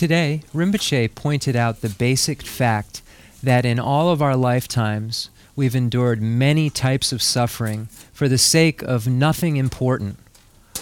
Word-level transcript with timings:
Today, 0.00 0.40
Rinpoche 0.54 1.14
pointed 1.14 1.54
out 1.54 1.82
the 1.82 1.90
basic 1.90 2.40
fact 2.40 3.02
that 3.42 3.66
in 3.66 3.78
all 3.78 4.08
of 4.08 4.22
our 4.22 4.34
lifetimes, 4.34 5.28
we've 5.54 5.76
endured 5.76 6.22
many 6.22 6.70
types 6.70 7.12
of 7.12 7.20
suffering 7.20 7.84
for 8.10 8.26
the 8.26 8.38
sake 8.38 8.80
of 8.80 9.06
nothing 9.06 9.58
important. 9.58 10.16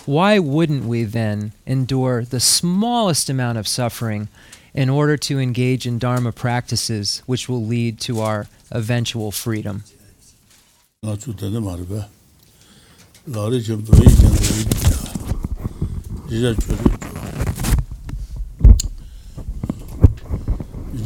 Why 0.06 0.38
wouldn't 0.38 0.84
we 0.84 1.02
then 1.02 1.50
endure 1.66 2.24
the 2.24 2.38
smallest 2.38 3.28
amount 3.28 3.58
of 3.58 3.66
suffering 3.66 4.28
in 4.72 4.88
order 4.88 5.16
to 5.16 5.40
engage 5.40 5.84
in 5.84 5.98
Dharma 5.98 6.30
practices 6.30 7.24
which 7.26 7.48
will 7.48 7.66
lead 7.66 7.98
to 8.02 8.20
our 8.20 8.46
eventual 8.70 9.32
freedom? 9.32 9.82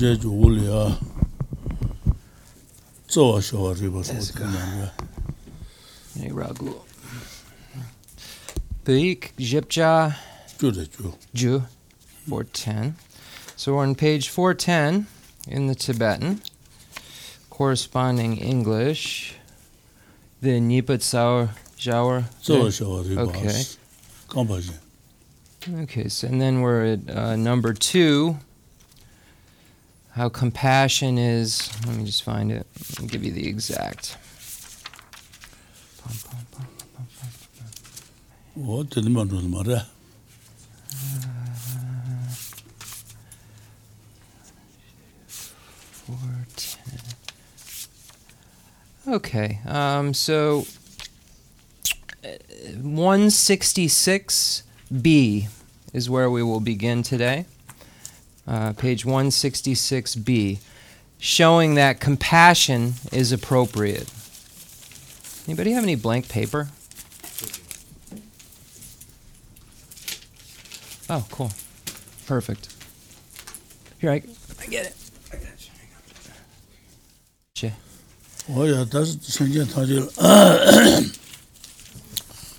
Nga 0.02 0.16
tsu 0.16 0.30
tanda 0.30 0.62
marba 0.62 0.80
lari 0.82 0.98
chim 0.98 1.62
tuwa 1.62 1.62
yi 1.62 1.62
tanda 1.62 1.62
yi 1.62 1.62
jija 1.62 1.62
churi 1.62 1.76
jija 1.76 1.76
chuguli 1.76 1.86
ya 1.86 2.02
tsawa 3.06 3.42
shawa 3.42 3.74
riba 3.74 4.02
good. 4.02 4.50
marba 4.50 4.90
Hey, 6.14 6.28
Raghu. 6.30 6.74
Baik, 8.84 9.32
Jipja, 9.38 10.14
churi 10.58 10.86
chu 10.90 11.14
Ju, 11.34 11.62
410. 12.28 12.96
So 13.56 13.74
we're 13.74 13.82
on 13.82 13.94
page 13.94 14.28
410 14.28 15.06
in 15.48 15.66
the 15.68 15.74
Tibetan, 15.74 16.42
corresponding 17.50 18.36
English, 18.36 19.36
the 20.42 20.60
Nipatsao 20.60 21.48
Jawar. 21.78 22.24
tsawa 22.42 22.70
shawa 22.70 23.02
riba 23.04 23.22
Okay. 23.22 23.64
kamba 24.28 24.60
jin 24.60 24.78
Okay, 25.82 26.08
so 26.08 26.26
and 26.26 26.40
then 26.40 26.60
we're 26.60 26.84
at 26.84 27.10
uh, 27.10 27.36
number 27.36 27.72
two. 27.72 28.36
How 30.14 30.28
compassion 30.28 31.16
is. 31.16 31.70
Let 31.86 31.96
me 31.96 32.04
just 32.04 32.22
find 32.22 32.52
it. 32.52 32.66
I'll 33.00 33.06
give 33.06 33.24
you 33.24 33.32
the 33.32 33.48
exact. 33.48 34.18
Marba 38.58 39.24
marba 39.48 39.86
Four, 45.90 46.16
ten. 46.56 47.00
Okay, 49.14 49.60
um, 49.66 50.12
so 50.12 50.66
uh, 52.22 52.28
166B 52.76 55.48
is 55.94 56.10
where 56.10 56.30
we 56.30 56.42
will 56.42 56.60
begin 56.60 57.02
today. 57.02 57.46
Uh, 58.46 58.72
page 58.72 59.04
166B, 59.04 60.58
showing 61.18 61.74
that 61.76 62.00
compassion 62.00 62.94
is 63.12 63.30
appropriate. 63.32 64.10
Anybody 65.46 65.72
have 65.72 65.84
any 65.84 65.94
blank 65.94 66.28
paper? 66.28 66.68
Oh, 71.08 71.24
cool. 71.30 71.50
Perfect. 72.26 72.74
Here, 74.00 74.10
I, 74.10 74.22
I 74.60 74.66
get 74.66 74.86
it. 74.86 74.96
I 75.32 75.36
got 75.36 75.64
you. 75.64 75.72
Che. 77.54 77.72
o 78.50 78.64
ya 78.64 78.84
tas 78.84 79.16
sanjian 79.22 79.66
taji 79.70 80.00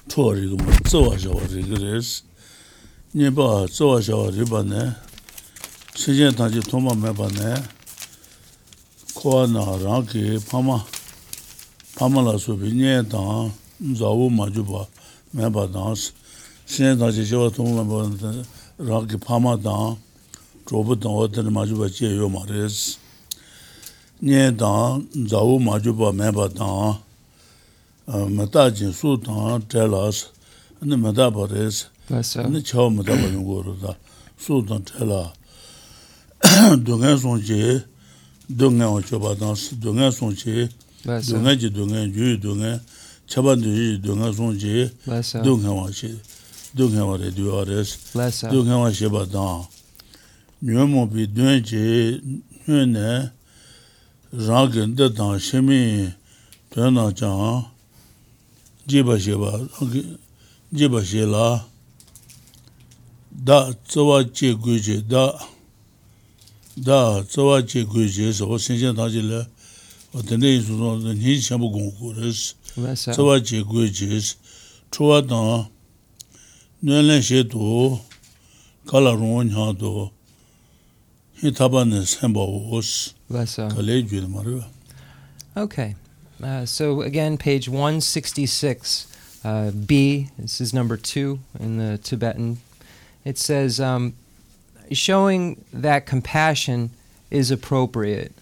chuwa 0.07 0.33
riga 0.35 0.55
ma 0.63 0.71
tsawa 0.87 1.17
shawa 1.19 1.41
riga 1.53 1.75
res 1.75 2.23
nipa 3.13 3.67
tsawa 3.67 4.01
shawa 4.01 4.31
riba 4.31 4.63
ne 4.63 4.81
sanjian 4.81 4.91
taji 4.93 5.11
thoma 5.11 5.12
시제 5.95 6.31
다지 6.31 6.59
도마 6.61 6.95
매바네. 6.95 7.55
코아나 9.13 9.77
라게 9.77 10.37
파마 10.49 10.83
파마라서 11.95 12.55
비네다. 12.57 13.17
자오 13.97 14.29
마주바 14.29 14.85
매바다.스 15.31 16.13
시제 16.65 16.97
다지 16.97 17.27
제와 17.27 17.49
도마 17.49 17.83
매바네 17.83 18.43
라게 18.79 19.17
파마다. 19.17 19.95
로봇 20.65 21.05
어떤 21.05 21.53
마주바 21.53 21.89
제요 21.89 22.27
말레스 22.29 22.97
녜다. 24.19 24.99
자오 25.29 25.59
마주바 25.59 26.11
매바다. 26.13 26.65
마타진 28.31 28.91
수다 28.91 29.59
텔라스. 29.69 30.27
근데 30.79 30.95
마다버레스 30.97 31.87
근데 32.43 32.61
처음 32.63 32.95
마다버는 32.97 33.45
거로다. 33.45 33.95
수다 34.37 34.79
텔라. 34.83 35.33
dungan 36.85 37.17
songche, 37.17 37.83
dungan 38.49 38.87
ocho 38.93 39.19
badansi, 39.19 39.75
dungan 39.81 40.11
songche, 40.11 40.69
dungan 41.05 41.57
ji 41.59 41.69
dungan, 41.69 42.11
yu 42.13 42.37
dungan, 42.41 42.79
chaban 43.27 43.61
duji 43.61 43.99
dungan 44.03 44.33
songche, 44.33 44.91
dungan 45.43 45.73
wache, 45.79 46.11
dungan 46.75 47.07
ware 47.07 47.31
duwa 47.31 47.63
res, 47.65 47.97
dungan 48.51 48.79
wache 48.83 49.09
badan. 49.09 49.65
Nyuwa 50.61 50.87
mobi 50.87 51.27
dungan 51.27 51.63
che, 51.63 52.19
nyuwa 52.67 52.85
ne, 52.85 53.31
rangin 54.33 54.95
dadan 54.95 55.39
shimi, 55.39 56.13
dungan 56.75 57.13
chan, 57.15 57.65
jiba 58.85 59.17
sheba, 59.19 59.59
jiba 60.73 61.03
shela, 61.03 61.65
da 63.31 63.73
tsawa 63.87 64.23
che 64.29 64.53
guje, 64.53 65.01
da 65.07 65.33
dā 66.77 67.21
tsawā 67.29 67.61
chē 67.67 67.85
gui 67.85 68.07
chē, 68.09 68.31
dā 68.31 68.33
dā 68.33 68.33
tsawā 68.33 68.33
chē 68.33 68.33
gui 68.33 68.33
chē 68.33 68.33
sā 68.33 68.45
wā 68.49 68.57
tāng 68.97 69.11
chē 69.13 69.21
lē 69.21 69.41
wā 70.13 70.21
tēn 70.25 70.41
tē 70.41 70.47
yī 70.49 70.61
sū 70.65 70.73
nī 71.05 71.37
chāmbu 71.45 71.69
gōng 71.69 71.91
sī 72.33 72.53
Bless 72.75 73.07
up. 73.07 73.15
tsawā 73.15 73.35
chē 73.45 73.63
gui 73.63 73.89
chē 73.93 74.09
sī 74.17 74.35
chūwā 74.91 75.21
tāng 75.29 75.69
nuān 76.81 77.05
lēn 77.05 77.21
shē 77.21 77.43
tō 77.45 77.99
rōng 79.13 79.51
nyā 79.53 79.67
tō 79.77 80.09
hī 81.43 81.51
tāpa 81.53 81.85
nē 81.85 82.01
sēn 82.09 82.33
bā 82.33 82.41
wō 82.41 82.81
sī 82.81 83.13
Bless 83.29 83.59
up. 83.59 83.73
kalē 83.77 83.99
yu 84.01 84.21
dā 84.21 84.27
mā 84.33 84.41
rē 84.45 84.59
bā 84.61 84.65
Okay. 85.55 85.95
Uh, 86.41 86.65
so 86.65 87.01
again, 87.03 87.37
page 87.37 87.69
166, 87.69 89.05
uh, 89.45 89.69
B. 89.69 90.29
This 90.39 90.59
is 90.59 90.73
number 90.73 90.97
two 90.97 91.39
in 91.59 91.77
the 91.77 91.99
Tibetan. 91.99 92.57
It 93.23 93.37
says, 93.37 93.79
um, 93.79 94.15
showing 94.91 95.63
that 95.73 96.05
compassion 96.05 96.91
is 97.31 97.51
appropriate, 97.51 98.33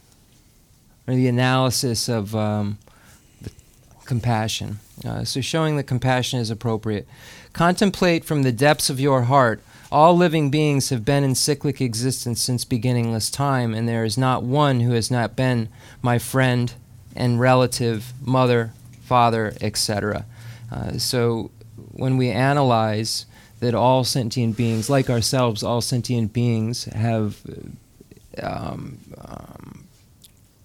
or 1.08 1.16
the 1.16 1.28
analysis 1.28 2.10
of 2.10 2.36
um, 2.36 2.78
the 3.42 3.50
compassion. 4.06 4.80
Uh, 5.06 5.24
so, 5.24 5.42
showing 5.42 5.78
that 5.78 5.84
compassion 5.84 6.40
is 6.40 6.50
appropriate. 6.50 7.08
Contemplate 7.54 8.24
from 8.24 8.44
the 8.44 8.52
depths 8.52 8.90
of 8.90 9.00
your 9.00 9.24
heart. 9.24 9.62
All 9.92 10.16
living 10.16 10.50
beings 10.50 10.90
have 10.90 11.04
been 11.04 11.24
in 11.24 11.36
cyclic 11.36 11.82
existence 11.82 12.42
since 12.42 12.64
beginningless 12.64 13.30
time, 13.30 13.74
and 13.74 13.90
there 13.90 14.06
is 14.06 14.18
not 14.18 14.44
one 14.44 14.82
who 14.82 14.92
has 14.92 15.12
not 15.12 15.36
been 15.36 15.68
my 16.02 16.18
friend 16.18 16.74
and 17.16 17.40
relative, 17.40 18.14
mother, 18.22 18.72
father, 19.02 19.54
etc. 19.60 20.26
Uh, 20.72 20.98
so, 20.98 21.52
when 21.92 22.16
we 22.18 22.30
analyze 22.30 23.26
that 23.62 23.74
all 23.74 24.04
sentient 24.04 24.58
beings, 24.58 24.90
like 24.90 25.10
ourselves, 25.10 25.64
all 25.64 25.82
sentient 25.82 26.34
beings 26.34 26.86
have 26.86 27.38
um, 28.42 28.98
um, 29.20 29.88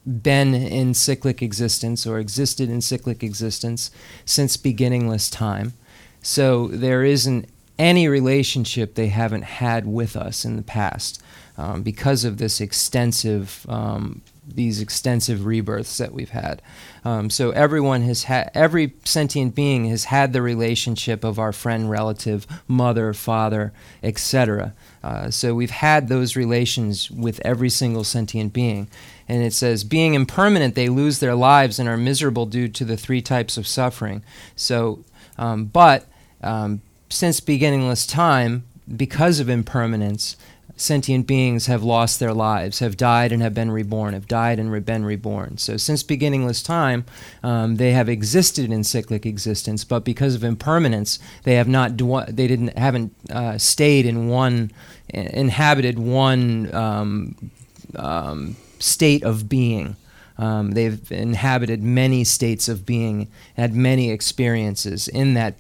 been 0.07 0.55
in 0.55 0.95
cyclic 0.95 1.43
existence 1.43 2.07
or 2.07 2.19
existed 2.19 2.71
in 2.71 2.81
cyclic 2.81 3.23
existence 3.23 3.91
since 4.25 4.57
beginningless 4.57 5.29
time. 5.29 5.75
So 6.23 6.69
there 6.69 7.05
isn't 7.05 7.49
any 7.79 8.09
relationship 8.09 8.95
they 8.95 9.09
haven't 9.09 9.43
had 9.43 9.87
with 9.87 10.17
us 10.17 10.45
in 10.45 10.57
the 10.57 10.63
past 10.63 11.23
um, 11.59 11.83
because 11.83 12.25
of 12.25 12.39
this 12.39 12.61
extensive 12.61 13.67
um, 13.69 14.23
these 14.47 14.81
extensive 14.81 15.45
rebirths 15.45 15.99
that 15.99 16.13
we've 16.13 16.31
had. 16.31 16.63
Um, 17.05 17.31
so 17.31 17.51
everyone 17.51 18.03
has 18.03 18.25
had 18.25 18.51
every 18.55 18.95
sentient 19.05 19.55
being 19.55 19.87
has 19.87 20.05
had 20.05 20.33
the 20.33 20.43
relationship 20.43 21.25
of 21.25 21.39
our 21.39 21.53
friend, 21.53 21.91
relative, 21.91 22.47
mother, 22.69 23.13
father, 23.13 23.73
etc. 24.03 24.75
Uh, 25.03 25.31
so 25.31 25.55
we've 25.55 25.71
had 25.71 26.09
those 26.09 26.37
relations 26.37 27.11
with 27.11 27.41
every 27.45 27.71
single 27.71 28.05
sentient 28.05 28.53
being. 28.53 28.89
And 29.29 29.43
it 29.43 29.53
says, 29.53 29.85
being 29.85 30.15
impermanent, 30.15 30.75
they 30.75 30.89
lose 30.89 31.19
their 31.19 31.35
lives 31.35 31.79
and 31.79 31.89
are 31.89 31.97
miserable 31.97 32.47
due 32.47 32.69
to 32.69 32.85
the 32.85 32.97
three 32.97 33.23
types 33.23 33.57
of 33.57 33.67
suffering. 33.67 34.23
So, 34.55 35.05
um, 35.37 35.67
but 35.67 36.07
um, 36.43 36.81
since 37.09 37.41
beginningless 37.41 38.07
time, 38.07 38.65
because 38.97 39.41
of 39.41 39.49
impermanence, 39.49 40.37
sentient 40.77 41.27
beings 41.27 41.67
have 41.67 41.83
lost 41.83 42.21
their 42.21 42.35
lives, 42.35 42.81
have 42.81 42.97
died 42.97 43.33
and 43.33 43.43
have 43.43 43.55
been 43.55 43.71
reborn, 43.71 44.15
have 44.15 44.29
died 44.29 44.59
and 44.59 44.85
been 44.85 45.05
reborn. 45.05 45.59
So, 45.59 45.77
since 45.77 46.03
beginningless 46.03 46.63
time, 46.63 47.05
um, 47.43 47.77
they 47.77 47.93
have 47.93 48.09
existed 48.09 48.71
in 48.71 48.85
cyclic 48.85 49.25
existence, 49.25 49.85
but 49.85 50.05
because 50.05 50.35
of 50.35 50.45
impermanence, 50.45 51.19
they 51.45 51.55
have 51.55 51.69
not 51.69 51.93
dw- 51.93 52.29
they 52.29 52.47
didn't 52.47 52.77
haven't 52.79 53.15
uh, 53.31 53.59
stayed 53.59 54.07
in 54.07 54.29
one 54.29 54.71
inhabited 55.09 55.99
one 55.99 56.75
um, 56.75 57.51
um, 57.97 58.57
state 58.79 59.23
of 59.23 59.49
being. 59.49 59.97
Um, 60.39 60.73
they've 60.73 61.11
inhabited 61.11 61.83
many 61.83 62.23
states 62.25 62.69
of 62.69 62.85
being, 62.85 63.29
had 63.57 63.75
many 63.75 64.11
experiences 64.11 65.09
in 65.09 65.35
that 65.35 65.55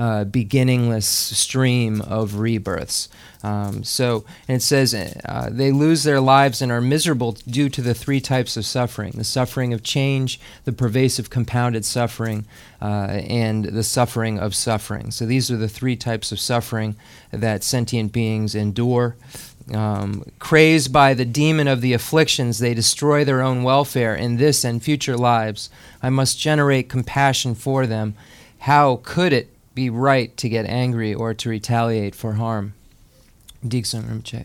uh, 0.00 0.24
beginningless 0.24 1.06
stream 1.06 2.00
of 2.00 2.36
rebirths. 2.36 3.10
Um, 3.42 3.84
so, 3.84 4.24
and 4.48 4.56
it 4.56 4.62
says 4.62 4.94
uh, 4.94 5.50
they 5.52 5.70
lose 5.70 6.04
their 6.04 6.22
lives 6.22 6.62
and 6.62 6.72
are 6.72 6.80
miserable 6.80 7.32
due 7.32 7.68
to 7.68 7.82
the 7.82 7.92
three 7.92 8.18
types 8.18 8.56
of 8.56 8.64
suffering 8.64 9.12
the 9.12 9.24
suffering 9.24 9.74
of 9.74 9.82
change, 9.82 10.40
the 10.64 10.72
pervasive 10.72 11.28
compounded 11.28 11.84
suffering, 11.84 12.46
uh, 12.80 13.20
and 13.28 13.66
the 13.66 13.82
suffering 13.82 14.38
of 14.38 14.54
suffering. 14.54 15.10
So, 15.10 15.26
these 15.26 15.50
are 15.50 15.58
the 15.58 15.68
three 15.68 15.96
types 15.96 16.32
of 16.32 16.40
suffering 16.40 16.96
that 17.30 17.62
sentient 17.62 18.10
beings 18.10 18.54
endure. 18.54 19.16
Um, 19.74 20.24
crazed 20.38 20.94
by 20.94 21.12
the 21.12 21.26
demon 21.26 21.68
of 21.68 21.82
the 21.82 21.92
afflictions, 21.92 22.58
they 22.58 22.72
destroy 22.72 23.22
their 23.22 23.42
own 23.42 23.64
welfare 23.64 24.14
in 24.14 24.38
this 24.38 24.64
and 24.64 24.82
future 24.82 25.18
lives. 25.18 25.68
I 26.02 26.08
must 26.08 26.40
generate 26.40 26.88
compassion 26.88 27.54
for 27.54 27.86
them. 27.86 28.14
How 28.60 29.00
could 29.04 29.34
it 29.34 29.50
be 29.80 29.88
right 29.88 30.36
to 30.36 30.46
get 30.46 30.66
angry 30.66 31.14
or 31.14 31.32
to 31.32 31.48
retaliate 31.48 32.14
for 32.14 32.34
harm? 32.34 32.74
Diksang 33.64 34.04
Rimche. 34.10 34.44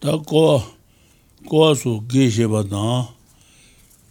Ta 0.00 0.16
ko 0.16 0.64
ko 1.46 1.74
su 1.74 2.00
ge 2.08 2.30
she 2.32 2.46
ba 2.46 2.64
na 2.64 3.08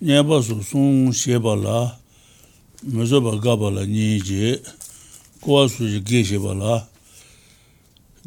nya 0.01 0.21
ba 0.21 0.43
su 0.43 0.61
sung 0.61 1.11
she 1.11 1.39
ba 1.39 1.53
la 1.55 1.95
me 2.83 3.05
zo 3.05 3.21
ba 3.21 3.39
ga 3.41 3.55
ba 3.55 3.69
la 3.73 3.85
ni 3.85 4.19
je 4.19 4.61
ko 5.41 5.67
su 5.67 5.99
ge 6.01 6.23
she 6.23 6.37
la 6.37 6.85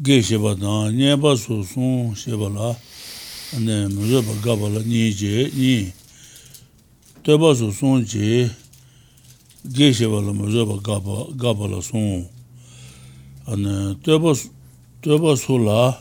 ge 0.01 0.21
she 0.21 0.37
ba 0.37 0.55
na 0.55 0.91
nya 0.91 1.15
ba 1.15 1.37
su 1.37 1.63
sung 1.63 2.13
she 2.15 2.31
la 2.31 2.75
ne 3.59 3.87
me 3.87 4.21
ba 4.27 4.33
ga 4.43 4.53
la 4.75 4.81
ni 4.83 5.11
je 5.13 5.47
ni 5.55 5.93
te 7.23 7.37
ba 7.37 7.55
su 7.55 7.71
sung 7.71 8.03
geishe 9.65 10.05
wala 10.05 10.33
ma 10.33 10.49
zoba 10.49 10.77
gaba 10.81 11.67
la 11.67 11.81
sung. 11.81 12.27
Ane 13.47 13.95
toba 14.01 15.35
su 15.35 15.57
la 15.57 15.97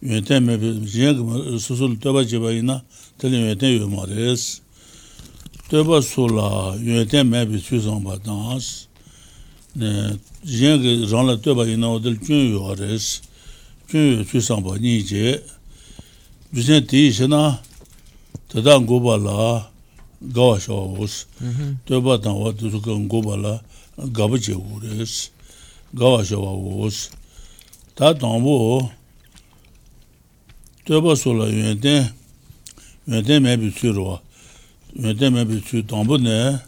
yuen 0.00 0.24
ten 0.24 0.44
mebe 0.44 0.80
jiyan 0.86 1.16
kama 1.16 1.58
susul 1.58 1.96
toba 1.98 2.24
jeba 2.24 2.52
ina 2.52 2.82
tali 3.18 3.36
yuen 3.36 3.58
ten 3.58 3.70
yuen 3.78 3.90
ma 3.90 4.04
res 4.04 4.60
toba 5.68 6.02
su 6.02 6.26
la 6.28 6.74
yuen 6.76 7.06
ten 7.08 7.28
mebe 7.28 7.58
su 7.58 7.78
zang 7.80 8.02
ba 8.02 8.18
dans. 8.18 8.88
Jiyan 10.44 10.82
ki 10.82 11.06
zang 11.06 11.26
la 11.26 11.36
toba 11.36 11.66
ina 11.66 11.88
odil 11.88 12.18
chun 12.18 12.50
yuen 12.50 12.78
res 12.78 13.22
chun 13.88 14.26
yuen 14.26 14.80
ni 14.80 15.02
je 17.10 17.26
na 17.26 17.58
tadang 18.48 18.86
goba 18.86 19.16
la 19.16 19.71
gawa 20.30 20.60
shawa 20.60 20.84
wos. 20.98 21.26
Mm-hmm. 21.42 21.74
Toba 21.86 22.18
tangwa 22.18 22.52
tuzuka 22.52 22.90
ngoba 22.90 23.36
la 23.36 23.60
gaba 24.12 24.38
che 24.38 24.52
wores 24.54 25.30
gawa 25.94 26.24
shawa 26.24 26.52
wos. 26.52 27.10
Ta 27.94 28.14
tangbo 28.14 28.90
toba 30.84 31.16
sola 31.16 31.46
yuen 31.46 31.80
ten 31.80 32.10
yuen 33.06 33.24
ten 33.24 33.42
mebi 33.42 33.70
tsirwa 33.70 34.20
yuen 34.94 35.16
ten 35.18 35.32
mebi 35.32 35.60
tsir 35.62 35.82
tangbo 35.86 36.16
ne 36.18 36.58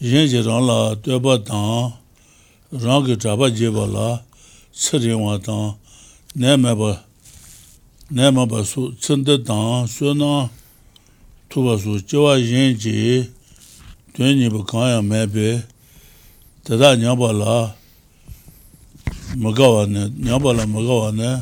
yin 0.00 0.26
je 0.28 0.40
rang 0.42 0.64
la 0.66 0.94
toba 0.96 1.38
tang 1.44 1.92
rang 2.72 3.04
ki 3.06 3.16
traba 3.20 3.50
jeba 3.50 3.84
la 3.86 4.22
tsirinwa 4.72 5.38
tang 5.44 5.76
ne 6.34 6.56
meba 6.56 7.04
ne 8.10 8.30
meba 8.30 8.62
tsinda 9.00 9.36
tang 9.44 9.86
su 9.86 10.14
na 10.14 10.48
tuwa 11.52 11.78
su 11.78 12.00
jiwa 12.00 12.38
yin 12.38 12.74
ji 12.78 13.28
tuen 14.14 14.38
nipa 14.38 14.64
kanya 14.64 15.02
mepe 15.02 15.62
tata 16.64 16.96
nyamba 16.96 17.32
la 17.32 17.74
magawa 19.36 19.86
ne, 19.86 20.08
nyamba 20.16 20.52
la 20.52 20.66
magawa 20.66 21.12
ne 21.12 21.40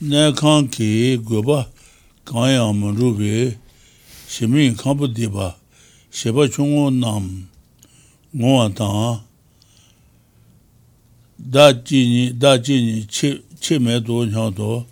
ne 0.00 0.32
kan 0.32 0.68
ki 0.68 1.16
goba 1.24 1.66
kanya 2.24 2.72
manrubi 2.76 3.56
shimin 4.28 4.76
kampu 4.76 5.08
diba 5.08 5.56
sheba 6.10 6.46
chungo 6.48 6.90
nam 6.90 7.46
nguwa 8.36 8.68
tanga 8.70 9.24
da 11.38 11.72
ji 11.72 12.04
ni, 12.06 12.32
da 12.32 12.58
ji 12.58 12.82
ni 12.84 13.06
chi 13.08 13.78
me 13.78 13.98
do 14.00 14.26
nyang 14.26 14.52
do 14.54 14.84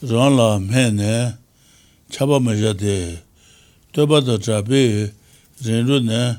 rang 0.00 0.36
la 0.36 0.58
me 0.58 0.90
ne 0.90 1.43
chaba 2.14 2.38
maja 2.40 2.72
de. 2.78 3.18
Toba 3.92 4.20
da 4.20 4.38
chabe 4.38 5.10
rinru 5.64 5.98
ne 6.06 6.36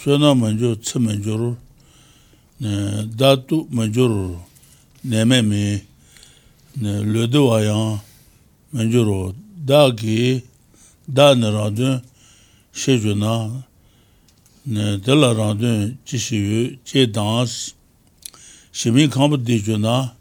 shona 0.00 0.34
manjo 0.34 0.74
tsa 0.80 0.98
manjo 0.98 1.36
ru 1.40 1.56
datu 3.18 3.66
manjo 3.76 4.04
ru 4.08 4.40
neme 5.04 5.38
mi 5.50 5.82
lodo 7.12 7.40
wayan 7.50 8.00
manjo 8.72 9.00
ru 9.08 9.34
da 9.68 9.80
ki 9.94 10.42
da 11.16 11.34
na 11.34 11.48
randun 11.50 12.00
she 12.72 12.98
jo 12.98 13.12
na 13.14 13.32
dala 15.04 15.34
randun 15.36 15.98
chi 16.06 16.16
shi 16.18 16.36
yu 16.36 16.78
che 16.84 17.06
dans 17.06 17.74
shimi 18.72 19.08
kambu 19.08 19.36
di 19.36 19.60
jo 19.60 19.76
na 19.76 20.14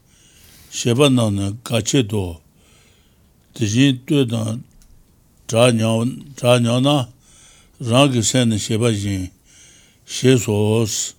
sheba 0.70 1.10
na 1.10 1.30
na 1.30 1.52
kache 1.64 2.04
do. 2.04 2.45
dixin 3.56 4.02
dwe 4.08 4.26
dan 4.32 4.64
dra 5.48 5.72
nyaw 5.72 6.80
na 6.82 7.08
rang 7.80 8.12
ki 8.14 8.22
sen 8.24 8.50
na 8.50 8.58
sheba 8.58 8.92
zin 8.94 9.32
she 10.06 10.38
sos, 10.38 11.16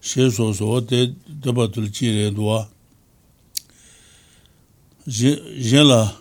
she 0.00 0.30
sos 0.30 0.60
o 0.60 0.80
te 0.80 1.14
deba 1.28 1.72
tul 1.72 1.88
chi 1.90 2.10
re 2.10 2.30
duwa. 2.30 2.68
Zin 5.08 5.86
la, 5.86 6.12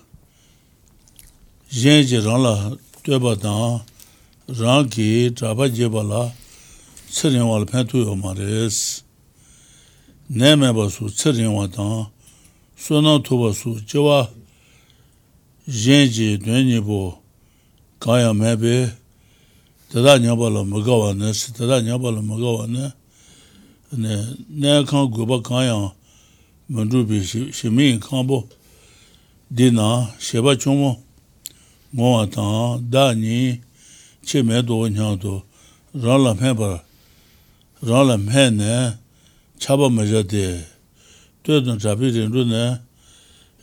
zin 1.71 2.03
ji 2.05 2.17
rang 2.17 2.43
la 2.43 2.71
deba 3.03 3.35
dan 3.35 3.81
rang 4.47 4.89
ki 4.89 5.31
draba 5.31 5.69
jeba 5.69 6.03
la 6.03 6.31
tsirin 7.09 7.47
wal 7.47 7.65
pen 7.65 7.87
tu 7.87 7.97
yo 7.97 8.15
ma 8.15 8.33
res. 8.33 9.03
Ne 10.29 10.55
me 10.55 10.71
ba 10.71 10.89
su 10.89 11.09
tsirin 11.09 11.51
wa 11.53 11.65
dan, 11.67 12.07
su 12.77 13.01
na 13.01 13.19
tu 13.19 13.37
ba 13.37 13.53
su 13.53 13.79
jewa 13.81 14.29
젠지 15.69 16.39
되니보 16.39 17.21
가야 17.99 18.33
매베 18.33 18.91
다다 19.91 20.17
녀발로 20.17 20.65
먹어와네 20.65 21.31
다다 21.55 21.81
녀발로 21.81 22.23
먹어와네 22.23 22.91
네 23.91 24.35
내가 24.47 25.05
고바 25.05 25.41
가야 25.43 25.93
먼저비 26.65 27.51
시민 27.51 27.99
칸보 27.99 28.49
디나 29.55 30.11
쉐바 30.17 30.57
총모 30.57 31.03
모아타 31.91 32.41
다니 32.91 33.61
체메도 34.25 34.89
냐도 34.89 35.43
라라 35.93 36.33
매바 36.33 36.83
라라 37.81 38.17
매네 38.17 38.97
차바 39.59 39.89
맞아데 39.89 40.65
되든 41.43 41.77
잡히든 41.77 42.31
루네 42.31 42.88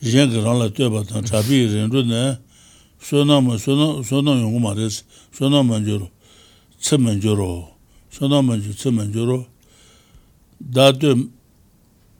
yin 0.01 0.33
ka 0.33 0.43
rāng 0.45 0.59
la 0.61 0.69
tuyā 0.69 0.91
pa 0.93 1.05
tāng 1.09 1.25
chāpi 1.25 1.65
rin 1.73 1.91
rū 1.93 2.05
nē 2.05 2.25
sōnā 3.03 3.41
ma, 3.45 3.57
sōnā 3.57 4.35
yungu 4.41 4.61
ma 4.61 4.75
rēs, 4.75 5.05
sōnā 5.37 5.63
ma 5.67 5.79
jūru, 5.79 6.09
tsī 6.81 6.99
ma 6.99 7.13
jūru, 7.13 7.67
sōnā 8.13 8.43
ma 8.43 8.57
jūru, 8.57 8.75
tsī 8.75 8.93
ma 8.95 9.05
jūru, 9.05 9.39
dātu, 10.61 11.15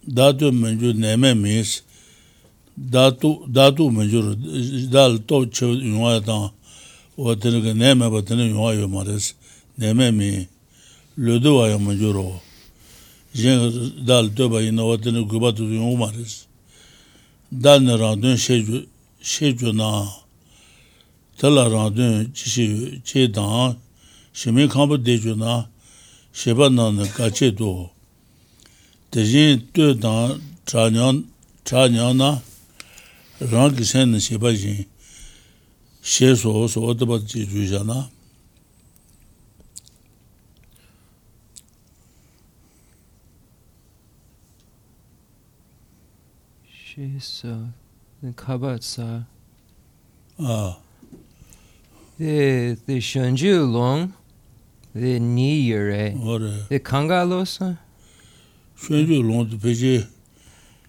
dātu 0.07 0.53
ma 0.53 0.71
jūru 0.75 0.95
nē 1.01 1.17
mē 1.19 1.35
mīs, 1.35 1.81
dātu, 2.77 3.33
dātu 3.49 3.91
ma 3.91 4.07
jūru, 4.07 4.37
dāl 4.93 5.19
tō 5.27 5.43
chī 5.51 5.73
yunga 5.73 6.17
ya 6.17 6.25
tāng, 6.29 6.51
wā 7.17 7.37
tēne 7.41 7.63
ka 7.65 7.75
nē 7.75 7.95
mē 7.99 8.11
pa 8.13 8.23
tēne 8.23 8.51
yunga 8.51 8.75
yu 8.77 8.89
ma 8.89 9.07
rēs, 9.09 9.33
nē 9.81 9.95
mē 9.97 10.11
mī, 10.15 10.33
lūdu 11.19 11.57
wā 11.59 11.71
ya 11.73 11.81
ma 11.83 11.97
jūru, 11.97 12.29
yin 13.35 13.65
ka 13.65 13.87
dāl 14.13 14.31
tuyā 14.31 14.53
pa 14.53 14.63
yinā 14.63 14.87
wā 14.87 15.01
tēne 15.03 15.27
gupa 15.27 15.55
tu 15.57 15.67
yungu 15.67 15.97
ma 15.99 16.13
rēs, 16.13 16.46
dāni 17.53 17.95
rāndun 17.95 18.37
shēchū 18.37 19.73
nā, 19.77 19.91
tala 21.39 21.69
rāndun 21.71 22.33
chē 22.35 23.29
dāng, 23.31 23.77
shēmī 24.35 24.67
kāmbu 24.73 24.99
dēchū 24.99 25.37
nā, 25.39 25.67
shēpa 26.35 26.71
nā 26.75 26.91
nā 26.97 27.07
gāchē 27.15 27.53
dō. 27.55 27.91
Dējīn 29.15 29.63
tū 29.73 29.95
dāng 29.95 30.43
chānyā 30.67 32.11
nā, 32.19 32.31
rāng 33.41 33.79
kī 33.79 33.85
shēn 33.87 34.17
nā 34.17 34.19
shēpa 34.21 34.51
jīn, 34.51 34.85
shē 36.03 36.35
sō 36.35 36.67
sō 36.67 38.16
xe 46.97 47.21
so 47.21 47.73
so 48.21 48.27
odaba 48.27 48.73
ji 48.73 48.81
ju 48.81 48.81
ja 48.81 48.81
na 48.81 49.23
She 50.33 50.33
so 50.33 50.39
uh, 50.39 50.75
the 52.19 52.25
The 52.25 52.79
the 52.87 53.01
shunju 53.01 53.71
long. 53.71 54.15
The 54.95 55.19
ni 55.19 55.61
yure. 55.69 56.15
ore 56.25 56.65
The 56.69 56.79
kangalosa. 56.79 57.77
xuen 58.81 59.07
ju 59.07 59.23
long 59.23 59.51
de 59.51 59.59
pe 59.59 59.75
je 59.75 60.07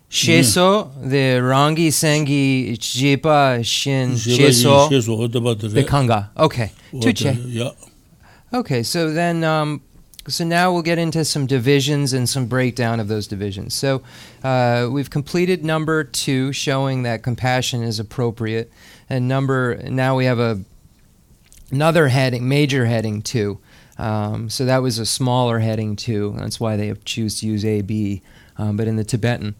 Sheso 0.10 0.86
mm. 0.86 1.10
the 1.10 1.42
rangi 1.42 1.92
sengi 1.92 2.78
jipa 2.80 3.62
shin 3.62 4.16
xin 4.16 4.38
sheso 4.38 4.88
xe 4.90 5.02
so 5.02 5.18
odaba 5.18 5.60
the 5.60 5.84
kanga. 5.84 6.32
Okay. 6.38 6.72
Tuche. 6.94 7.36
Uh, 7.36 7.48
ya 7.50 7.72
Okay, 8.54 8.82
so 8.82 9.12
then, 9.12 9.44
um, 9.44 9.82
so 10.28 10.44
now 10.44 10.72
we'll 10.72 10.82
get 10.82 10.98
into 10.98 11.24
some 11.26 11.46
divisions 11.46 12.14
and 12.14 12.28
some 12.28 12.46
breakdown 12.46 13.00
of 13.00 13.08
those 13.08 13.28
divisions. 13.28 13.74
So 13.74 14.02
uh, 14.44 14.90
we've 14.92 15.10
completed 15.10 15.64
number 15.64 16.04
two, 16.04 16.54
showing 16.54 17.04
that 17.04 17.24
compassion 17.24 17.84
is 17.84 18.00
appropriate, 18.00 18.72
and 19.10 19.28
number 19.28 19.78
now 19.90 20.18
we 20.18 20.26
have 20.26 20.40
a 20.40 20.62
another 21.72 22.08
heading, 22.08 22.48
major 22.48 22.86
heading 22.86 23.22
two. 23.22 23.60
Um, 23.98 24.50
so 24.50 24.66
that 24.66 24.82
was 24.82 25.00
a 25.00 25.06
smaller 25.06 25.60
heading 25.60 25.96
two. 25.96 26.36
That's 26.38 26.60
why 26.60 26.78
they 26.78 26.94
choose 27.04 27.40
to 27.40 27.48
use 27.48 27.66
A 27.66 27.82
B. 27.82 28.22
Um, 28.58 28.78
but 28.78 28.88
in 28.88 28.96
the 28.96 29.04
Tibetan, 29.04 29.56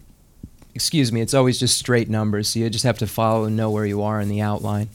excuse 0.74 1.12
me, 1.12 1.20
it's 1.20 1.34
always 1.34 1.58
just 1.58 1.76
straight 1.76 2.08
numbers. 2.08 2.48
So 2.48 2.60
you 2.60 2.70
just 2.70 2.84
have 2.84 2.98
to 2.98 3.06
follow 3.06 3.44
and 3.44 3.56
know 3.56 3.70
where 3.70 3.86
you 3.86 4.02
are 4.02 4.20
in 4.20 4.28
the 4.28 4.40
outline 4.40 4.90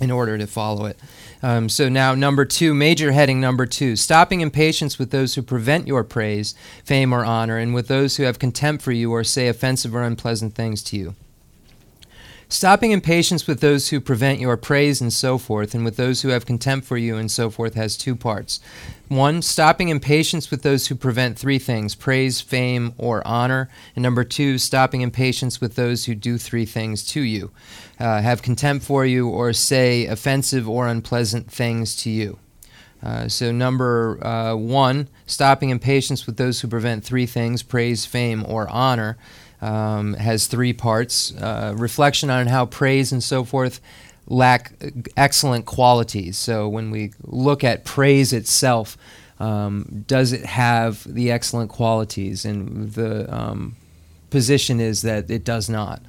in 0.00 0.10
order 0.10 0.38
to 0.38 0.46
follow 0.46 0.86
it. 0.86 0.98
Um, 1.42 1.68
so 1.68 1.88
now, 1.88 2.14
number 2.14 2.44
two, 2.44 2.74
major 2.74 3.12
heading 3.12 3.40
number 3.40 3.66
two, 3.66 3.96
stopping 3.96 4.40
impatience 4.40 4.98
with 4.98 5.10
those 5.10 5.34
who 5.34 5.42
prevent 5.42 5.86
your 5.86 6.04
praise, 6.04 6.54
fame, 6.84 7.12
or 7.12 7.24
honor, 7.24 7.58
and 7.58 7.74
with 7.74 7.88
those 7.88 8.16
who 8.16 8.24
have 8.24 8.38
contempt 8.38 8.82
for 8.82 8.92
you 8.92 9.12
or 9.12 9.24
say 9.24 9.48
offensive 9.48 9.94
or 9.94 10.02
unpleasant 10.02 10.54
things 10.54 10.82
to 10.84 10.96
you. 10.96 11.14
Stopping 12.52 12.90
impatience 12.90 13.46
with 13.46 13.60
those 13.60 13.90
who 13.90 14.00
prevent 14.00 14.40
your 14.40 14.56
praise 14.56 15.00
and 15.00 15.12
so 15.12 15.38
forth, 15.38 15.72
and 15.72 15.84
with 15.84 15.96
those 15.96 16.22
who 16.22 16.30
have 16.30 16.44
contempt 16.44 16.84
for 16.84 16.96
you 16.96 17.16
and 17.16 17.30
so 17.30 17.48
forth, 17.48 17.74
has 17.74 17.96
two 17.96 18.16
parts. 18.16 18.58
One, 19.06 19.40
stopping 19.40 19.88
impatience 19.88 20.50
with 20.50 20.62
those 20.62 20.88
who 20.88 20.96
prevent 20.96 21.38
three 21.38 21.60
things 21.60 21.94
praise, 21.94 22.40
fame, 22.40 22.92
or 22.98 23.24
honor. 23.24 23.70
And 23.94 24.02
number 24.02 24.24
two, 24.24 24.58
stopping 24.58 25.02
impatience 25.02 25.60
with 25.60 25.76
those 25.76 26.06
who 26.06 26.16
do 26.16 26.38
three 26.38 26.66
things 26.66 27.06
to 27.08 27.20
you 27.20 27.52
uh, 28.00 28.20
have 28.20 28.42
contempt 28.42 28.84
for 28.84 29.06
you 29.06 29.28
or 29.28 29.52
say 29.52 30.06
offensive 30.06 30.68
or 30.68 30.88
unpleasant 30.88 31.48
things 31.48 31.94
to 32.02 32.10
you. 32.10 32.40
Uh, 33.00 33.28
so, 33.28 33.52
number 33.52 34.18
uh, 34.26 34.56
one, 34.56 35.08
stopping 35.24 35.70
impatience 35.70 36.26
with 36.26 36.36
those 36.36 36.60
who 36.60 36.68
prevent 36.68 37.04
three 37.04 37.26
things 37.26 37.62
praise, 37.62 38.06
fame, 38.06 38.44
or 38.44 38.68
honor 38.68 39.16
um, 39.60 40.14
has 40.14 40.46
three 40.46 40.72
parts 40.72 41.34
uh, 41.36 41.74
reflection 41.76 42.30
on 42.30 42.46
how 42.46 42.66
praise 42.66 43.12
and 43.12 43.22
so 43.22 43.44
forth 43.44 43.80
lack 44.30 44.72
excellent 45.16 45.66
qualities. 45.66 46.38
So, 46.38 46.68
when 46.68 46.90
we 46.90 47.12
look 47.22 47.62
at 47.62 47.84
praise 47.84 48.32
itself, 48.32 48.96
um, 49.38 50.04
does 50.06 50.32
it 50.32 50.46
have 50.46 51.02
the 51.12 51.30
excellent 51.30 51.70
qualities? 51.70 52.44
And 52.44 52.92
the 52.92 53.32
um, 53.34 53.76
position 54.30 54.80
is 54.80 55.02
that 55.02 55.30
it 55.30 55.44
does 55.44 55.68
not. 55.68 56.00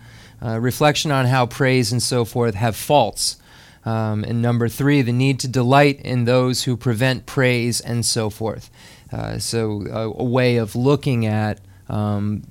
Uh, 0.44 0.60
reflection 0.60 1.12
on 1.12 1.26
how 1.26 1.46
praise 1.46 1.92
and 1.92 2.02
so 2.02 2.24
forth 2.26 2.56
have 2.56 2.76
faults. 2.76 3.38
Um, 3.84 4.24
and 4.24 4.42
number 4.42 4.70
three, 4.70 5.02
the 5.02 5.12
need 5.12 5.40
to 5.40 5.48
delight 5.48 6.00
in 6.02 6.26
those 6.26 6.64
who 6.64 6.78
prevent 6.78 7.26
praise 7.26 7.82
and 7.82 8.06
so 8.06 8.30
forth. 8.30 8.70
Uh, 9.12 9.40
so, 9.40 9.86
a, 9.92 10.22
a 10.22 10.24
way 10.24 10.58
of 10.58 10.76
looking 10.76 11.26
at 11.26 11.60
um, 11.90 12.44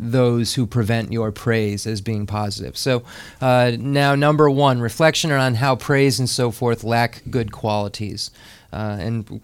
those 0.00 0.54
who 0.54 0.66
prevent 0.66 1.12
your 1.12 1.30
praise 1.30 1.86
as 1.86 2.00
being 2.00 2.26
positive. 2.26 2.76
So, 2.76 3.02
uh, 3.40 3.72
now 3.78 4.14
number 4.14 4.48
one, 4.48 4.80
reflection 4.80 5.30
on 5.30 5.56
how 5.56 5.76
praise 5.76 6.18
and 6.18 6.28
so 6.28 6.50
forth 6.50 6.82
lack 6.82 7.22
good 7.30 7.52
qualities. 7.52 8.30
Uh, 8.72 8.96
and 9.00 9.40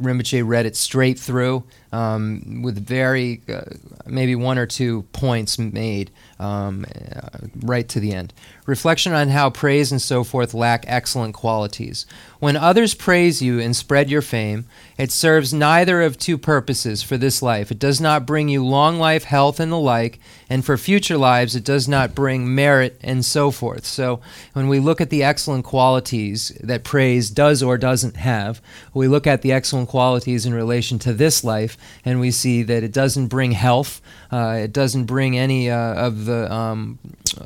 Rinpoche 0.00 0.46
read 0.46 0.66
it 0.66 0.76
straight 0.76 1.18
through 1.18 1.64
um, 1.92 2.62
with 2.62 2.84
very, 2.84 3.42
uh, 3.48 3.62
maybe 4.06 4.34
one 4.34 4.58
or 4.58 4.66
two 4.66 5.02
points 5.12 5.58
made 5.58 6.10
um, 6.38 6.86
uh, 7.14 7.46
right 7.60 7.88
to 7.90 8.00
the 8.00 8.12
end. 8.12 8.32
Reflection 8.66 9.12
on 9.12 9.28
how 9.28 9.50
praise 9.50 9.92
and 9.92 10.00
so 10.00 10.24
forth 10.24 10.54
lack 10.54 10.84
excellent 10.86 11.34
qualities. 11.34 12.06
When 12.38 12.56
others 12.56 12.94
praise 12.94 13.42
you 13.42 13.60
and 13.60 13.76
spread 13.76 14.08
your 14.08 14.22
fame, 14.22 14.66
it 14.96 15.12
serves 15.12 15.52
neither 15.52 16.00
of 16.00 16.16
two 16.16 16.38
purposes 16.38 17.02
for 17.02 17.18
this 17.18 17.42
life. 17.42 17.70
It 17.70 17.78
does 17.78 18.00
not 18.00 18.26
bring 18.26 18.48
you 18.48 18.64
long 18.64 18.98
life, 18.98 19.24
health, 19.24 19.60
and 19.60 19.70
the 19.70 19.76
like, 19.76 20.20
and 20.50 20.64
for 20.64 20.76
future 20.76 21.16
lives, 21.16 21.54
it 21.54 21.62
does 21.62 21.86
not 21.86 22.12
bring 22.12 22.52
merit 22.52 22.98
and 23.04 23.24
so 23.24 23.52
forth. 23.52 23.86
So, 23.86 24.20
when 24.52 24.66
we 24.66 24.80
look 24.80 25.00
at 25.00 25.08
the 25.08 25.22
excellent 25.22 25.64
qualities 25.64 26.48
that 26.60 26.82
praise 26.82 27.30
does 27.30 27.62
or 27.62 27.78
doesn't 27.78 28.16
have, 28.16 28.60
we 28.92 29.06
look 29.06 29.28
at 29.28 29.42
the 29.42 29.52
excellent 29.52 29.88
qualities 29.88 30.44
in 30.44 30.52
relation 30.52 30.98
to 31.00 31.12
this 31.12 31.44
life, 31.44 31.76
and 32.04 32.18
we 32.18 32.32
see 32.32 32.64
that 32.64 32.82
it 32.82 32.92
doesn't 32.92 33.28
bring 33.28 33.52
health, 33.52 34.02
uh, 34.32 34.58
it 34.64 34.72
doesn't 34.72 35.04
bring 35.04 35.38
any 35.38 35.70
uh, 35.70 35.94
of 35.94 36.24
the 36.24 36.52
um, 36.52 36.98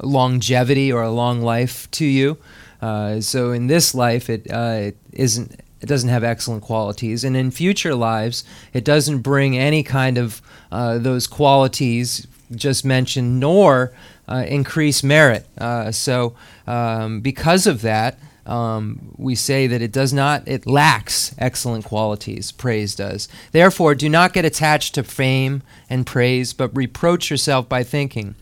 longevity 0.02 0.90
or 0.90 1.02
a 1.02 1.10
long 1.10 1.42
life 1.42 1.90
to 1.90 2.06
you. 2.06 2.38
Uh, 2.80 3.20
so 3.20 3.52
in 3.52 3.66
this 3.66 3.94
life, 3.94 4.30
it, 4.30 4.50
uh, 4.50 4.78
it 4.80 4.96
isn't. 5.12 5.60
It 5.80 5.88
doesn't 5.88 6.08
have 6.08 6.24
excellent 6.24 6.62
qualities, 6.62 7.24
and 7.24 7.36
in 7.36 7.50
future 7.50 7.94
lives, 7.94 8.42
it 8.72 8.86
doesn't 8.86 9.18
bring 9.18 9.58
any 9.58 9.82
kind 9.82 10.16
of 10.16 10.40
uh, 10.72 10.96
those 10.96 11.26
qualities 11.26 12.26
just 12.54 12.84
mentioned, 12.84 13.40
nor 13.40 13.92
uh, 14.28 14.44
increase 14.46 15.02
merit. 15.02 15.46
Uh, 15.58 15.92
so, 15.92 16.34
um, 16.66 17.20
because 17.20 17.66
of 17.66 17.82
that, 17.82 18.18
um, 18.46 19.14
we 19.16 19.34
say 19.34 19.66
that 19.66 19.82
it 19.82 19.92
does 19.92 20.12
not, 20.12 20.46
it 20.46 20.66
lacks 20.66 21.34
excellent 21.38 21.84
qualities, 21.84 22.52
praise 22.52 22.94
does. 22.94 23.28
Therefore, 23.52 23.94
do 23.94 24.08
not 24.08 24.32
get 24.32 24.44
attached 24.44 24.94
to 24.94 25.02
fame 25.02 25.62
and 25.88 26.06
praise, 26.06 26.52
but 26.52 26.76
reproach 26.76 27.30
yourself 27.30 27.68
by 27.68 27.82
thinking, 27.82 28.34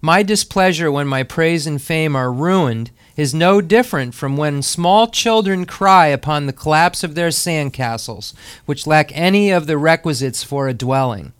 My 0.00 0.22
displeasure 0.22 0.92
when 0.92 1.06
my 1.06 1.22
praise 1.22 1.66
and 1.66 1.80
fame 1.80 2.14
are 2.14 2.32
ruined 2.32 2.90
is 3.16 3.34
no 3.34 3.62
different 3.62 4.14
from 4.14 4.36
when 4.36 4.60
small 4.60 5.08
children 5.08 5.64
cry 5.64 6.08
upon 6.08 6.46
the 6.46 6.52
collapse 6.52 7.02
of 7.02 7.14
their 7.14 7.30
sandcastles, 7.30 8.34
which 8.66 8.86
lack 8.86 9.10
any 9.16 9.50
of 9.50 9.66
the 9.66 9.78
requisites 9.78 10.44
for 10.44 10.68
a 10.68 10.74
dwelling. 10.74 11.32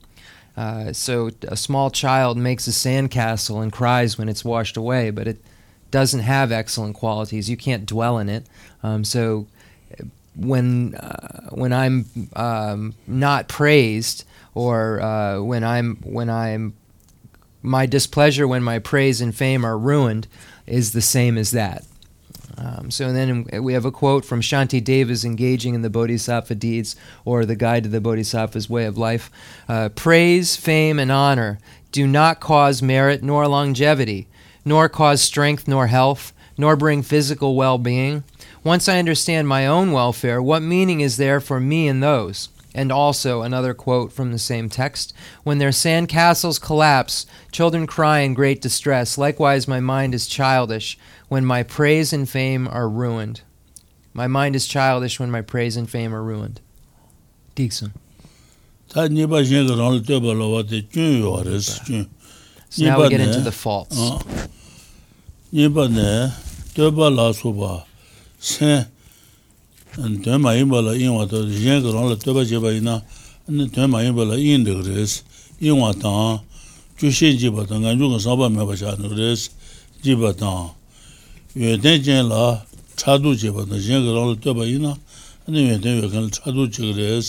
Uh, 0.56 0.92
so 0.92 1.30
a 1.48 1.56
small 1.56 1.90
child 1.90 2.38
makes 2.38 2.66
a 2.66 2.70
sandcastle 2.70 3.62
and 3.62 3.72
cries 3.72 4.16
when 4.16 4.28
it's 4.28 4.44
washed 4.44 4.76
away, 4.76 5.10
but 5.10 5.28
it 5.28 5.38
doesn't 5.90 6.20
have 6.20 6.50
excellent 6.50 6.96
qualities. 6.96 7.50
You 7.50 7.56
can't 7.56 7.84
dwell 7.86 8.18
in 8.18 8.28
it. 8.28 8.46
Um, 8.82 9.04
so 9.04 9.46
when 10.34 10.94
uh, 10.94 11.50
when 11.50 11.72
I'm 11.72 12.06
um, 12.34 12.94
not 13.06 13.48
praised, 13.48 14.24
or 14.54 15.00
uh, 15.00 15.40
when 15.40 15.64
I'm 15.64 15.96
when 15.96 16.30
I'm 16.30 16.74
my 17.62 17.86
displeasure 17.86 18.46
when 18.46 18.62
my 18.62 18.78
praise 18.78 19.20
and 19.20 19.34
fame 19.34 19.64
are 19.64 19.78
ruined, 19.78 20.26
is 20.66 20.92
the 20.92 21.02
same 21.02 21.36
as 21.36 21.50
that. 21.50 21.84
Um, 22.66 22.90
so 22.90 23.12
then 23.12 23.46
we 23.62 23.74
have 23.74 23.84
a 23.84 23.92
quote 23.92 24.24
from 24.24 24.40
Shanti 24.40 24.82
Deva's 24.82 25.24
engaging 25.24 25.74
in 25.74 25.82
the 25.82 25.90
Bodhisattva 25.90 26.56
deeds 26.56 26.96
or 27.24 27.44
the 27.44 27.54
guide 27.54 27.84
to 27.84 27.88
the 27.88 28.00
Bodhisattva's 28.00 28.68
way 28.68 28.86
of 28.86 28.98
life. 28.98 29.30
Uh, 29.68 29.88
Praise, 29.90 30.56
fame, 30.56 30.98
and 30.98 31.12
honor 31.12 31.58
do 31.92 32.06
not 32.06 32.40
cause 32.40 32.82
merit 32.82 33.22
nor 33.22 33.46
longevity, 33.46 34.26
nor 34.64 34.88
cause 34.88 35.22
strength 35.22 35.68
nor 35.68 35.86
health, 35.86 36.32
nor 36.58 36.74
bring 36.74 37.02
physical 37.02 37.54
well 37.54 37.78
being. 37.78 38.24
Once 38.64 38.88
I 38.88 38.98
understand 38.98 39.46
my 39.46 39.66
own 39.66 39.92
welfare, 39.92 40.42
what 40.42 40.62
meaning 40.62 41.00
is 41.00 41.18
there 41.18 41.40
for 41.40 41.60
me 41.60 41.86
and 41.86 42.02
those? 42.02 42.48
And 42.74 42.92
also 42.92 43.40
another 43.42 43.72
quote 43.74 44.12
from 44.12 44.32
the 44.32 44.38
same 44.38 44.68
text 44.68 45.14
When 45.44 45.58
their 45.58 45.72
sand 45.72 46.08
castles 46.08 46.58
collapse, 46.58 47.26
children 47.52 47.86
cry 47.86 48.18
in 48.18 48.34
great 48.34 48.60
distress. 48.60 49.16
Likewise, 49.16 49.68
my 49.68 49.80
mind 49.80 50.14
is 50.14 50.26
childish 50.26 50.98
when 51.28 51.44
my 51.44 51.62
praise 51.62 52.12
and 52.12 52.28
fame 52.28 52.68
are 52.68 52.88
ruined. 52.88 53.42
My 54.12 54.26
mind 54.26 54.56
is 54.56 54.66
childish 54.66 55.18
when 55.20 55.30
my 55.30 55.42
praise 55.42 55.76
and 55.76 55.88
fame 55.88 56.14
are 56.14 56.22
ruined. 56.22 56.60
Dixon. 57.54 57.92
tā 58.92 59.08
nipa 59.10 59.44
shen 59.44 59.66
ka 59.66 59.74
rāng 59.74 59.98
tēpa 60.06 60.32
lō 60.38 60.46
wā 60.52 60.62
tē 60.62 60.78
chūn 60.92 61.18
yō 61.20 61.30
wā 61.32 61.40
rē 61.46 61.58
sī 61.58 61.78
chūn 61.86 62.06
So 62.68 62.84
now 62.84 63.00
we 63.00 63.08
get 63.08 63.20
into 63.20 63.40
the 63.40 63.52
faults. 63.52 63.98
ā 63.98 64.48
nipa 65.52 65.88
yueden 81.56 82.02
jen 82.04 82.28
la 82.28 82.66
chadu 82.96 83.34
jeba 83.34 83.64
na 83.64 83.76
jen 83.80 84.04
ka 84.04 84.10
rāngla 84.12 84.36
tuyaba 84.42 84.64
ina 84.68 84.92
ane 85.48 85.58
yueden 85.68 85.94
yueken 86.00 86.22
la 86.28 86.30
chadu 86.30 86.68
jeba 86.68 86.92
res 87.00 87.28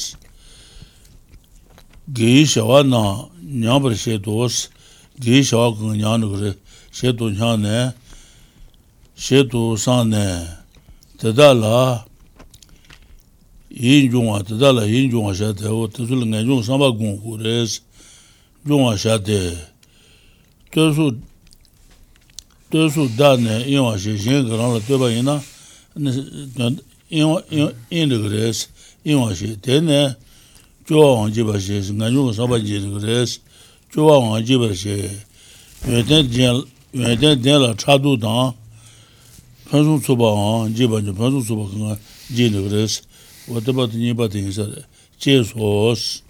geyi 2.11 2.43
shawa 2.45 2.83
na 2.83 3.27
nyambar 3.39 3.95
she 3.95 4.17
dos 4.17 4.69
geyi 5.19 5.43
shawa 5.43 5.71
kanga 5.75 5.95
nyanu 5.95 6.27
kare 6.35 6.51
she 6.91 7.11
do 7.13 7.29
nyan 7.31 7.61
ne 7.61 7.93
she 9.15 9.43
do 9.43 9.77
san 9.77 10.09
ne 10.09 10.43
tada 11.17 11.53
la 11.53 12.03
yin 13.71 14.11
yunga 14.11 14.43
tada 14.43 14.73
la 14.75 14.83
yin 14.83 15.11
yunga 15.11 15.33
sha 15.33 15.53
te 15.53 15.67
o 15.67 15.87
tasul 15.87 16.27
nga 16.27 16.39
yung 16.43 16.63
samba 16.63 16.91
gung 16.91 17.15
ku 17.23 17.37
res 17.39 17.79
yunga 18.67 18.97
sha 18.97 19.17
te 19.19 19.55
tasul 20.71 21.15
tōsū 22.67 23.07
dāne 23.15 23.61
iwā 23.63 23.93
shē 23.95 24.17
shēng 24.19 24.49
kārāng 24.49 24.73
lā 24.75 24.81
tōba 24.83 25.07
yinā 25.07 25.39
yinā 27.07 28.17
kārēs 28.19 28.67
iwā 29.07 29.29
shē 29.31 29.55
tēne 29.63 30.17
chōwā 30.83 31.09
wāng 31.15 31.31
jība 31.31 31.55
shē 31.63 31.79
ngā 31.95 32.11
yōng 32.11 32.35
sāba 32.35 32.59
jīna 32.59 32.91
kārēs 32.97 33.37
chōwā 33.95 34.19
wāng 34.19 34.43
jība 34.43 34.73
shē 34.75 34.97
yuwa 35.87 36.03
tēn 36.11 36.27
tēn 37.39 37.63
lā 37.63 37.71
chā 37.79 37.95
tū 38.03 38.17
tāng 38.19 38.51
pānsū 39.71 39.95
tsūpa 40.03 40.27
wāng 40.35 40.75
jība 40.75 40.99
jī 40.99 41.15
pānsū 41.15 41.47
tsūpa 41.47 41.71
kāngā 41.71 41.95
jīna 42.35 42.67
kārēs 42.67 42.99
wā 43.47 43.63
tēpa 43.63 43.87
tēnyī 43.93 44.11
pā 44.11 44.27
tēnyī 44.27 44.51
sā 44.51 44.67
chē 45.23 45.39
sōs 45.47 46.26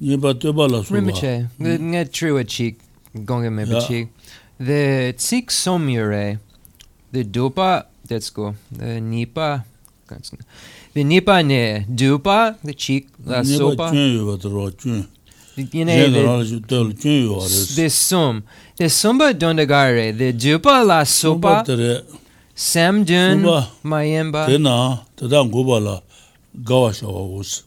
yeba 0.00 0.34
teba 0.34 0.68
la 0.68 0.84
suwa. 0.84 1.00
Rimche, 1.00 1.46
nga 1.60 2.04
triwa 2.04 2.44
chik, 2.44 2.78
gonga 3.14 3.50
meba 3.50 3.80
chik. 3.80 4.08
The 4.58 5.12
tsik 5.16 5.50
somyure, 5.50 6.38
the 7.12 7.24
dupa, 7.24 7.84
that's 8.08 8.30
go, 8.30 8.54
the 8.72 9.00
nipa, 9.00 9.64
the 10.94 11.04
nipa 11.04 11.42
ne 11.42 11.84
dupa, 11.88 12.56
the 12.64 12.72
chik, 12.72 13.08
la 13.24 13.42
sopa. 13.42 13.70
Nipa 13.70 13.90
chun 13.90 14.16
yuwa 14.16 14.38
tarwa 14.38 14.70
chun. 14.78 15.06
The 15.56 17.88
sum, 17.90 18.42
the 18.76 18.88
sumba 18.88 19.32
dondagare, 19.32 20.12
the 20.16 20.32
dupa 20.32 20.84
la 20.86 21.04
sopa, 21.04 21.64
samdun, 22.54 23.66
mayemba. 23.82 24.46
Tena, 24.46 25.00
tadang 25.16 25.50
guba 25.50 25.80
la 25.82 26.00
gawa 26.62 26.92
shawa 26.92 27.40
us. 27.40 27.62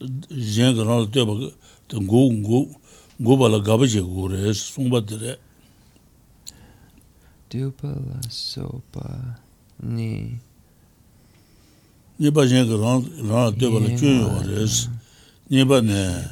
Yen 0.00 0.76
kanal 0.76 1.06
teba 1.10 1.52
ngu 1.96 2.32
ngu 2.32 2.68
ngu 3.20 3.36
bala 3.36 3.58
gaba 3.60 3.86
je 3.86 4.00
gu 4.00 4.28
re 4.28 4.52
sungba 4.54 5.00
dire 5.00 5.38
dubala 7.50 8.20
sopa 8.28 9.38
ni. 9.82 10.38
Nipa 12.18 12.46
jenga 12.46 12.76
rang 12.76 13.04
rang 13.24 13.56
dubala 13.56 13.88
chun 13.96 14.20
yo 14.20 14.28
re. 14.44 14.66
nipa 15.48 15.80
ne 15.80 16.24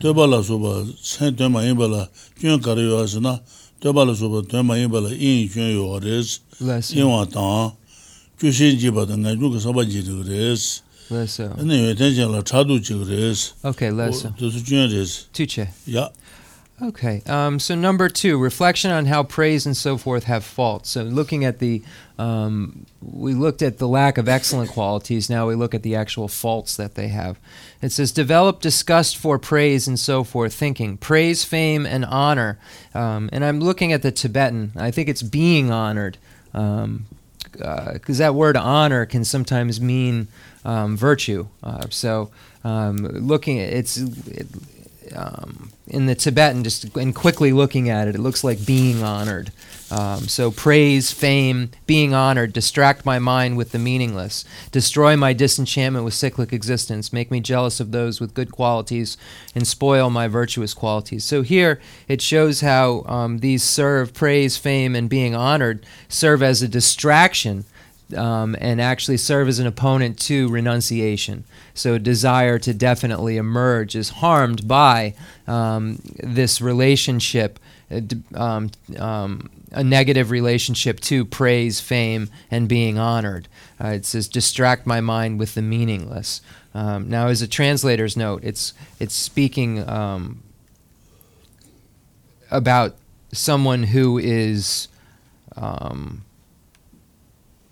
dubala 0.00 0.42
sopa 0.42 0.86
sen 1.02 1.34
duma 1.34 1.60
inba 1.60 1.88
la 1.88 2.08
chun 2.40 2.60
kar 2.60 2.78
yo 2.78 3.02
ase 3.02 3.20
na. 3.20 3.38
Dubala 3.80 4.14
sopa 4.16 4.40
duma 4.48 4.74
inba 4.78 5.00
la 5.00 5.10
in 5.10 5.48
chun 5.48 5.70
yo 5.76 5.98
re 5.98 6.22
inwa 6.96 7.26
tang. 7.30 7.76
Chushin 8.40 8.78
jiba 8.78 9.04
tanga 9.06 9.30
yuka 9.34 9.60
saba 9.60 9.84
jiru 9.84 10.24
re 10.24 10.56
Okay, 13.64 13.90
less. 13.90 14.22
Yeah. 14.22 16.08
Okay. 16.80 17.22
Um, 17.26 17.58
so 17.58 17.74
number 17.74 18.08
two, 18.08 18.38
reflection 18.38 18.90
on 18.92 19.06
how 19.06 19.24
praise 19.24 19.66
and 19.66 19.76
so 19.76 19.98
forth 19.98 20.24
have 20.24 20.44
faults. 20.44 20.90
So 20.90 21.02
looking 21.02 21.44
at 21.44 21.58
the, 21.58 21.82
um, 22.18 22.86
we 23.02 23.34
looked 23.34 23.62
at 23.62 23.78
the 23.78 23.88
lack 23.88 24.16
of 24.16 24.28
excellent 24.28 24.70
qualities. 24.70 25.28
Now 25.28 25.48
we 25.48 25.56
look 25.56 25.74
at 25.74 25.82
the 25.82 25.96
actual 25.96 26.28
faults 26.28 26.76
that 26.76 26.94
they 26.94 27.08
have. 27.08 27.38
It 27.82 27.90
says 27.90 28.12
develop 28.12 28.60
disgust 28.60 29.16
for 29.16 29.40
praise 29.40 29.88
and 29.88 29.98
so 29.98 30.22
forth 30.22 30.54
thinking, 30.54 30.96
praise, 30.98 31.42
fame, 31.44 31.84
and 31.84 32.04
honor. 32.04 32.58
Um, 32.94 33.28
and 33.32 33.44
I'm 33.44 33.58
looking 33.58 33.92
at 33.92 34.02
the 34.02 34.12
Tibetan. 34.12 34.72
I 34.76 34.92
think 34.92 35.08
it's 35.08 35.22
being 35.22 35.72
honored. 35.72 36.16
Um, 36.54 37.06
because 37.58 38.18
that 38.18 38.34
word 38.34 38.56
honor 38.56 39.06
can 39.06 39.24
sometimes 39.24 39.80
mean 39.80 40.28
um, 40.64 40.96
virtue. 40.96 41.46
Uh, 41.62 41.86
so, 41.90 42.30
um, 42.64 42.96
looking 42.98 43.58
at 43.60 43.72
it's 43.72 43.96
it, 43.96 44.46
um, 45.14 45.70
in 45.86 46.06
the 46.06 46.14
Tibetan, 46.14 46.64
just 46.64 46.96
and 46.96 47.14
quickly 47.14 47.52
looking 47.52 47.88
at 47.88 48.08
it, 48.08 48.14
it 48.14 48.20
looks 48.20 48.44
like 48.44 48.66
being 48.66 49.02
honored. 49.02 49.50
Um, 49.90 50.28
so, 50.28 50.50
praise, 50.50 51.12
fame, 51.12 51.70
being 51.86 52.12
honored, 52.12 52.52
distract 52.52 53.06
my 53.06 53.18
mind 53.18 53.56
with 53.56 53.72
the 53.72 53.78
meaningless, 53.78 54.44
destroy 54.70 55.16
my 55.16 55.32
disenchantment 55.32 56.04
with 56.04 56.12
cyclic 56.12 56.52
existence, 56.52 57.12
make 57.12 57.30
me 57.30 57.40
jealous 57.40 57.80
of 57.80 57.90
those 57.90 58.20
with 58.20 58.34
good 58.34 58.52
qualities, 58.52 59.16
and 59.54 59.66
spoil 59.66 60.10
my 60.10 60.28
virtuous 60.28 60.74
qualities. 60.74 61.24
So, 61.24 61.40
here 61.42 61.80
it 62.06 62.20
shows 62.20 62.60
how 62.60 63.02
um, 63.06 63.38
these 63.38 63.62
serve 63.62 64.12
praise, 64.12 64.58
fame, 64.58 64.94
and 64.94 65.08
being 65.08 65.34
honored 65.34 65.86
serve 66.08 66.42
as 66.42 66.60
a 66.60 66.68
distraction 66.68 67.64
um, 68.16 68.56
and 68.60 68.80
actually 68.80 69.16
serve 69.16 69.48
as 69.48 69.58
an 69.58 69.66
opponent 69.66 70.18
to 70.20 70.48
renunciation. 70.48 71.44
So, 71.74 71.98
desire 71.98 72.58
to 72.60 72.74
definitely 72.74 73.36
emerge 73.36 73.94
is 73.94 74.10
harmed 74.10 74.66
by 74.66 75.14
um, 75.46 76.00
this 76.16 76.60
relationship, 76.60 77.58
uh, 77.90 78.00
um, 78.34 78.70
um, 78.98 79.50
a 79.72 79.84
negative 79.84 80.30
relationship 80.30 81.00
to 81.00 81.24
praise, 81.24 81.80
fame, 81.80 82.30
and 82.50 82.68
being 82.68 82.98
honored. 82.98 83.48
Uh, 83.82 83.88
it 83.88 84.06
says, 84.06 84.28
distract 84.28 84.86
my 84.86 85.00
mind 85.00 85.38
with 85.38 85.54
the 85.54 85.62
meaningless. 85.62 86.40
Um, 86.74 87.08
now, 87.08 87.28
as 87.28 87.42
a 87.42 87.48
translator's 87.48 88.16
note, 88.16 88.42
it's, 88.44 88.72
it's 88.98 89.14
speaking 89.14 89.88
um, 89.88 90.42
about 92.50 92.96
someone 93.32 93.84
who 93.84 94.18
is. 94.18 94.88
Um, 95.56 96.24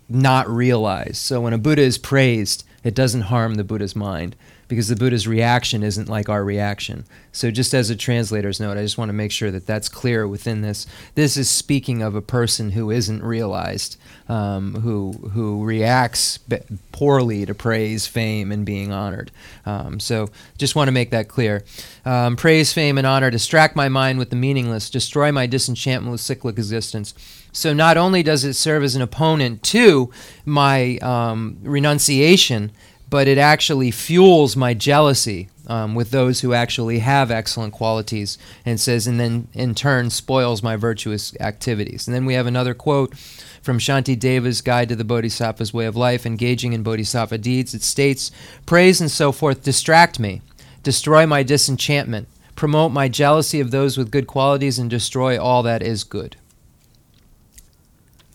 not 0.09 0.49
realized. 0.49 1.17
So 1.17 1.41
when 1.41 1.53
a 1.53 1.57
Buddha 1.57 1.81
is 1.81 1.97
praised, 1.97 2.63
it 2.83 2.95
doesn't 2.95 3.23
harm 3.23 3.55
the 3.55 3.63
Buddha's 3.63 3.95
mind 3.95 4.35
because 4.67 4.87
the 4.87 4.95
Buddha's 4.95 5.27
reaction 5.27 5.81
isn't 5.81 6.09
like 6.09 6.29
our 6.29 6.43
reaction. 6.43 7.05
So 7.31 7.51
just 7.51 7.73
as 7.73 7.89
a 7.89 7.95
translator's 7.95 8.59
note, 8.59 8.77
I 8.77 8.81
just 8.81 8.97
want 8.97 9.09
to 9.09 9.13
make 9.13 9.31
sure 9.31 9.51
that 9.51 9.65
that's 9.65 9.87
clear 9.87 10.27
within 10.27 10.61
this. 10.61 10.85
This 11.15 11.37
is 11.37 11.49
speaking 11.49 12.01
of 12.01 12.15
a 12.15 12.21
person 12.21 12.71
who 12.71 12.91
isn't 12.91 13.23
realized, 13.23 13.97
um, 14.27 14.75
who 14.81 15.13
who 15.33 15.63
reacts 15.63 16.37
be- 16.37 16.59
poorly 16.91 17.45
to 17.45 17.53
praise, 17.53 18.07
fame, 18.07 18.51
and 18.51 18.65
being 18.65 18.91
honored. 18.91 19.31
Um, 19.65 19.99
so 19.99 20.29
just 20.57 20.75
want 20.75 20.89
to 20.89 20.93
make 20.93 21.11
that 21.11 21.27
clear. 21.27 21.63
Um, 22.05 22.35
praise, 22.35 22.73
fame, 22.73 22.97
and 22.97 23.07
honor 23.07 23.29
distract 23.29 23.75
my 23.75 23.89
mind 23.89 24.19
with 24.19 24.31
the 24.31 24.35
meaningless, 24.35 24.89
destroy 24.89 25.31
my 25.31 25.47
disenchantment 25.47 26.11
with 26.11 26.21
cyclic 26.21 26.57
existence. 26.57 27.13
So 27.57 27.73
not 27.73 27.97
only 27.97 28.21
does 28.21 28.43
it 28.43 28.53
serve 28.53 28.83
as 28.83 28.95
an 28.95 29.01
opponent 29.01 29.63
to 29.63 30.11
my 30.45 30.97
um, 30.97 31.57
renunciation, 31.63 32.71
but 33.09 33.27
it 33.27 33.39
actually 33.39 33.89
fuels 33.89 34.55
my 34.55 34.75
jealousy 34.75 35.49
um, 35.65 35.95
with 35.95 36.11
those 36.11 36.41
who 36.41 36.53
actually 36.53 36.99
have 36.99 37.31
excellent 37.31 37.73
qualities, 37.73 38.37
and 38.63 38.79
says, 38.79 39.07
and 39.07 39.19
then 39.19 39.47
in 39.55 39.73
turn 39.73 40.11
spoils 40.11 40.61
my 40.61 40.75
virtuous 40.75 41.35
activities. 41.39 42.07
And 42.07 42.13
then 42.13 42.27
we 42.27 42.35
have 42.35 42.45
another 42.45 42.75
quote 42.75 43.17
from 43.63 43.79
Shanti 43.79 44.15
Deva's 44.15 44.61
Guide 44.61 44.89
to 44.89 44.95
the 44.95 45.03
Bodhisattva's 45.03 45.73
Way 45.73 45.87
of 45.87 45.95
Life, 45.95 46.27
engaging 46.27 46.73
in 46.73 46.83
bodhisattva 46.83 47.39
deeds. 47.39 47.73
It 47.73 47.81
states, 47.81 48.29
"Praise 48.67 49.01
and 49.01 49.09
so 49.09 49.31
forth 49.31 49.63
distract 49.63 50.19
me, 50.19 50.43
destroy 50.83 51.25
my 51.25 51.41
disenchantment, 51.41 52.27
promote 52.55 52.91
my 52.91 53.07
jealousy 53.07 53.59
of 53.59 53.71
those 53.71 53.97
with 53.97 54.11
good 54.11 54.27
qualities, 54.27 54.77
and 54.77 54.91
destroy 54.91 55.41
all 55.41 55.63
that 55.63 55.81
is 55.81 56.03
good." 56.03 56.35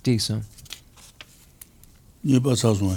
ठीक 0.04 0.20
sir 0.20 0.40
Nepal 2.26 2.54
सा 2.62 2.70
सुन 2.78 2.90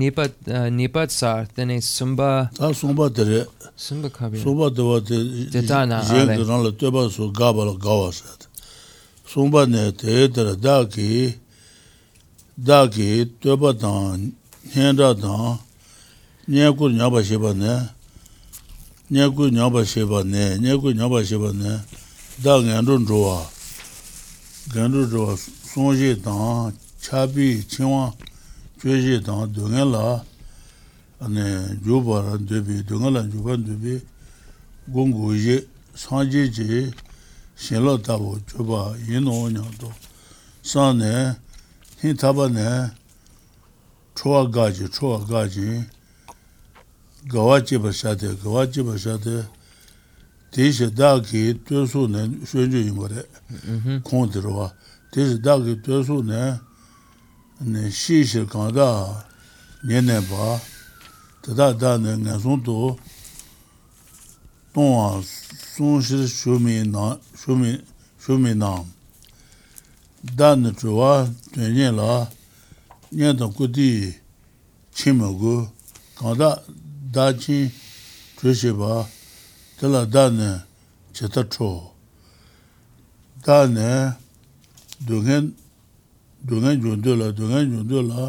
नेपाल 0.00 0.30
नेपाल 0.78 1.06
सा 1.20 1.30
तने 1.54 1.76
सुंबा 1.80 2.30
ता 2.58 2.72
सुंबा 2.80 3.04
तेरे 3.16 3.40
सुंबा 3.86 4.08
खाबे 4.16 4.36
सुंबा 4.44 4.66
दवा 4.76 4.96
ते 5.08 5.16
जेताना 5.52 5.98
आले 6.00 6.34
जे 6.36 6.42
दरन 6.42 6.60
ते 6.80 6.88
बा 6.94 7.02
सो 7.14 7.24
गाबल 7.38 7.68
गावास 7.84 8.18
सुंबा 9.28 9.60
ने 9.72 9.84
ते 10.00 10.14
दर 10.34 10.48
दा 10.64 10.76
की 10.94 11.10
दा 12.58 12.78
की 12.94 13.10
ते 13.42 13.52
बा 13.60 13.70
दा 13.82 13.92
हेंदा 14.74 15.08
दा 15.22 15.34
ने 16.48 16.64
को 16.76 16.84
न्याबा 16.98 17.20
शेबा 17.28 17.50
ने 17.62 17.74
ne 19.12 19.28
ku 19.28 19.52
nyaba 19.52 19.84
sheba 19.84 20.24
ne, 20.24 20.56
ne 20.56 20.72
ku 20.80 20.88
nyaba 20.88 21.20
sheba 21.20 21.52
ne, 21.52 21.84
da 22.40 22.56
gandun 22.60 23.04
zhuwa, 23.04 23.44
gandun 24.72 25.04
zhuwa 25.04 25.36
sōngzhē 25.72 26.20
tāng, 26.20 26.76
chāpi, 27.00 27.64
chīngwā, 27.64 28.12
chōzhē 28.76 29.24
tāng, 29.24 29.48
dōngē 29.56 29.84
lā, 29.88 30.20
yōpa 31.80 32.18
rā 32.26 32.34
dōbi, 32.36 32.84
dōngē 32.84 33.08
lā 33.08 33.22
yōpa 33.32 33.56
dōbi, 33.56 33.94
gōnggō 34.92 35.30
yē, 35.32 35.56
sāngzhē 35.96 36.44
jē, 36.52 36.92
shēnlā 37.56 37.96
tāwō, 38.04 38.36
chōpa, 38.52 38.82
yīnō 39.08 39.32
nyā 39.56 39.64
tō, 39.80 39.88
sāng 40.60 41.00
nē, 41.00 41.40
hīn 42.04 42.20
tāpa 42.20 42.50
nē, 42.52 42.92
chōwa 44.12 44.44
gājī, 44.52 44.92
chōwa 44.92 45.24
gājī, 45.24 45.88
gāwā 47.32 47.62
jīpa 47.64 47.96
shātē, 47.96 48.36
gāwā 48.44 48.68
jīpa 48.68 49.00
shātē, 49.00 49.40
tēshē 50.52 50.92
dā 50.92 51.16
kī, 51.24 51.56
tēsō 51.64 52.06
nē, 52.12 52.28
shēnchō 52.44 52.86
yīmbarē, 52.92 53.24
kōng 54.04 54.28
tērwa, 54.36 54.68
tēs 55.12 55.42
dā 55.44 55.58
kī 55.60 55.74
tēsū 55.84 56.22
nē 56.24 56.56
shī 57.92 58.22
shī 58.24 58.46
kāndā 58.48 58.88
nye 59.84 60.00
nē 60.00 60.16
bā 60.24 60.56
tētā 61.44 61.76
dā 61.76 62.00
nē 62.00 62.16
ngā 62.22 62.38
sūng 62.40 62.62
tō 62.64 62.96
tōng 64.72 64.92
wā 64.96 65.20
sūng 65.74 66.00
shī 66.00 66.24
shūmi 66.32 66.80
nā 68.56 68.72
dā 70.38 70.48
nē 70.62 70.70
chū 70.80 70.96
wā 70.96 71.12
tē 71.52 71.68
nye 71.76 71.92
lā 71.92 72.24
nye 73.12 73.36
tā 73.36 73.52
ku 73.52 73.68
tī 73.68 74.16
chī 74.96 75.12
mā 75.12 75.28
gu 75.28 75.68
kāndā 76.16 76.56
dā 77.12 77.36
chī 77.36 77.68
chū 78.40 78.56
shī 78.56 78.72
bā 78.80 79.04
tē 79.76 79.92
lā 79.92 80.08
dā 80.08 80.32
nē 80.32 80.50
chē 81.12 81.28
tā 81.36 81.44
chō 81.52 81.70
dā 83.44 83.68
nē 83.76 84.21
dōngen, 85.06 85.52
dōngen 86.46 86.82
yōndō 86.82 87.16
la, 87.18 87.30
dōngen 87.32 87.72
yōndō 87.76 88.02
la, 88.08 88.28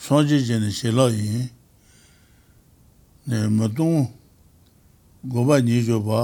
sōngchī 0.00 0.40
jēne 0.46 0.70
shēlā 0.72 1.08
yīn, 1.12 1.48
nē 3.28 3.42
mā 3.52 3.68
tōng 3.76 4.06
gōba 5.28 5.60
nī 5.64 5.82
yō 5.84 6.00
bā, 6.06 6.22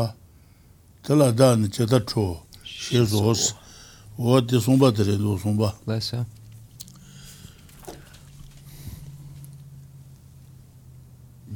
tēlā 1.05 1.33
dā 1.37 1.53
nē 1.61 1.69
chētā 1.69 2.01
chō, 2.09 2.27
shē 2.65 3.05
sōs, 3.11 3.51
wā 4.17 4.41
tē 4.49 4.63
sōmbā 4.65 4.93
tērē 4.97 5.19
dō 5.21 5.37
sōmbā. 5.45 5.73
Lēsā. 5.91 6.25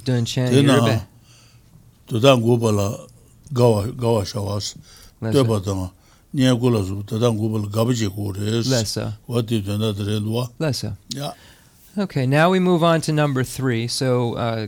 Dōnchēn 0.05 0.53
yōrbē. 0.53 0.97
Tēnā, 0.97 1.05
tō 2.09 2.25
tā 2.25 2.35
gōba 2.45 2.75
la 2.77 2.89
gāwā, 3.53 3.87
gāwā 3.97 4.27
shāwās, 4.29 4.75
tē 5.25 5.47
bā 5.49 5.63
tā 5.65 5.77
ngā. 5.77 5.93
Ba 7.85 7.93
ji 7.95 8.09
go 8.09 8.33
re 8.33 8.63
si 8.63 8.71
Less 8.71 8.91
so. 8.91 9.13
wo 9.27 9.41
di 9.43 9.61
de 9.61 9.79
na 9.79 9.93
de 9.93 10.03
le 10.03 10.21
do 10.21 10.47
Less 10.59 10.79
so. 10.79 10.93
ya 11.09 11.33
Okay, 11.97 12.27
now 12.27 12.49
we 12.51 12.61
move 12.61 12.85
on 12.85 13.01
to 13.03 13.13
number 13.13 13.43
three. 13.43 13.89
So, 13.89 14.35
uh, 14.35 14.67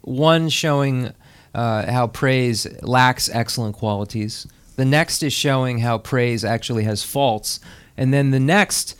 one 0.00 0.48
showing 0.48 1.12
uh, 1.54 1.90
how 1.90 2.08
praise 2.08 2.66
lacks 2.82 3.28
excellent 3.32 3.76
qualities. 3.76 4.48
The 4.74 4.84
next 4.84 5.22
is 5.22 5.32
showing 5.32 5.78
how 5.78 5.98
praise 5.98 6.44
actually 6.44 6.82
has 6.84 7.04
faults. 7.04 7.60
And 7.96 8.12
then 8.12 8.30
the 8.32 8.40
next 8.40 8.96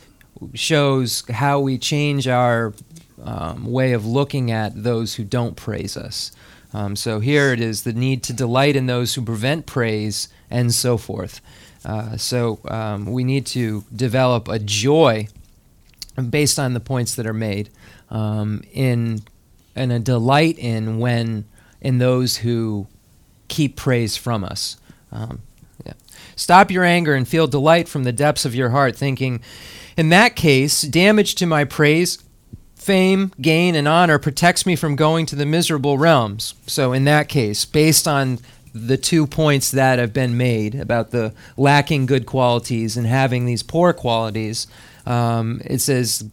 shows 0.53 1.23
how 1.29 1.59
we 1.59 1.77
change 1.77 2.25
our 2.27 2.73
um, 3.21 3.65
way 3.65 3.91
of 3.91 4.05
looking 4.05 4.49
at 4.51 4.81
those 4.81 5.15
who 5.15 5.23
don't 5.25 5.55
praise 5.57 5.97
us. 5.97 6.31
Um, 6.73 6.95
so 6.95 7.19
here 7.19 7.51
it 7.51 7.59
is 7.59 7.83
the 7.83 7.93
need 7.93 8.23
to 8.23 8.33
delight 8.33 8.75
in 8.75 8.85
those 8.85 9.13
who 9.15 9.21
prevent 9.21 9.65
praise 9.65 10.29
and 10.49 10.73
so 10.73 10.97
forth. 10.97 11.41
Uh, 11.85 12.15
so 12.17 12.59
um, 12.69 13.05
we 13.05 13.23
need 13.23 13.45
to 13.45 13.83
develop 13.93 14.47
a 14.47 14.59
joy 14.59 15.27
based 16.29 16.59
on 16.59 16.73
the 16.73 16.79
points 16.79 17.15
that 17.15 17.25
are 17.25 17.33
made 17.33 17.69
um, 18.09 18.61
in 18.71 19.21
and 19.75 19.91
a 19.91 19.99
delight 19.99 20.57
in 20.59 20.99
when 20.99 21.45
in 21.81 21.97
those 21.97 22.37
who 22.37 22.87
keep 23.47 23.75
praise 23.75 24.15
from 24.15 24.43
us 24.43 24.77
um, 25.11 25.41
yeah. 25.85 25.93
stop 26.35 26.69
your 26.69 26.83
anger 26.83 27.15
and 27.15 27.27
feel 27.27 27.47
delight 27.47 27.89
from 27.89 28.03
the 28.03 28.11
depths 28.11 28.45
of 28.45 28.53
your 28.53 28.69
heart 28.69 28.95
thinking 28.95 29.41
in 29.97 30.09
that 30.09 30.35
case 30.35 30.83
damage 30.83 31.35
to 31.35 31.45
my 31.45 31.65
praise 31.65 32.19
fame 32.75 33.31
gain 33.41 33.75
and 33.75 33.87
honor 33.87 34.19
protects 34.19 34.65
me 34.65 34.75
from 34.75 34.95
going 34.95 35.25
to 35.25 35.35
the 35.35 35.45
miserable 35.45 35.97
realms 35.97 36.53
so 36.67 36.93
in 36.93 37.05
that 37.05 37.27
case 37.27 37.65
based 37.65 38.07
on 38.07 38.37
the 38.73 38.97
two 38.97 39.27
points 39.27 39.71
that 39.71 39.99
have 39.99 40.13
been 40.13 40.35
made 40.35 40.75
about 40.75 41.11
the 41.11 41.33
lacking 41.57 42.05
good 42.05 42.25
qualities 42.25 42.97
and 42.97 43.05
having 43.05 43.45
these 43.45 43.63
poor 43.63 43.93
qualities 43.93 44.67
um, 45.05 45.61
it 45.65 45.79
says 45.79 46.23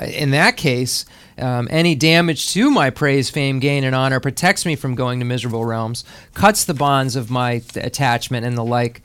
in 0.00 0.30
that 0.30 0.56
case, 0.56 1.04
um, 1.38 1.68
any 1.70 1.94
damage 1.94 2.52
to 2.52 2.70
my 2.70 2.90
praise, 2.90 3.30
fame, 3.30 3.60
gain, 3.60 3.84
and 3.84 3.94
honor 3.94 4.20
protects 4.20 4.66
me 4.66 4.76
from 4.76 4.94
going 4.94 5.18
to 5.20 5.24
miserable 5.24 5.64
realms, 5.64 6.04
cuts 6.34 6.64
the 6.64 6.74
bonds 6.74 7.16
of 7.16 7.30
my 7.30 7.62
attachment 7.74 8.46
and 8.46 8.56
the 8.56 8.64
like, 8.64 9.02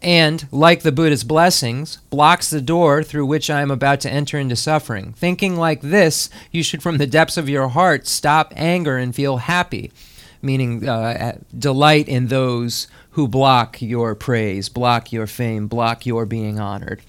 and, 0.00 0.46
like 0.52 0.82
the 0.82 0.92
Buddha's 0.92 1.24
blessings, 1.24 1.96
blocks 2.10 2.50
the 2.50 2.60
door 2.60 3.02
through 3.02 3.26
which 3.26 3.50
I 3.50 3.62
am 3.62 3.70
about 3.70 4.00
to 4.00 4.10
enter 4.10 4.38
into 4.38 4.56
suffering. 4.56 5.12
Thinking 5.14 5.56
like 5.56 5.80
this, 5.80 6.30
you 6.50 6.62
should, 6.62 6.82
from 6.82 6.98
the 6.98 7.06
depths 7.06 7.36
of 7.36 7.48
your 7.48 7.68
heart, 7.68 8.06
stop 8.06 8.52
anger 8.56 8.96
and 8.96 9.14
feel 9.14 9.38
happy, 9.38 9.90
meaning 10.42 10.86
uh, 10.88 11.38
delight 11.56 12.08
in 12.08 12.26
those 12.26 12.88
who 13.12 13.28
block 13.28 13.80
your 13.80 14.14
praise, 14.14 14.68
block 14.68 15.12
your 15.12 15.26
fame, 15.26 15.68
block 15.68 16.04
your 16.04 16.26
being 16.26 16.58
honored. 16.58 17.02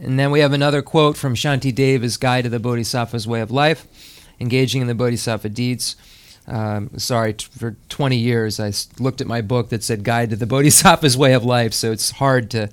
And 0.00 0.18
then 0.18 0.30
we 0.30 0.40
have 0.40 0.52
another 0.52 0.82
quote 0.82 1.16
from 1.16 1.34
Shanti 1.34 1.74
Deva's 1.74 2.16
Guide 2.16 2.44
to 2.44 2.50
the 2.50 2.60
Bodhisattva's 2.60 3.26
Way 3.26 3.40
of 3.40 3.50
Life, 3.50 3.86
engaging 4.38 4.80
in 4.80 4.86
the 4.86 4.94
Bodhisattva 4.94 5.48
deeds. 5.48 5.96
Um, 6.46 6.90
sorry, 6.98 7.34
t- 7.34 7.46
for 7.56 7.76
20 7.88 8.16
years 8.16 8.60
I 8.60 8.72
looked 9.02 9.20
at 9.20 9.26
my 9.26 9.40
book 9.40 9.70
that 9.70 9.82
said 9.82 10.04
Guide 10.04 10.30
to 10.30 10.36
the 10.36 10.46
Bodhisattva's 10.46 11.16
Way 11.16 11.32
of 11.32 11.44
Life, 11.44 11.72
so 11.72 11.92
it's 11.92 12.12
hard 12.12 12.50
to, 12.52 12.68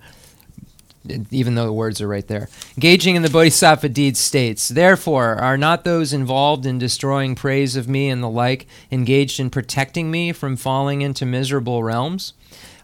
even 1.31 1.55
though 1.55 1.65
the 1.65 1.73
words 1.73 2.01
are 2.01 2.07
right 2.07 2.27
there. 2.27 2.49
Engaging 2.75 3.15
in 3.15 3.21
the 3.21 3.29
Bodhisattva 3.29 3.89
deeds 3.89 4.19
states, 4.19 4.67
Therefore, 4.67 5.35
are 5.35 5.57
not 5.57 5.83
those 5.83 6.13
involved 6.13 6.65
in 6.65 6.77
destroying 6.77 7.35
praise 7.35 7.75
of 7.75 7.88
me 7.88 8.09
and 8.09 8.21
the 8.21 8.29
like 8.29 8.67
engaged 8.91 9.39
in 9.39 9.49
protecting 9.49 10.12
me 10.12 10.31
from 10.31 10.55
falling 10.55 11.01
into 11.01 11.25
miserable 11.25 11.83
realms? 11.83 12.33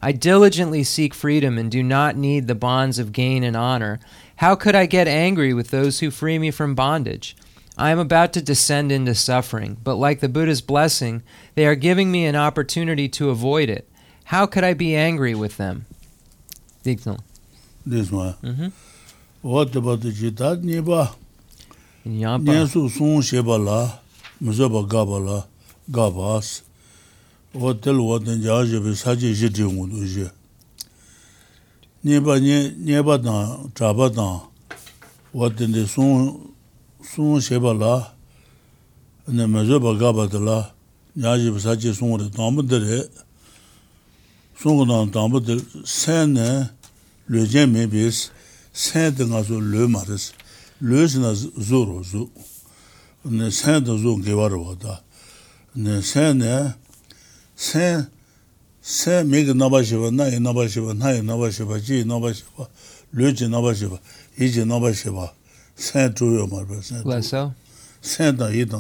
I 0.02 0.12
diligently 0.12 0.84
seek 0.84 1.14
freedom 1.14 1.58
and 1.58 1.70
do 1.70 1.82
not 1.82 2.16
need 2.16 2.48
the 2.48 2.56
bonds 2.56 3.00
of 3.00 3.12
gain 3.12 3.44
and 3.44 3.56
honor. 3.56 4.00
How 4.38 4.56
could 4.56 4.76
I 4.76 4.86
get 4.86 5.08
angry 5.08 5.54
with 5.54 5.70
those 5.70 6.00
who 6.00 6.12
free 6.12 6.38
me 6.38 6.52
from 6.52 6.76
bondage? 6.76 7.36
I 7.78 7.90
am 7.90 8.00
about 8.00 8.32
to 8.34 8.42
descend 8.42 8.92
into 8.92 9.16
suffering, 9.16 9.78
but 9.84 9.96
like 9.96 10.22
the 10.22 10.30
Buddha's 10.30 10.62
blessing, 10.62 11.24
they 11.56 11.66
are 11.66 11.76
giving 11.76 12.12
me 12.12 12.26
an 12.26 12.36
opportunity 12.36 13.10
to 13.10 13.30
avoid 13.30 13.70
it. 13.70 13.90
How 14.26 14.46
could 14.46 14.64
I 14.64 14.74
be 14.74 14.96
angry 14.96 15.36
with 15.36 15.58
them? 15.58 15.86
Dignal. 16.84 17.20
deswa 17.86 18.36
wa 19.44 19.66
de 19.66 19.80
ba 19.80 19.96
de 19.98 20.12
ji 20.12 20.32
da 20.32 20.56
ni 20.56 20.82
ba 20.82 21.14
ya 22.06 22.38
pa 22.38 22.52
ne 22.54 22.68
su 22.68 22.90
sun 22.90 23.22
she 23.22 23.42
ba 23.42 23.58
la 23.58 24.00
mu 24.42 24.52
zo 24.54 24.70
ba 24.70 24.82
ga 24.92 25.06
ba 25.06 25.18
la 25.20 25.38
ga 25.90 26.10
ba 26.10 26.42
s 26.42 26.64
wa 27.54 27.74
de 27.74 27.92
lu 27.92 28.04
wa 28.10 28.18
de 28.20 28.34
ja 28.42 28.66
je 28.66 28.80
be 28.80 28.96
sa 28.96 29.16
ji 29.16 29.34
ji 29.34 29.50
de 29.50 29.64
ngu 29.64 29.86
du 29.88 30.02
je 30.06 30.28
ni 32.04 32.20
ba 32.20 32.40
ni 32.40 32.70
ni 32.86 33.02
ba 33.02 33.18
da 33.18 33.58
cha 33.74 33.94
ba 33.94 34.10
da. 34.10 34.42
Wa 35.34 35.50
de 35.50 35.66
de 35.68 35.86
sun 35.86 36.38
sun 37.02 37.40
she 37.42 37.58
ba 37.60 37.74
la 37.74 38.14
ne 39.28 39.46
mu 39.46 39.66
zo 39.66 39.80
ba 39.80 39.94
ga 39.98 40.10
ba 40.14 40.26
de 40.28 40.40
la 40.40 40.74
ya 41.16 41.38
ji 41.38 41.50
be 41.54 41.60
sa 41.60 41.76
ji 41.76 41.94
sun 41.94 42.18
de 42.18 42.30
da 42.30 42.50
mu 42.50 42.62
de 42.62 42.78
re. 42.78 43.00
Sun 44.60 44.88
da 44.88 45.06
da 45.06 45.28
mu 45.28 45.40
de 45.40 45.58
sen 45.84 46.34
ne 46.34 46.70
le 47.28 47.46
jen 47.46 47.72
me 47.72 47.88
bes 47.88 48.32
sen 48.74 49.14
de 49.16 49.24
nga 49.26 49.44
zo 49.44 49.60
le 49.60 49.88
ma 49.88 50.04
res. 50.04 50.34
Le 50.82 51.08
na 51.20 51.34
zo 51.34 51.86
ro 51.86 52.04
zo. 52.04 52.30
Ne 53.26 53.52
sen 53.52 53.84
de 53.84 53.98
zo 53.98 54.18
ge 54.22 54.34
war 54.34 54.54
wa 54.58 54.76
da. 54.76 55.02
Ne 55.76 56.02
sen 56.02 56.38
ne 56.38 56.74
sen 57.56 58.08
sen 58.82 59.28
me 59.30 59.44
ge 59.46 59.54
na 59.54 59.70
ba 59.70 59.84
shi 59.84 59.96
ba 59.96 60.12
na 60.12 60.26
ye 60.28 60.40
na 60.40 60.54
ba 60.54 60.68
shi 60.68 60.82
ba 60.82 60.94
na 60.94 61.10
ye 61.12 61.22
na 61.22 61.38
ba 61.38 61.52
shi 61.52 61.64
ba 61.64 61.80
ji 61.80 62.04
na 62.04 62.20
ba 62.20 62.34
shi 62.34 62.44
ba 62.58 62.70
le 63.14 63.34
ji 63.34 63.48
na 63.48 63.62
ba 63.62 63.74
shi 63.74 63.88
ba 63.88 64.00
yi 64.38 64.50
ji 64.52 64.66
na 64.66 64.80
ba 64.80 64.94
shi 64.94 65.10
ba 65.10 65.34
sen 65.76 66.14
tu 66.14 66.26
yo 66.36 66.48
ma 66.48 66.64
ba 66.64 66.82
sen 66.82 67.02
la 67.06 67.22
so 67.22 67.54
sen 68.02 68.36
da 68.36 68.50
yi 68.50 68.66
da 68.66 68.80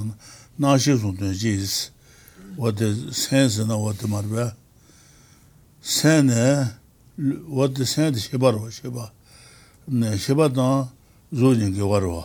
na 0.57 0.77
shi 0.77 0.95
zo 0.97 1.11
de 1.11 1.33
ji 1.33 1.57
wa 2.57 2.71
de 2.71 3.11
sen 3.11 3.49
zna 3.49 3.75
wa 3.75 3.91
de 3.93 4.07
ma 4.07 4.21
ba. 4.21 4.55
Sen 5.81 6.25
ne 6.27 6.67
wad 7.17 7.79
sēndi 7.79 8.19
shibā 8.19 8.51
rwa 8.51 8.71
shibā, 8.73 9.09
shibā 10.19 10.49
tāng 10.51 10.89
zōjīn 11.31 11.71
kī 11.75 11.85
wā 11.87 12.01
rwa. 12.03 12.23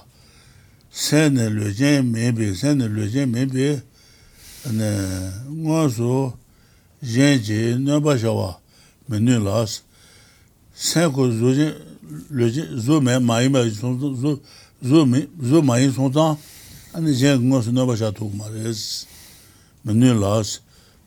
Sēndi 0.90 1.46
lōjīn 1.54 2.10
mēbī, 2.10 2.50
sēndi 2.58 2.88
lōjīn 2.90 3.30
mēbī, 3.30 3.68
ngā 4.66 5.84
sō 5.94 6.16
yēn 7.06 7.38
jī 7.46 7.60
nāmbā 7.78 8.16
shawā 8.18 8.56
mē 9.08 9.22
nū 9.22 9.38
lās, 9.44 9.80
sēn 10.74 11.14
kō 11.14 11.28
zōjīn, 11.38 11.70
lōjīn, 12.34 12.74
zō 12.82 12.98
mē 13.06 13.20
māyī 13.22 13.54
mē 13.54 13.64
sōng 13.70 13.96
tāng, 14.02 14.42
zō 14.82 15.62
māyī 15.62 15.94
sōng 15.94 16.10
tāng, 16.14 16.36
anī 16.98 17.14
yēn 17.14 17.46
ngā 17.46 17.62
sō 17.62 17.76
nāmbā 17.78 17.94
shā 17.94 18.10
tōg 18.10 18.34
mā 18.34 18.50
rēs, 18.50 19.06
mē 19.86 19.94
nū 19.94 20.18
lās, 20.18 20.58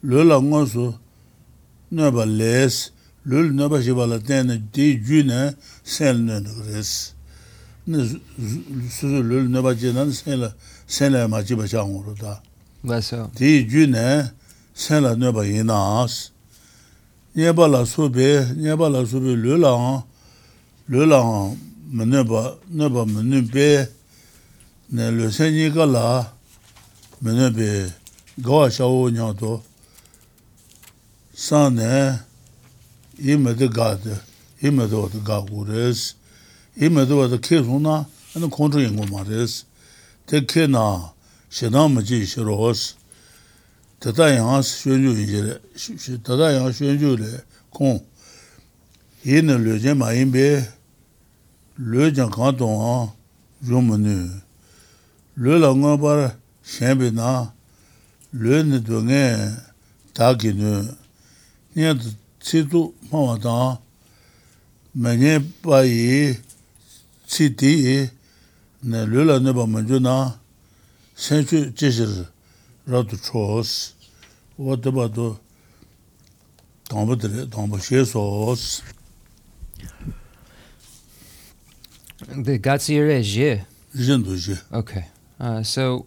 lō 0.07 0.23
lā 0.23 0.39
ngā 0.39 0.65
sō 0.71 0.89
nāmbā 1.91 2.25
lēs, 2.31 2.92
lul 3.25 3.53
naba 3.53 3.81
shiba 3.81 4.05
la 4.07 4.19
tena 4.19 4.57
di 4.57 4.99
ju 4.99 5.23
na 5.23 5.51
sen 5.83 6.25
na 6.25 6.39
res. 6.67 7.13
Suzu 7.87 9.19
lul 9.23 9.49
naba 9.49 9.73
je 9.75 9.91
na 9.93 10.05
sen 10.87 11.11
la 11.13 11.27
ma 11.27 11.41
jiba 11.41 11.67
changu 11.67 12.03
ru 12.05 12.13
da. 12.19 12.41
Di 13.35 13.65
ju 13.65 13.87
na 13.87 14.29
sen 14.73 15.03
la 15.03 15.15
naba 15.15 15.45
yina 15.45 16.03
as. 16.03 16.31
Nyeba 17.35 17.67
la 17.67 17.85
subi, 17.85 18.29
nyeba 18.57 18.89
la 18.89 19.05
subi 19.05 19.33
lul 19.35 19.65
an, 19.65 20.03
lul 20.87 21.13
an 21.13 21.57
ma 21.89 22.05
naba, 22.05 22.57
naba 22.69 23.05
ma 23.05 23.21
nubi, 23.21 23.87
na 24.91 25.09
lul 25.09 25.31
sen 25.31 25.53
nika 25.53 25.85
la 25.85 26.31
ma 27.21 27.31
nubi 27.31 27.91
gawa 28.37 28.69
shao 28.69 29.09
nyang 29.09 29.33
to. 29.39 29.63
San 31.33 31.75
na 31.75 32.19
i 33.19 33.37
mada 33.37 33.67
gada, 33.67 34.21
i 34.61 34.69
mada 34.69 34.97
wada 34.97 35.19
gagu 35.19 35.67
res, 35.67 36.15
i 36.75 36.89
mada 36.89 37.15
wada 37.15 37.37
ke 37.37 37.61
runa, 37.61 38.05
anu 38.35 38.49
kondru 38.49 38.81
ingo 38.81 39.05
ma 39.05 39.23
res, 39.23 39.65
te 40.25 40.41
ke 40.41 40.67
na 40.67 41.13
shedan 41.49 41.93
maji 41.93 42.25
shiro 42.25 42.55
hos, 42.57 42.95
tata 43.99 44.33
yang 44.33 44.61
shuanju 44.61 45.13
injire, 45.13 45.59
tata 46.23 46.51
yang 46.51 46.73
shuanju 46.73 47.19
le 47.19 47.43
kong, 47.69 48.01
i 49.25 49.41
na 49.41 49.57
lo 49.57 49.77
jen 49.77 49.97
ma 49.97 50.09
inbe, 50.13 50.65
lo 51.77 52.09
jen 52.09 52.31
kanton 52.31 52.79
ha, 52.81 53.13
yom 53.61 53.93
nu, 54.01 54.41
lo 55.37 55.57
la 55.57 55.69
nga 55.73 55.97
bar 55.97 56.35
shenbe 56.65 57.13
na, 57.13 57.53
lo 58.33 58.63
ni 58.63 58.79
do 58.81 59.01
nge, 59.05 59.53
ta 60.13 60.33
ki 60.33 60.53
nu, 60.53 60.81
nye 61.75 61.93
치도 62.43 62.93
마와다 63.09 63.79
매네 64.91 65.39
바이 65.63 66.35
치디 67.25 68.09
네 68.81 69.05
르라네 69.05 69.53
바만주나 69.53 70.41
센주 71.15 71.73
제실 71.73 72.27
라도 72.85 73.15
초스 73.15 73.93
워드바도 74.57 75.39
담보들 76.89 77.49
담보시에소스 77.49 78.83
the 82.43 82.57
gatsiere 82.59 83.23
je 83.23 83.65
je 83.95 84.55
okay. 84.71 85.05
Uh 85.39 85.63
so 85.63 86.05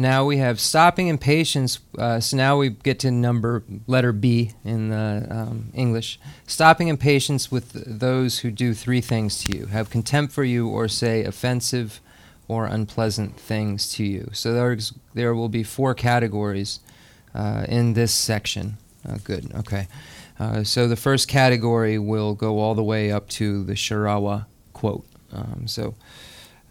now 0.00 0.24
we 0.24 0.38
have 0.38 0.58
stopping 0.58 1.08
impatience. 1.08 1.78
Uh, 1.98 2.20
so 2.20 2.36
now 2.36 2.56
we 2.56 2.70
get 2.70 2.98
to 3.00 3.10
number 3.10 3.62
letter 3.86 4.12
B 4.12 4.52
in 4.64 4.88
the 4.88 5.26
um, 5.30 5.70
English. 5.74 6.18
Stopping 6.46 6.88
impatience 6.88 7.52
with 7.52 7.72
those 7.72 8.38
who 8.38 8.50
do 8.50 8.74
three 8.74 9.00
things 9.00 9.42
to 9.44 9.56
you, 9.56 9.66
have 9.66 9.90
contempt 9.90 10.32
for 10.32 10.44
you, 10.44 10.68
or 10.68 10.88
say 10.88 11.24
offensive 11.24 12.00
or 12.48 12.66
unpleasant 12.66 13.38
things 13.38 13.92
to 13.92 14.04
you. 14.04 14.30
So 14.32 14.52
there's, 14.52 14.92
there 15.14 15.34
will 15.34 15.48
be 15.48 15.62
four 15.62 15.94
categories 15.94 16.80
uh, 17.34 17.64
in 17.68 17.92
this 17.92 18.12
section. 18.12 18.76
Uh, 19.08 19.18
good. 19.22 19.54
Okay. 19.54 19.86
Uh, 20.38 20.64
so 20.64 20.88
the 20.88 20.96
first 20.96 21.28
category 21.28 21.98
will 21.98 22.34
go 22.34 22.58
all 22.58 22.74
the 22.74 22.82
way 22.82 23.12
up 23.12 23.28
to 23.28 23.62
the 23.64 23.74
Sharawa 23.74 24.46
quote. 24.72 25.06
Um, 25.32 25.68
so. 25.68 25.94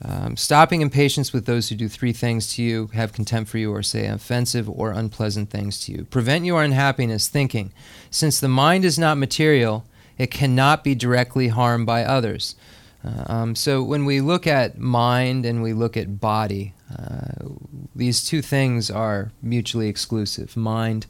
Um, 0.02 0.38
stopping 0.38 0.82
impatience 0.82 1.34
with 1.34 1.46
those 1.46 1.68
who 1.68 1.76
do 1.76 1.90
three 1.90 2.14
things 2.14 2.54
to 2.56 2.64
you, 2.64 2.88
have 2.94 3.12
contempt 3.12 3.52
for 3.52 3.58
you, 3.58 3.74
or 3.74 3.84
say 3.84 4.06
offensive 4.06 4.70
or 4.70 4.92
unpleasant 4.92 5.50
things 5.50 5.80
to 5.86 5.92
you. 5.92 6.06
Prevent 6.06 6.46
your 6.46 6.64
unhappiness, 6.64 7.28
thinking, 7.28 7.74
since 8.10 8.40
the 8.40 8.48
mind 8.48 8.86
is 8.86 8.98
not 8.98 9.18
material, 9.18 9.86
it 10.18 10.32
cannot 10.32 10.84
be 10.84 10.96
directly 10.96 11.50
harmed 11.50 11.86
by 11.86 12.04
others. 12.06 12.56
Uh, 13.04 13.24
um, 13.28 13.56
so 13.56 13.84
when 13.84 14.06
we 14.06 14.22
look 14.22 14.48
at 14.48 14.78
mind 14.78 15.46
and 15.46 15.62
we 15.62 15.74
look 15.74 15.98
at 15.98 16.20
body, 16.20 16.74
uh, 16.98 17.48
these 17.96 18.24
two 18.24 18.42
things 18.42 18.90
are 18.90 19.32
mutually 19.42 19.90
exclusive. 19.90 20.56
Mind, 20.56 21.08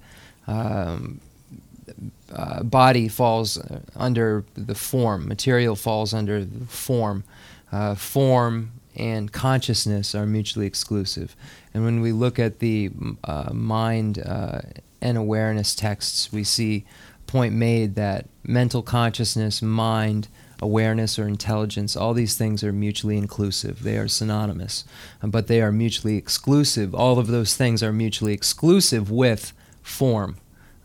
um, 0.48 1.22
uh, 2.34 2.64
body 2.64 3.08
falls 3.08 3.58
uh, 3.58 3.82
under 3.96 4.46
the 4.56 4.76
form, 4.76 5.28
material 5.28 5.76
falls 5.76 6.14
under 6.14 6.44
the 6.44 6.66
form. 6.66 7.24
Uh, 7.72 7.94
form 7.94 8.72
and 9.00 9.32
consciousness 9.32 10.14
are 10.14 10.26
mutually 10.26 10.68
exclusive. 10.68 11.36
And 11.74 11.84
when 11.84 12.02
we 12.02 12.12
look 12.12 12.38
at 12.38 12.60
the 12.60 12.92
uh, 13.24 13.52
mind 13.54 14.20
uh, 14.20 14.62
and 15.02 15.18
awareness 15.18 15.74
texts, 15.74 16.32
we 16.32 16.44
see 16.44 16.86
point 17.26 17.54
made 17.54 17.96
that 17.96 18.28
mental 18.44 18.82
consciousness, 18.82 19.62
mind, 19.62 20.28
awareness, 20.62 21.18
or 21.18 21.28
intelligence, 21.28 21.96
all 21.96 22.14
these 22.14 22.36
things 22.36 22.64
are 22.64 22.74
mutually 22.74 23.18
inclusive. 23.18 23.84
They 23.84 23.98
are 23.98 24.08
synonymous, 24.08 24.84
but 25.24 25.48
they 25.48 25.62
are 25.62 25.72
mutually 25.72 26.18
exclusive. 26.18 26.94
All 26.94 27.20
of 27.20 27.28
those 27.28 27.56
things 27.56 27.82
are 27.82 27.94
mutually 27.94 28.34
exclusive 28.34 29.10
with 29.10 29.54
form. 29.82 30.38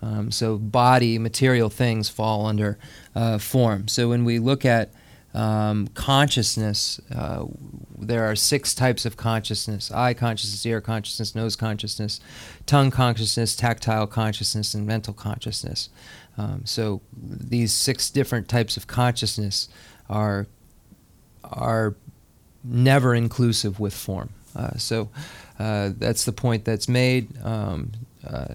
Um, 0.02 0.30
so, 0.30 0.58
body, 0.58 1.18
material 1.18 1.70
things 1.70 2.10
fall 2.10 2.46
under 2.46 2.78
uh, 3.14 3.38
form. 3.38 3.88
So, 3.88 4.10
when 4.10 4.24
we 4.24 4.38
look 4.38 4.64
at 4.66 4.92
um, 5.34 5.88
consciousness, 5.88 7.00
uh, 7.14 7.44
there 7.98 8.24
are 8.24 8.36
six 8.36 8.74
types 8.74 9.04
of 9.04 9.16
consciousness 9.16 9.90
eye 9.90 10.14
consciousness, 10.14 10.64
ear 10.64 10.80
consciousness, 10.80 11.34
nose 11.34 11.56
consciousness, 11.56 12.20
tongue 12.66 12.90
consciousness, 12.90 13.56
tactile 13.56 14.06
consciousness, 14.06 14.74
and 14.74 14.86
mental 14.86 15.12
consciousness. 15.12 15.88
Um, 16.38 16.62
so 16.64 17.00
these 17.12 17.72
six 17.72 18.10
different 18.10 18.48
types 18.48 18.76
of 18.76 18.86
consciousness 18.86 19.68
are, 20.08 20.46
are 21.44 21.94
never 22.62 23.14
inclusive 23.14 23.80
with 23.80 23.94
form. 23.94 24.30
Uh, 24.56 24.76
so 24.76 25.10
uh, 25.58 25.90
that's 25.98 26.24
the 26.24 26.32
point 26.32 26.64
that's 26.64 26.88
made 26.88 27.28
um, 27.44 27.92
uh, 28.26 28.54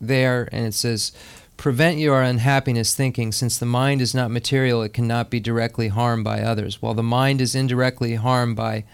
there, 0.00 0.48
and 0.52 0.66
it 0.66 0.74
says, 0.74 1.12
Prevent 1.60 1.98
your 1.98 2.22
unhappiness 2.22 2.94
thinking, 2.94 3.32
since 3.32 3.58
the 3.58 3.66
mind 3.66 4.00
is 4.00 4.14
not 4.14 4.30
material, 4.30 4.82
it 4.82 4.94
cannot 4.94 5.28
be 5.28 5.40
directly 5.40 5.88
harmed 5.88 6.24
by 6.24 6.40
others. 6.40 6.80
While 6.80 6.94
the 6.94 7.02
mind 7.02 7.42
is 7.42 7.54
indirectly 7.54 8.14
harmed 8.14 8.56
by 8.56 8.84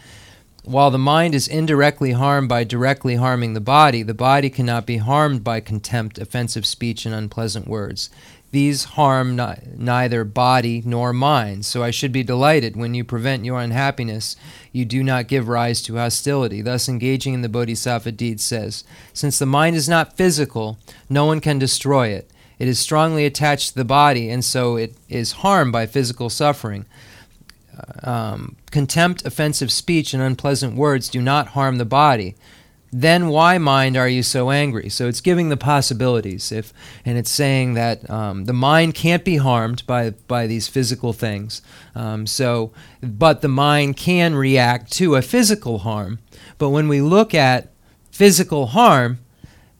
while 0.65 0.91
the 0.91 0.99
mind 0.99 1.37
is 1.37 1.47
indirectly 1.47 2.11
harmed 2.11 2.49
by 2.49 2.65
directly 2.65 3.15
harming 3.15 3.55
the 3.55 3.61
body, 3.61 4.03
the 4.03 4.15
body 4.15 4.51
cannot 4.51 4.85
be 4.85 4.97
harmed 4.97 5.45
by 5.45 5.61
contempt, 5.61 6.19
offensive 6.19 6.67
speech, 6.67 7.07
and 7.07 7.15
unpleasant 7.15 7.69
words. 7.69 8.11
These 8.51 8.83
harm 8.83 9.37
ni- 9.37 9.63
neither 9.77 10.25
body 10.25 10.83
nor 10.85 11.13
mind, 11.13 11.65
so 11.67 11.85
I 11.85 11.93
should 11.93 12.11
be 12.11 12.25
delighted 12.25 12.75
when 12.75 12.95
you 12.95 13.05
prevent 13.05 13.45
your 13.45 13.61
unhappiness. 13.61 14.35
You 14.73 14.85
do 14.85 15.05
not 15.05 15.29
give 15.29 15.47
rise 15.47 15.83
to 15.83 15.99
hostility. 15.99 16.63
Thus, 16.63 16.89
engaging 16.89 17.35
in 17.35 17.43
the 17.43 17.49
Bodhisattva 17.49 18.11
deed 18.11 18.41
says, 18.41 18.83
Since 19.13 19.39
the 19.39 19.47
mind 19.47 19.77
is 19.77 19.89
not 19.89 20.17
physical, 20.17 20.79
no 21.09 21.27
one 21.27 21.39
can 21.39 21.61
destroy 21.61 22.09
it. 22.09 22.29
It 22.59 22.69
is 22.69 22.79
strongly 22.79 23.27
attached 23.27 23.71
to 23.71 23.75
the 23.75 23.85
body, 23.85 24.31
and 24.31 24.45
so 24.45 24.77
it 24.77 24.95
is 25.09 25.33
harmed 25.33 25.73
by 25.73 25.87
physical 25.87 26.31
suffering. 26.31 26.87
Um, 28.03 28.57
contempt, 28.71 29.27
offensive 29.27 29.71
speech, 29.71 30.15
and 30.15 30.23
unpleasant 30.23 30.77
words 30.77 31.09
do 31.09 31.21
not 31.21 31.49
harm 31.49 31.77
the 31.77 31.85
body. 31.85 32.35
Then 32.93 33.29
why, 33.29 33.59
mind, 33.59 33.97
are 33.97 34.09
you 34.09 34.23
so 34.23 34.51
angry? 34.51 34.89
So 34.89 35.09
it's 35.09 35.21
giving 35.21 35.51
the 35.51 35.57
possibilities, 35.57 36.51
if, 36.51 36.73
and 37.05 37.19
it's 37.19 37.31
saying 37.31 37.75
that 37.75 38.09
um, 38.09 38.47
the 38.47 38.55
mind 38.55 38.95
can't 38.95 39.25
be 39.25 39.37
harmed 39.37 39.85
by 39.87 40.11
by 40.11 40.47
these 40.47 40.69
physical 40.69 41.13
things. 41.13 41.61
Um, 41.95 42.27
so, 42.27 42.73
but 43.03 43.43
the 43.43 43.49
mind 43.49 43.99
can 43.99 44.35
react 44.35 44.93
to 44.93 45.17
a 45.17 45.23
physical 45.23 45.79
harm. 45.79 46.21
But 46.57 46.71
when 46.71 46.89
we 46.89 47.03
look 47.03 47.35
at 47.35 47.69
physical 48.11 48.69
harm, 48.69 49.19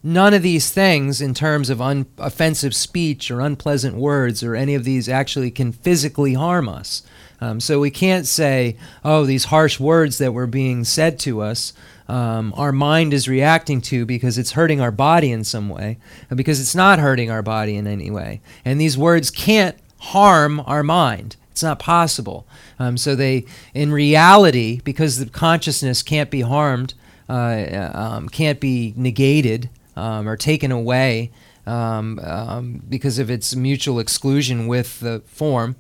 none 0.07 0.33
of 0.33 0.43
these 0.43 0.71
things, 0.71 1.21
in 1.21 1.35
terms 1.35 1.69
of 1.69 1.83
un- 1.83 2.07
offensive 2.19 2.75
speech 2.75 3.29
or 3.29 3.41
unpleasant 3.41 3.97
words 3.97 4.45
or 4.45 4.55
any 4.55 4.77
of 4.77 4.85
these, 4.85 5.09
actually 5.09 5.51
can 5.51 5.73
physically 5.73 6.35
harm 6.35 6.69
us. 6.69 7.03
Um, 7.41 7.59
so 7.59 7.81
we 7.81 7.91
can't 7.91 8.25
say, 8.25 8.77
oh, 9.05 9.27
these 9.27 9.47
harsh 9.47 9.81
words 9.81 10.19
that 10.19 10.33
were 10.33 10.47
being 10.47 10.85
said 10.85 11.19
to 11.21 11.43
us, 11.43 11.73
um, 12.09 12.55
our 12.57 12.71
mind 12.71 13.13
is 13.13 13.27
reacting 13.29 13.81
to 13.83 14.07
because 14.07 14.39
it's 14.39 14.53
hurting 14.53 14.81
our 14.81 14.93
body 14.93 15.33
in 15.33 15.43
some 15.43 15.69
way, 15.69 15.99
because 16.33 16.61
it's 16.61 16.75
not 16.75 17.01
hurting 17.01 17.33
our 17.33 17.43
body 17.43 17.75
in 17.75 17.89
any 17.89 18.11
way. 18.11 18.41
And 18.65 18.81
these 18.81 18.97
words 18.97 19.29
can't 19.31 19.77
harm 19.99 20.61
our 20.61 20.85
mind. 20.85 21.35
It's 21.51 21.65
not 21.65 21.81
possible. 21.81 22.47
Um, 22.79 22.97
so 22.97 23.17
they, 23.17 23.45
in 23.75 23.91
reality, 23.91 24.81
because 24.85 25.19
the 25.19 25.27
consciousness 25.27 26.05
can't 26.05 26.31
be 26.31 26.43
harmed, 26.43 26.95
uh, 27.29 27.91
um, 27.93 28.29
can't 28.29 28.61
be 28.61 28.95
negated 28.97 29.69
um, 29.97 30.29
or 30.29 30.37
taken 30.37 30.71
away 30.71 31.31
um, 31.67 32.19
um, 32.21 32.83
because 32.89 33.19
of 33.19 33.31
its 33.31 33.57
mutual 33.57 33.99
exclusion 33.99 34.67
with 34.67 35.01
the 35.01 35.23
form. 35.27 35.77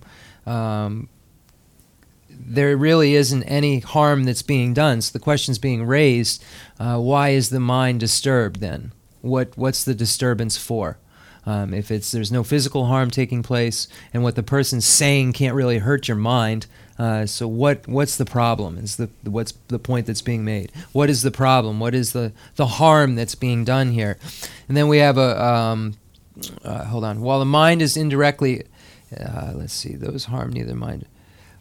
Um, 0.46 1.09
there 2.29 2.76
really 2.76 3.14
isn't 3.14 3.42
any 3.44 3.81
harm 3.81 4.24
that's 4.24 4.42
being 4.42 4.74
done. 4.74 5.00
So 5.00 5.12
the 5.12 5.22
question's 5.22 5.59
being 5.59 5.85
raised: 5.85 6.42
uh, 6.79 6.98
Why 6.98 7.31
is 7.31 7.50
the 7.50 7.61
mind 7.61 8.00
disturbed? 8.00 8.61
Then, 8.61 8.92
what 9.20 9.57
what's 9.57 9.85
the 9.85 9.94
disturbance 9.94 10.57
for? 10.57 10.98
Um, 11.44 11.72
if 11.72 11.90
it's 11.90 12.11
there's 12.11 12.33
no 12.33 12.42
physical 12.42 12.87
harm 12.87 13.11
taking 13.11 13.42
place, 13.42 13.88
and 14.12 14.22
what 14.22 14.35
the 14.35 14.42
person's 14.42 14.87
saying 14.87 15.33
can't 15.33 15.55
really 15.55 15.79
hurt 15.79 16.09
your 16.09 16.16
mind, 16.16 16.66
uh, 16.98 17.26
so 17.26 17.46
what 17.46 17.87
what's 17.87 18.16
the 18.16 18.24
problem? 18.24 18.78
Is 18.78 18.96
the 18.96 19.11
what's 19.24 19.52
the 19.68 19.78
point 19.78 20.06
that's 20.06 20.22
being 20.22 20.44
made? 20.44 20.72
What 20.92 21.11
is 21.11 21.22
the 21.22 21.30
problem? 21.30 21.78
What 21.78 21.94
is 21.94 22.12
the 22.12 22.32
the 22.56 22.66
harm 22.66 23.14
that's 23.16 23.35
being 23.35 23.64
done 23.64 23.92
here? 23.92 24.18
And 24.68 24.76
then 24.76 24.88
we 24.88 24.98
have 24.98 25.18
a 25.18 25.44
um, 25.44 25.94
uh, 26.64 26.85
hold 26.85 27.04
on. 27.04 27.20
While 27.20 27.38
the 27.38 27.44
mind 27.44 27.82
is 27.82 27.96
indirectly, 27.96 28.64
uh, 29.18 29.52
let's 29.54 29.74
see, 29.74 29.94
those 29.94 30.26
harm 30.26 30.52
neither 30.52 30.74
mind. 30.74 31.06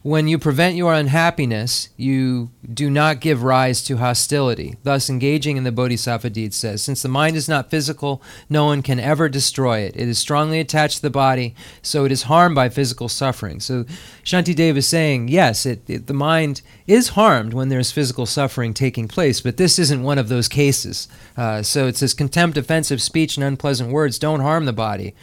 When 0.06 0.28
you 0.28 0.38
prevent 0.38 0.76
your 0.76 0.94
unhappiness, 0.94 1.90
you 1.98 2.52
do 2.72 2.92
not 2.92 3.22
give 3.22 3.42
rise 3.42 3.84
to 3.86 3.98
hostility. 3.98 4.76
Thus, 4.84 5.10
engaging 5.10 5.58
in 5.58 5.64
the 5.64 5.72
bodhisattva 5.72 6.30
deed 6.30 6.54
says, 6.54 6.84
Since 6.84 7.02
the 7.02 7.10
mind 7.10 7.36
is 7.36 7.50
not 7.50 7.72
physical, 7.72 8.22
no 8.48 8.66
one 8.66 8.84
can 8.84 9.00
ever 9.00 9.28
destroy 9.30 9.80
it. 9.80 9.96
It 9.96 10.08
is 10.08 10.20
strongly 10.20 10.60
attached 10.60 10.98
to 10.98 11.02
the 11.02 11.10
body, 11.10 11.56
so 11.82 12.06
it 12.06 12.12
is 12.12 12.22
harmed 12.30 12.54
by 12.54 12.70
physical 12.70 13.10
suffering. 13.10 13.60
So, 13.60 13.86
Shanti 14.24 14.54
Shantidev 14.54 14.78
is 14.78 14.88
saying, 14.88 15.30
yes, 15.30 15.66
it, 15.66 15.82
it, 15.90 16.06
the 16.06 16.14
mind 16.14 16.62
is 16.86 17.10
harmed 17.18 17.56
when 17.56 17.70
there's 17.70 17.92
physical 17.92 18.28
suffering 18.28 18.76
taking 18.76 19.08
place, 19.08 19.42
but 19.42 19.58
this 19.58 19.80
isn't 19.80 20.04
one 20.04 20.20
of 20.20 20.30
those 20.30 20.48
cases. 20.48 21.08
Uh, 21.36 21.64
so 21.64 21.88
it 21.88 21.98
says, 21.98 22.14
Contempt, 22.14 22.60
offensive 22.60 23.02
speech, 23.02 23.38
and 23.38 23.44
unpleasant 23.44 23.90
words 23.90 24.20
don't 24.20 24.42
harm 24.42 24.66
the 24.66 24.72
body. 24.72 25.16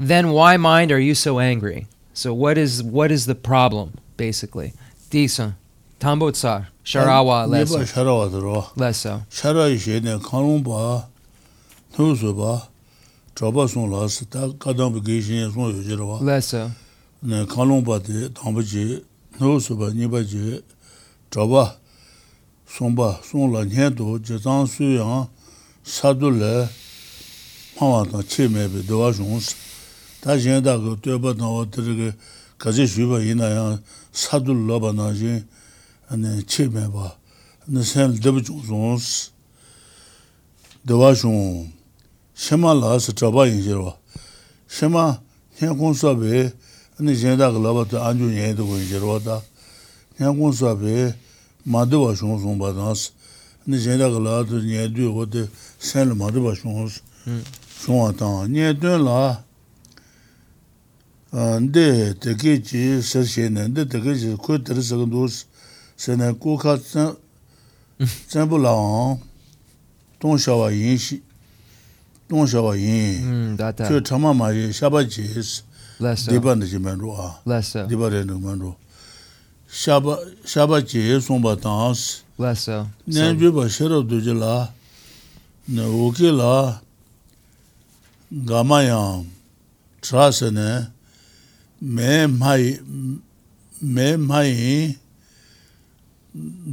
Then 0.00 0.30
why, 0.30 0.56
mind, 0.56 0.90
are 0.90 0.98
you 0.98 1.14
so 1.14 1.38
angry? 1.38 1.86
So, 2.12 2.34
what 2.34 2.58
is, 2.58 2.82
what 2.82 3.12
is 3.12 3.26
the 3.26 3.36
problem? 3.36 4.00
basically. 4.16 4.72
Disa, 5.10 5.56
Tambo 5.98 6.30
Tsar, 6.30 6.68
Sharawa, 6.84 7.46
Leso. 7.48 7.78
Nipa 7.78 7.86
Sharawa 7.86 8.28
dhruwa. 8.28 8.74
Leso. 8.76 9.22
Sharawa 9.30 9.70
ishe 9.70 10.00
ne 10.02 10.18
kanung 10.18 10.64
pa, 10.64 11.06
nusu 11.96 12.34
pa, 12.36 12.68
chaba 13.34 13.68
sung 13.68 13.90
las, 13.90 14.24
ta 14.28 14.48
kadambi 14.58 15.00
gishin 15.00 15.52
sung 15.52 15.74
yu 15.74 15.82
jirwa. 15.82 16.20
Leso. 16.20 16.70
Ne 17.22 17.46
kanung 17.46 17.84
pa 17.84 17.98
di 17.98 18.28
tambo 18.30 18.62
ji, 18.62 19.02
nusu 19.40 19.78
pa, 19.78 19.90
nipa 19.92 20.22
ji, 20.22 20.60
chaba, 21.30 21.76
sung 22.66 22.94
pa, 22.94 23.18
sung 23.22 23.52
la 23.52 23.64
nyen 23.64 23.94
tu, 23.94 24.18
jitang 24.18 24.66
su 24.66 24.84
yang, 24.84 25.28
sadu 25.82 26.30
le, 26.30 26.68
mawa 27.80 28.04
tang 28.04 28.22
chi 28.22 28.48
mebi, 28.48 28.82
dewa 28.86 29.12
shungus. 29.12 29.54
Ta 30.20 30.36
jen 30.36 30.62
da 30.62 30.76
ka, 30.76 30.96
tueba 31.00 31.32
tang 31.32 31.54
wa 31.56 31.64
tiri 31.64 32.10
ka, 32.12 32.16
가제 32.58 32.86
주바 32.86 33.20
이나야 33.20 33.80
사둘 34.12 34.66
러바나지. 34.66 35.44
아니 36.08 36.42
체메바 36.44 37.16
나셀 37.66 38.20
데브존스. 38.20 39.30
데와존 40.86 41.72
샤말라스 42.34 43.14
트바인지로. 43.14 43.98
샤마 44.68 45.20
현공섭에 45.56 46.52
아니 46.98 47.18
젠다가 47.18 47.58
러바도 47.58 48.02
안주 48.02 48.34
예도 48.36 48.64
이지로다. 48.78 49.42
현공섭에 50.16 51.14
마드와 51.64 52.14
존존 52.14 52.58
바다스 52.58 53.12
아니 53.66 53.82
젠다가 53.82 54.18
러바도 54.18 54.68
예도 54.68 55.14
오데 55.14 55.48
셀 55.78 56.14
마드와 56.14 56.54
존스 56.54 57.02
존아타 57.84 58.48
예도라. 58.52 59.45
근데 61.36 62.14
되게 62.18 62.62
지 62.62 63.02
서시는데 63.02 63.88
되게 63.88 64.14
지 64.14 64.32
코트를 64.36 64.82
서도 64.82 65.26
세나 65.94 66.32
코카츠 66.32 67.14
전부랑 68.28 69.20
동샤와 70.18 70.70
인시 70.70 71.22
동샤와 72.28 72.76
인 72.76 73.54
다다 73.58 73.86
저 73.86 74.02
참마마이 74.02 74.72
샤바지 74.72 75.28
디반지만로 76.30 77.14
아 77.20 77.42
디바레는만로 77.86 78.74
샤바 79.68 80.18
샤바지 80.42 81.20
송바탄스 81.20 82.22
라서 82.38 82.88
내주바 83.04 83.68
셔럽도질라 83.68 84.72
나 85.66 85.86
오케라 85.86 86.80
가마양 88.48 89.26
트라스네 90.00 90.95
mē 91.80 92.26
māi, 92.32 92.76
mē 93.82 94.08
māi 94.16 94.96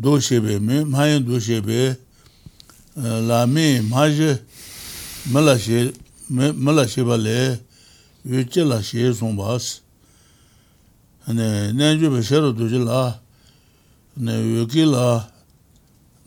dōshēbē, 0.04 0.60
mē 0.60 0.84
māi 0.88 1.20
dōshēbē, 1.24 1.82
lā 3.28 3.46
mē 3.48 3.68
māi 3.88 4.36
māla 5.32 5.56
shē, 5.56 5.94
māla 6.28 6.84
shēbā 6.90 7.16
lē, 7.16 7.56
yuchē 8.28 8.66
lā 8.68 8.82
shē 8.84 9.14
sōng 9.16 9.38
bās. 9.40 9.80
Nē 11.32 11.92
jū 11.96 12.12
bē 12.12 12.20
shē 12.20 12.42
rō 12.44 12.52
dōshē 12.60 12.82
lā, 12.84 13.04
nē 14.20 14.36
yuchē 14.36 14.84
lā 14.84 15.08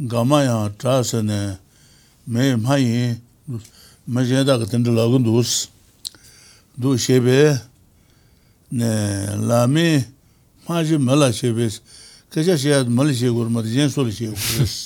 gāmā 0.01 0.41
yā 0.47 0.57
chā 0.81 1.03
sē 1.05 1.21
nē, 1.21 1.41
mē 2.25 2.57
māi, 2.57 3.21
mā 4.09 4.25
shē 4.25 4.47
dā 4.49 4.57
kā 4.57 4.69
tēndē 4.71 4.97
lā 4.97 5.05
gō 5.13 5.21
dōs, 5.29 5.69
dōshēbē, 6.81 7.41
lāmi 8.73 10.05
mācī 10.67 10.99
mālā 10.99 11.31
shēbēs, 11.31 11.81
kachā 12.35 12.57
shēyāt 12.59 12.89
mālā 12.91 13.15
shēgur 13.15 13.51
mātā 13.53 13.71
jēn 13.71 13.91
sōla 13.93 14.11
shēgur 14.11 14.35
kōrēs. 14.35 14.77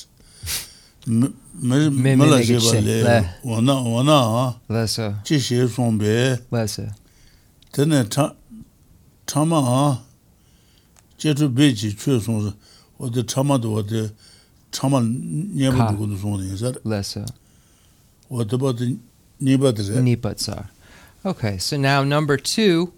mālā 1.08 2.40
shēbā 2.44 2.80
lē, 2.84 3.16
wānā, 3.44 3.76
wānā 3.80 4.18
hā, 4.34 4.44
chī 5.24 5.40
shē 5.40 5.64
sōng 5.72 5.96
bē, 6.00 6.44
tēne 7.72 8.04
chāma 9.30 9.60
hā, 9.64 9.82
chē 11.16 11.34
tu 11.38 11.48
bē 11.48 11.72
chī 11.72 11.94
chū 11.96 12.20
sōng 12.20 12.40
sā, 12.44 12.52
wā 13.00 13.08
tē 13.14 13.24
chāma 13.24 13.56
tu 13.62 13.72
wā 13.72 13.82
tē 13.86 14.10
chāma 14.76 15.00
nyēba 15.00 15.88
tu 15.88 15.96
kundu 16.02 16.16
sōng 16.20 16.36
nē 16.42 16.56
sār, 16.58 16.76
wā 18.28 18.44
tē 18.44 18.56
bā 18.60 18.74
tē 18.76 18.92
nīpa 19.40 19.72
tē 19.72 20.36
sār. 20.36 20.68
Okay, 21.24 21.58
so 21.58 21.76
now 21.76 22.02
number 22.02 22.36
two, 22.36 22.92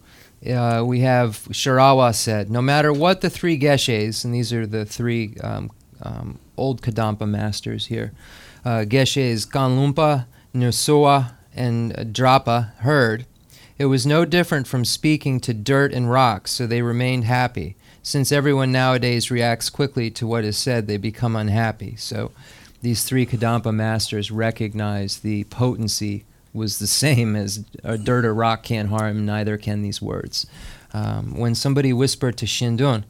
uh, 0.46 0.82
we 0.84 1.00
have 1.00 1.46
Sharawa 1.50 2.14
said, 2.14 2.50
no 2.50 2.62
matter 2.62 2.92
what 2.92 3.20
the 3.20 3.30
three 3.30 3.58
geshes, 3.58 4.24
and 4.24 4.34
these 4.34 4.52
are 4.52 4.66
the 4.66 4.84
three 4.84 5.36
um, 5.42 5.70
um, 6.02 6.38
old 6.56 6.82
Kadampa 6.82 7.28
masters 7.28 7.86
here, 7.86 8.12
uh, 8.64 8.84
geshes 8.84 9.46
Kanlumpa, 9.46 10.26
Nusoa, 10.54 11.34
and 11.54 12.12
Drapa 12.12 12.72
heard, 12.78 13.26
it 13.78 13.86
was 13.86 14.06
no 14.06 14.24
different 14.24 14.66
from 14.66 14.84
speaking 14.84 15.40
to 15.40 15.54
dirt 15.54 15.92
and 15.92 16.10
rocks, 16.10 16.52
so 16.52 16.66
they 16.66 16.82
remained 16.82 17.24
happy. 17.24 17.76
Since 18.02 18.32
everyone 18.32 18.72
nowadays 18.72 19.30
reacts 19.30 19.70
quickly 19.70 20.10
to 20.12 20.26
what 20.26 20.44
is 20.44 20.58
said, 20.58 20.86
they 20.86 20.96
become 20.96 21.36
unhappy. 21.36 21.96
So 21.96 22.32
these 22.80 23.04
three 23.04 23.26
Kadampa 23.26 23.72
masters 23.72 24.30
recognize 24.30 25.18
the 25.18 25.44
potency 25.44 26.24
was 26.52 26.78
the 26.78 26.86
same 26.86 27.36
as 27.36 27.64
a 27.82 27.96
dirt 27.98 28.24
or 28.24 28.34
rock 28.34 28.62
can't 28.62 28.88
harm, 28.88 29.24
neither 29.24 29.56
can 29.56 29.82
these 29.82 30.02
words. 30.02 30.46
Um, 30.92 31.36
when 31.36 31.54
somebody 31.54 31.92
whispered 31.92 32.36
to 32.38 32.46
Shindun, 32.46 33.04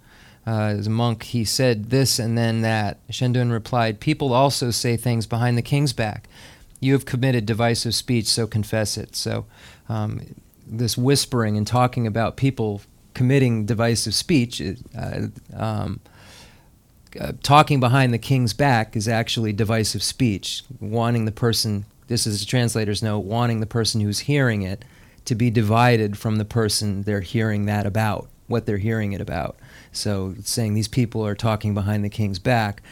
uh, 0.47 0.75
as 0.79 0.89
a 0.89 0.91
monk, 0.91 1.25
he 1.25 1.45
said 1.45 1.91
this 1.91 2.19
and 2.19 2.37
then 2.37 2.63
that. 2.63 2.99
Shindun 3.09 3.53
replied, 3.53 4.01
People 4.01 4.33
also 4.33 4.71
say 4.71 4.97
things 4.97 5.27
behind 5.27 5.57
the 5.57 5.63
king's 5.63 5.93
back. 5.93 6.29
You 6.81 6.95
have 6.95 7.05
committed 7.05 7.47
divisive 7.47 7.95
speech, 7.95 8.27
so 8.27 8.47
confess 8.49 8.97
it. 8.97 9.15
So, 9.15 9.47
um, 9.89 10.35
this 10.67 10.99
whispering 10.99 11.57
and 11.57 11.67
talking 11.67 12.07
about 12.07 12.37
people 12.37 12.83
committing 13.15 13.67
divisive 13.67 14.15
speech, 14.15 14.61
uh, 14.99 15.27
um, 15.55 16.01
uh, 17.21 17.33
talking 17.43 17.79
behind 17.79 18.13
the 18.13 18.19
king's 18.19 18.53
back 18.53 18.97
is 18.97 19.07
actually 19.07 19.53
divisive 19.53 20.03
speech, 20.03 20.65
wanting 20.81 21.25
the 21.25 21.33
person 21.33 21.85
this 22.13 22.27
is 22.27 22.43
a 22.43 22.47
translator's 22.47 23.03
note, 23.03 23.21
wanting 23.21 23.61
the 23.61 23.67
person 23.67 24.03
who's 24.03 24.21
hearing 24.21 24.61
it 24.61 24.85
to 25.25 25.35
be 25.35 25.51
divided 25.51 26.19
from 26.19 26.37
the 26.37 26.45
person 26.45 27.05
they're 27.05 27.23
hearing 27.23 27.65
that 27.65 27.87
about, 27.87 28.29
what 28.49 28.67
they're 28.67 28.77
hearing 28.77 29.13
it 29.13 29.21
about. 29.21 29.57
So 29.93 30.35
saying 30.45 30.75
these 30.75 30.89
people 30.89 31.27
are 31.27 31.35
talking 31.35 31.73
behind 31.73 32.05
the 32.05 32.11
king's 32.11 32.39
back, 32.39 32.83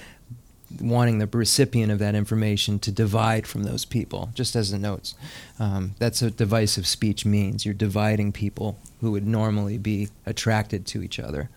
wanting 0.80 1.18
the 1.18 1.26
recipient 1.26 1.92
of 1.92 1.98
that 1.98 2.14
information 2.14 2.78
to 2.78 2.90
divide 2.90 3.46
from 3.46 3.64
those 3.64 3.84
people, 3.84 4.30
just 4.32 4.56
as 4.56 4.70
the 4.70 4.78
notes. 4.78 5.14
Um, 5.58 5.94
that's 5.98 6.22
what 6.22 6.38
divisive 6.38 6.86
speech 6.86 7.26
means. 7.26 7.66
You're 7.66 7.74
dividing 7.74 8.32
people 8.32 8.78
who 9.02 9.10
would 9.10 9.26
normally 9.26 9.76
be 9.76 10.08
attracted 10.24 10.86
to 10.86 11.02
each 11.02 11.20
other 11.20 11.50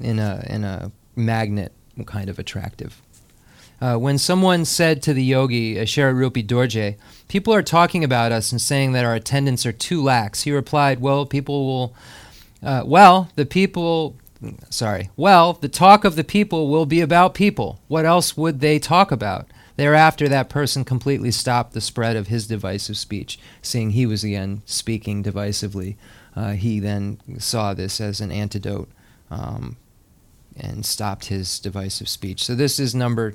in 0.00 0.18
a, 0.18 0.44
in 0.48 0.64
a 0.64 0.90
magnet 1.14 1.72
kind 2.06 2.28
of 2.28 2.38
attractive 2.38 3.00
uh, 3.80 3.96
when 3.96 4.18
someone 4.18 4.64
said 4.64 5.02
to 5.02 5.14
the 5.14 5.24
yogi, 5.24 5.78
uh, 5.78 5.84
Shararupi 5.84 6.46
Dorje, 6.46 6.96
people 7.28 7.54
are 7.54 7.62
talking 7.62 8.04
about 8.04 8.32
us 8.32 8.52
and 8.52 8.60
saying 8.60 8.92
that 8.92 9.04
our 9.04 9.14
attendants 9.14 9.64
are 9.64 9.72
too 9.72 10.02
lax, 10.02 10.42
he 10.42 10.52
replied, 10.52 11.00
Well, 11.00 11.26
people 11.26 11.66
will, 11.66 11.94
uh, 12.62 12.82
well, 12.84 13.30
the 13.36 13.46
people 13.46 14.16
sorry. 14.70 15.10
Well, 15.16 15.54
the 15.54 15.68
talk 15.68 16.04
of 16.04 16.16
the 16.16 16.24
people 16.24 16.68
will 16.68 16.86
be 16.86 17.00
about 17.00 17.34
people. 17.34 17.80
What 17.88 18.04
else 18.04 18.36
would 18.36 18.60
they 18.60 18.78
talk 18.78 19.12
about? 19.12 19.46
Thereafter, 19.76 20.28
that 20.28 20.48
person 20.48 20.84
completely 20.84 21.30
stopped 21.30 21.72
the 21.72 21.80
spread 21.80 22.16
of 22.16 22.28
his 22.28 22.46
divisive 22.46 22.96
speech, 22.96 23.38
seeing 23.62 23.90
he 23.90 24.06
was 24.06 24.24
again 24.24 24.62
speaking 24.66 25.22
divisively. 25.22 25.96
Uh, 26.36 26.52
he 26.52 26.80
then 26.80 27.18
saw 27.38 27.74
this 27.74 28.00
as 28.00 28.20
an 28.20 28.30
antidote 28.30 28.90
um, 29.30 29.76
and 30.56 30.84
stopped 30.84 31.26
his 31.26 31.58
divisive 31.58 32.08
speech. 32.08 32.44
So 32.44 32.54
this 32.54 32.78
is 32.78 32.94
number 32.94 33.34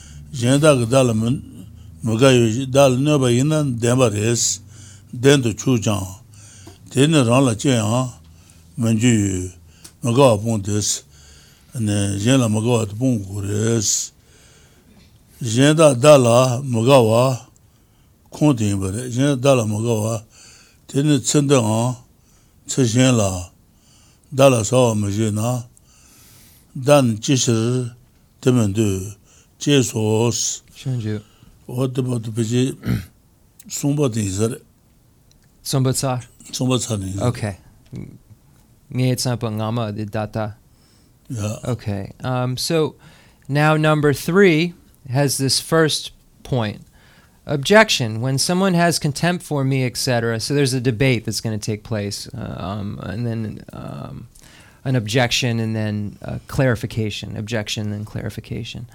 yenda 0.33 0.75
ka 0.79 0.85
dala 0.85 1.13
mga 1.13 2.31
yu 2.31 2.65
dala 2.65 2.95
nyoba 2.95 3.29
yina 3.29 3.63
denpa 3.63 4.09
res, 4.09 4.61
dendo 5.13 5.53
chu 5.53 5.77
chan, 5.77 6.01
teni 6.89 7.19
rangla 7.21 7.55
che 7.55 7.69
yang 7.69 8.09
manju 8.77 9.07
yu 9.07 9.51
mga 10.03 10.17
wa 10.17 10.37
pung 10.37 10.61
des, 10.61 11.03
yenda 11.75 12.47
mga 12.47 12.67
wa 12.67 12.85
pung 12.85 13.23
ku 13.23 13.41
res, 13.41 14.11
yenda 15.41 15.93
dala 15.93 16.61
mga 16.63 16.97
wa 17.03 17.37
kong 18.31 18.57
ten 18.57 18.79
pa 18.79 18.87
re, 18.89 19.09
yenda 19.11 19.35
dala 19.35 19.65
mga 19.65 19.93
wa 20.01 20.23
teni 20.87 21.19
tsenda 21.19 21.59
yang 21.59 21.95
tse 22.65 22.87
shen 22.87 23.17
la, 23.17 23.51
dala 24.31 24.63
sawa 24.63 24.95
ma 24.95 25.09
je 25.11 25.29
na, 25.29 25.63
dan 26.73 27.19
chi 27.19 27.35
shir 27.35 27.91
temen 28.39 28.71
du, 28.71 29.11
je 29.65 29.83
sos, 29.83 30.63
Shunju. 30.75 31.21
o 31.67 31.87
de 31.87 32.01
ba 32.01 32.19
du 32.19 32.31
pe 32.31 32.41
je, 32.43 32.73
songpa 33.69 34.11
ting 34.13 34.27
zare, 34.29 34.57
Sombatsar. 35.63 36.25
songpa 36.51 36.77
tsa 36.79 36.97
ting 36.97 37.13
zare. 37.13 37.27
Okay. 37.27 37.57
Ngama 38.93 39.95
di 39.95 40.05
data. 40.05 40.55
Yeah. 41.29 41.55
Okay. 41.63 42.11
Um, 42.23 42.57
so 42.57 42.95
now 43.47 43.77
number 43.77 44.13
three 44.13 44.73
has 45.09 45.37
this 45.37 45.59
first 45.59 46.11
point. 46.43 46.81
Objection. 47.45 48.21
When 48.21 48.37
someone 48.37 48.73
has 48.73 48.99
contempt 48.99 49.43
for 49.43 49.63
me, 49.63 49.85
etc. 49.85 50.39
So 50.39 50.53
there's 50.53 50.73
a 50.73 50.81
debate 50.81 51.25
that's 51.25 51.41
going 51.41 51.57
to 51.57 51.65
take 51.65 51.83
place, 51.83 52.27
uh, 52.33 52.55
um, 52.59 52.99
and 53.01 53.25
then 53.25 53.63
um, 53.73 54.27
an 54.83 54.95
objection, 54.95 55.59
and 55.59 55.75
then 55.75 56.17
uh, 56.21 56.39
clarification. 56.47 57.35
Objection, 57.37 57.91
then 57.91 58.05
clarification. 58.05 58.87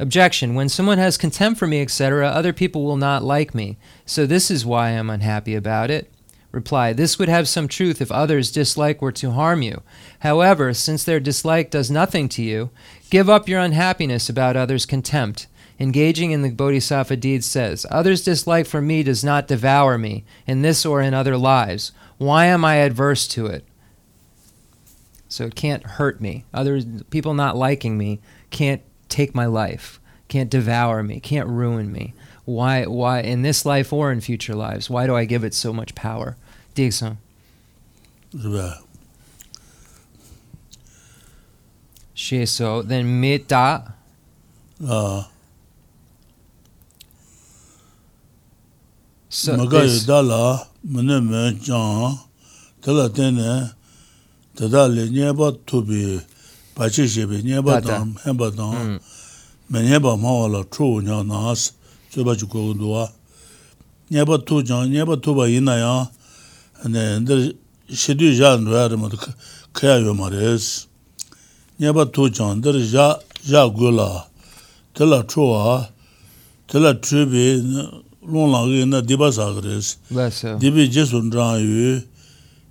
Objection. 0.00 0.54
When 0.54 0.70
someone 0.70 0.96
has 0.96 1.18
contempt 1.18 1.58
for 1.58 1.66
me, 1.66 1.82
etc., 1.82 2.26
other 2.26 2.54
people 2.54 2.84
will 2.84 2.96
not 2.96 3.22
like 3.22 3.54
me. 3.54 3.76
So 4.06 4.24
this 4.24 4.50
is 4.50 4.64
why 4.64 4.88
I'm 4.88 5.10
unhappy 5.10 5.54
about 5.54 5.90
it. 5.90 6.10
Reply. 6.52 6.94
This 6.94 7.18
would 7.18 7.28
have 7.28 7.46
some 7.46 7.68
truth 7.68 8.00
if 8.00 8.10
others' 8.10 8.50
dislike 8.50 9.02
were 9.02 9.12
to 9.12 9.32
harm 9.32 9.60
you. 9.60 9.82
However, 10.20 10.72
since 10.72 11.04
their 11.04 11.20
dislike 11.20 11.70
does 11.70 11.90
nothing 11.90 12.30
to 12.30 12.42
you, 12.42 12.70
give 13.10 13.28
up 13.28 13.46
your 13.46 13.60
unhappiness 13.60 14.30
about 14.30 14.56
others' 14.56 14.86
contempt. 14.86 15.48
Engaging 15.78 16.30
in 16.30 16.40
the 16.40 16.50
Bodhisattva 16.50 17.16
deed 17.16 17.44
says, 17.44 17.84
Others' 17.90 18.24
dislike 18.24 18.64
for 18.64 18.80
me 18.80 19.02
does 19.02 19.22
not 19.22 19.46
devour 19.46 19.98
me, 19.98 20.24
in 20.46 20.62
this 20.62 20.86
or 20.86 21.02
in 21.02 21.12
other 21.12 21.36
lives. 21.36 21.92
Why 22.16 22.46
am 22.46 22.64
I 22.64 22.76
adverse 22.76 23.28
to 23.28 23.46
it? 23.46 23.66
So 25.28 25.44
it 25.44 25.54
can't 25.54 25.84
hurt 25.84 26.22
me. 26.22 26.46
Other 26.54 26.80
people 27.10 27.34
not 27.34 27.54
liking 27.54 27.98
me 27.98 28.20
can't 28.50 28.82
take 29.10 29.34
my 29.34 29.46
life, 29.46 30.00
can't 30.28 30.48
devour 30.50 31.02
me, 31.02 31.20
can't 31.20 31.48
ruin 31.48 31.90
me. 31.92 32.14
Why 32.44 32.84
why 32.86 33.20
in 33.20 33.42
this 33.42 33.64
life 33.66 33.92
or 33.92 34.10
in 34.10 34.20
future 34.20 34.54
lives? 34.54 34.88
Why 34.88 35.06
do 35.06 35.14
I 35.14 35.24
give 35.24 35.44
it 35.44 35.54
so 35.54 35.72
much 35.72 35.94
power? 35.94 36.36
Digson. 36.74 37.18
Right. 38.34 38.78
Sheso. 42.14 42.86
Then 42.86 43.20
metta. 43.20 43.94
아, 44.82 45.26
So 49.28 49.56
maga 49.56 49.78
yu 49.78 49.84
is- 49.84 50.06
da 50.06 50.20
la, 50.20 50.64
mene 50.82 51.20
me 51.24 51.58
jang, 51.62 52.18
tala 52.82 53.08
tene, 53.10 53.70
tada 54.56 54.88
le 54.92 55.06
nyeba 55.08 55.52
tubi, 55.64 56.20
bache 56.80 57.06
shebe 57.08 57.42
nyeba 57.42 57.80
dang, 57.80 58.16
henba 58.24 58.50
dang, 58.56 58.72
hmm. 58.72 58.98
me 59.68 59.82
nyeba 59.82 60.16
mawa 60.16 60.48
la 60.48 60.64
chu 60.64 61.02
nya 61.02 61.22
naas, 61.22 61.72
tsuba 62.10 62.34
chu 62.34 62.46
kogu 62.48 62.72
duwa. 62.74 63.12
Nyeba 64.10 64.38
tu 64.38 64.62
jang, 64.62 64.88
nyeba 64.88 65.20
tuba 65.20 65.46
ina 65.46 65.76
ina 65.76 66.98
ya, 66.98 67.20
ndar 67.20 67.52
shidu 67.92 68.32
zhaan 68.32 68.64
duwa 68.64 68.88
rima 68.88 69.10
kaya 69.74 69.98
yo 70.00 70.14
ma 70.14 70.30
res. 70.30 70.86
Nyeba 71.78 72.06
tu 72.06 72.30
jang, 72.30 72.56
ndar 72.56 72.72
nda 72.72 73.20
zha 73.44 73.68
gu 73.68 73.90
la, 73.90 74.24
tila 74.94 75.22
chu 75.28 75.40
wa, 75.52 75.86
tila 76.66 76.94
chubi, 76.94 77.60
long 78.24 78.50
la 78.52 78.64
gi 78.64 78.86
na 78.86 79.00
diba 79.02 79.30
sa 79.30 79.52
res. 79.60 79.98
Dibi 80.58 80.88
jisun 80.88 81.30
zhang 81.30 81.60
yu, 81.60 82.00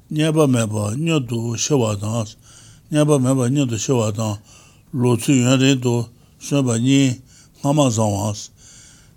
nyeba 0.09 0.47
meba, 0.47 0.95
nyo 0.97 1.19
tu 1.19 1.53
shewa 1.55 1.93
dang, 1.95 2.25
nyeba 2.91 3.19
meba 3.19 3.49
nyedu 3.49 3.77
shewa 3.77 4.11
tang 4.15 4.37
lo 4.93 5.15
tsu 5.17 5.33
yun 5.33 5.59
rin 5.59 5.79
tu 5.81 6.05
shunba 6.39 6.79
nyi 6.79 7.21
mama 7.63 7.89
zangwa 7.89 8.31
as. 8.31 8.49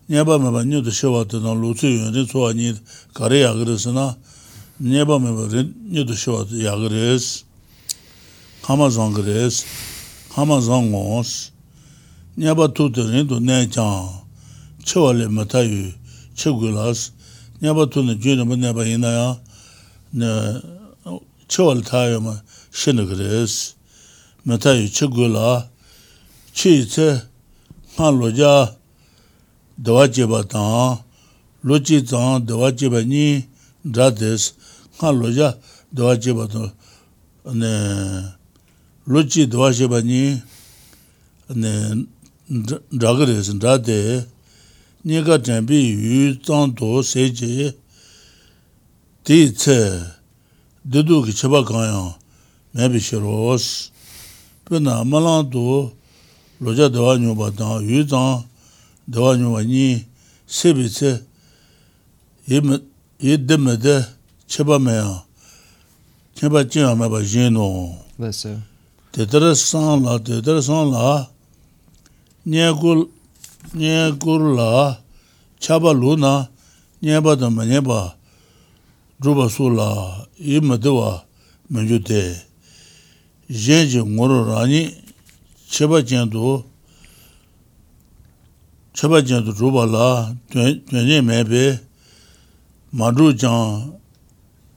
Nyeba 0.09 0.39
meba 0.39 0.64
nyedu 0.64 0.91
shewa 0.91 1.25
tang 1.29 1.43
lo 1.61 1.73
tsu 1.75 1.87
yun 1.87 2.12
rin 2.12 2.27
tsuwa 2.27 2.53
nyi 2.55 2.75
kari 3.14 3.41
yagiris 3.41 3.87
na 3.87 4.16
nyeba 4.81 5.18
meba 5.18 5.49
nyedu 5.91 6.14
shewa 6.16 6.47
yagiris, 6.51 7.45
kama 8.62 8.91
zangiris, 8.91 9.64
kama 10.35 10.61
zangwa 10.61 11.20
as. 11.20 11.51
Nyeba 12.37 12.68
tu 12.68 12.91
tu 12.91 13.03
rin 13.09 13.29
tu 13.29 13.41
nai 13.41 13.66
chang, 13.68 14.09
chewa 14.85 15.12
le 15.12 15.29
mata 15.29 15.61
yu, 15.62 15.93
che 16.35 16.51
gulas, 16.51 17.12
nyeba 17.61 17.87
tu 17.87 18.03
na 18.03 18.14
ju 18.14 18.37
nima 18.37 18.57
nyeba 18.57 18.85
ina 18.87 19.09
ya, 19.09 19.37
chewa 21.49 21.75
le 21.75 21.83
tayo 21.83 22.20
ma, 22.20 22.41
shina 22.73 23.05
kres. 23.07 23.75
Mata 24.45 24.75
yu 24.75 24.89
chi 24.89 25.07
gu 25.07 25.29
la, 25.29 25.68
chi 26.53 26.85
tse 26.85 27.23
nga 27.95 28.11
lo 28.11 28.29
ja 28.31 28.75
dawa 29.79 30.09
jeba 30.09 30.43
tang, 30.43 30.99
lo 31.62 31.79
chi 31.79 32.03
tang 32.03 32.45
dawa 32.45 32.73
jeba 32.73 33.05
ni 33.07 33.47
dra 33.85 34.11
des, 34.11 34.53
nga 34.99 35.12
lo 35.12 35.31
ja 35.31 35.55
dawa 35.93 36.16
jeba 36.18 36.49
tang, 36.49 36.73
lo 39.07 39.20
chi 39.31 39.47
dawa 39.47 39.70
jeba 39.70 40.03
ni 40.03 40.43
dra 42.91 43.11
kres, 43.14 43.49
dra 43.61 43.79
de, 43.79 44.27
ni 45.05 45.23
ka 45.23 45.39
tenpi 45.39 45.79
yu 46.03 46.35
tang 46.43 46.75
do 46.75 47.03
se 47.03 47.31
je, 47.31 47.75
di 49.25 49.53
tse, 49.53 50.03
dudu 50.83 51.23
ki 51.25 51.33
cheba 51.33 51.62
kanyang, 51.62 52.22
mēbi 52.77 53.01
shirōs. 53.03 53.66
Pē 54.68 54.81
nā 54.81 55.03
mā 55.05 55.20
lāng 55.20 55.51
tō 55.53 55.66
lōchā 56.62 56.89
dāwā 56.95 57.18
nyōpa 57.20 57.51
tāng, 57.59 57.83
yū 57.85 58.07
tāng 58.09 58.45
dāwā 59.11 59.37
nyōpa 59.41 59.62
nī 59.66 60.05
sēbi 60.47 60.89
tsē 60.89 61.18
yī 62.49 63.37
dē 63.47 63.57
mē 63.59 63.77
dē 63.79 63.97
chēpa 64.51 64.79
mē 64.83 64.95
yā, 64.99 65.11
chēpa 66.39 66.64
chēyā 66.66 66.95
mē 66.99 67.09
pa 67.12 67.20
yī 67.23 67.51
nō. 67.55 67.66
Tē 69.12 69.27
tērē 69.29 69.53
sāng 69.59 70.07
lā, 70.07 70.16
tē 70.25 70.41
tērē 70.41 70.62
sāng 70.64 70.93
lā, 70.95 71.27
nyē 72.49 72.70
kūr, 72.81 73.05
nyē 73.77 74.14
kūr 74.23 74.47
lā, 74.57 74.70
chāpa 75.61 75.93
lū 75.93 76.16
na, 76.16 76.49
nyē 77.05 77.20
pa 77.25 77.37
tā 77.37 77.51
mē 77.53 77.68
nyē 77.68 77.83
pa, 77.85 78.01
rūpa 79.23 79.51
sū 79.53 79.68
lā, 79.77 79.91
yī 80.41 80.62
mē 80.64 80.81
dē 80.81 80.95
wā 80.97 81.11
mē 81.70 81.85
jū 81.91 82.01
tē. 82.09 82.23
yeji 83.49 84.03
ngoro 84.05 84.45
rani 84.45 84.95
cheba 85.70 86.03
jendu 86.03 86.64
cheba 88.95 89.20
jendu 89.22 89.53
rupa 89.53 89.86
la 89.86 90.34
duenye 90.90 91.20
mebe 91.20 91.80
madru 92.93 93.32
jan 93.32 93.93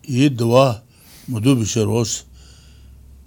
yi 0.07 0.30
duwa 0.30 0.82
mudu 1.28 1.55
bishe 1.55 1.84
ros 1.84 2.24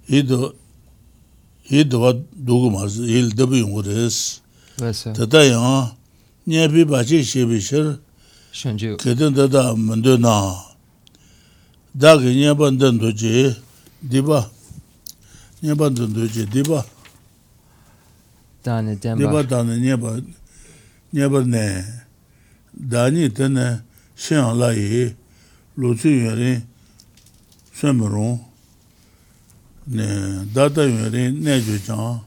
yi 0.07 1.83
duwa 1.83 2.13
dugu 2.33 2.71
mazi 2.71 3.01
yi 3.11 3.29
dabu 3.35 3.55
yungu 3.55 3.81
res. 3.81 4.41
Tata 5.13 5.43
yang 5.43 5.91
nyebi 6.47 6.85
bachi 6.85 7.23
shebi 7.23 7.59
shir 7.61 7.99
kedin 8.97 9.35
tata 9.35 9.75
mundu 9.75 10.17
na. 10.17 10.55
Dagi 11.93 12.35
nyeba 12.35 12.71
ndandu 12.71 13.11
je 13.11 13.55
diba 14.01 14.49
nyeba 15.61 15.89
dhundu 15.89 16.27
je 16.27 16.45
diba 16.45 16.85
dhani 18.63 18.95
dhamba 18.95 19.19
diba 19.21 19.43
dhani 19.43 19.79
nyeba 19.81 20.09
nyeba 21.13 21.39
ne. 21.45 21.65
Dhani 22.91 23.29
dhani 23.29 23.65
shenyang 24.15 24.55
la 24.59 24.71
yi 24.71 25.15
lochu 25.77 26.07
yuwarin 26.09 26.61
sunmirung 27.73 28.39
ne 29.87 30.07
data 30.53 30.83
yuwarin 30.83 31.41
ne 31.43 31.59
ju 31.61 31.75
chang 31.85 32.21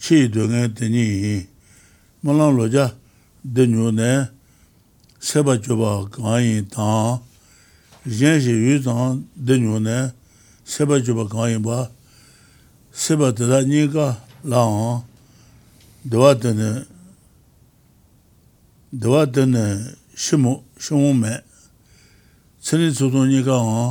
chi 0.00 0.28
dhunga 0.28 0.68
dhani 0.68 1.04
yi. 1.24 1.46
Malang 2.22 2.56
loja 2.56 2.92
dhanyu 3.44 3.90
ne 3.92 4.28
seba 5.18 5.58
chuba 5.58 6.06
kanyi 6.10 6.62
tang. 6.70 7.20
Yin 8.06 8.40
shi 8.40 8.50
yu 8.52 8.82
tang 8.82 9.24
dhanyu 9.36 9.78
ne 9.80 10.12
seba 10.64 11.00
chuba 11.02 11.24
kanyi 11.28 11.58
ba. 11.62 11.90
sīpa 12.94 13.32
tila 13.34 13.58
nīka 13.66 14.12
lāngā 14.46 15.02
dāwā 16.06 16.34
tani 16.38 16.68
dāwā 18.94 19.24
tani 19.34 19.64
shimu, 20.14 20.60
shimu 20.78 21.10
mē 21.18 21.40
tsini 22.62 22.92
tsutu 22.94 23.24
nīka 23.26 23.56
ngā 23.66 23.82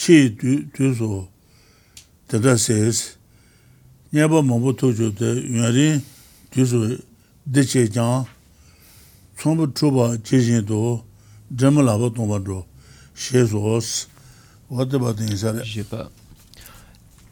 chī 0.00 0.16
tu 0.72 0.94
su 0.96 1.10
tata 2.32 2.56
sēs 2.56 3.18
nyāpa 4.16 4.40
māmbu 4.40 4.72
tūchū 4.80 5.12
te 5.18 5.28
yuñarī 5.36 6.00
tu 6.50 6.64
su 6.64 6.80
dīchē 7.44 7.84
jāng 7.92 8.24
tsōmbu 9.36 9.68
chūpa 9.76 10.08
chī 10.24 10.40
jīn 10.48 10.64
tu 10.64 10.80
dhamma 11.52 11.84
lāpa 11.84 12.08
tōmba 12.16 12.40
tu 12.40 12.64
shē 13.12 13.44
sōs 13.52 13.92
wā 14.72 14.88
tibā 14.88 15.12
tīng 15.20 15.36
sāre 15.36 15.68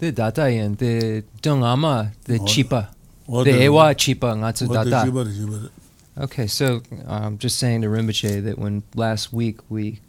The 0.00 0.12
data 0.12 0.50
yin, 0.50 0.74
the 0.76 1.24
dung 1.42 1.62
ama, 1.62 2.12
the 2.24 2.38
chipa. 2.38 2.88
The 3.28 3.62
ewa 3.64 3.94
chipa 3.94 4.34
ngatsu 4.34 4.72
data. 4.72 5.06
jiba 5.06 5.24
re, 5.26 5.32
jiba 5.32 5.62
re. 5.64 5.68
Okay, 6.24 6.46
so 6.46 6.82
um, 7.06 7.38
just 7.38 7.58
saying 7.58 7.82
to 7.82 7.88
Rinpoche 7.88 8.42
that 8.44 8.58
when 8.58 8.82
last 8.94 9.32
week 9.32 9.58
we 9.68 10.00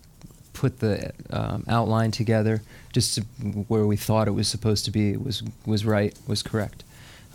put 0.54 0.80
the 0.80 1.12
um, 1.30 1.64
outline 1.68 2.12
together, 2.12 2.62
just 2.94 3.16
to 3.16 3.22
where 3.68 3.86
we 3.86 3.96
thought 3.98 4.28
it 4.28 4.32
was 4.32 4.48
supposed 4.48 4.86
to 4.86 4.92
be, 4.92 5.16
was 5.18 5.44
was 5.66 5.86
right, 5.86 6.18
was 6.28 6.42
correct. 6.42 6.84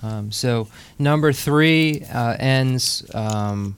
Um, 0.02 0.32
so 0.32 0.68
number 0.98 1.32
three 1.32 2.04
uh, 2.12 2.36
ends 2.38 3.08
um, 3.14 3.76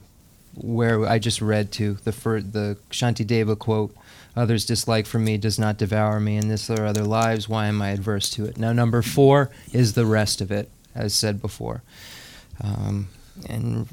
where 0.55 1.05
I 1.05 1.19
just 1.19 1.41
read 1.41 1.71
to 1.73 1.93
the 2.03 2.11
fir- 2.11 2.41
the 2.41 2.77
Shantideva 2.91 3.57
quote. 3.59 3.93
Others' 4.35 4.65
dislike 4.65 5.05
for 5.05 5.19
me 5.19 5.37
does 5.37 5.59
not 5.59 5.77
devour 5.77 6.19
me, 6.19 6.37
and 6.37 6.49
this 6.49 6.69
or 6.69 6.85
other 6.85 7.03
lives. 7.03 7.49
Why 7.49 7.67
am 7.67 7.81
I 7.81 7.89
adverse 7.89 8.29
to 8.31 8.45
it? 8.45 8.57
Now, 8.57 8.71
number 8.73 9.01
four 9.01 9.49
is 9.73 9.93
the 9.93 10.05
rest 10.05 10.41
of 10.41 10.51
it, 10.51 10.69
as 10.95 11.13
said 11.13 11.41
before, 11.41 11.83
um, 12.63 13.09
and 13.47 13.87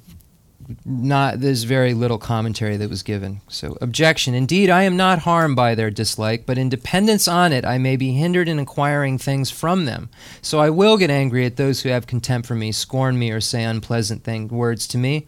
not 0.84 1.41
there's 1.41 1.62
very 1.62 1.95
little 1.95 2.18
commentary 2.18 2.76
that 2.76 2.91
was 2.91 3.03
given. 3.03 3.41
So 3.49 3.76
objection. 3.80 4.34
Indeed, 4.34 4.70
I 4.70 4.82
am 4.82 4.97
not 4.97 5.20
harmed 5.20 5.57
by 5.57 5.74
their 5.74 5.91
dislike, 5.91 6.45
but 6.47 6.59
in 6.59 6.68
dependence 6.68 7.28
on 7.28 7.53
it, 7.53 7.64
I 7.64 7.78
may 7.78 7.97
be 7.97 8.12
hindered 8.12 8.49
in 8.49 8.59
acquiring 8.59 9.18
things 9.18 9.51
from 9.51 9.84
them. 9.84 10.09
So 10.43 10.59
I 10.59 10.70
will 10.70 10.97
get 10.97 11.11
angry 11.11 11.47
at 11.47 11.57
those 11.57 11.82
who 11.82 11.91
have 11.91 12.07
contempt 12.07 12.49
for 12.49 12.55
me, 12.55 12.72
scorn 12.72 13.18
me, 13.18 13.30
or 13.30 13.41
say 13.41 13.62
unpleasant 13.62 14.24
thing 14.24 14.49
words 14.49 14.87
to 14.89 14.99
me. 14.99 15.26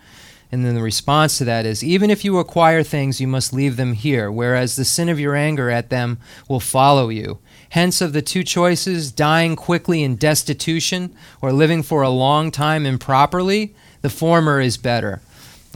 And 0.50 0.64
then 0.64 0.74
the 0.74 0.82
response 0.82 1.38
to 1.38 1.44
that 1.44 1.66
is 1.66 1.84
even 1.84 2.10
if 2.10 2.24
you 2.24 2.38
acquire 2.38 2.82
things, 2.82 3.20
you 3.20 3.26
must 3.26 3.52
leave 3.52 3.76
them 3.76 3.92
here, 3.92 4.30
whereas 4.30 4.76
the 4.76 4.84
sin 4.84 5.08
of 5.08 5.20
your 5.20 5.36
anger 5.36 5.70
at 5.70 5.90
them 5.90 6.18
will 6.48 6.60
follow 6.60 7.10
you. 7.10 7.38
Hence, 7.70 8.00
of 8.00 8.14
the 8.14 8.22
two 8.22 8.42
choices, 8.42 9.12
dying 9.12 9.54
quickly 9.54 10.02
in 10.02 10.16
destitution 10.16 11.14
or 11.42 11.52
living 11.52 11.82
for 11.82 12.00
a 12.00 12.08
long 12.08 12.50
time 12.50 12.86
improperly, 12.86 13.74
the 14.00 14.08
former 14.08 14.58
is 14.58 14.78
better. 14.78 15.20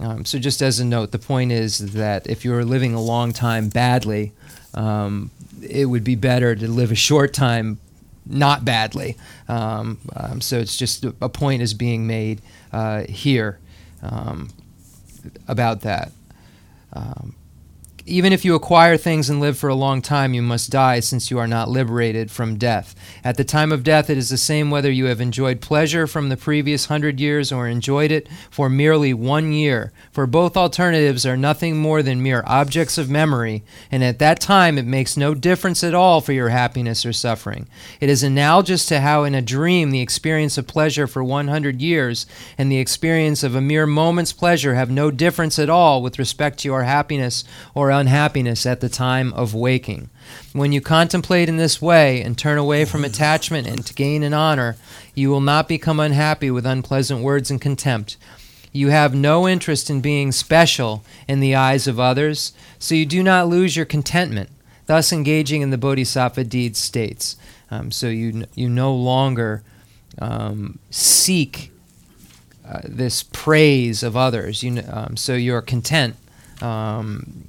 Um, 0.00 0.24
so, 0.24 0.38
just 0.38 0.62
as 0.62 0.80
a 0.80 0.86
note, 0.86 1.12
the 1.12 1.18
point 1.18 1.52
is 1.52 1.92
that 1.92 2.26
if 2.26 2.46
you're 2.46 2.64
living 2.64 2.94
a 2.94 3.00
long 3.00 3.34
time 3.34 3.68
badly, 3.68 4.32
um, 4.72 5.30
it 5.60 5.84
would 5.84 6.02
be 6.02 6.14
better 6.14 6.56
to 6.56 6.66
live 6.66 6.90
a 6.90 6.96
short 6.96 7.34
time 7.34 7.78
not 8.24 8.64
badly. 8.64 9.18
Um, 9.48 9.98
um, 10.16 10.40
so, 10.40 10.60
it's 10.60 10.78
just 10.78 11.04
a, 11.04 11.28
point 11.28 11.60
is 11.60 11.74
being 11.74 12.06
made 12.06 12.40
uh, 12.72 13.02
here 13.02 13.58
um, 14.02 14.48
about 15.48 15.82
that. 15.82 16.12
Um, 16.92 17.34
even 18.05 18.32
if 18.32 18.44
you 18.44 18.55
acquire 18.55 18.96
things 18.96 19.30
and 19.30 19.40
live 19.40 19.57
for 19.57 19.68
a 19.68 19.74
long 19.74 20.03
time, 20.03 20.34
you 20.34 20.42
must 20.42 20.70
die, 20.70 21.00
since 21.00 21.30
you 21.30 21.38
are 21.38 21.46
not 21.46 21.68
liberated 21.68 22.30
from 22.30 22.59
death. 22.59 22.94
At 23.22 23.36
the 23.36 23.44
time 23.44 23.70
of 23.70 23.84
death, 23.84 24.11
it 24.11 24.18
is 24.18 24.28
the 24.28 24.36
same 24.36 24.70
whether 24.70 24.90
you 24.90 25.05
have 25.05 25.20
enjoyed 25.20 25.61
pleasure 25.61 26.07
from 26.07 26.28
the 26.28 26.36
previous 26.36 26.86
hundred 26.86 27.20
years 27.20 27.53
or 27.53 27.68
enjoyed 27.68 28.11
it 28.11 28.28
for 28.50 28.68
merely 28.68 29.14
one 29.14 29.53
year. 29.53 29.92
For 30.11 30.26
both 30.26 30.57
alternatives 30.57 31.24
are 31.24 31.36
nothing 31.36 31.76
more 31.76 32.03
than 32.03 32.22
mere 32.22 32.42
objects 32.46 32.98
of 32.98 33.09
memory, 33.09 33.62
and 33.90 34.03
at 34.03 34.18
that 34.18 34.40
time 34.40 34.78
it 34.78 34.86
makes 34.86 35.16
no 35.16 35.34
difference 35.34 35.84
at 35.84 35.94
all 35.94 36.20
for 36.20 36.32
your 36.32 36.48
happiness 36.48 37.07
or 37.07 37.12
suffering. 37.12 37.68
It 38.00 38.11
is 38.11 38.22
analogous 38.22 38.84
to 38.86 39.00
how 39.00 39.22
in 39.24 39.34
a 39.34 39.42
dream 39.42 39.90
the 39.90 40.00
experience 40.00 40.59
of 40.59 40.66
pleasure 40.66 41.07
for 41.07 41.22
100 41.22 41.80
years 41.80 42.26
and 42.59 42.70
the 42.70 42.78
experience 42.78 43.44
of 43.44 43.55
a 43.55 43.61
mere 43.61 43.86
moment's 43.86 44.32
pleasure 44.32 44.74
have 44.74 44.90
no 44.90 45.11
difference 45.11 45.59
at 45.59 45.70
all 45.70 46.03
with 46.03 46.18
respect 46.18 46.59
to 46.59 46.68
your 46.68 46.82
happiness 46.82 47.44
or 47.74 47.91
unhappiness 47.93 48.66
at 48.66 48.80
the 48.80 48.88
time 48.88 49.32
of 49.34 49.55
waking. 49.55 50.11
When 50.53 50.72
you 50.72 50.80
contemplate 50.80 51.49
in 51.49 51.57
this 51.57 51.80
way 51.80 52.20
and 52.22 52.36
turn 52.36 52.59
away 52.59 52.84
from 52.84 53.05
attachment 53.05 53.66
and 53.68 53.86
to 53.86 53.95
gain 53.95 54.22
an 54.22 54.34
honor, 54.34 54.76
you 55.14 55.30
will 55.30 55.40
not 55.40 55.68
become 55.68 56.01
unhappy 56.01 56.51
with 56.51 56.66
unpleasant 56.66 57.22
words 57.22 57.51
and 57.51 57.61
contempt. 57.61 58.16
You 58.72 58.88
have 58.88 59.14
no 59.14 59.47
interest 59.47 59.90
in 59.90 60.01
being 60.01 60.32
special 60.32 61.05
in 61.28 61.40
the 61.40 61.55
eyes 61.55 61.86
of 61.86 62.01
others, 62.01 62.53
so 62.78 62.95
you 62.95 63.05
do 63.05 63.22
not 63.22 63.49
lose 63.49 63.76
your 63.76 63.84
contentment, 63.84 64.49
thus 64.86 65.12
engaging 65.12 65.61
in 65.61 65.70
the 65.70 65.78
bodhisattva 65.78 66.45
deed 66.45 66.76
states. 66.76 67.36
Um, 67.70 67.90
so 67.90 68.09
you 68.09 68.47
you 68.55 68.68
no 68.68 68.95
longer 68.95 69.62
um, 70.18 70.78
seek 70.90 71.70
uh, 72.66 72.80
this 72.84 73.22
praise 73.22 74.03
of 74.03 74.16
others. 74.16 74.62
You 74.62 74.82
um, 74.90 75.16
so 75.16 75.34
you're 75.34 75.62
content. 75.62 76.16
Um, 76.62 77.45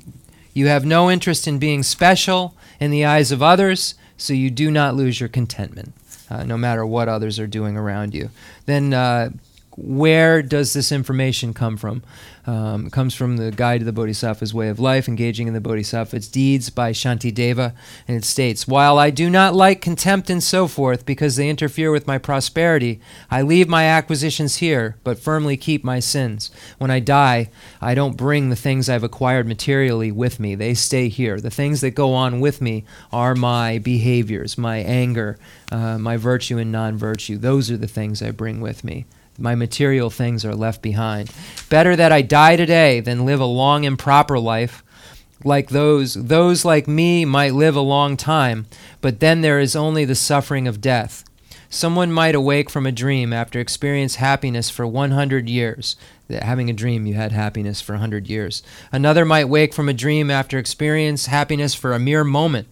you 0.53 0.67
have 0.67 0.85
no 0.85 1.09
interest 1.09 1.47
in 1.47 1.59
being 1.59 1.83
special 1.83 2.55
in 2.79 2.91
the 2.91 3.05
eyes 3.05 3.31
of 3.31 3.41
others, 3.41 3.95
so 4.17 4.33
you 4.33 4.49
do 4.49 4.69
not 4.69 4.95
lose 4.95 5.19
your 5.19 5.29
contentment, 5.29 5.93
uh, 6.29 6.43
no 6.43 6.57
matter 6.57 6.85
what 6.85 7.09
others 7.09 7.39
are 7.39 7.47
doing 7.47 7.77
around 7.77 8.13
you. 8.13 8.29
Then, 8.65 8.93
uh, 8.93 9.31
where 9.77 10.41
does 10.41 10.73
this 10.73 10.91
information 10.91 11.53
come 11.53 11.77
from? 11.77 12.03
Um, 12.45 12.87
it 12.87 12.91
comes 12.91 13.15
from 13.15 13.37
the 13.37 13.51
Guide 13.51 13.79
to 13.79 13.85
the 13.85 13.93
Bodhisattva's 13.93 14.53
Way 14.53 14.67
of 14.67 14.79
Life, 14.79 15.07
Engaging 15.07 15.47
in 15.47 15.53
the 15.53 15.61
Bodhisattva's 15.61 16.27
Deeds 16.27 16.69
by 16.69 16.91
Shantideva, 16.91 17.73
and 18.07 18.17
it 18.17 18.25
states 18.25 18.67
While 18.67 18.97
I 18.97 19.09
do 19.11 19.29
not 19.29 19.55
like 19.55 19.81
contempt 19.81 20.29
and 20.29 20.43
so 20.43 20.67
forth 20.67 21.05
because 21.05 21.37
they 21.37 21.49
interfere 21.49 21.89
with 21.89 22.05
my 22.05 22.17
prosperity, 22.17 22.99
I 23.31 23.41
leave 23.41 23.69
my 23.69 23.85
acquisitions 23.85 24.57
here, 24.57 24.97
but 25.03 25.19
firmly 25.19 25.55
keep 25.55 25.83
my 25.83 25.99
sins. 25.99 26.51
When 26.77 26.91
I 26.91 26.99
die, 26.99 27.49
I 27.79 27.95
don't 27.95 28.17
bring 28.17 28.49
the 28.49 28.57
things 28.57 28.89
I've 28.89 29.03
acquired 29.03 29.47
materially 29.47 30.11
with 30.11 30.39
me, 30.39 30.55
they 30.55 30.73
stay 30.73 31.07
here. 31.07 31.39
The 31.39 31.49
things 31.49 31.79
that 31.81 31.91
go 31.91 32.13
on 32.13 32.41
with 32.41 32.61
me 32.61 32.83
are 33.11 33.35
my 33.35 33.77
behaviors, 33.79 34.57
my 34.57 34.77
anger, 34.77 35.39
uh, 35.71 35.97
my 35.97 36.17
virtue 36.17 36.57
and 36.57 36.71
non 36.71 36.97
virtue. 36.97 37.37
Those 37.37 37.71
are 37.71 37.77
the 37.77 37.87
things 37.87 38.21
I 38.21 38.31
bring 38.31 38.59
with 38.59 38.83
me 38.83 39.05
my 39.37 39.55
material 39.55 40.09
things 40.09 40.45
are 40.45 40.55
left 40.55 40.81
behind. 40.81 41.31
Better 41.69 41.95
that 41.95 42.11
I 42.11 42.21
die 42.21 42.55
today 42.55 42.99
than 42.99 43.25
live 43.25 43.39
a 43.39 43.45
long 43.45 43.83
improper 43.83 44.39
life 44.39 44.83
like 45.43 45.69
those 45.69 46.13
those 46.13 46.63
like 46.63 46.87
me 46.87 47.25
might 47.25 47.53
live 47.53 47.75
a 47.75 47.81
long 47.81 48.15
time, 48.17 48.65
but 49.01 49.19
then 49.19 49.41
there 49.41 49.59
is 49.59 49.75
only 49.75 50.05
the 50.05 50.15
suffering 50.15 50.67
of 50.67 50.81
death. 50.81 51.23
Someone 51.69 52.11
might 52.11 52.35
awake 52.35 52.69
from 52.69 52.85
a 52.85 52.91
dream 52.91 53.33
after 53.33 53.59
experience 53.59 54.15
happiness 54.15 54.69
for 54.69 54.85
100 54.85 55.49
years. 55.49 55.95
Having 56.29 56.69
a 56.69 56.73
dream, 56.73 57.07
you 57.07 57.15
had 57.15 57.31
happiness 57.31 57.81
for 57.81 57.93
100 57.93 58.27
years. 58.27 58.61
Another 58.91 59.25
might 59.25 59.49
wake 59.49 59.73
from 59.73 59.89
a 59.89 59.93
dream 59.93 60.29
after 60.29 60.59
experience 60.59 61.25
happiness 61.25 61.73
for 61.73 61.93
a 61.93 61.99
mere 61.99 62.23
moment. 62.23 62.67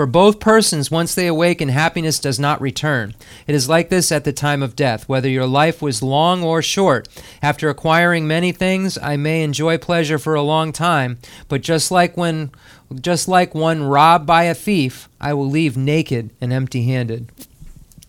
For 0.00 0.06
both 0.06 0.40
persons, 0.40 0.90
once 0.90 1.14
they 1.14 1.26
awaken, 1.26 1.68
happiness 1.68 2.18
does 2.18 2.40
not 2.40 2.62
return. 2.62 3.14
It 3.46 3.54
is 3.54 3.68
like 3.68 3.90
this 3.90 4.10
at 4.10 4.24
the 4.24 4.32
time 4.32 4.62
of 4.62 4.74
death. 4.74 5.06
Whether 5.10 5.28
your 5.28 5.46
life 5.46 5.82
was 5.82 6.02
long 6.02 6.42
or 6.42 6.62
short, 6.62 7.06
after 7.42 7.68
acquiring 7.68 8.26
many 8.26 8.50
things, 8.50 8.96
I 8.96 9.18
may 9.18 9.42
enjoy 9.42 9.76
pleasure 9.76 10.18
for 10.18 10.34
a 10.34 10.40
long 10.40 10.72
time, 10.72 11.18
but 11.48 11.60
just 11.60 11.90
like 11.90 12.16
when 12.16 12.50
just 12.98 13.28
like 13.28 13.54
one 13.54 13.82
robbed 13.82 14.24
by 14.24 14.44
a 14.44 14.54
thief, 14.54 15.10
I 15.20 15.34
will 15.34 15.50
leave 15.50 15.76
naked 15.76 16.30
and 16.40 16.50
empty-handed. 16.50 17.30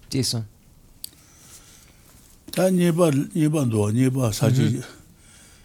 Decent. 0.10 0.46
Tā 2.52 2.72
nipa, 2.72 3.12
nipa 3.36 3.66
ndo, 3.66 3.92
nipa 3.92 4.32
sachi, 4.32 4.80
mm-hmm. 4.80 5.02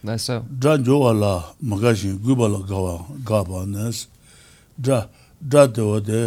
That's 0.02 0.24
so. 0.24 0.44
dhādi 5.42 5.82
wādi 5.84 6.20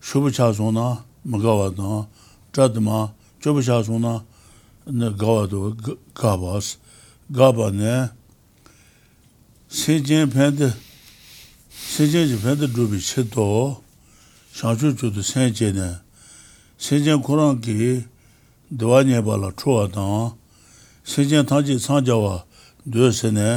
shubha 0.00 0.30
chāsō 0.32 0.72
na 0.72 1.04
mā 1.26 1.38
gāwā 1.38 1.72
na, 1.76 2.06
dhādi 2.52 2.80
mā 2.80 3.12
chubha 3.42 3.60
chāsō 3.60 3.98
na 4.00 4.22
gāwā 4.86 5.46
dhō 5.50 5.96
gābās. 6.14 6.76
Gābā 7.32 7.70
nē, 7.72 8.10
sējiān 9.72 10.28
pēndi, 10.32 10.68
sējiān 11.72 12.26
jī 12.28 12.38
pēndi 12.42 12.68
dhūbi 12.68 12.98
chī 13.00 13.24
tō, 13.32 13.46
shāngchū 14.58 14.90
chū 15.00 15.12
tu 15.14 15.22
sējiān 15.24 15.78
nē, 15.78 15.88
sējiān 16.76 17.22
kūrāng 17.24 17.62
kī 17.62 18.02
dhwā 18.68 19.04
nyē 19.08 19.22
bā 19.24 19.38
la 19.40 19.52
chūwā 19.56 19.86
na, 19.94 20.34
sējiān 21.08 21.48
tāng 21.48 21.72
sāng 21.80 22.04
jāwā 22.04 22.42
dhū 22.84 23.08
sē 23.16 23.32
nē, 23.32 23.48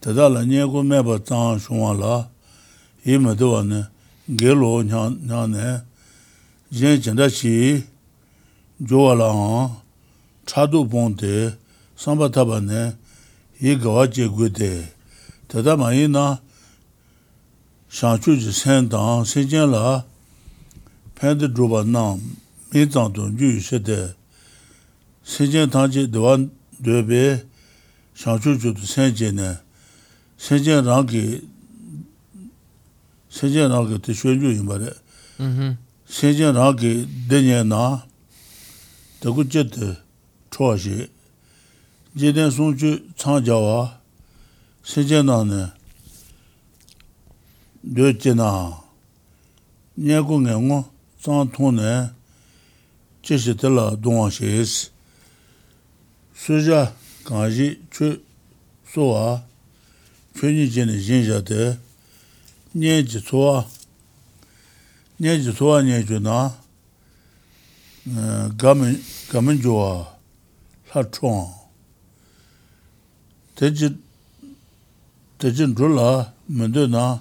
tadā 0.00 0.30
la 0.32 0.46
nyē 0.46 0.64
kū 0.70 0.86
mē 0.86 1.02
bā 1.04 1.18
tāng 1.20 1.60
shūwā 1.60 1.92
la, 2.00 2.14
i 3.04 3.16
ma 3.18 3.34
dewa 3.34 3.62
ne 3.62 3.80
ge 4.28 4.52
lo 4.54 4.82
nya 4.82 5.46
ne 5.46 5.82
jen 6.70 7.00
jen 7.00 7.16
da 7.16 7.28
chi 7.28 7.82
jo 8.88 8.98
wa 9.06 9.14
la 9.14 9.28
ha 9.32 9.70
cha 10.46 10.66
du 10.66 10.84
pon 10.84 11.14
de 11.16 11.56
sam 11.96 12.18
ba 12.18 12.28
ta 12.28 12.44
ba 12.44 12.60
ne 12.60 12.92
i 13.60 13.74
ga 13.74 13.90
wa 13.90 14.04
je 14.06 14.28
gu 14.28 14.48
de 14.48 14.72
ta 15.48 15.62
da 15.62 15.76
ma 15.76 15.92
yi 15.92 16.06
na 16.08 16.38
shang 17.88 18.18
chu 18.22 18.36
ji 18.36 18.52
sen 18.52 18.88
dang 18.88 19.24
se 19.24 19.44
jen 19.50 19.70
la 19.70 20.04
pen 21.16 21.38
de 21.38 21.48
dro 21.48 21.66
ba 21.68 21.82
na 21.84 22.16
mi 22.72 22.86
zang 22.86 23.10
dong 23.12 23.36
ju 23.38 23.60
she 23.60 23.78
de 23.78 24.14
se 25.24 25.42
jen 25.52 25.70
tang 25.70 25.90
ji 25.90 26.06
de 26.06 26.18
wa 26.20 26.36
de 26.84 27.02
be 27.02 27.24
shang 28.14 28.38
chu 28.42 28.54
ju 28.60 28.70
de 28.72 28.86
sen 28.86 29.08
jen 29.18 29.34
ne 29.34 29.50
se 30.36 30.54
jen 30.64 30.84
rang 30.84 31.06
ki 31.10 31.24
세제 33.40 33.68
나게 33.68 33.96
때 33.96 34.12
쇼주 34.12 34.52
이 34.52 34.62
말에 34.62 34.90
음 35.40 35.78
세제 36.04 36.52
나게 36.52 37.06
되냐 37.26 37.64
나 37.64 38.06
더구제드 39.20 39.96
초시 40.50 41.08
제된 42.18 42.50
송주 42.50 43.16
창자와 43.16 43.98
세제 44.84 45.22
나네 45.22 45.72
르제나 47.82 48.84
녀공에 49.94 50.56
뭐 50.56 50.92
상통네 51.18 52.10
제시들라 53.22 53.96
동아시스 54.02 54.90
수자 56.34 56.94
가지 57.24 57.80
추 57.88 58.22
소와 58.84 59.42
괜히 60.34 60.70
전에 60.70 61.00
진짜대 61.00 61.88
nye 62.74 63.02
ji 63.02 63.20
tsuwa, 63.20 63.64
nye 65.20 65.38
ji 65.38 65.52
tsuwa 65.52 65.82
nye 65.82 66.04
ju 66.04 66.20
na 66.20 66.52
gamin 68.56 69.58
juwa 69.60 70.06
la 70.94 71.04
chong. 71.04 71.54
Tejin 73.54 73.98
dhula 75.74 76.32
mendo 76.48 76.86
na, 76.86 77.20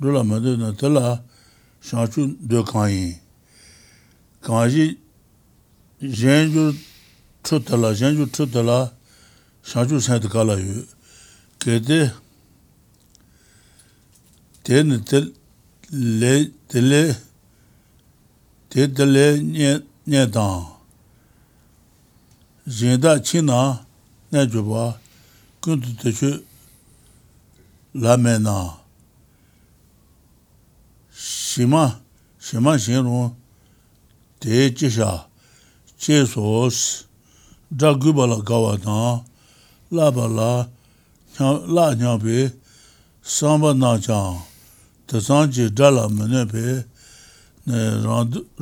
dhula 0.00 0.24
mendo 0.24 0.56
na 0.56 0.72
tila 0.72 1.22
shangchun 1.82 2.36
do 2.40 2.64
kanyi. 2.64 3.18
Kanyi 4.42 4.96
zhen 6.00 6.52
ju 6.52 6.74
chutala, 7.42 7.94
zhen 7.94 8.16
ju 8.16 8.26
chutala 8.26 8.92
shangchun 9.62 10.00
saydi 10.00 10.28
kala 10.28 10.56
yu. 10.56 10.86
Kedi 11.58 12.10
teni 14.64 14.98
tili, 15.04 16.52
tili, 16.68 17.14
tili 18.70 19.26
nye 20.06 20.26
tang, 20.32 20.64
zinda 22.66 23.18
chi 23.20 23.42
na 23.42 23.84
nye 24.32 24.46
jubwa, 24.46 24.98
kundu 25.60 25.88
tishu 26.00 26.42
lame 27.94 28.38
na, 28.38 28.72
shima, 31.12 32.00
shima 32.40 32.78
shinru, 32.78 33.34
te 34.40 34.70
chisha, 34.72 35.26
che 35.98 36.24
sos, 36.26 37.04
dhagubwa 37.70 38.26
la 38.26 38.40
gawa 38.40 38.78
tang, 38.78 39.24
laba 39.90 40.26
la, 40.26 40.68
la 41.66 41.94
nyambi, 41.94 42.50
samba 43.22 43.74
na 43.74 43.98
chang, 43.98 44.40
tesang 45.06 45.50
chi 45.52 45.64
dhala 45.70 46.08
mene 46.08 46.46
pe 46.52 46.84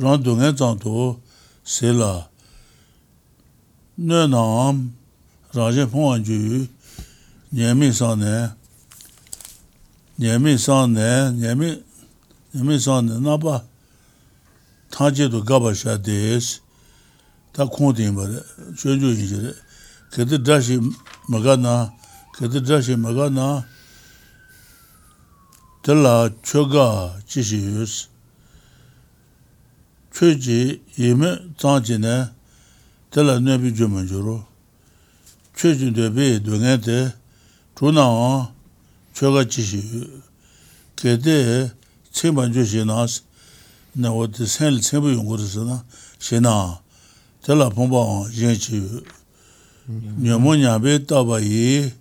randu 0.03 0.31
ngen 0.35 0.55
tsang 0.55 0.79
to 0.79 1.19
se 1.63 1.91
la. 1.91 2.27
Ne 3.97 4.27
naam 4.27 4.75
raje 5.53 5.85
pongwa 5.85 6.17
ju 6.19 6.67
nyemi 7.53 7.93
san 7.93 8.19
ne 8.19 8.49
nyemi 10.19 10.57
san 10.57 10.93
ne 10.93 11.31
nyemi 11.31 11.69
nyemi 12.53 12.79
san 12.79 13.05
ne 13.05 13.19
napa 13.19 13.63
tangche 14.89 15.29
to 15.29 15.41
gaba 15.41 15.73
sha 15.75 15.97
des 15.97 16.61
ta 17.53 17.65
kong 17.67 17.93
ting 17.95 18.15
bari 18.15 18.37
shuen 18.75 18.99
ju 18.99 19.09
yin 19.13 19.27
shi 19.27 19.37
re 19.45 19.53
kete 20.11 20.37
drashi 20.45 20.79
maga 21.29 21.55
na 21.55 21.89
kete 22.37 22.59
drashi 22.65 22.95
maga 22.97 23.29
na 23.29 23.63
dala 25.83 26.29
choga 26.43 27.13
chishi 27.27 27.57
yus. 27.57 28.07
Choji 30.13 30.79
ime 30.97 31.39
zanji 31.57 31.97
ne 31.99 32.29
dala 33.11 33.39
nabi 33.39 33.71
juman 33.71 34.07
juru. 34.07 34.43
Choji 35.55 35.91
dobi 35.91 36.39
dunga 36.39 36.77
de 36.77 37.13
chuna 37.75 38.07
wa 38.07 38.47
choga 39.13 39.43
chishi 39.45 39.77
yu. 39.93 40.21
Kede 40.95 41.71
cimban 42.13 42.53
ju 42.53 42.65
shi 42.65 42.85
nas 42.85 43.21
na 43.95 44.11
wadi 44.11 44.47
senli 44.47 44.79
cimbu 44.81 45.09
yungu 45.09 45.35
risi 45.37 45.59
na 45.65 45.83
shi 46.19 46.39
na 46.39 46.79
dala 47.45 47.69
pongpa 47.69 47.97
wa 47.97 48.29
yin 48.31 48.55
chi 48.57 48.75
yu. 48.75 49.03
Nyamu 50.19 50.55
nyabi 50.55 50.99
taba 51.05 51.39
yi 51.41 51.91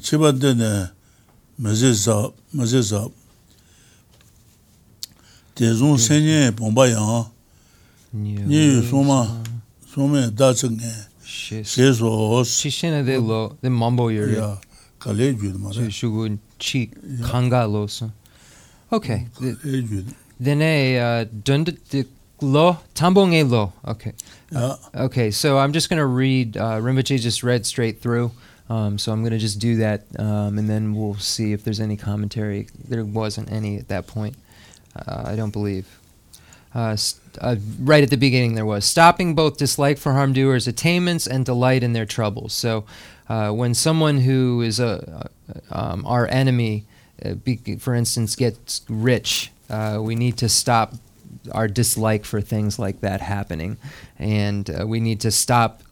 chiba 0.00 0.30
dine 0.32 0.90
ba 1.58 1.68
de 1.68 1.68
ne, 1.68 1.68
me 1.70 1.74
zi 1.74 1.92
za, 1.92 2.30
me 2.52 2.66
zi 2.66 2.82
za, 2.82 3.08
de 5.56 5.72
zong 5.74 5.98
sen 5.98 6.22
yin 6.22 6.52
pong 6.52 6.76
yang, 6.76 7.26
ni 8.12 8.74
yu 8.74 8.82
song 8.82 9.06
ma, 9.06 9.26
song 9.94 10.12
me 10.12 10.30
da 10.30 10.52
zeng 10.52 10.76
ngen, 10.76 11.04
Shi 11.24 11.62
xie 11.62 11.92
so 11.94 12.42
si, 12.44 12.70
shi 12.70 12.88
de 12.90 13.18
lo 13.18 13.56
de 13.62 13.68
mambo 13.70 14.08
yuri. 14.08 14.34
ya, 14.36 14.56
ka 14.98 15.10
le 15.10 15.32
ju 15.34 15.52
ma 15.58 15.70
re, 15.70 15.88
shugu 15.88 16.38
chi 16.58 16.90
kanga 17.24 17.66
lo 17.66 17.86
so. 17.86 18.10
Okay. 18.92 19.26
th- 19.38 19.56
le 19.64 19.82
ju 19.82 20.02
de, 20.02 20.14
Then 20.38 20.60
a 20.62 20.98
uh, 20.98 21.24
dund 21.24 21.76
de 21.90 22.04
lo 22.40 22.78
tambong 22.94 23.32
e 23.34 23.42
lo. 23.42 23.72
Okay. 23.86 24.12
Okay, 24.94 25.30
so 25.30 25.58
I'm 25.58 25.72
just 25.72 25.88
going 25.88 25.98
to 25.98 26.06
read. 26.06 26.56
Uh, 26.56 26.78
Rinpoche 26.78 27.18
just 27.18 27.42
read 27.42 27.64
straight 27.66 28.00
through. 28.02 28.30
Um, 28.68 28.98
so 28.98 29.12
I'm 29.12 29.20
going 29.20 29.32
to 29.32 29.38
just 29.38 29.58
do 29.60 29.76
that, 29.76 30.02
um, 30.18 30.58
and 30.58 30.68
then 30.68 30.94
we'll 30.94 31.14
see 31.14 31.52
if 31.52 31.62
there's 31.62 31.80
any 31.80 31.96
commentary. 31.96 32.68
There 32.88 33.04
wasn't 33.04 33.52
any 33.52 33.78
at 33.78 33.88
that 33.88 34.06
point. 34.06 34.36
Uh, 34.94 35.22
I 35.26 35.36
don't 35.36 35.52
believe. 35.52 36.00
Uh, 36.74 36.96
st- 36.96 37.22
uh, 37.40 37.56
right 37.80 38.02
at 38.02 38.10
the 38.10 38.16
beginning, 38.16 38.54
there 38.54 38.66
was 38.66 38.84
stopping 38.84 39.34
both 39.34 39.56
dislike 39.56 39.98
for 39.98 40.12
harm 40.12 40.32
doers' 40.32 40.66
attainments 40.66 41.26
and 41.26 41.44
delight 41.44 41.82
in 41.82 41.92
their 41.92 42.06
troubles. 42.06 42.52
So, 42.52 42.84
uh, 43.28 43.50
when 43.52 43.72
someone 43.72 44.18
who 44.18 44.62
is 44.62 44.80
a, 44.80 45.30
um, 45.70 46.04
our 46.04 46.26
enemy, 46.26 46.86
uh, 47.24 47.34
be, 47.34 47.56
for 47.78 47.94
instance, 47.94 48.34
gets 48.34 48.82
rich, 48.88 49.52
uh, 49.70 50.00
we 50.02 50.16
need 50.16 50.36
to 50.38 50.48
stop 50.48 50.94
our 51.52 51.68
dislike 51.68 52.24
for 52.24 52.40
things 52.40 52.78
like 52.78 53.00
that 53.00 53.20
happening, 53.20 53.76
and 54.18 54.68
we 54.84 54.98
need 54.98 55.20
to 55.20 55.30
stop 55.30 55.82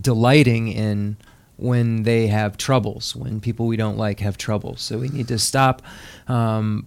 delighting 0.00 0.68
in 0.68 1.16
when 1.64 2.02
they 2.02 2.26
have 2.26 2.56
troubles, 2.56 3.16
when 3.16 3.40
people 3.40 3.66
we 3.66 3.76
don't 3.76 3.96
like 3.96 4.20
have 4.20 4.36
troubles. 4.36 4.82
So 4.82 4.98
we 4.98 5.08
need 5.08 5.28
to 5.28 5.38
stop 5.38 5.82
um, 6.28 6.86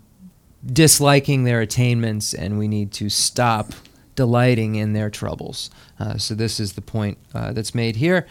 disliking 0.65 1.43
their 1.43 1.61
attainments, 1.61 2.34
and 2.34 2.59
we 2.59 2.67
need 2.67 2.91
to 2.93 3.09
stop 3.09 3.73
delighting 4.15 4.75
in 4.75 4.93
their 4.93 5.09
troubles. 5.09 5.69
Uh, 5.99 6.17
so 6.17 6.36
this 6.36 6.59
is 6.59 6.73
the 6.73 6.82
point 6.82 7.17
uh, 7.34 7.53
that's 7.53 7.73
made 7.73 7.95
here. 7.95 8.28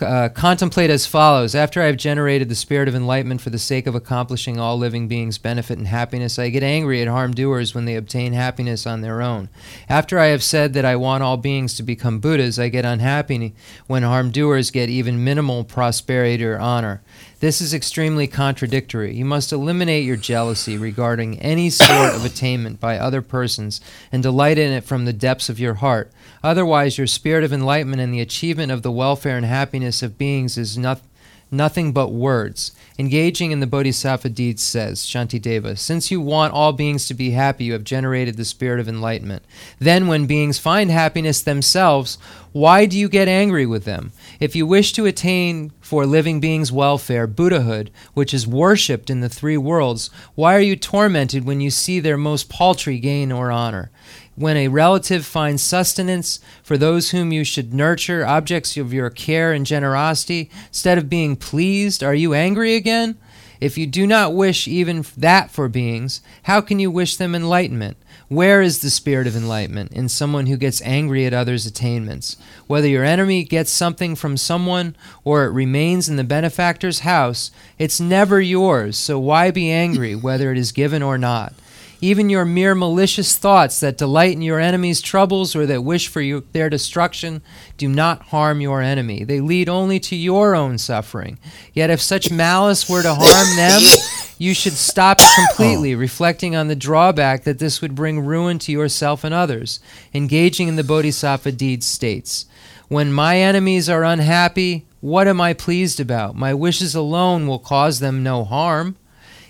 Uh, 0.00 0.28
contemplate 0.28 0.90
as 0.90 1.06
follows 1.06 1.54
After 1.54 1.80
I 1.80 1.86
have 1.86 1.96
generated 1.96 2.48
the 2.48 2.54
spirit 2.54 2.88
of 2.88 2.94
enlightenment 2.94 3.40
for 3.40 3.50
the 3.50 3.58
sake 3.58 3.86
of 3.86 3.94
accomplishing 3.94 4.58
all 4.58 4.76
living 4.76 5.08
beings' 5.08 5.38
benefit 5.38 5.78
and 5.78 5.86
happiness, 5.86 6.38
I 6.38 6.50
get 6.50 6.62
angry 6.62 7.00
at 7.00 7.08
harm 7.08 7.32
doers 7.32 7.74
when 7.74 7.86
they 7.86 7.96
obtain 7.96 8.32
happiness 8.32 8.86
on 8.86 9.00
their 9.00 9.22
own. 9.22 9.48
After 9.88 10.18
I 10.18 10.26
have 10.26 10.42
said 10.42 10.74
that 10.74 10.84
I 10.84 10.96
want 10.96 11.22
all 11.22 11.36
beings 11.36 11.74
to 11.74 11.82
become 11.82 12.18
Buddhas, 12.18 12.58
I 12.58 12.68
get 12.68 12.84
unhappy 12.84 13.54
when 13.86 14.02
harm 14.02 14.30
doers 14.30 14.70
get 14.70 14.88
even 14.88 15.24
minimal 15.24 15.64
prosperity 15.64 16.44
or 16.44 16.58
honor. 16.58 17.02
This 17.38 17.60
is 17.60 17.74
extremely 17.74 18.26
contradictory. 18.26 19.14
You 19.14 19.26
must 19.26 19.52
eliminate 19.52 20.06
your 20.06 20.16
jealousy 20.16 20.78
regarding 20.78 21.38
any 21.40 21.68
sort 21.68 22.14
of 22.14 22.24
attainment 22.24 22.80
by 22.80 22.96
other 22.96 23.20
persons 23.20 23.82
and 24.10 24.22
delight 24.22 24.56
in 24.56 24.72
it 24.72 24.84
from 24.84 25.04
the 25.04 25.12
depths 25.12 25.50
of 25.50 25.60
your 25.60 25.74
heart. 25.74 26.10
Otherwise, 26.42 26.96
your 26.96 27.06
spirit 27.06 27.44
of 27.44 27.52
enlightenment 27.52 28.00
and 28.00 28.14
the 28.14 28.22
achievement 28.22 28.72
of 28.72 28.80
the 28.80 28.90
welfare 28.90 29.36
and 29.36 29.44
happiness 29.44 30.02
of 30.02 30.16
beings 30.16 30.56
is 30.56 30.78
not, 30.78 31.02
nothing 31.50 31.92
but 31.92 32.10
words. 32.10 32.72
Engaging 32.98 33.52
in 33.52 33.60
the 33.60 33.66
Bodhisattva 33.66 34.30
deeds 34.30 34.62
says, 34.62 35.02
Shantideva, 35.02 35.76
since 35.76 36.10
you 36.10 36.22
want 36.22 36.54
all 36.54 36.72
beings 36.72 37.06
to 37.06 37.14
be 37.14 37.32
happy, 37.32 37.64
you 37.64 37.74
have 37.74 37.84
generated 37.84 38.38
the 38.38 38.46
spirit 38.46 38.80
of 38.80 38.88
enlightenment. 38.88 39.44
Then, 39.78 40.06
when 40.06 40.24
beings 40.24 40.58
find 40.58 40.90
happiness 40.90 41.42
themselves, 41.42 42.16
why 42.52 42.86
do 42.86 42.98
you 42.98 43.10
get 43.10 43.28
angry 43.28 43.66
with 43.66 43.84
them? 43.84 44.12
If 44.38 44.54
you 44.54 44.66
wish 44.66 44.92
to 44.92 45.06
attain 45.06 45.72
for 45.80 46.04
living 46.04 46.40
beings' 46.40 46.70
welfare 46.70 47.26
Buddhahood, 47.26 47.90
which 48.12 48.34
is 48.34 48.46
worshipped 48.46 49.08
in 49.08 49.20
the 49.20 49.30
three 49.30 49.56
worlds, 49.56 50.10
why 50.34 50.54
are 50.54 50.60
you 50.60 50.76
tormented 50.76 51.44
when 51.44 51.62
you 51.62 51.70
see 51.70 52.00
their 52.00 52.18
most 52.18 52.50
paltry 52.50 52.98
gain 52.98 53.32
or 53.32 53.50
honor? 53.50 53.90
When 54.34 54.58
a 54.58 54.68
relative 54.68 55.24
finds 55.24 55.62
sustenance 55.62 56.40
for 56.62 56.76
those 56.76 57.10
whom 57.10 57.32
you 57.32 57.44
should 57.44 57.72
nurture, 57.72 58.26
objects 58.26 58.76
of 58.76 58.92
your 58.92 59.08
care 59.08 59.52
and 59.52 59.64
generosity, 59.64 60.50
instead 60.66 60.98
of 60.98 61.08
being 61.08 61.36
pleased, 61.36 62.02
are 62.04 62.14
you 62.14 62.34
angry 62.34 62.74
again? 62.74 63.16
If 63.58 63.78
you 63.78 63.86
do 63.86 64.06
not 64.06 64.34
wish 64.34 64.68
even 64.68 65.06
that 65.16 65.50
for 65.50 65.68
beings, 65.68 66.20
how 66.42 66.60
can 66.60 66.78
you 66.78 66.90
wish 66.90 67.16
them 67.16 67.34
enlightenment? 67.34 67.96
Where 68.28 68.60
is 68.60 68.80
the 68.80 68.90
spirit 68.90 69.28
of 69.28 69.36
enlightenment 69.36 69.92
in 69.92 70.08
someone 70.08 70.46
who 70.46 70.56
gets 70.56 70.82
angry 70.82 71.26
at 71.26 71.32
others' 71.32 71.64
attainments? 71.64 72.36
Whether 72.66 72.88
your 72.88 73.04
enemy 73.04 73.44
gets 73.44 73.70
something 73.70 74.16
from 74.16 74.36
someone 74.36 74.96
or 75.22 75.44
it 75.44 75.52
remains 75.52 76.08
in 76.08 76.16
the 76.16 76.24
benefactor's 76.24 77.00
house, 77.00 77.52
it's 77.78 78.00
never 78.00 78.40
yours, 78.40 78.96
so 78.96 79.16
why 79.20 79.52
be 79.52 79.70
angry 79.70 80.14
whether 80.16 80.50
it 80.50 80.58
is 80.58 80.72
given 80.72 81.04
or 81.04 81.16
not? 81.16 81.52
Even 82.00 82.28
your 82.28 82.44
mere 82.44 82.74
malicious 82.74 83.38
thoughts 83.38 83.78
that 83.80 83.96
delight 83.96 84.32
in 84.32 84.42
your 84.42 84.58
enemy's 84.58 85.00
troubles 85.00 85.54
or 85.54 85.64
that 85.66 85.82
wish 85.82 86.08
for 86.08 86.20
you, 86.20 86.44
their 86.52 86.68
destruction 86.68 87.42
do 87.78 87.88
not 87.88 88.22
harm 88.22 88.60
your 88.60 88.82
enemy. 88.82 89.22
They 89.22 89.40
lead 89.40 89.68
only 89.68 90.00
to 90.00 90.16
your 90.16 90.54
own 90.54 90.78
suffering. 90.78 91.38
Yet 91.72 91.90
if 91.90 92.02
such 92.02 92.30
malice 92.30 92.88
were 92.88 93.02
to 93.02 93.14
harm 93.14 93.56
them, 93.56 93.82
you 94.38 94.54
should 94.54 94.74
stop 94.74 95.18
it 95.20 95.28
completely, 95.48 95.94
reflecting 95.94 96.54
on 96.54 96.68
the 96.68 96.76
drawback 96.76 97.44
that 97.44 97.58
this 97.58 97.80
would 97.80 97.94
bring 97.94 98.20
ruin 98.20 98.58
to 98.60 98.72
yourself 98.72 99.24
and 99.24 99.34
others. 99.34 99.80
Engaging 100.12 100.68
in 100.68 100.76
the 100.76 100.84
Bodhisattva 100.84 101.52
deeds 101.52 101.86
states, 101.86 102.46
When 102.88 103.12
my 103.12 103.38
enemies 103.38 103.88
are 103.88 104.04
unhappy, 104.04 104.86
what 105.00 105.28
am 105.28 105.40
I 105.40 105.52
pleased 105.52 106.00
about? 106.00 106.34
My 106.34 106.52
wishes 106.54 106.94
alone 106.94 107.46
will 107.46 107.58
cause 107.58 108.00
them 108.00 108.22
no 108.22 108.44
harm. 108.44 108.96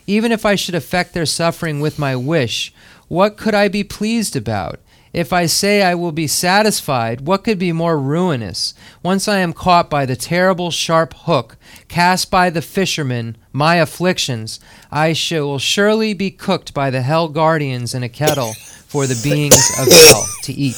Even 0.06 0.30
if 0.30 0.46
I 0.46 0.54
should 0.54 0.74
affect 0.74 1.14
their 1.14 1.26
suffering 1.26 1.80
with 1.80 1.98
my 1.98 2.14
wish, 2.14 2.72
what 3.08 3.36
could 3.36 3.54
I 3.54 3.68
be 3.68 3.82
pleased 3.82 4.36
about? 4.36 4.80
If 5.16 5.32
I 5.32 5.46
say 5.46 5.82
I 5.82 5.94
will 5.94 6.12
be 6.12 6.26
satisfied, 6.26 7.22
what 7.22 7.42
could 7.42 7.58
be 7.58 7.72
more 7.72 7.98
ruinous? 7.98 8.74
Once 9.02 9.26
I 9.26 9.38
am 9.38 9.54
caught 9.54 9.88
by 9.88 10.04
the 10.04 10.14
terrible 10.14 10.70
sharp 10.70 11.14
hook 11.14 11.56
cast 11.88 12.30
by 12.30 12.50
the 12.50 12.60
fisherman, 12.60 13.38
my 13.50 13.76
afflictions, 13.76 14.60
I 14.92 15.14
shall 15.14 15.58
surely 15.58 16.12
be 16.12 16.30
cooked 16.30 16.74
by 16.74 16.90
the 16.90 17.00
hell 17.00 17.30
guardians 17.30 17.94
in 17.94 18.02
a 18.02 18.10
kettle 18.10 18.52
for 18.88 19.06
the 19.06 19.18
beings 19.24 19.56
of 19.80 19.90
hell 19.90 20.26
to 20.42 20.52
eat. 20.52 20.76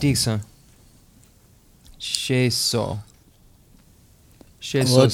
Dixon. 0.00 0.42
Sheso. 1.98 3.00
Sheso 4.60 5.10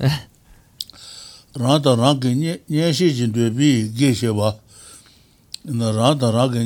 rāda 5.66 6.30
rāga 6.32 6.62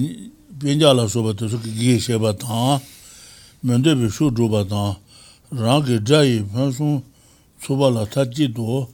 pēnjāla 0.63 1.09
sōpa 1.11 1.35
tēsō 1.35 1.59
kīgī 1.63 1.97
shēpa 1.99 2.35
tāngā, 2.39 2.79
mēndē 3.67 3.97
pē 3.99 4.11
shū 4.13 4.31
rūpa 4.31 4.63
tāngā, 4.71 4.97
rāga 5.59 5.99
jāyī 5.99 6.45
pēnsō 6.53 6.91
sōpa 7.65 7.91
lā 7.91 8.05
tācī 8.07 8.47
tō, 8.55 8.87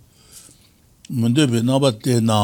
mēndē 1.12 1.49
pē 1.53 1.62
nāpa 1.66 1.92
tē 1.92 2.20
nā, 2.24 2.40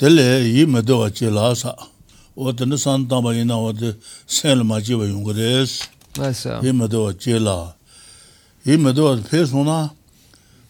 tēlē 0.00 0.26
yī 0.46 0.64
mēndē 0.70 0.96
wā 1.02 1.10
chē 1.12 1.28
lā 1.34 1.52
sā, 1.58 1.74
wā 2.38 2.54
tēne 2.56 2.80
sān 2.80 3.04
tāmbā 3.10 3.34
yī 3.36 3.44
nā 3.44 3.60
wā 3.60 3.74
tē 3.76 3.92
sēn 4.24 4.62
lā 4.62 4.68
mā 4.70 4.80
chē 4.80 4.96
wā 4.96 5.10
yung 5.10 5.26
kō 5.26 5.36
rēs, 5.36 5.78
yī 6.64 6.72
mēndē 6.72 7.04
wā 7.04 7.12
chē 7.18 7.42
lā, 7.44 7.58
yī 8.64 8.80
mēndē 8.80 9.04
wā 9.04 9.16
pē 9.28 9.44
sō 9.52 9.68
na, 9.68 9.80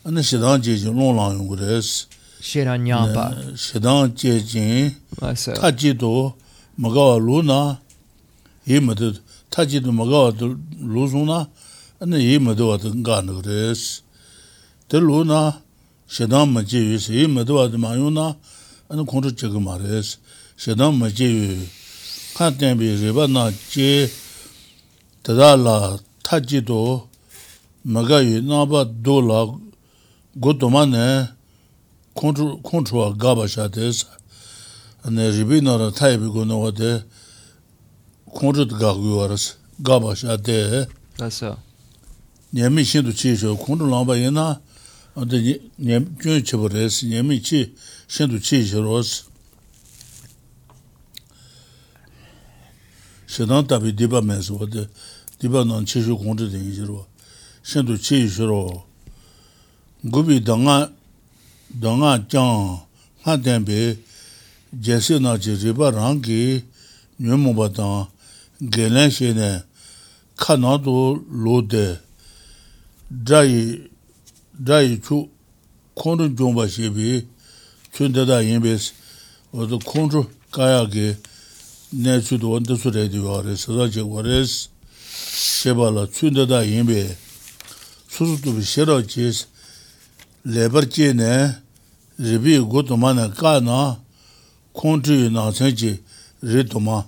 anē 0.09 0.27
shidāng 0.27 0.65
chē 0.65 0.75
chē 0.81 0.91
lōng 0.91 1.15
lā 1.21 1.33
yung 1.37 1.47
kō 1.53 1.63
rēs, 1.63 2.08
shērā 2.43 2.77
ñāpa. 2.79 3.25
Shēdāng 3.59 4.15
jē 4.15 4.39
jīn, 4.47 4.93
tā 5.19 5.71
jī 5.75 5.95
tō 5.99 6.13
māgāwa 6.79 7.19
lū 7.23 7.43
na, 7.47 7.79
yī 8.69 8.81
mā 8.85 8.95
tō, 8.99 9.13
tā 9.51 9.67
jī 9.67 9.83
tō 9.83 9.95
māgāwa 9.95 10.35
lū 10.39 11.07
sō 11.11 11.25
na, 11.27 11.47
anā 12.03 12.21
yī 12.23 12.39
mā 12.43 12.55
tō 12.59 12.69
wā 12.71 12.79
tō 12.83 12.93
ngā 12.95 13.19
nā 13.27 13.39
kores. 13.39 14.03
Tē 14.89 15.03
lū 15.03 15.25
na, 15.27 15.59
shēdāng 16.09 16.55
mā 16.55 16.63
jē 16.63 16.85
yu 16.85 17.01
sī, 17.03 17.25
yī 17.25 17.31
mā 17.33 17.47
tō 17.49 17.59
wā 17.59 17.67
tō 17.73 17.81
mā 17.83 17.97
yu 17.99 18.13
na, 18.15 18.31
anā 18.89 19.03
khōng 19.03 19.27
tō 19.27 19.35
chē 19.35 19.51
kā 19.55 19.63
mā 19.63 19.79
res. 19.83 20.17
Shēdāng 20.59 20.95
mā 20.99 21.11
jē 21.11 21.29
yu, 21.29 21.57
kā 22.39 22.53
tēng 22.55 22.79
bī 22.79 22.95
rī 23.03 23.15
bā 23.17 23.27
na 23.31 23.49
jē, 23.51 24.07
tadā 25.27 25.57
la, 25.59 25.97
tā 26.23 26.39
jī 26.39 26.63
tō, 26.63 26.83
māgā 27.89 28.23
yu 28.23 28.45
nā 28.47 28.63
bā 28.71 28.87
dō 28.87 29.19
la, 29.27 29.43
gō 30.39 30.55
tō 30.63 30.71
mā 30.71 30.87
nē, 30.87 31.09
콘트롤 32.19 33.17
가바 33.19 33.47
샤데스 33.47 34.19
ane 35.05 35.31
ribi 35.31 35.61
nara 35.61 35.91
taibi 35.93 36.27
gu 36.27 36.45
nawa 36.45 36.71
de 36.77 37.05
kongzhut 38.35 38.71
gagu 38.79 39.17
waras 39.17 39.57
gaba 39.81 40.15
sha 40.15 40.37
de 40.37 40.87
nyami 42.53 42.85
shindu 42.85 43.13
chi 43.13 43.37
sho 43.37 43.57
kongzhu 43.57 43.87
lamba 43.87 44.17
ina 44.17 44.61
ade 45.15 45.61
nyami 45.79 46.43
chibu 46.43 46.69
res 46.69 47.03
nyami 47.05 47.41
chi 47.41 47.73
shindu 48.09 48.39
chi 48.41 48.67
sho 48.67 48.83
ros 48.83 49.25
shidan 53.27 53.67
tabi 53.67 53.93
diba 53.93 54.21
mensu 54.21 54.59
wade 54.59 54.89
diba 55.39 55.65
nan 55.65 55.85
chi 55.85 56.03
sho 56.03 56.17
kongzhu 56.17 56.51
dingi 56.51 56.75
shirwa 56.75 57.07
shindu 57.63 57.97
chi 57.97 58.29
sho 58.29 58.85
gubi 60.03 60.41
danga 60.41 60.91
dōngā 61.69 62.13
chāng 62.33 62.81
hā 63.25 63.37
tēmbē 63.45 63.81
jēsī 64.73 65.19
nā 65.21 65.37
chī 65.37 65.53
rīpa 65.61 65.91
rāng 65.93 66.23
kī 66.25 66.65
nyū 67.21 67.37
mōpa 67.37 67.69
tāng 67.77 68.09
gē 68.73 68.89
lēng 68.89 69.13
shē 69.13 69.35
nē 69.37 69.51
kā 70.41 70.57
nā 70.57 70.79
tō 70.81 70.95
lō 71.45 71.57
tē 71.69 71.85
dā 73.11 73.43
yī 73.45 73.85
dā 74.57 74.81
yī 74.81 74.97
chū 75.05 75.29
kōng 75.93 76.17
rū 76.23 76.29
chōng 76.39 76.57
bā 76.57 76.65
shē 76.73 76.89
bī 76.89 77.21
chūn 77.93 78.17
tē 78.17 78.25
tā 78.25 78.41
yīn 78.41 78.65
bē 78.65 78.73
sī 78.81 78.97
wā 79.53 79.69
tō 79.69 79.77
kōng 79.85 80.09
rū 80.15 80.25
kāyā 80.57 80.89
kī 80.89 81.07
nē 82.01 82.17
chū 82.25 82.41
tō 82.41 82.49
wān 82.55 82.65
tē 82.65 82.81
sū 82.81 82.95
rē 82.97 83.05
tī 83.13 83.21
wā 83.21 83.45
rē 83.45 83.53
sā 83.61 83.77
tā 83.77 83.91
chē 83.93 84.09
wā 84.09 84.25
rē 84.25 84.41
sī 84.41 84.73
shē 85.69 85.77
bā 85.77 85.93
lā 85.93 86.09
chūn 86.09 86.33
tē 86.33 86.49
tā 86.49 86.65
yīn 86.65 86.89
bē 86.89 87.05
sū 88.09 88.25
sū 88.25 88.41
tū 88.41 88.57
bī 88.57 88.65
shē 88.65 88.89
rā 88.89 89.01
chē 89.05 89.29
sī 89.37 89.58
lebar 90.49 90.87
che 90.89 91.13
ne 91.13 91.63
ribi 92.19 92.59
go 92.59 92.83
tuma 92.83 93.13
ne 93.13 93.29
ka 93.31 93.61
na 93.61 93.97
kontri 94.73 95.29
na 95.31 95.53
san 95.53 95.75
chi 95.75 96.03
ri 96.41 96.65
tuma 96.65 97.05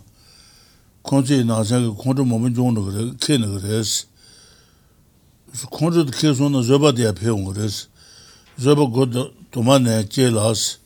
yu 1.10 1.44
na 1.44 1.64
san 1.64 1.88
ki 1.88 1.96
kontri 2.02 2.24
momi 2.24 2.52
zhong 2.52 2.74
na 2.74 2.80
kare, 2.84 3.16
ke 3.16 3.38
na 3.38 3.46
kare 3.46 3.82
si 3.82 4.06
kontri 5.70 6.04
to 6.04 6.12
ke 6.12 6.34
son 6.36 6.52
na 6.52 6.60
zoba 6.60 6.92
diya 6.92 7.14
pe 7.14 7.26
yung 7.26 7.46
kare 7.46 7.64
es. 7.64 7.88
Zoba 8.60 8.84
go 8.92 9.06
tuma 9.50 9.78
ne 9.78 10.06
che 10.06 10.28
la 10.28 10.52
si 10.52 10.76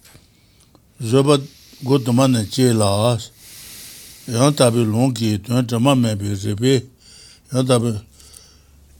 zoba 1.03 1.41
go 1.83 1.99
tuma 1.99 2.29
ne 2.29 2.47
che 2.47 2.73
la 2.73 3.19
si 3.19 3.31
yang 4.31 4.55
tabi 4.55 4.85
long 4.85 5.13
ki 5.13 5.39
tuan 5.43 5.67
chama 5.67 5.95
me 5.95 6.15
bi 6.15 6.33
ribi 6.33 6.81
yang 7.53 7.67
tabi 7.67 7.99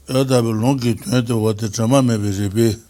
yang 0.09 0.27
tabi 0.27 0.51
long 0.51 0.77
ki 0.77 0.93
tuan 0.95 1.25
to 1.25 1.37
wate 1.39 1.71
chama 1.71 2.03
me 2.03 2.17
bi 2.17 2.29
ribi 2.29 2.84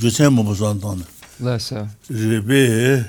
jusen 0.00 0.32
mungu 0.32 0.54
san 0.54 0.80
tanda. 0.80 1.04
Lasa. 1.40 1.88
Rebe, 2.10 3.04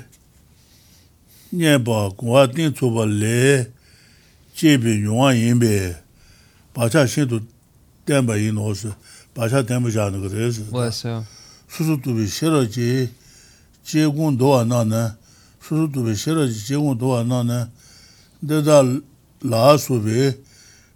nyeba 1.52 2.10
kuwa 2.10 2.48
ting 2.48 2.72
tsuba 2.74 3.06
le, 3.06 3.70
chebi 4.54 4.90
yunga 5.02 5.32
yinbe, 5.34 5.96
bacha 6.74 7.06
shindu 7.08 7.40
tenba 8.04 8.36
yin 8.36 8.56
osu, 8.58 8.92
bacha 9.34 9.62
tenba 9.62 9.90
jani 9.90 10.20
karesi. 10.28 10.64
Lasa. 10.72 11.24
Susu 11.68 11.96
tubi 12.00 12.26
shiraji, 12.28 13.08
che 13.84 14.06
gun 14.06 14.36
dowa 14.36 14.64
nana, 14.64 15.16
susu 15.60 15.90
tubi 15.90 16.14
shiraji 16.14 16.64
che 16.64 16.74
gun 16.74 16.96
dowa 16.96 17.22
nana, 17.24 17.70
dada 18.40 18.82
laa 19.42 19.76
subi, 19.78 20.34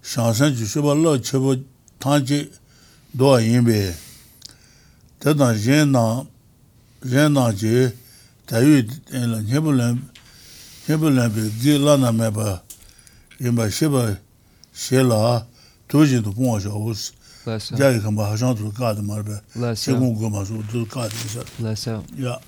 shansan 0.03 0.55
ju 0.55 0.65
shiba 0.67 0.95
loo 0.95 1.19
chebo 1.19 1.57
tangi 1.99 2.49
dowa 3.13 3.41
yinbe, 3.41 3.95
tadan 5.21 5.55
jen 5.57 5.93
na, 5.93 6.25
jen 7.05 7.33
na 7.33 7.53
je, 7.53 7.93
tayu 8.47 8.83
nyebu 9.45 9.73
lambi 11.11 11.51
gi 11.61 11.79
lana 11.79 12.11
meba, 12.13 12.63
yinba 13.39 13.71
sheba 13.71 14.19
she 14.73 15.03
la, 15.03 15.45
tujin 15.89 16.23
tu 16.25 16.33
punga 16.33 16.61
sha 16.61 16.71
us, 16.71 17.13
jayi 17.45 18.01
kamba 18.03 18.27
hashan 18.27 18.57
tu 18.57 18.73
kaadi 18.73 19.03
marbe, 19.03 19.41
shekung 19.77 20.17
goma 20.19 20.45
su 20.45 20.63
tu 20.71 20.87
kaadi 20.87 21.15
isa. 21.27 21.45
Less 21.63 21.87
out. 21.87 22.05
Yeah. 22.17 22.39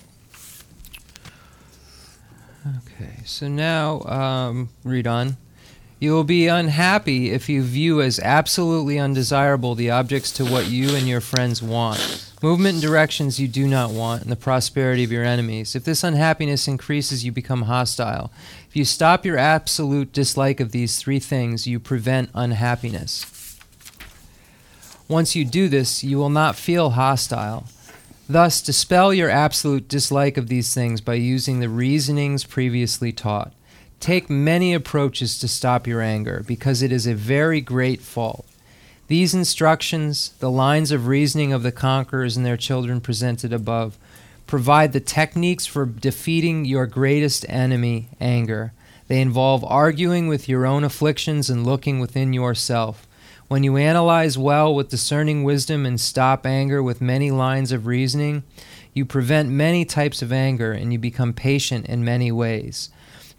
Okay, 2.67 3.19
so 3.25 3.49
now 3.49 4.01
um, 4.03 4.71
read 4.85 5.07
on. 5.07 5.37
You 5.99 6.13
will 6.13 6.25
be 6.25 6.49
unhappy 6.49 7.31
if 7.31 7.49
you 7.49 7.63
view 7.63 8.01
as 8.01 8.19
absolutely 8.19 8.99
undesirable 8.99 9.75
the 9.77 9.91
objects 9.91 10.33
to 10.33 10.45
what 10.45 10.67
you 10.69 10.97
and 10.97 11.07
your 11.07 11.21
friends 11.21 11.63
want 11.63 12.32
movement 12.43 12.75
in 12.77 12.81
directions 12.81 13.39
you 13.39 13.47
do 13.47 13.69
not 13.69 13.91
want, 13.91 14.23
and 14.23 14.31
the 14.31 14.37
prosperity 14.37 15.05
of 15.05 15.13
your 15.13 15.25
enemies. 15.25 15.77
If 15.77 15.85
this 15.85 16.03
unhappiness 16.03 16.67
increases, 16.67 17.25
you 17.25 17.33
become 17.33 17.63
hostile. 17.63 18.33
If 18.69 18.77
you 18.77 18.85
stop 18.85 19.25
your 19.25 19.39
absolute 19.39 20.13
dislike 20.13 20.59
of 20.61 20.73
these 20.73 20.99
three 20.99 21.21
things, 21.21 21.67
you 21.67 21.79
prevent 21.79 22.31
unhappiness. 22.35 23.59
Once 25.09 25.37
you 25.37 25.45
do 25.45 25.69
this, 25.69 26.03
you 26.03 26.17
will 26.19 26.31
not 26.31 26.57
feel 26.57 26.91
hostile. 26.91 27.67
Thus, 28.29 28.63
dispel 28.63 29.13
your 29.13 29.29
absolute 29.29 29.89
dislike 29.89 30.37
of 30.37 30.49
these 30.49 30.73
things 30.73 31.01
by 31.01 31.15
using 31.15 31.61
the 31.61 31.69
reasonings 31.69 32.45
previously 32.45 33.13
taught. 33.13 33.53
Take 34.01 34.31
many 34.31 34.73
approaches 34.73 35.39
to 35.39 35.49
stop 35.49 35.87
your 35.87 36.01
anger, 36.01 36.43
because 36.47 36.83
it 36.83 36.91
is 36.91 37.07
a 37.07 37.15
very 37.15 37.61
great 37.61 38.01
fault. 38.01 38.47
These 39.13 39.35
instructions, 39.35 40.31
the 40.39 40.51
lines 40.51 40.91
of 40.91 41.07
reasoning 41.07 41.53
of 41.53 41.63
the 41.63 41.71
conquerors 41.71 42.35
and 42.35 42.47
their 42.47 42.57
children 42.57 42.99
presented 43.03 43.53
above, 43.53 43.99
provide 44.47 44.95
the 44.95 45.01
techniques 45.01 45.67
for 45.67 45.85
defeating 45.85 46.65
your 46.65 46.87
greatest 46.87 47.45
enemy, 47.47 48.09
anger. 48.23 48.73
They 49.09 49.21
involve 49.21 49.65
arguing 49.65 50.29
with 50.29 50.49
your 50.49 50.65
own 50.65 50.83
afflictions 50.83 51.51
and 51.51 51.67
looking 51.67 52.01
within 52.01 52.33
yourself. 52.33 53.07
When 53.49 53.63
you 53.63 53.77
analyze 53.77 54.39
well 54.39 54.75
with 54.75 54.89
discerning 54.89 55.45
wisdom 55.45 55.85
and 55.85 56.01
stop 56.01 56.47
anger 56.47 56.83
with 56.83 57.03
many 57.03 57.31
lines 57.31 57.71
of 57.71 57.87
reasoning, 57.87 58.45
you 58.95 59.05
prevent 59.05 59.51
many 59.51 59.85
types 59.85 60.23
of 60.23 60.33
anger 60.33 60.73
and 60.73 60.91
you 60.91 60.99
become 60.99 61.35
patient 61.35 61.85
in 61.85 62.03
many 62.03 62.33
ways. 62.33 62.89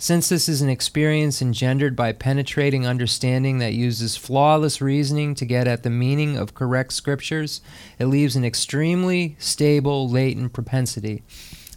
Since 0.03 0.27
this 0.27 0.49
is 0.49 0.61
an 0.61 0.67
experience 0.67 1.41
engendered 1.41 1.95
by 1.95 2.11
penetrating 2.11 2.85
understanding 2.85 3.59
that 3.59 3.71
uses 3.71 4.17
flawless 4.17 4.81
reasoning 4.81 5.33
to 5.35 5.45
get 5.45 5.65
at 5.65 5.83
the 5.83 5.89
meaning 5.89 6.35
of 6.35 6.53
correct 6.53 6.91
scriptures, 6.91 7.61
it 7.97 8.07
leaves 8.07 8.35
an 8.35 8.43
extremely 8.43 9.37
stable 9.39 10.09
latent 10.09 10.51
propensity. 10.51 11.23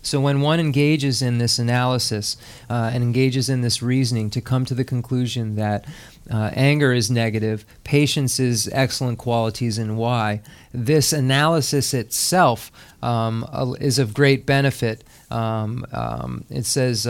So, 0.02 0.20
when 0.20 0.40
one 0.40 0.58
engages 0.58 1.22
in 1.22 1.38
this 1.38 1.60
analysis 1.60 2.36
uh, 2.68 2.90
and 2.92 3.04
engages 3.04 3.48
in 3.48 3.60
this 3.60 3.80
reasoning 3.80 4.28
to 4.30 4.40
come 4.40 4.64
to 4.64 4.74
the 4.74 4.82
conclusion 4.82 5.54
that 5.54 5.84
uh, 6.28 6.50
anger 6.52 6.92
is 6.92 7.08
negative, 7.08 7.64
patience 7.84 8.40
is 8.40 8.68
excellent 8.72 9.18
qualities, 9.18 9.78
and 9.78 9.96
why, 9.96 10.42
this 10.72 11.12
analysis 11.12 11.94
itself 11.94 12.72
um, 13.04 13.46
is 13.78 14.00
of 14.00 14.14
great 14.14 14.46
benefit. 14.46 15.04
Um, 15.30 15.86
um, 15.92 16.44
it 16.50 16.66
says. 16.66 17.06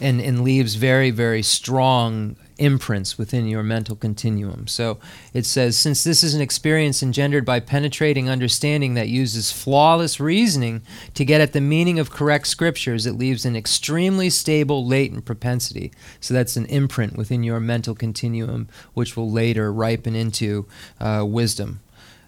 And, 0.00 0.20
and 0.20 0.44
leaves 0.44 0.76
very, 0.76 1.10
very 1.10 1.42
strong 1.42 2.36
imprints 2.58 3.16
within 3.16 3.48
your 3.48 3.62
mental 3.62 3.96
continuum. 3.96 4.66
So 4.66 4.98
it 5.32 5.46
says, 5.46 5.76
since 5.76 6.04
this 6.04 6.22
is 6.22 6.34
an 6.34 6.40
experience 6.40 7.02
engendered 7.02 7.44
by 7.44 7.60
penetrating 7.60 8.28
understanding 8.28 8.94
that 8.94 9.08
uses 9.08 9.50
flawless 9.50 10.20
reasoning 10.20 10.82
to 11.14 11.24
get 11.24 11.40
at 11.40 11.52
the 11.52 11.60
meaning 11.60 11.98
of 11.98 12.10
correct 12.10 12.48
scriptures, 12.48 13.06
it 13.06 13.14
leaves 13.14 13.44
an 13.44 13.56
extremely 13.56 14.30
stable 14.30 14.86
latent 14.86 15.24
propensity. 15.24 15.92
So 16.20 16.34
that's 16.34 16.56
an 16.56 16.66
imprint 16.66 17.16
within 17.16 17.42
your 17.42 17.60
mental 17.60 17.94
continuum, 17.94 18.68
which 18.94 19.16
will 19.16 19.30
later 19.30 19.72
ripen 19.72 20.14
into 20.14 20.66
uh, 21.00 21.24
wisdom. 21.26 21.80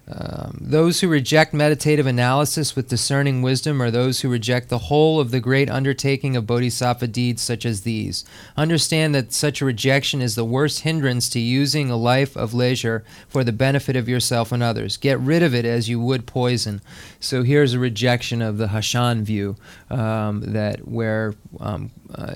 Um, 0.07 0.57
those 0.59 0.99
who 0.99 1.07
reject 1.07 1.53
meditative 1.53 2.05
analysis 2.05 2.75
with 2.75 2.89
discerning 2.89 3.41
wisdom 3.41 3.81
are 3.81 3.91
those 3.91 4.21
who 4.21 4.29
reject 4.29 4.67
the 4.69 4.77
whole 4.77 5.19
of 5.19 5.31
the 5.31 5.39
great 5.39 5.69
undertaking 5.69 6.35
of 6.35 6.47
bodhisattva 6.47 7.07
deeds 7.07 7.41
such 7.41 7.65
as 7.65 7.81
these. 7.81 8.25
Understand 8.57 9.15
that 9.15 9.31
such 9.31 9.61
a 9.61 9.65
rejection 9.65 10.21
is 10.21 10.35
the 10.35 10.43
worst 10.43 10.81
hindrance 10.81 11.29
to 11.29 11.39
using 11.39 11.89
a 11.89 11.95
life 11.95 12.35
of 12.35 12.53
leisure 12.53 13.05
for 13.29 13.43
the 13.43 13.53
benefit 13.53 13.95
of 13.95 14.09
yourself 14.09 14.51
and 14.51 14.61
others. 14.61 14.97
Get 14.97 15.19
rid 15.19 15.43
of 15.43 15.55
it 15.55 15.65
as 15.65 15.87
you 15.87 15.99
would 16.01 16.25
poison. 16.25 16.81
So 17.19 17.43
here's 17.43 17.73
a 17.73 17.79
rejection 17.79 18.41
of 18.41 18.57
the 18.57 18.67
Hashang 18.67 19.21
view 19.21 19.55
um, 19.89 20.41
that 20.41 20.87
where 20.87 21.35
um, 21.59 21.91
uh, 22.13 22.35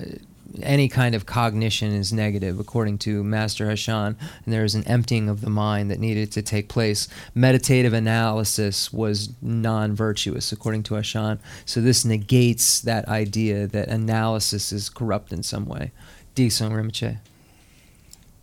any 0.62 0.88
kind 0.88 1.14
of 1.14 1.26
cognition 1.26 1.92
is 1.92 2.12
negative, 2.12 2.58
according 2.60 2.98
to 2.98 3.22
Master 3.24 3.66
Hashang, 3.66 4.16
and 4.44 4.54
there 4.54 4.64
is 4.64 4.74
an 4.74 4.84
emptying 4.84 5.28
of 5.28 5.40
the 5.40 5.50
mind 5.50 5.90
that 5.90 5.98
needed 5.98 6.32
to 6.32 6.42
take 6.42 6.68
place. 6.68 7.08
Meditative 7.34 7.92
analysis 7.92 8.92
was 8.92 9.30
non 9.42 9.94
virtuous, 9.94 10.52
according 10.52 10.82
to 10.84 10.94
Hashang. 10.94 11.38
So 11.64 11.80
this 11.80 12.04
negates 12.04 12.80
that 12.80 13.08
idea 13.08 13.66
that 13.66 13.88
analysis 13.88 14.72
is 14.72 14.88
corrupt 14.88 15.32
in 15.32 15.42
some 15.42 15.66
way. 15.66 15.92
Disong 16.34 16.72
Rinpoche. 16.72 17.18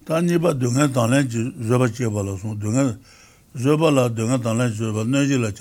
Tanjiba 0.06 0.54
dunga 0.54 0.88
tanlen 0.90 1.28
zoba 1.28 1.88
cheba 1.96 2.22
la 2.22 2.36
neji 5.04 5.38
la 5.38 5.52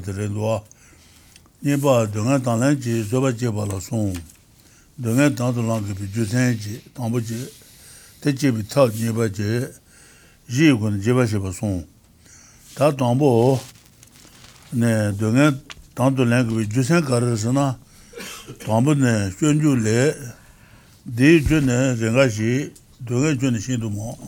tere 0.00 0.28
duwa 0.28 0.62
nipa 1.62 2.06
dunga 2.12 2.42
tanglan 2.42 2.76
chi 2.76 3.04
soba 3.04 3.30
chi 3.32 3.48
pala 3.48 3.78
song, 3.80 4.12
dunga 4.96 5.30
tangzu 5.30 5.62
langi 5.62 5.92
pi 5.94 6.08
jusen 6.10 6.58
chi, 6.58 6.82
tangpo 6.92 7.20
chi, 7.20 7.36
te 8.18 8.32
chi 8.32 8.50
pi 8.50 8.66
tao 8.66 8.88
nipa 8.88 9.28
chi, 9.28 9.68
ji 10.46 10.76
kuna 10.76 10.96
jiba 10.98 11.24
shiba 11.24 11.52
song. 11.52 11.86
Ta 12.74 12.92
tangpo, 12.92 13.60
dunga 14.72 15.56
tangzu 15.94 16.24
langi 16.24 16.52
pi 16.52 16.66
jusen 16.66 17.00
kararasa 17.00 17.52
na, 17.52 17.78
tangpo 18.66 18.92
ne 18.94 19.30
shun 19.30 19.60
ju 19.60 19.76
le, 19.76 20.34
di 21.04 21.40
ju 21.46 21.60
ne 21.60 21.94
renga 21.94 22.28
shi, 22.28 22.72
dunga 22.98 23.36
ju 23.36 23.50
ne 23.50 23.60
shindu 23.60 23.88
mo, 23.88 24.18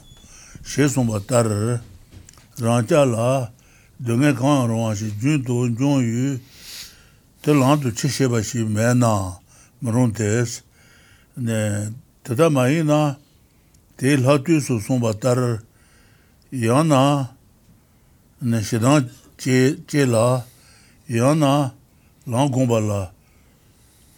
she 0.63 0.87
songpa 0.87 1.19
tarar, 1.27 1.83
rangcha 2.61 3.05
la, 3.05 3.51
dunga 3.99 4.33
kanga 4.33 4.69
rongwa 4.71 4.95
shi, 4.95 5.11
jun 5.19 5.43
to, 5.43 5.69
jun 5.71 6.01
yu, 6.01 6.41
tē 7.45 7.53
lāng 7.53 7.77
tu 7.77 7.91
chī 7.93 8.09
shēba 8.09 8.39
shī 8.41 8.63
mē 8.65 8.95
nā 8.97 9.37
mā 9.85 9.93
rōng 9.93 10.15
tēs, 10.17 10.63
tētā 12.25 12.49
mā 12.49 12.65
yī 12.73 12.81
nā 12.89 13.19
tē 14.01 14.15
lā 14.17 14.39
tū 14.41 14.57
sū 14.65 14.79
sōng 14.81 15.03
bā 15.05 15.13
tār 15.21 15.61
yā 16.49 16.81
nā 16.89 17.03
shidāng 18.65 19.13
chē 19.37 20.07
lā, 20.09 20.41
yā 21.05 21.37
nā 21.37 21.53
lāng 22.25 22.49
gōng 22.49 22.65
bā 22.73 22.81
lā, 22.81 23.03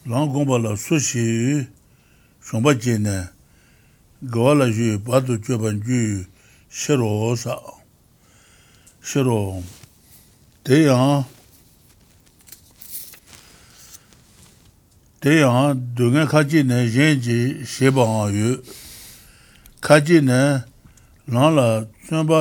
lāng 0.07 0.31
gōng 0.31 0.47
bā 0.47 0.62
lā 0.62 0.79
sū 0.79 1.03
shī 1.03 1.27
yu 1.27 1.61
shōng 2.47 2.62
bā 2.62 2.79
chē 2.79 3.01
nē, 3.03 3.18
gā 4.22 4.39
wā 4.39 4.55
lā 4.55 4.70
yu 4.70 5.03
bā 5.03 5.18
tu 5.27 5.43
chē 5.43 5.59
bā 5.59 5.74
yu 5.74 6.22
shē 6.70 7.03
rō 7.03 7.35
sā, 7.43 7.59
shē 9.03 9.27
rō, 9.27 9.41
tē 10.62 10.87
yāng 10.87 11.27
Te 15.27 15.33
yāng 15.41 15.81
dōngyā 15.99 16.22
kāchī 16.31 16.61
nē 16.62 16.85
yēn 16.87 17.16
jī 17.18 17.37
shēba 17.66 18.05
ā 18.07 18.27
yu. 18.31 18.51
Kāchī 19.83 20.20
nē 20.22 20.62
lāng 21.35 21.57
lā 21.57 21.64
tsōmbā, 22.07 22.39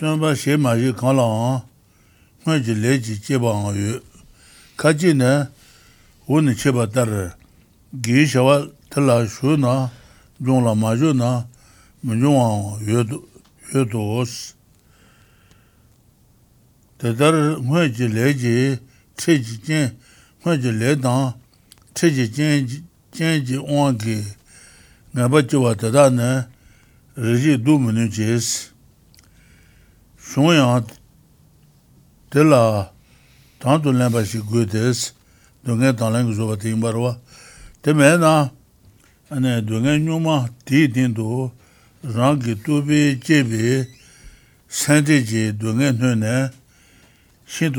tsōmbā 0.00 0.30
shē 0.40 0.56
mā 0.56 0.72
yī 0.80 0.94
kāng 0.96 1.18
lā 1.20 1.28
ā, 1.28 1.52
ngā 2.46 2.56
jī 2.64 2.78
lē 2.80 2.96
jī 2.96 3.18
chēba 3.20 3.52
ā 3.52 3.74
yu. 3.76 4.00
Kāchī 4.80 5.12
nē 5.20 5.34
wū 6.24 6.40
nī 6.48 6.56
chēba 6.56 6.88
tār, 6.88 7.36
gī 7.92 8.24
shāwa 8.24 8.72
tālā 8.88 9.20
shū 9.28 9.60
na, 9.60 9.92
zhōng 10.40 10.64
lā 10.64 10.72
mā 10.72 10.96
yu 10.96 11.12
na, 11.12 11.44
mā 12.00 12.16
zhōng 12.16 12.40
ā 12.40 12.50
yu 12.88 13.84
dō 13.84 14.10
os. 14.24 14.54
Te 16.96 17.12
tār 17.12 17.60
ngā 17.60 17.90
jī 17.92 18.14
lē 18.16 18.32
jī 18.32 18.60
chē 19.20 19.42
jī 19.44 19.64
jī, 19.66 19.88
ngā 20.40 20.56
jī 20.56 20.80
lē 20.80 21.02
dāng, 21.04 21.36
체지 21.95 22.31
젠지 22.31 22.83
젠지 23.11 23.57
온게 23.57 24.23
나바 25.11 25.47
주와 25.47 25.75
다다네 25.75 26.47
리지 27.15 27.63
두문이 27.63 28.09
제스 28.09 28.71
쇼야 30.17 30.81
텔라 32.29 32.91
tanto 33.61 33.91
lembra 33.93 34.25
si 34.25 34.39
gudes 34.39 35.13
donge 35.63 35.93
talang 35.93 36.33
zo 36.33 36.47
ba 36.47 36.57
tim 36.57 36.81
barwa 36.81 37.19
te 37.81 37.93
me 37.93 38.17
na 38.17 38.49
ane 39.29 39.61
donge 39.61 39.99
nyuma 40.01 40.49
ti 40.65 40.87
din 40.87 41.13
do 41.13 41.51
rang 42.01 42.41
gi 42.41 42.55
tu 42.57 42.81
bi 42.81 43.19
je 43.21 43.43
bi 43.43 43.85
san 44.67 45.03
de 45.03 45.21
ji 45.21 45.53
donge 45.53 45.93
no 45.93 46.15
ne 46.15 46.49
shin 47.45 47.69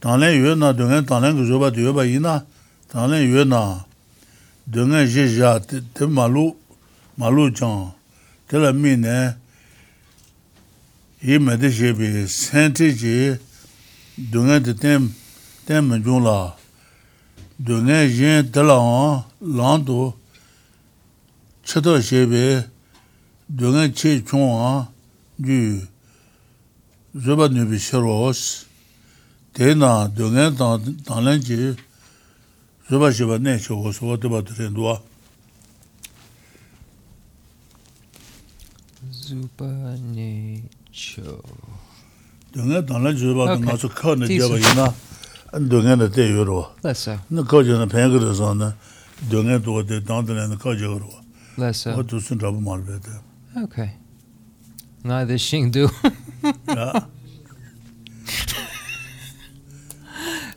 당내 0.00 0.36
유나 0.38 0.72
동에 0.72 1.04
당내 1.04 1.34
그저바 1.34 1.72
되어바 1.72 2.04
이나 2.04 2.46
당내 2.88 3.24
유나 3.26 3.84
동에 4.72 5.06
제자 5.06 5.58
데 5.60 6.06
말로 6.06 6.58
말로 7.16 7.52
정 7.52 7.92
들으미네 8.48 9.36
이 11.22 11.38
메디제비 11.38 12.26
센티지 12.26 13.36
동에 14.32 14.60
데템 14.60 15.14
템 15.66 16.02
존라 16.02 16.56
동에 17.66 18.08
제 18.08 18.50
들어 18.50 19.28
란도 19.38 20.18
쳐도 21.62 22.00
제비 22.00 22.62
동에 23.58 23.92
제 23.92 24.24
총아 24.24 24.88
주 25.44 25.86
저바 27.22 27.48
뉴비 27.48 27.78
셔로스 27.78 28.69
대나 29.52 30.12
동에 30.14 30.54
단단한지 30.54 31.76
저바시바 32.88 33.38
내 33.38 33.58
저거서 33.58 34.06
어디봐 34.06 34.42
드린도와 34.44 35.00
zupa-ne 39.30 40.62
cho 40.90 41.22
dunga 42.52 42.82
dhanla 42.82 43.12
zhuba 43.14 43.54
dunga 43.54 43.76
su 43.78 43.88
ka 43.88 44.14
na 44.18 44.26
jeba 44.26 44.58
ina 44.58 44.92
dunga 45.70 45.94
na 45.96 46.08
te 46.10 46.22
yorwa 46.22 46.74
lasa. 46.82 47.18
na 47.30 47.42
ka 47.44 47.62
jeba 47.62 47.78
na 47.78 47.86
penga 47.86 48.18
rasa 48.18 48.54
na 48.54 48.74
dunga 49.30 49.58
duwa 49.58 49.86
te 49.86 50.00
dhandana 50.02 50.48
na 50.50 50.56
ka 50.58 50.74
jeba 50.74 50.98
yorwa 50.98 51.22
lasa. 51.58 51.94
o 51.96 52.02
tu 52.02 52.18
sun 52.20 52.38
rabu 52.42 52.60
malbe 52.60 52.98
te 52.98 53.14
ok 53.62 53.76
nga 55.06 55.24
de 55.24 55.38
shing 55.38 55.70
du 55.70 55.86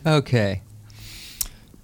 Okay. 0.06 0.60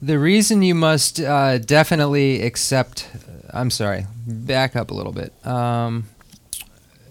The 0.02 0.18
reason 0.18 0.62
you 0.62 0.74
must 0.74 1.20
uh, 1.20 1.58
definitely 1.58 2.42
accept, 2.42 3.08
I'm 3.52 3.70
sorry, 3.70 4.06
back 4.26 4.76
up 4.76 4.90
a 4.90 4.94
little 4.94 5.12
bit. 5.12 5.34
Um, 5.46 6.04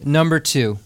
number 0.04 0.40
two, 0.40 0.80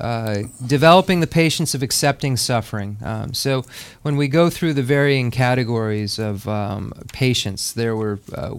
uh, 0.00 0.44
developing 0.66 1.20
the 1.20 1.26
patience 1.26 1.74
of 1.74 1.82
accepting 1.82 2.36
suffering. 2.36 2.98
Um, 3.02 3.34
so, 3.34 3.64
when 4.02 4.16
we 4.16 4.28
go 4.28 4.50
through 4.50 4.74
the 4.74 4.82
varying 4.82 5.30
categories 5.30 6.18
of 6.18 6.46
um, 6.48 6.92
there 7.74 7.96
were 7.96 8.18
uh, 8.34 8.54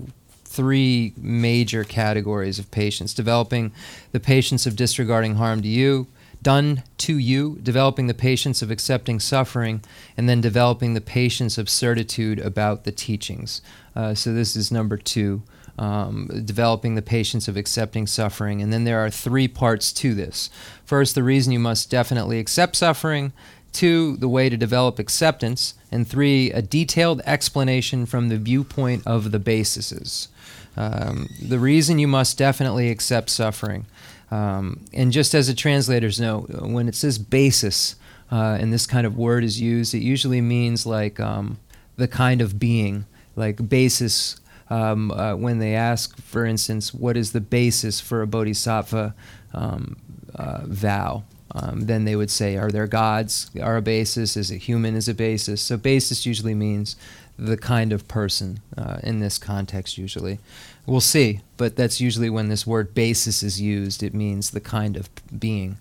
three 0.46 1.14
major 1.16 1.84
categories 1.84 2.58
of 2.58 2.72
patience 2.72 3.14
developing 3.14 3.72
the 4.12 4.20
patience 4.20 4.66
of 4.66 4.76
disregarding 4.76 5.36
harm 5.36 5.62
to 5.62 5.68
you, 5.68 6.08
done 6.42 6.84
to 6.98 7.18
you, 7.18 7.60
developing 7.62 8.08
the 8.08 8.14
patience 8.14 8.62
of 8.62 8.72
accepting 8.72 9.20
suffering, 9.20 9.82
and 10.16 10.28
then 10.28 10.42
developing 10.42 10.94
the 10.94 11.02
patience 11.02 11.58
of 11.58 11.70
certitude 11.70 12.40
about 12.40 12.84
the 12.84 12.92
teachings. 12.92 13.62
Uh, 13.96 14.14
so, 14.14 14.34
this 14.34 14.56
is 14.56 14.72
number 14.72 14.98
two. 14.98 15.44
Um, 15.80 16.42
developing 16.44 16.96
the 16.96 17.04
patience 17.04 17.48
of 17.48 17.56
accepting 17.56 18.08
suffering. 18.08 18.64
And 18.64 18.74
then 18.74 18.84
there 18.84 18.98
are 19.06 19.12
three 19.12 19.48
parts 19.48 19.94
to 19.94 20.16
this. 20.16 20.50
First, 20.84 21.14
the 21.14 21.22
reason 21.22 21.54
you 21.54 21.60
must 21.60 21.92
definitely 21.92 22.40
accept 22.40 22.76
suffering. 22.76 23.32
Two, 23.74 24.18
the 24.18 24.28
way 24.28 24.50
to 24.50 24.58
develop 24.58 24.98
acceptance. 24.98 25.76
And 25.92 26.08
three, 26.08 26.52
a 26.52 26.64
detailed 26.64 27.22
explanation 27.28 28.08
from 28.08 28.30
the 28.30 28.40
viewpoint 28.40 29.06
of 29.06 29.30
the 29.30 29.38
basises. 29.38 30.30
Um, 30.76 31.30
the 31.42 31.60
reason 31.60 32.00
you 32.00 32.08
must 32.08 32.38
definitely 32.38 32.90
accept 32.90 33.30
suffering. 33.30 33.86
Um, 34.30 34.86
and 34.94 35.12
just 35.12 35.34
as 35.34 35.50
a 35.50 35.56
translator's 35.56 36.20
note, 36.20 36.50
when 36.62 36.88
it 36.88 36.96
says 36.96 37.18
basis 37.18 37.96
uh, 38.32 38.58
and 38.60 38.74
this 38.74 38.86
kind 38.86 39.08
of 39.08 39.18
word 39.18 39.44
is 39.44 39.60
used, 39.60 39.94
it 39.94 40.02
usually 40.02 40.42
means 40.42 40.86
like 40.86 41.20
um, 41.20 41.58
the 41.96 42.08
kind 42.08 42.42
of 42.42 42.60
being, 42.60 43.06
like 43.36 43.70
basis. 43.70 44.40
Um, 44.70 45.12
uh, 45.12 45.34
when 45.36 45.60
they 45.60 45.76
ask, 45.76 46.22
for 46.22 46.46
instance, 46.46 46.94
what 46.94 47.16
is 47.16 47.32
the 47.32 47.40
basis 47.40 48.02
for 48.02 48.22
a 48.22 48.28
bodhisattva 48.28 49.16
um, 49.54 49.96
uh, 50.36 50.66
vow? 50.66 51.24
Um, 51.56 51.82
then 51.82 52.04
they 52.04 52.16
would 52.16 52.30
say, 52.30 52.58
are 52.58 52.70
there 52.70 52.88
gods 52.88 53.50
are 53.62 53.78
a 53.78 53.82
basis? 53.82 54.36
Is 54.36 54.52
it 54.52 54.60
human 54.60 54.96
is 54.96 55.08
a 55.08 55.14
basis? 55.14 55.62
So 55.62 55.78
basis 55.78 56.26
usually 56.26 56.54
means 56.54 56.98
the 57.38 57.58
kind 57.58 57.94
of 57.94 58.08
person 58.08 58.60
uh, 58.78 58.98
in 59.04 59.20
this 59.20 59.38
context 59.38 59.98
usually. 59.98 60.40
We'll 60.86 61.02
see, 61.02 61.42
but 61.58 61.76
that's 61.76 62.02
usually 62.02 62.30
when 62.30 62.50
this 62.50 62.66
word 62.66 62.94
basis 62.94 63.44
is 63.44 63.62
used, 63.62 64.02
it 64.02 64.14
means 64.14 64.52
the 64.52 64.60
kind 64.60 64.98
of 64.98 65.10
being. 65.38 65.78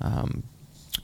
Um, 0.00 0.42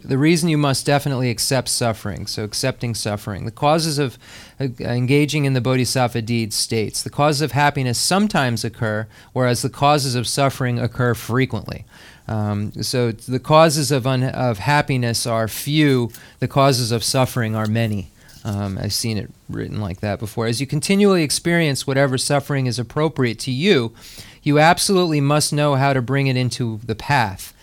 the 0.05 0.19
reason 0.19 0.51
you 0.51 0.59
must 0.59 0.85
definitely 0.85 1.31
accept 1.31 1.69
suffering, 1.69 2.27
so 2.27 2.45
accepting 2.45 2.95
suffering. 2.95 3.47
The 3.47 3.51
causes 3.51 3.99
of 3.99 4.19
uh, 4.61 4.69
engaging 4.81 5.47
in 5.47 5.55
the 5.55 5.63
bodhisattva 5.63 6.21
deed 6.23 6.53
states 6.53 7.03
the 7.03 7.11
causes 7.11 7.41
of 7.41 7.53
happiness 7.53 7.99
sometimes 7.99 8.65
occur, 8.65 9.07
whereas 9.33 9.63
the 9.63 9.71
causes 9.71 10.15
of 10.15 10.27
suffering 10.27 10.79
occur 10.79 11.15
frequently. 11.15 11.87
Um, 12.29 12.73
so 12.83 13.13
the 13.13 13.41
causes 13.41 13.91
of, 13.91 14.07
un- 14.07 14.25
of 14.25 14.59
happiness 14.59 15.27
are 15.27 15.49
few, 15.49 16.11
the 16.39 16.49
causes 16.49 16.91
of 16.93 17.03
suffering 17.03 17.55
are 17.55 17.67
many. 17.67 18.11
Um, 18.45 18.79
I've 18.79 18.93
seen 18.93 19.17
it 19.17 19.31
written 19.49 19.81
like 19.81 20.01
that 20.01 20.19
before. 20.19 20.47
As 20.47 20.61
you 20.61 20.67
continually 20.67 21.23
experience 21.23 21.87
whatever 21.87 22.19
suffering 22.19 22.67
is 22.67 22.79
appropriate 22.79 23.39
to 23.41 23.51
you, 23.51 23.95
you 24.43 24.59
absolutely 24.59 25.21
must 25.21 25.53
know 25.53 25.77
how 25.77 25.95
to 25.95 26.03
bring 26.03 26.27
it 26.27 26.37
into 26.37 26.79
the 26.85 26.95
path. 26.95 27.55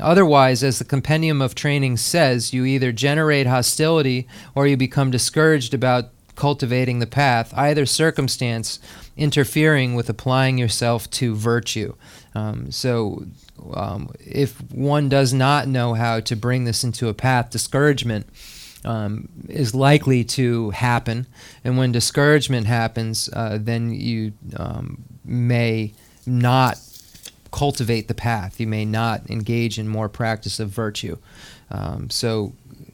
Otherwise, 0.00 0.64
as 0.64 0.80
the 0.80 0.84
compendium 0.84 1.40
of 1.40 1.54
training 1.54 1.96
says, 1.96 2.52
you 2.52 2.64
either 2.64 2.90
generate 2.90 3.46
hostility 3.46 4.26
or 4.56 4.66
you 4.66 4.76
become 4.76 5.12
discouraged 5.12 5.72
about 5.72 6.10
cultivating 6.34 6.98
the 6.98 7.06
path, 7.06 7.54
either 7.56 7.86
circumstance 7.86 8.80
interfering 9.16 9.94
with 9.94 10.08
applying 10.08 10.58
yourself 10.58 11.08
to 11.08 11.36
virtue. 11.36 11.94
Um, 12.34 12.72
so, 12.72 13.24
um, 13.72 14.12
if 14.18 14.60
one 14.72 15.08
does 15.08 15.32
not 15.32 15.68
know 15.68 15.94
how 15.94 16.18
to 16.18 16.34
bring 16.34 16.64
this 16.64 16.82
into 16.82 17.08
a 17.08 17.14
path, 17.14 17.50
discouragement 17.50 18.26
um, 18.84 19.28
is 19.48 19.74
likely 19.74 20.24
to 20.24 20.70
happen. 20.70 21.26
And 21.64 21.76
when 21.78 21.92
discouragement 21.92 22.66
happens, 22.66 23.30
uh, 23.32 23.58
then 23.60 23.94
you 23.94 24.32
um, 24.56 25.04
may 25.24 25.94
not 26.26 26.78
cultivate 27.50 28.08
the 28.08 28.14
path. 28.14 28.58
You 28.58 28.66
may 28.66 28.84
not 28.84 29.30
engage 29.30 29.78
in 29.78 29.88
more 29.88 30.08
practice 30.08 30.58
of 30.58 30.70
virtue. 30.70 31.18
Um, 31.70 32.10
so, 32.10 32.52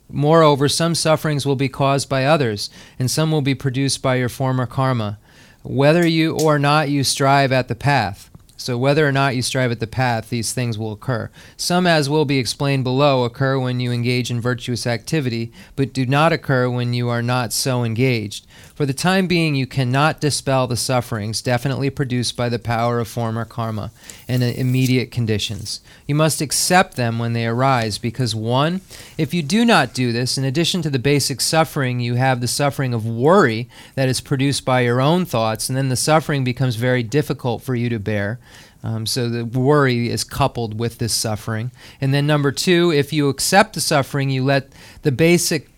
moreover, 0.08 0.68
some 0.68 0.94
sufferings 0.94 1.46
will 1.46 1.56
be 1.56 1.68
caused 1.68 2.08
by 2.08 2.24
others, 2.24 2.70
and 2.98 3.10
some 3.10 3.32
will 3.32 3.42
be 3.42 3.54
produced 3.54 4.02
by 4.02 4.16
your 4.16 4.28
former 4.28 4.66
karma, 4.66 5.18
whether 5.62 6.06
you 6.06 6.38
or 6.38 6.58
not 6.58 6.90
you 6.90 7.04
strive 7.04 7.52
at 7.52 7.68
the 7.68 7.74
path. 7.74 8.29
So, 8.60 8.76
whether 8.76 9.08
or 9.08 9.10
not 9.10 9.34
you 9.34 9.40
strive 9.40 9.70
at 9.70 9.80
the 9.80 9.86
path, 9.86 10.28
these 10.28 10.52
things 10.52 10.76
will 10.76 10.92
occur. 10.92 11.30
Some, 11.56 11.86
as 11.86 12.10
will 12.10 12.26
be 12.26 12.36
explained 12.36 12.84
below, 12.84 13.24
occur 13.24 13.58
when 13.58 13.80
you 13.80 13.90
engage 13.90 14.30
in 14.30 14.38
virtuous 14.38 14.86
activity, 14.86 15.50
but 15.76 15.94
do 15.94 16.04
not 16.04 16.34
occur 16.34 16.68
when 16.68 16.92
you 16.92 17.08
are 17.08 17.22
not 17.22 17.54
so 17.54 17.82
engaged. 17.84 18.46
For 18.74 18.84
the 18.84 18.92
time 18.92 19.26
being, 19.26 19.54
you 19.54 19.66
cannot 19.66 20.20
dispel 20.20 20.66
the 20.66 20.76
sufferings 20.76 21.40
definitely 21.40 21.88
produced 21.88 22.36
by 22.36 22.50
the 22.50 22.58
power 22.58 22.98
of 22.98 23.08
former 23.08 23.46
karma 23.46 23.92
and 24.28 24.42
immediate 24.42 25.10
conditions. 25.10 25.80
You 26.06 26.14
must 26.14 26.42
accept 26.42 26.96
them 26.96 27.18
when 27.18 27.32
they 27.32 27.46
arise, 27.46 27.96
because 27.96 28.34
one, 28.34 28.82
if 29.16 29.32
you 29.32 29.42
do 29.42 29.64
not 29.64 29.94
do 29.94 30.12
this, 30.12 30.36
in 30.36 30.44
addition 30.44 30.82
to 30.82 30.90
the 30.90 30.98
basic 30.98 31.40
suffering, 31.40 32.00
you 32.00 32.16
have 32.16 32.42
the 32.42 32.48
suffering 32.48 32.92
of 32.92 33.06
worry 33.06 33.70
that 33.94 34.08
is 34.10 34.20
produced 34.20 34.66
by 34.66 34.80
your 34.80 35.00
own 35.00 35.24
thoughts, 35.24 35.70
and 35.70 35.78
then 35.78 35.88
the 35.88 35.96
suffering 35.96 36.44
becomes 36.44 36.76
very 36.76 37.02
difficult 37.02 37.62
for 37.62 37.74
you 37.74 37.88
to 37.88 37.98
bear. 37.98 38.38
Um, 38.82 39.06
so 39.06 39.28
the 39.28 39.44
worry 39.44 40.08
is 40.08 40.24
coupled 40.24 40.78
with 40.78 40.98
this 40.98 41.12
suffering. 41.12 41.70
And 42.00 42.14
then 42.14 42.26
number 42.26 42.52
two, 42.52 42.90
if 42.92 43.12
you 43.12 43.28
accept 43.28 43.74
the 43.74 43.80
suffering, 43.80 44.30
you 44.30 44.44
let 44.44 44.72
the 45.02 45.12
basic 45.12 45.69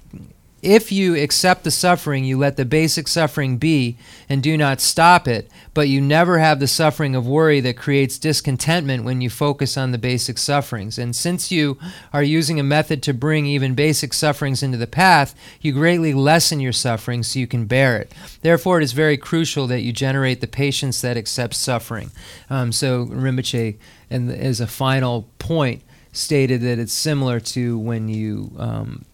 if 0.63 0.93
you 0.93 1.17
accept 1.17 1.65
the 1.65 1.73
suffering, 1.73 2.25
you 2.25 2.39
let 2.39 2.57
the 2.57 2.65
basic 2.65 3.09
suffering 3.09 3.59
be 3.59 3.99
and 4.29 4.41
do 4.41 4.57
not 4.57 4.81
stop 4.81 5.27
it, 5.27 5.51
but 5.75 5.89
you 5.89 6.01
never 6.01 6.39
have 6.39 6.61
the 6.61 6.69
suffering 6.69 7.17
of 7.17 7.27
worry 7.27 7.59
that 7.61 7.77
creates 7.77 8.17
discontentment 8.17 9.03
when 9.03 9.21
you 9.21 9.29
focus 9.29 9.77
on 9.77 9.91
the 9.91 9.99
basic 9.99 10.39
sufferings. 10.39 10.99
And 10.99 11.17
since 11.17 11.51
you 11.51 11.79
are 12.13 12.23
using 12.23 12.61
a 12.61 12.65
method 12.65 13.03
to 13.03 13.13
bring 13.13 13.45
even 13.45 13.75
basic 13.75 14.15
sufferings 14.15 14.63
into 14.63 14.79
the 14.79 14.87
path, 14.87 15.35
you 15.61 15.73
greatly 15.73 16.15
lessen 16.15 16.61
your 16.61 16.73
suffering 16.73 17.25
so 17.25 17.41
you 17.41 17.49
can 17.49 17.67
bear 17.67 17.97
it. 17.97 18.13
Therefore, 18.43 18.81
it 18.81 18.85
is 18.85 18.93
very 18.93 19.17
crucial 19.17 19.67
that 19.67 19.81
you 19.81 19.93
generate 19.93 20.41
the 20.41 20.47
patience 20.47 21.01
that 21.01 21.17
accepts 21.17 21.59
suffering. 21.59 22.13
Um, 22.49 22.71
so, 22.71 23.07
Rinpoche, 23.07 23.79
and 24.11 24.31
as 24.31 24.61
a 24.61 24.69
final 24.69 25.29
point, 25.41 25.83
stated 26.13 26.61
that 26.61 26.79
it's 26.79 26.93
similar 26.93 27.41
to 27.41 27.79
when 27.79 28.09
you 28.09 28.53
um, 28.59 29.05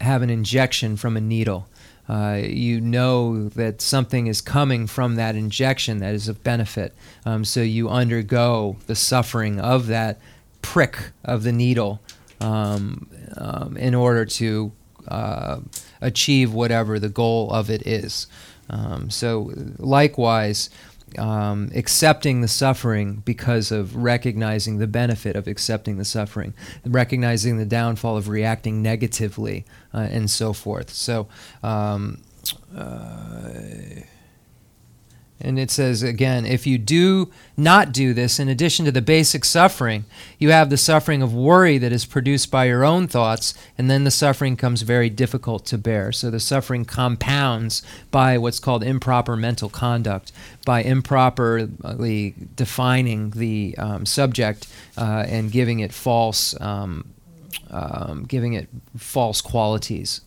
have 0.00 0.22
an 0.22 0.30
injection 0.30 0.96
from 0.96 1.16
a 1.16 1.20
needle. 1.20 1.68
Uh, 2.08 2.40
you 2.42 2.80
know 2.80 3.48
that 3.48 3.80
something 3.80 4.28
is 4.28 4.40
coming 4.40 4.86
from 4.86 5.16
that 5.16 5.34
injection 5.34 5.98
that 5.98 6.14
is 6.14 6.28
of 6.28 6.42
benefit. 6.44 6.94
Um, 7.24 7.44
so 7.44 7.62
you 7.62 7.88
undergo 7.88 8.76
the 8.86 8.94
suffering 8.94 9.58
of 9.58 9.88
that 9.88 10.20
prick 10.62 11.10
of 11.24 11.42
the 11.42 11.52
needle 11.52 12.00
um, 12.40 13.08
um, 13.36 13.76
in 13.76 13.94
order 13.94 14.24
to 14.24 14.72
uh, 15.08 15.60
achieve 16.00 16.52
whatever 16.52 16.98
the 16.98 17.08
goal 17.08 17.50
of 17.50 17.70
it 17.70 17.86
is. 17.86 18.26
Um, 18.68 19.10
so, 19.10 19.52
likewise, 19.78 20.70
um, 21.18 21.70
accepting 21.74 22.40
the 22.40 22.48
suffering 22.48 23.22
because 23.24 23.70
of 23.70 23.96
recognizing 23.96 24.78
the 24.78 24.86
benefit 24.86 25.36
of 25.36 25.46
accepting 25.46 25.98
the 25.98 26.04
suffering, 26.04 26.54
recognizing 26.84 27.58
the 27.58 27.66
downfall 27.66 28.16
of 28.16 28.28
reacting 28.28 28.82
negatively, 28.82 29.64
uh, 29.94 30.08
and 30.10 30.30
so 30.30 30.52
forth. 30.52 30.90
So, 30.90 31.28
um, 31.62 32.22
uh, 32.76 33.10
and 35.40 35.58
it 35.58 35.70
says 35.70 36.02
again, 36.02 36.46
if 36.46 36.66
you 36.66 36.78
do 36.78 37.30
not 37.56 37.92
do 37.92 38.14
this, 38.14 38.38
in 38.38 38.48
addition 38.48 38.84
to 38.86 38.92
the 38.92 39.02
basic 39.02 39.44
suffering, 39.44 40.04
you 40.38 40.50
have 40.50 40.70
the 40.70 40.76
suffering 40.76 41.22
of 41.22 41.34
worry 41.34 41.76
that 41.78 41.92
is 41.92 42.06
produced 42.06 42.50
by 42.50 42.64
your 42.64 42.84
own 42.84 43.06
thoughts, 43.06 43.52
and 43.76 43.90
then 43.90 44.04
the 44.04 44.10
suffering 44.10 44.56
comes 44.56 44.82
very 44.82 45.10
difficult 45.10 45.66
to 45.66 45.78
bear. 45.78 46.10
So 46.10 46.30
the 46.30 46.40
suffering 46.40 46.84
compounds 46.84 47.82
by 48.10 48.38
what's 48.38 48.58
called 48.58 48.82
improper 48.82 49.36
mental 49.36 49.68
conduct, 49.68 50.32
by 50.64 50.82
improperly 50.82 52.34
defining 52.54 53.30
the 53.30 53.74
um, 53.78 54.06
subject 54.06 54.66
uh, 54.96 55.24
and 55.28 55.52
giving 55.52 55.80
it 55.80 55.92
false, 55.92 56.58
um, 56.60 57.12
um, 57.70 58.24
giving 58.24 58.54
it 58.54 58.68
false 58.96 59.42
qualities. 59.42 60.22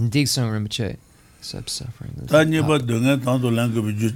Rinpoche. 0.00 0.96
accept 1.40 1.70
suffering. 1.70 2.12
Ta 2.28 2.44
nye 2.44 2.60
pa 2.62 2.78
dungan 2.78 3.20
tangto 3.24 3.50
lanka 3.50 3.80
bi 3.82 3.92
ju 3.98 4.10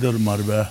dar 0.00 0.12
marba, 0.18 0.70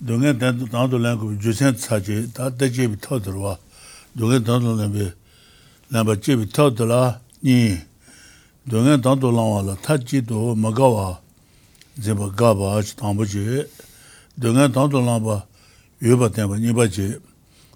dungan 0.00 0.38
tangto 0.40 0.96
lanka 0.98 1.24
bi 1.28 1.36
ju 1.42 1.52
sen 1.52 1.74
tsaji, 1.74 2.32
ta 2.32 2.48
da 2.48 2.66
jebi 2.66 2.96
tau 2.96 3.18
darwa, 3.20 3.58
dungan 4.16 4.42
tangto 4.44 4.72
lanka 4.80 5.12
lanka 5.92 6.14
jebi 6.24 6.46
tau 6.56 6.70
darwa, 6.70 7.20
nyi, 7.44 7.76
dungan 8.66 9.00
tangto 9.02 9.28
lanka 9.30 9.60
la 9.68 9.74
ta 9.76 9.96
ji 9.98 10.20
do 10.22 10.54
magawa, 10.56 11.20
zeba 12.00 12.26
gaba 12.34 12.78
achi 12.78 12.94
tangpo 12.96 13.24
ji, 13.28 13.44
dungan 14.40 14.72
tangto 14.72 14.98
lanka 15.04 15.44
yueba 16.00 16.30
tenpa 16.30 16.56
nyiba 16.56 16.88
ji, 16.88 17.06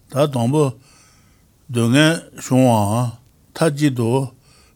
ta 0.09 0.27
tangpo 0.27 0.73
dungan 1.69 2.17
shungwa, 2.41 3.13
ta 3.53 3.69
ji 3.69 3.91
do 3.91 4.33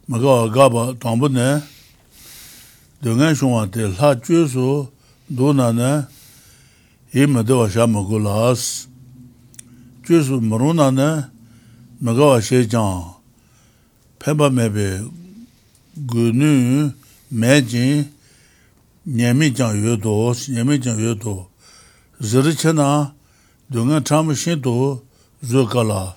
magawa 0.08 0.52
gaba 0.52 0.92
tangpo 1.00 1.28
ne, 1.28 1.62
dōngan 3.04 3.34
shōngwa 3.36 3.68
tē 3.68 3.92
lā 3.92 4.14
chū 4.24 4.46
sō 4.48 4.68
dō 5.28 5.48
nā 5.52 5.68
nā 5.76 5.90
yī 7.12 7.26
mā 7.28 7.42
dō 7.44 7.58
wā 7.60 7.66
shā 7.68 7.84
mā 7.84 8.00
gu 8.08 8.16
lā 8.24 8.56
sī. 8.56 8.88
Chū 10.06 10.22
sō 10.24 10.40
mā 10.40 10.56
rō 10.56 10.72
nā 10.78 10.88
nā 10.96 11.08
mā 12.00 12.16
gā 12.16 12.30
wā 12.32 12.40
shē 12.40 12.64
chāng, 12.64 13.04
pē 14.16 14.32
bā 14.32 14.48
mē 14.48 14.66
bē 14.72 14.88
gu 16.08 16.32
nū 16.32 16.52
mē 17.36 17.52
jīn 17.68 18.08
nyē 19.04 19.36
mī 19.36 19.52
chāng 19.52 19.76
yu 19.76 20.00
dō 20.00 20.16
sī, 20.32 20.56
nyē 20.56 20.64
mī 20.64 20.80
chāng 20.80 20.96
yu 20.96 21.12
dō. 21.20 21.36
Zī 22.24 22.48
rī 22.48 22.56
chā 22.56 22.72
nā 22.72 23.12
dōngan 23.68 24.08
chā 24.08 24.24
mā 24.24 24.32
shīn 24.32 24.64
dō 24.64 24.72
zō 25.44 25.68
kā 25.68 25.84
lā. 25.84 26.16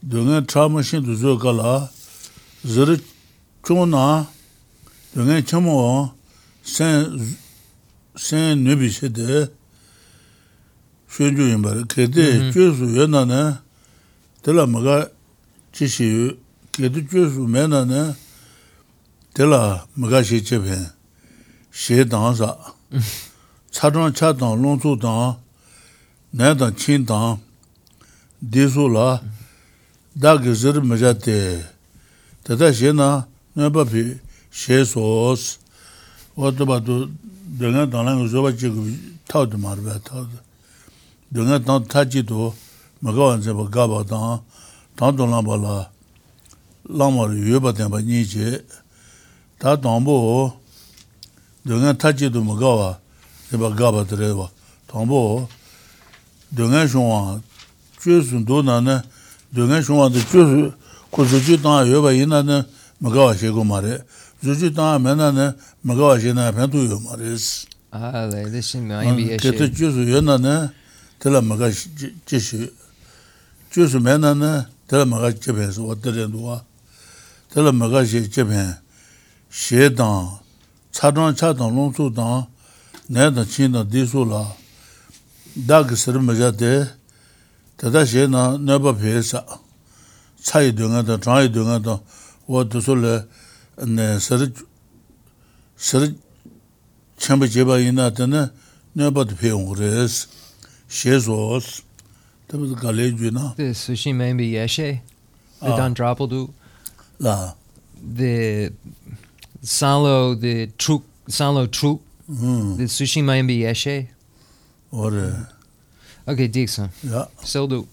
Dōngan 0.00 0.48
chā 0.48 0.72
mā 0.72 0.80
shīn 0.80 1.04
dō 1.04 1.20
zō 1.20 1.36
kā 1.36 1.52
lā, 1.52 1.74
zī 2.64 2.88
rī 2.88 2.96
chō 3.60 3.84
nā 3.92 4.31
rōngi 5.12 5.42
chāmo 5.44 5.76
sēn 6.64 8.62
nūbi 8.64 8.88
shēde 8.88 9.50
shēn 11.12 11.36
chū 11.36 11.48
yinbari, 11.50 11.84
kēdi 11.84 12.48
chū 12.54 12.70
sū 12.78 12.88
yō 12.96 13.04
nā 13.12 13.20
nē, 13.28 13.42
tēlā 14.40 14.64
māgā 14.72 14.96
chī 15.76 15.90
shī 15.92 16.08
yō, 16.08 16.30
kēdi 16.78 17.04
chū 17.12 17.26
sū 17.34 17.44
mē 17.44 17.66
nā 17.68 17.82
nē, 17.90 18.06
tēlā 19.36 19.60
māgā 20.00 20.24
shī 20.24 20.40
chē 20.40 20.62
pēn, 20.64 20.88
shē 21.68 22.08
dāng 22.08 22.32
sā, 22.40 22.48
chā 23.68 23.92
chāng 23.92 24.16
chā 24.16 24.32
dāng, 24.32 24.56
lōng 24.64 24.80
sū 24.80 24.96
dāng, 24.96 25.36
nē 26.32 26.56
dāng 26.56 26.72
chīn 26.72 27.04
dāng, 27.04 27.36
dī 28.40 28.64
sū 28.64 28.88
lā, 28.88 29.20
dā 30.16 30.38
kī 30.40 30.56
zir 30.56 30.80
mā 30.80 30.96
chā 30.96 31.12
tē, 31.12 31.38
tētā 32.48 32.72
shē 32.72 32.96
nā, 32.96 33.26
nē 33.60 33.68
bā 33.68 33.84
pī, 33.84 34.08
she 34.52 34.84
sos 34.84 35.58
oto 36.36 36.66
ba 36.66 36.80
to 36.80 37.08
denga 37.58 37.86
dangla 37.86 38.14
nga 38.16 38.26
zoba 38.28 38.52
chi 38.52 38.68
gu 38.68 38.84
tao 39.26 39.46
de 39.46 39.56
marba 39.56 39.98
tao 40.04 40.24
de 40.24 40.38
denga 41.32 41.58
dang 41.58 41.86
ta 41.88 42.04
chi 42.04 42.22
to 42.22 42.52
maga 43.00 43.20
wan 43.20 43.42
se 43.42 43.52
ba 43.52 43.64
ga 43.64 43.86
ba 43.88 44.04
dang 44.04 44.40
dang 44.96 45.16
dong 45.16 45.30
lang 45.32 45.44
ba 45.44 45.56
la 45.56 45.88
lang 46.84 47.16
ma 47.16 47.24
ri 47.26 47.40
yue 47.40 47.60
ba 47.60 47.72
ten 47.72 47.88
ba 47.88 47.98
nyi 48.00 48.24
che 48.28 48.62
ta 49.58 49.74
dang 49.74 50.04
bo 50.04 50.52
denga 51.64 51.96
ta 51.96 52.12
chi 52.12 52.28
to 52.28 52.44
maga 52.44 52.68
wa 52.68 52.98
se 53.48 53.56
ba 53.56 53.72
ga 53.72 53.90
ba 53.90 54.04
tere 54.04 54.36
wa 54.36 54.48
dang 54.86 55.08
bo 55.08 55.48
denga 56.52 56.86
shong 56.86 57.08
wa 57.08 57.40
chue 57.98 58.20
sun 58.20 58.44
do 58.44 58.60
na 58.60 58.80
ne 58.80 59.00
denga 59.48 59.80
shong 59.80 59.96
wa 59.96 60.08
de 60.12 60.20
chue 60.28 60.72
ku 61.10 61.24
su 61.24 61.40
chu 61.40 61.56
dang 61.56 61.88
yue 61.88 62.02
ba 62.04 62.12
yin 62.12 62.28
na 62.28 62.42
ne 62.42 62.60
maga 63.00 63.20
wa 63.24 63.32
she 63.34 63.48
gu 63.48 63.64
ma 63.64 63.80
re 63.80 64.04
zuzu 64.42 64.74
tanga 64.74 64.98
mena 64.98 65.30
ne 65.30 65.54
magawa 65.84 66.20
she 66.20 66.32
na 66.32 66.52
pentu 66.52 66.78
yo 66.88 66.98
ma 67.00 67.14
res. 67.14 67.66
Ah, 67.92 68.26
lai, 68.26 68.50
de 68.50 68.60
shin 68.62 68.86
me 68.86 68.94
ayin 68.94 69.14
biye 69.16 69.40
she. 69.40 69.50
Keta 69.50 69.68
juzu 69.68 70.02
yo 70.08 70.20
na 70.20 70.36
ne, 70.36 70.72
tela 71.18 71.40
maga 71.40 71.70
che 72.26 72.38
she. 72.40 72.72
Juzu 73.70 74.00
mena 74.00 74.34
ne, 74.34 74.66
tela 74.88 75.04
maga 75.06 75.32
che 75.32 75.52
pen 75.52 75.70
so, 75.70 75.84
wata 75.84 76.10
ren 76.10 76.30
duwa. 76.30 76.64
Tela 77.52 77.72
maga 77.72 78.04
she 78.04 78.28
che 78.28 78.44
pen, 78.44 78.78
she 79.48 79.88
dang, 79.90 80.40
cha 80.90 81.10
dang 81.10 81.34
cha 81.34 81.52
dang 81.52 81.74
long 81.76 81.94
su 81.94 82.10
dang, 82.10 82.46
naya 83.08 83.30
dang 83.30 83.46
chin 83.46 83.70
dang 83.70 83.88
di 83.88 84.06
su 84.06 84.24
la, 84.24 84.44
da 85.54 85.84
ki 85.84 85.94
sir 85.94 86.18
maja 86.18 86.50
de, 86.50 86.88
tata 87.76 88.04
she 88.04 88.26
na 88.26 88.56
naba 88.56 88.92
pe 88.92 89.22
sa, 89.22 89.44
cha 90.42 90.60
yi 90.60 90.72
dunga 90.72 91.02
dang, 91.04 91.20
chang 91.20 91.42
yi 91.42 91.48
dunga 91.48 91.78
dang, 91.78 92.00
wata 92.48 92.80
su 92.80 92.94
le, 92.94 93.28
sari 94.20 94.52
sari 95.76 96.14
chanpa 97.18 97.46
jeba 97.46 97.80
ina 97.80 98.10
tena 98.10 98.52
nyaba 98.96 99.24
tu 99.28 99.34
peyong 99.34 99.66
kores, 99.66 100.26
she 100.88 101.10
zos, 101.10 101.82
taba 102.48 102.66
tu 102.66 102.74
gale 102.76 103.10
ju 103.12 103.30
na. 103.30 103.54
The 103.54 103.74
sushi 103.74 104.14
maybe 104.14 104.52
yeshe, 104.52 105.00
the 105.60 105.66
dandrapaldu. 105.66 106.52
La. 107.18 107.54
The 108.02 108.72
salo, 109.62 110.34
the 110.34 110.66
truk, 110.78 111.02
salo 111.28 111.66
truk, 111.66 112.00
the 112.28 112.86
sushi 112.86 113.22
maybe 113.24 113.58
yeshe. 113.60 114.08
Ore. 114.90 115.48
Okay, 116.28 116.46
Dixon. 116.48 116.90
Yeah. 117.02 117.26
So 117.42 117.66
do. 117.66 117.88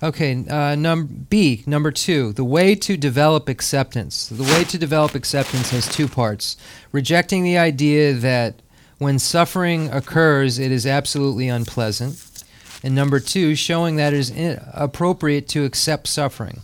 Okay, 0.00 0.44
uh, 0.48 0.76
num- 0.76 1.26
B, 1.28 1.64
number 1.66 1.90
two, 1.90 2.32
the 2.32 2.44
way 2.44 2.76
to 2.76 2.96
develop 2.96 3.48
acceptance. 3.48 4.28
The 4.28 4.44
way 4.44 4.62
to 4.64 4.78
develop 4.78 5.16
acceptance 5.16 5.70
has 5.70 5.88
two 5.88 6.06
parts 6.06 6.56
rejecting 6.92 7.42
the 7.42 7.58
idea 7.58 8.12
that 8.14 8.62
when 8.98 9.18
suffering 9.18 9.90
occurs, 9.90 10.58
it 10.58 10.70
is 10.70 10.86
absolutely 10.86 11.48
unpleasant. 11.48 12.24
And 12.84 12.94
number 12.94 13.18
two, 13.18 13.56
showing 13.56 13.96
that 13.96 14.12
it 14.12 14.18
is 14.18 14.30
in- 14.30 14.60
appropriate 14.72 15.48
to 15.48 15.64
accept 15.64 16.06
suffering. 16.06 16.60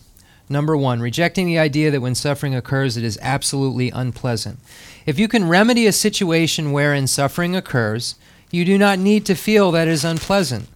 Number 0.48 0.76
one, 0.76 1.00
rejecting 1.00 1.46
the 1.46 1.58
idea 1.58 1.90
that 1.90 2.00
when 2.02 2.14
suffering 2.14 2.54
occurs, 2.54 2.96
it 2.96 3.02
is 3.02 3.18
absolutely 3.20 3.90
unpleasant. 3.90 4.60
If 5.06 5.18
you 5.18 5.26
can 5.26 5.48
remedy 5.48 5.86
a 5.86 5.92
situation 5.92 6.70
wherein 6.70 7.08
suffering 7.08 7.56
occurs, 7.56 8.14
you 8.52 8.64
do 8.64 8.78
not 8.78 9.00
need 9.00 9.26
to 9.26 9.34
feel 9.34 9.72
that 9.72 9.88
it 9.88 9.90
is 9.90 10.04
unpleasant. 10.04 10.68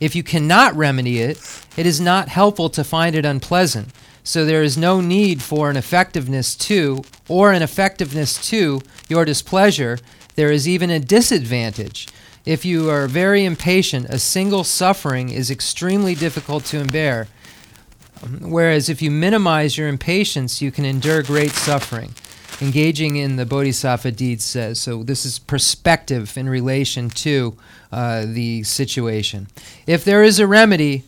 If 0.00 0.14
you 0.14 0.22
cannot 0.22 0.74
remedy 0.74 1.20
it, 1.20 1.38
it 1.76 1.86
is 1.86 2.00
not 2.00 2.28
helpful 2.28 2.68
to 2.70 2.84
find 2.84 3.14
it 3.14 3.24
unpleasant. 3.24 3.88
So 4.22 4.44
there 4.44 4.62
is 4.62 4.78
no 4.78 5.00
need 5.00 5.42
for 5.42 5.70
an 5.70 5.76
effectiveness 5.76 6.56
to, 6.56 7.02
or 7.28 7.52
an 7.52 7.62
effectiveness 7.62 8.38
to, 8.48 8.80
your 9.08 9.24
displeasure. 9.24 9.98
There 10.34 10.50
is 10.50 10.66
even 10.66 10.90
a 10.90 10.98
disadvantage. 10.98 12.08
If 12.46 12.64
you 12.64 12.90
are 12.90 13.06
very 13.06 13.44
impatient, 13.44 14.06
a 14.08 14.18
single 14.18 14.64
suffering 14.64 15.30
is 15.30 15.50
extremely 15.50 16.14
difficult 16.14 16.64
to 16.66 16.84
bear. 16.84 17.28
Whereas 18.40 18.88
if 18.88 19.02
you 19.02 19.10
minimize 19.10 19.76
your 19.76 19.88
impatience, 19.88 20.62
you 20.62 20.70
can 20.70 20.84
endure 20.84 21.22
great 21.22 21.52
suffering. 21.52 22.14
Engaging 22.60 23.16
in 23.16 23.36
the 23.36 23.44
Bodhisattva 23.44 24.12
deeds 24.12 24.44
says 24.44 24.80
so. 24.80 25.02
This 25.02 25.26
is 25.26 25.38
perspective 25.38 26.36
in 26.36 26.48
relation 26.48 27.10
to 27.10 27.56
uh, 27.90 28.24
the 28.26 28.62
situation. 28.62 29.48
If 29.86 30.04
there 30.04 30.22
is 30.22 30.38
a 30.38 30.46
remedy, 30.46 31.02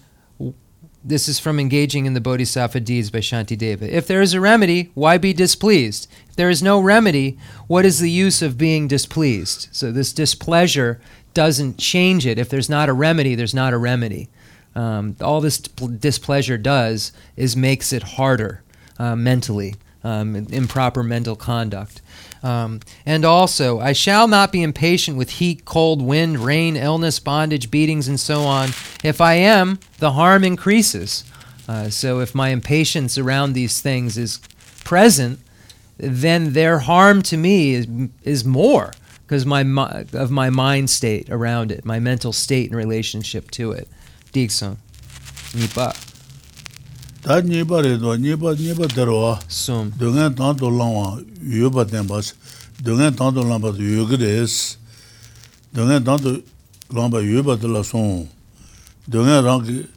this 1.04 1.28
is 1.28 1.38
from 1.38 1.60
Engaging 1.60 2.04
in 2.04 2.14
the 2.14 2.20
Bodhisattva 2.20 2.80
Deeds 2.80 3.10
by 3.10 3.20
Shanti 3.20 3.56
Deva. 3.56 3.94
If 3.96 4.08
there 4.08 4.20
is 4.20 4.34
a 4.34 4.40
remedy, 4.40 4.90
why 4.94 5.18
be 5.18 5.32
displeased? 5.32 6.08
If 6.28 6.34
there 6.34 6.50
is 6.50 6.64
no 6.64 6.80
remedy, 6.80 7.38
what 7.68 7.84
is 7.84 8.00
the 8.00 8.10
use 8.10 8.42
of 8.42 8.58
being 8.58 8.88
displeased? 8.88 9.68
So 9.70 9.92
this 9.92 10.12
displeasure 10.12 11.00
doesn't 11.32 11.78
change 11.78 12.26
it. 12.26 12.38
If 12.40 12.48
there's 12.48 12.68
not 12.68 12.88
a 12.88 12.92
remedy, 12.92 13.36
there's 13.36 13.54
not 13.54 13.72
a 13.72 13.78
remedy. 13.78 14.28
Um, 14.74 15.16
all 15.20 15.40
this 15.40 15.58
displeasure 15.58 16.58
does 16.58 17.12
is 17.36 17.56
makes 17.56 17.92
it 17.92 18.02
harder 18.02 18.62
uh, 18.98 19.14
mentally, 19.14 19.76
um, 20.06 20.36
improper 20.36 21.02
mental 21.02 21.34
conduct. 21.34 22.00
Um, 22.42 22.80
and 23.04 23.24
also, 23.24 23.80
I 23.80 23.92
shall 23.92 24.28
not 24.28 24.52
be 24.52 24.62
impatient 24.62 25.16
with 25.16 25.30
heat, 25.30 25.64
cold, 25.64 26.00
wind, 26.00 26.38
rain, 26.38 26.76
illness, 26.76 27.18
bondage, 27.18 27.70
beatings, 27.70 28.06
and 28.06 28.20
so 28.20 28.42
on. 28.42 28.68
If 29.02 29.20
I 29.20 29.34
am, 29.34 29.80
the 29.98 30.12
harm 30.12 30.44
increases. 30.44 31.24
Uh, 31.68 31.90
so 31.90 32.20
if 32.20 32.34
my 32.34 32.50
impatience 32.50 33.18
around 33.18 33.54
these 33.54 33.80
things 33.80 34.16
is 34.16 34.38
present, 34.84 35.40
then 35.96 36.52
their 36.52 36.78
harm 36.78 37.22
to 37.22 37.36
me 37.36 37.74
is, 37.74 37.88
is 38.22 38.44
more 38.44 38.92
because 39.26 39.44
my 39.44 39.62
of 40.12 40.30
my 40.30 40.50
mind 40.50 40.88
state 40.88 41.28
around 41.30 41.72
it, 41.72 41.84
my 41.84 41.98
mental 41.98 42.32
state 42.32 42.70
in 42.70 42.76
relationship 42.76 43.50
to 43.50 43.72
it. 43.72 43.88
Dixon, 44.30 44.76
nipa. 45.52 45.94
다 47.26 47.40
니바레도 47.40 48.18
니바 48.18 48.54
니바 48.54 48.86
들어와. 48.86 49.40
숨. 49.48 49.90
동안 49.98 50.36
단도 50.36 50.70
라와 50.70 51.18
유바된 51.42 52.06
바스. 52.06 52.36
동안 52.84 53.16
단도 53.16 53.42
라바 53.42 53.74
유그레스. 53.74 54.78
동안 55.74 56.04
단도 56.04 56.40
라바 56.88 57.24
유바들라 57.24 57.82
송 57.82 58.28
동안 59.10 59.44
랑 59.44 59.88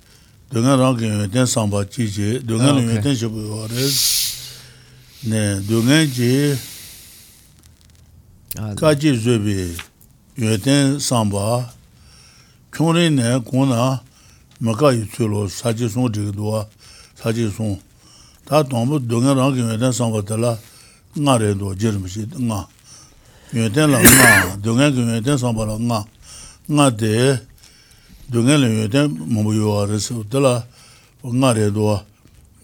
동안 0.50 0.80
랑 0.80 0.98
된상 1.30 1.70
바 1.70 1.86
지지. 1.86 2.42
동안 2.48 2.82
유된 2.82 3.14
저버스. 3.14 5.30
네 5.30 5.62
동안 5.68 6.12
지 6.12 6.58
까지 8.76 9.22
즈비 9.22 9.78
유된 10.36 10.98
상바. 10.98 11.74
ཁོང 12.72 12.98
རེ 12.98 13.14
ནས 13.14 13.46
གོ 13.46 13.70
ན 13.70 13.74
མ 14.66 14.74
ག 14.74 14.98
ཡི 14.98 15.06
ཚུལ 15.06 15.30
ལོ 15.30 15.46
ས 15.46 15.62
ཅི 15.78 15.86
སོང 15.90 16.10
ཅི 16.10 16.26
사지 17.19 17.49
송 17.51 17.81
다동부 18.45 19.07
동해랑 19.09 19.55
경에다 19.55 19.93
상바들라 19.93 20.59
나래도 21.17 21.75
지름시 21.77 22.27
나 22.39 22.67
여대라 23.55 24.03
나 24.03 24.57
동해 24.63 24.93
경에다 24.93 25.37
상바라 25.37 25.79
나 25.79 26.05
나데 26.67 27.41
동해는 28.33 28.85
여대 28.85 29.07
뭐요아르서 29.07 30.25
들라 30.29 30.65
나래도 31.23 32.01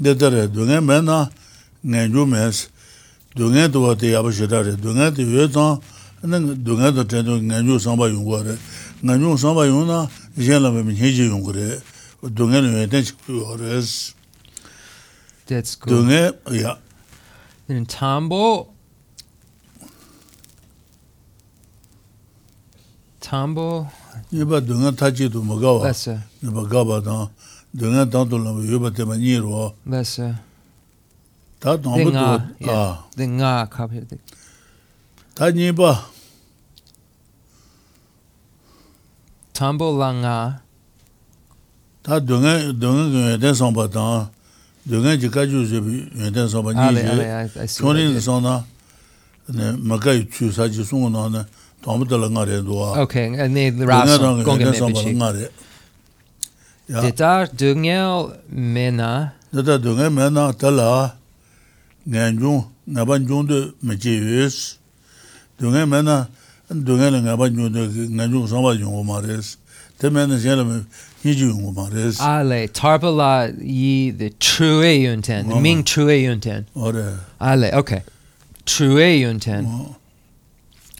데더레 0.02 0.52
동해 0.52 0.80
맨나 0.80 1.30
내주메스 1.82 2.68
동해도 3.36 3.86
어디 3.86 4.14
아버지다래 4.16 4.76
동해도 4.76 5.40
여자 5.40 5.78
는 6.22 6.64
동해도 6.64 7.08
전도 7.08 7.40
내주 7.40 7.78
상바 7.78 8.10
용거래 8.10 8.54
내주 9.00 9.36
상바 9.38 9.66
용나 9.66 10.06
이제는 10.36 10.94
해지 10.96 11.24
용거래 11.24 11.78
동해는 12.36 12.82
여대 12.82 13.02
지고래스 13.02 14.12
That's 15.45 15.75
good. 15.75 15.89
Dunge, 15.89 16.33
ja. 16.51 16.77
Then 17.67 17.85
Tambo. 17.85 18.69
Tambo. 23.19 23.87
Yeba 24.31 24.61
dunga 24.61 24.91
tachi 24.91 25.31
tu 25.31 25.41
magawa. 25.41 25.83
That's 25.83 26.07
it. 26.07 26.19
Yeba 26.43 26.69
gaba 26.69 27.01
dang. 27.01 27.29
Dunga 27.75 28.09
dang 28.09 28.29
tu 28.29 28.37
lama 28.37 28.61
yeba 28.61 28.95
tema 28.95 29.15
nirwa. 29.15 29.73
That's 29.85 30.19
it. 30.19 30.35
Ta 31.59 31.77
tambo 31.77 32.11
tu. 32.11 32.69
Ah. 32.69 33.05
Then 33.15 33.37
nga 33.37 33.67
kaphe 33.67 34.07
dik. 34.07 34.19
Ta 35.35 35.49
nipa. 35.49 36.05
Tambo 39.53 39.91
la 39.97 40.11
nga. 40.11 40.61
Ta 42.03 42.19
dunga, 42.19 42.73
dunga 42.73 43.09
dunga 43.13 43.37
den 43.39 43.55
samba 43.55 43.87
dang. 43.87 44.29
dōngan 44.85 45.17
jī 45.17 45.29
kāchū 45.33 45.65
zhēbi 45.65 45.95
yuandān 46.13 46.49
sāmbā 46.51 46.75
nī 46.77 47.01
yé, 47.01 47.45
chōnrīn 47.73 48.19
sāng 48.21 48.43
nā 48.45 48.59
mā 49.81 49.97
kāi 50.01 50.27
chū 50.29 50.51
sā 50.53 50.67
jī 50.69 50.85
sōngu 50.85 51.09
nā 51.09 51.23
nā 51.33 51.41
tōmbu 51.81 52.05
tā 52.09 52.19
lā 52.21 52.29
ngā 52.29 52.43
rē 52.49 52.59
duwa. 52.65 52.91
Ok, 53.01 53.15
nē 53.33 53.63
rā 53.81 54.03
sōng, 54.09 54.43
gōngan 54.45 54.73
mē 54.73 54.89
bīchī. 54.93 55.13
ngā 55.17 55.29
rē. 55.37 55.49
Dētā 57.01 57.31
dōngan 57.49 58.29
mē 58.53 58.85
nā? 58.93 59.11
Dētā 59.53 59.79
dōngan 59.81 60.13
mē 60.13 60.29
nā 60.33 60.45
tā 60.53 60.69
lā 60.69 60.89
ngān 62.05 62.37
chōng, 62.41 62.61
ngā 62.93 63.05
bān 63.09 63.25
chōng 63.25 63.49
dō 63.49 63.59
mē 63.81 63.97
chē 63.97 64.13
yuēs. 64.21 64.77
Dōngan 65.61 65.89
mē 65.89 66.03
nā, 66.05 66.19
dōngan 66.69 67.13
lā 67.17 67.23
ngā 67.25 67.37
bān 67.41 67.57
chōng 67.57 67.73
dō 67.73 67.89
ngān 68.13 68.37
chōng 68.37 68.49
sāmbā 68.53 68.77
chōng 68.77 68.93
wā 69.01 69.03
mā 69.09 69.21
rēs. 69.25 69.55
Tē 69.97 70.13
mē 70.13 70.29
nā 70.29 70.37
shē 70.37 70.61
lā 70.61 70.65
mē 70.69 70.81
ji 71.33 71.47
yung 71.47 71.73
ma 71.73 71.89
res. 71.91 72.19
Ale, 72.21 72.67
tarbala 72.67 73.55
yi 73.59 74.11
the 74.11 74.29
true 74.31 74.81
yunten. 74.81 75.61
Ming 75.61 75.83
true 75.83 76.07
yunten. 76.07 76.65
Ale, 77.41 77.73
okay. 77.73 78.03
True 78.65 78.97
yunten. 78.97 79.95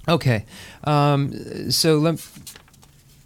Okay. 0.08 0.46
Um, 0.84 1.72
so 1.72 2.16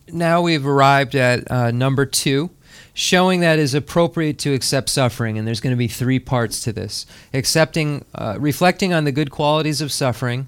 now 0.08 0.42
we've 0.42 0.66
arrived 0.66 1.16
at 1.16 1.50
uh, 1.52 1.72
number 1.72 2.06
two, 2.06 2.50
showing 2.94 3.42
that 3.42 3.60
is 3.60 3.74
appropriate 3.74 4.40
to 4.40 4.54
accept 4.54 4.90
suffering. 4.90 5.38
And 5.38 5.48
there's 5.48 5.60
going 5.60 5.74
to 5.74 5.78
be 5.78 5.88
three 5.88 6.20
parts 6.20 6.62
to 6.64 6.72
this. 6.74 7.06
Accepting, 7.34 8.06
uh, 8.16 8.38
reflecting 8.40 8.94
on 8.94 9.04
the 9.04 9.12
good 9.12 9.32
qualities 9.32 9.82
of 9.82 9.92
suffering 9.92 10.48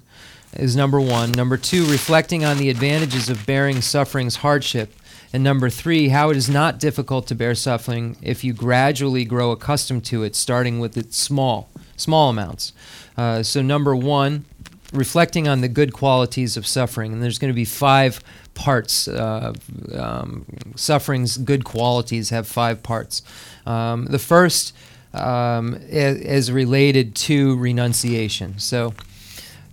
is 0.54 0.76
number 0.76 1.00
one. 1.00 1.32
Number 1.32 1.56
two, 1.56 1.84
reflecting 1.86 2.44
on 2.44 2.58
the 2.58 2.70
advantages 2.70 3.28
of 3.28 3.46
bearing 3.46 3.80
suffering's 3.80 4.36
hardship. 4.36 4.94
And 5.32 5.42
number 5.42 5.70
three, 5.70 6.08
how 6.08 6.30
it 6.30 6.36
is 6.36 6.50
not 6.50 6.78
difficult 6.78 7.26
to 7.28 7.34
bear 7.34 7.54
suffering 7.54 8.16
if 8.20 8.44
you 8.44 8.52
gradually 8.52 9.24
grow 9.24 9.50
accustomed 9.50 10.04
to 10.06 10.22
it, 10.24 10.36
starting 10.36 10.78
with 10.78 10.96
its 10.96 11.16
small, 11.16 11.70
small 11.96 12.28
amounts. 12.28 12.72
Uh, 13.16 13.42
so 13.42 13.62
number 13.62 13.96
one, 13.96 14.44
reflecting 14.92 15.48
on 15.48 15.62
the 15.62 15.68
good 15.68 15.92
qualities 15.92 16.56
of 16.56 16.66
suffering. 16.66 17.12
And 17.12 17.22
there's 17.22 17.38
going 17.38 17.52
to 17.52 17.56
be 17.56 17.64
five 17.64 18.22
parts. 18.54 19.08
Uh, 19.08 19.54
um, 19.94 20.44
suffering's 20.76 21.38
good 21.38 21.64
qualities 21.64 22.30
have 22.30 22.46
five 22.46 22.82
parts. 22.82 23.22
Um, 23.64 24.04
the 24.06 24.18
first 24.18 24.74
um, 25.14 25.74
is, 25.88 26.18
is 26.20 26.52
related 26.52 27.14
to 27.14 27.56
renunciation. 27.56 28.58
So, 28.58 28.94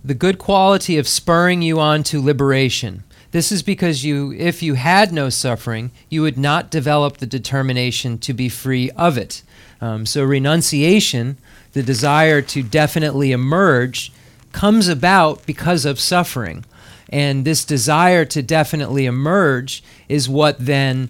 the 0.02 0.14
good 0.14 0.38
quality 0.38 0.96
of 0.96 1.06
spurring 1.06 1.60
you 1.60 1.78
on 1.78 2.02
to 2.04 2.22
liberation. 2.22 3.04
This 3.32 3.52
is 3.52 3.62
because 3.62 4.04
you, 4.04 4.32
if 4.32 4.62
you 4.62 4.74
had 4.74 5.12
no 5.12 5.28
suffering, 5.28 5.92
you 6.08 6.22
would 6.22 6.38
not 6.38 6.70
develop 6.70 7.18
the 7.18 7.26
determination 7.26 8.18
to 8.18 8.32
be 8.32 8.48
free 8.48 8.90
of 8.92 9.16
it. 9.16 9.42
Um, 9.80 10.04
so, 10.04 10.24
renunciation, 10.24 11.36
the 11.72 11.82
desire 11.82 12.42
to 12.42 12.62
definitely 12.62 13.32
emerge, 13.32 14.12
comes 14.52 14.88
about 14.88 15.46
because 15.46 15.84
of 15.84 16.00
suffering. 16.00 16.64
And 17.08 17.44
this 17.44 17.64
desire 17.64 18.24
to 18.26 18.42
definitely 18.42 19.06
emerge 19.06 19.82
is 20.08 20.28
what 20.28 20.64
then 20.64 21.08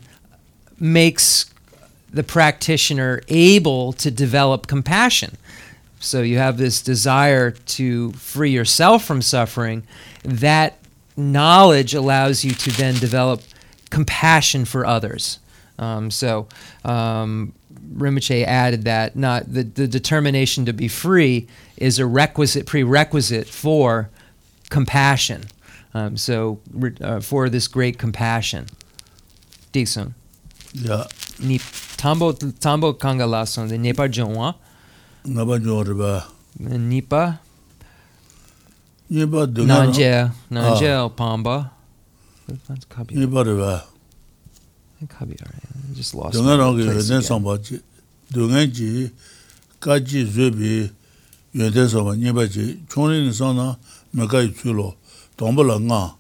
makes 0.79 1.53
the 2.13 2.23
practitioner 2.23 3.21
able 3.29 3.93
to 3.95 4.11
develop 4.11 4.67
compassion. 4.67 5.37
So 6.01 6.23
you 6.23 6.39
have 6.39 6.57
this 6.57 6.81
desire 6.81 7.51
to 7.51 8.13
free 8.13 8.51
yourself 8.51 9.05
from 9.05 9.21
suffering. 9.21 9.83
That 10.25 10.79
knowledge 11.17 11.95
allows 11.95 12.45
you 12.45 12.53
to 12.53 12.71
then 12.71 12.95
develop 12.95 13.43
compassion 13.91 14.65
for 14.65 14.87
others. 14.87 15.39
Um, 15.79 16.11
so 16.11 16.47
um, 16.85 17.53
Rinpoche 17.95 18.45
added 18.45 18.85
that 18.85 19.17
not 19.17 19.53
the, 19.53 19.63
the 19.63 19.89
determination 19.89 20.65
to 20.67 20.73
be 20.73 20.89
free 20.89 21.49
is 21.77 21.99
a 21.99 22.07
requisite 22.07 22.67
prerequisite 22.67 23.49
for 23.49 24.11
compassion. 24.69 25.45
Um, 25.95 26.17
so 26.17 26.61
uh, 27.01 27.21
for 27.21 27.49
this 27.49 27.67
great 27.67 27.99
compassion. 27.99 28.67
Dixon. 29.73 30.15
Ya. 30.73 31.05
Ni 31.41 31.59
tambo 31.97 32.33
tambo 32.33 32.93
kanga 32.93 33.27
lason 33.27 33.69
de 33.69 33.79
nepa 33.79 34.09
nyo 35.59 35.85
riba. 35.85 36.27
Nipa, 36.59 37.41
Nipa 39.11 39.47
duga... 39.47 39.67
Nanje, 39.67 40.31
nanje 40.51 40.95
o 41.03 41.09
pamba. 41.11 41.71
That's 42.47 42.85
kabi. 42.85 43.15
Nipa 43.15 43.43
riba. 43.43 43.83
Kabi, 45.09 45.35
alright. 45.43 45.65
I 45.91 45.95
just 45.95 46.15
lost 46.15 46.35
Dunga 46.35 46.57
rangi 46.57 46.85
yunden 46.85 47.23
samba 47.23 47.59
chi. 47.59 47.81
Dunga 48.31 48.67
chi, 48.71 49.11
kachi 49.81 50.25
zubi 50.25 50.91
yunden 51.53 51.89
samba 51.89 52.15
nipa 52.15 52.47
chi. 52.47 52.79
Choni 52.87 53.27
nisan 53.27 53.57
na 53.57 53.77
mekai 54.15 54.55
chulo. 54.55 54.95
Tamba 55.37 55.63
la 55.65 55.79
nga. 55.79 56.15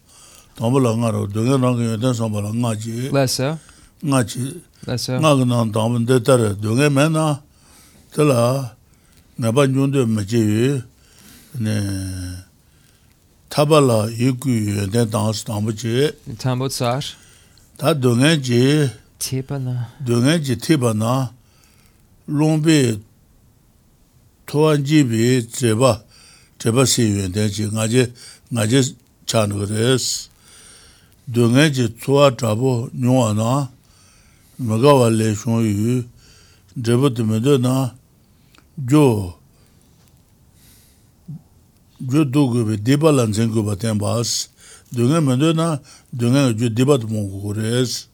Tamba 0.56 0.80
la 0.80 0.90
nga 0.96 1.10
ro. 1.10 1.26
Dunga 1.26 1.56
rangi 1.62 1.84
yunden 1.94 2.14
samba 2.14 2.40
la 2.40 2.50
nga 2.50 2.74
chi. 2.74 3.10
Lesa. 3.12 3.58
Nga 4.02 4.24
chi. 4.24 4.62
Lesa. 4.86 5.18
Nga 5.20 5.30
ka 5.38 5.44
nang 5.44 5.70
tamba 5.70 5.98
nde 5.98 6.20
tara. 6.24 6.54
Dunga 6.54 6.90
me 6.90 7.08
na, 7.08 7.38
tala, 8.10 8.74
napa 9.38 9.66
nyundo 9.66 10.06
me 10.06 10.24
chi 10.24 10.38
yu. 10.38 10.82
Ne... 11.60 12.49
tabala 13.50 14.08
yiku 14.10 14.48
yuden 14.48 15.12
dansu 15.12 15.44
tambu 15.44 15.72
chi. 15.72 16.12
Tambu 16.38 16.68
tsar. 16.68 17.04
Ta 17.78 17.94
dungan 18.02 18.40
chi. 18.42 18.88
Tiba 19.18 19.58
na. 19.58 19.74
Dungan 20.06 20.38
chi 20.44 20.56
tiba 20.56 20.92
na. 20.94 21.30
Lungbi 22.28 23.00
tuwan 24.46 24.84
jibi 24.84 25.46
treba, 25.50 26.04
treba 26.58 26.86
si 26.86 27.02
yuden 27.02 27.50
chi. 27.50 27.64
Nga 27.66 27.84
chi, 27.92 28.02
nga 28.52 28.66
chi 28.70 28.80
chanu 29.26 29.54
kores. 29.60 30.28
Dungan 31.26 31.72
chi 31.74 31.84
tuwa 32.00 32.30
trabu 32.38 32.90
nyungwa 32.94 33.34
na. 33.34 33.68
Magawa 34.58 35.10
le 35.10 35.34
shung 35.34 35.64
yu. 35.64 36.04
Treba 36.82 37.10
tumido 37.10 37.58
na. 37.58 37.94
Jo. 38.90 39.39
jo 42.00 42.24
do 42.24 42.48
gobe 42.48 42.76
deba 42.76 43.12
lan 43.12 43.32
zen 43.32 43.50
goba 43.50 43.76
ten 43.76 43.98
bas 43.98 44.48
dunga 44.92 45.20
mendo 45.20 45.52
na 45.52 45.80
dunga 46.12 46.52
jo 46.52 46.68
deba 46.68 46.98
to 46.98 47.06
mo 47.08 47.22
gores 47.26 48.08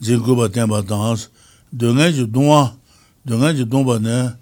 zen 0.00 0.20
goba 0.20 0.48
ten 0.48 0.68
ba 0.68 0.82
dans 0.82 1.28
dunga 1.72 2.12
jo 2.12 2.26
donwa 2.26 2.76
dunga 3.24 3.54
jo 3.54 3.64
donba 3.64 3.98
ne 3.98 4.34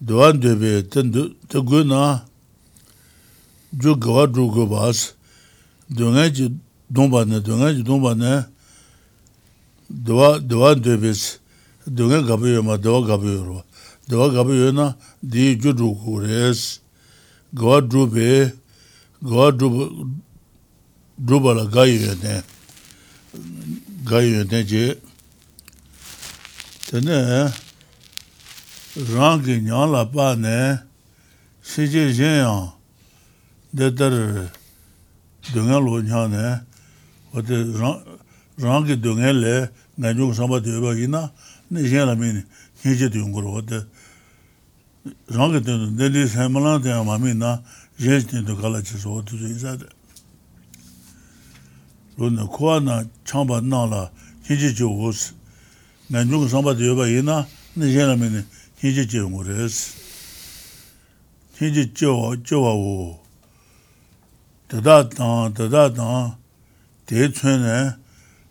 doan 0.00 0.40
debe 0.40 0.82
ten 0.90 1.10
de 1.10 1.32
te 1.48 1.58
go 1.58 1.82
na 1.84 2.24
jo 3.72 3.96
goba 3.96 4.26
do 4.26 4.46
gobas 4.48 5.14
dunga 5.88 6.28
jo 6.32 6.48
donba 6.90 7.24
ne 7.24 7.40
dunga 7.40 7.72
jo 7.72 7.82
donba 7.82 8.14
ne 8.14 8.56
doa 9.90 10.38
doan 10.40 10.80
debes 10.84 11.38
dunga 11.86 12.20
gabe 12.22 12.48
yo 12.48 12.62
ma 12.62 12.76
doa 12.76 13.06
gabe 13.06 13.26
yo 13.30 13.62
doa 14.08 14.28
gabe 14.32 14.54
yo 14.54 14.72
na 14.72 14.96
di 15.22 15.56
jo 15.56 15.72
do 15.72 15.94
gores 15.94 16.80
gawa 17.54 17.80
dhrubi, 17.80 18.52
gawa 19.22 19.52
dhruba 21.18 21.54
la 21.54 21.64
gayi 21.64 22.02
yoten, 22.02 22.42
gayi 24.04 24.32
yoten 24.36 24.66
je, 24.66 24.98
tene 26.90 27.52
rangi 29.14 29.60
nyan 29.60 29.92
la 29.92 30.04
pa 30.04 30.34
ne, 30.36 30.78
si 31.62 31.86
je 31.86 32.12
jen 32.12 32.36
yang, 32.42 32.72
de 33.72 33.90
tar 33.94 34.12
dungan 35.52 35.84
lo 35.84 36.00
nyan 36.00 36.30
ne, 36.30 36.60
wate 37.32 37.56
rangi 38.58 38.96
dungan 38.96 39.36
le, 39.40 39.70
nga 39.98 40.12
nyung 40.12 40.34
samba 40.34 40.60
tuyeba 40.60 40.94
ina, 40.98 41.32
ne 41.70 41.82
jen 41.82 42.06
la 42.06 42.14
mini, 42.14 42.42
nye 42.84 42.96
je 42.96 43.08
tuyung 43.08 43.32
koro, 43.32 43.52
wate, 43.60 43.86
rāngi 45.32 45.60
tēndu, 45.64 45.90
dēdī 45.98 46.24
sēmalāng 46.30 46.82
tēyā 46.84 47.02
māmi 47.06 47.34
nā, 47.36 47.56
yēch 48.02 48.28
tēndu 48.30 48.56
kāla 48.58 48.82
chī 48.84 48.98
sō 49.00 49.20
tu 49.26 49.38
sō 49.38 49.50
yisā 49.52 49.74
tē. 49.80 49.88
Rō 52.18 52.30
nā 52.32 52.46
kuwa 52.50 52.78
nā 52.80 52.96
chāmbā 53.28 53.60
nā 53.64 53.82
lā 53.90 54.02
hīchī 54.48 54.72
chī 54.76 54.88
wō 54.88 55.12
sī, 55.14 55.34
nā 56.10 56.24
nyūg 56.26 56.48
sāmbā 56.52 56.74
tē 56.78 56.88
yobā 56.90 57.08
yī 57.10 57.22
nā, 57.26 57.42
nā 57.76 57.90
yē 57.90 58.08
nā 58.10 58.16
mē 58.20 58.32
nē 58.34 58.42
hīchī 58.82 59.06
chī 59.10 59.22
wō 59.26 59.46
rē 59.46 59.68
sī. 59.68 60.06
Hīchī 61.56 61.86
chī 61.96 62.10
wā, 62.12 62.34
chī 62.44 62.58
wā 62.60 62.72
wō, 62.76 62.96
tēdā 64.68 64.96
tāng, 65.08 65.54
tēdā 65.56 65.86
tāng, 65.96 66.34
tē 67.08 67.30
chūn 67.32 67.62
nē, 67.64 67.78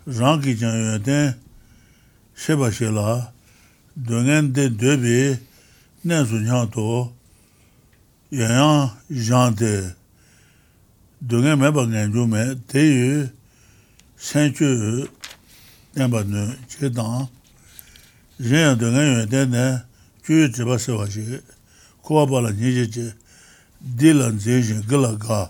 rāngi 0.10 0.56
chāng 0.57 0.80
yō 0.80 0.95
tē, 1.06 1.19
shē 2.34 2.57
bā 2.57 2.72
shē 2.73 2.90
lā, 2.95 3.19
dōngiān 3.94 4.49
tē 4.57 4.72
dō 4.73 4.95
bī, 5.03 5.19
nē 6.06 6.22
su 6.30 6.38
ñāng 6.38 6.69
tō 6.69 6.86
yāyāng 8.30 8.94
yāng 9.10 9.56
tē 9.57 9.72
dōngyā 11.26 11.56
mē 11.57 11.72
bā 11.73 11.86
ngān 11.90 12.11
chū 12.14 12.26
mē 12.30 12.44
tē 12.69 12.84
yu 12.86 13.23
sēn 14.14 14.53
chū 14.53 14.69
yu 14.69 15.07
nē 15.98 16.06
bā 16.14 16.22
nū 16.30 16.44
chē 16.69 16.91
tāng 16.94 17.26
yāyāng 18.38 18.77
dōngyā 18.77 19.06
yu 19.07 19.26
tē 19.34 19.41
nē 19.49 19.65
chū 20.22 20.38
yu 20.44 20.52
chē 20.53 20.68
bā 20.69 20.77
sē 20.77 20.94
wā 20.94 21.10
shē 21.10 21.41
kua 22.06 22.27
bā 22.30 22.44
la 22.45 22.53
nī 22.53 22.76
chē 22.77 22.86
chē 22.86 23.06
dī 23.82 24.14
la 24.14 24.30
nzē 24.30 24.61
shē 24.61 24.77
gā 24.86 25.02
la 25.02 25.15
gā 25.18 25.41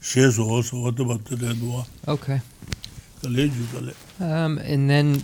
shē 0.00 0.30
sō 0.32 0.48
sō 0.64 0.80
wā 0.80 0.96
tē 0.96 1.04
bā 1.04 1.20
tē 1.28 1.36
tē 1.36 1.52
nduwa. 1.52 1.84
Okay. 2.08 2.40
Ka 3.20 3.28
lē 3.28 3.50
chū 3.52 3.68
ka 3.68 3.84
lē. 3.84 3.92
Um, 4.24 4.56
and 4.64 4.88
then 4.88 5.20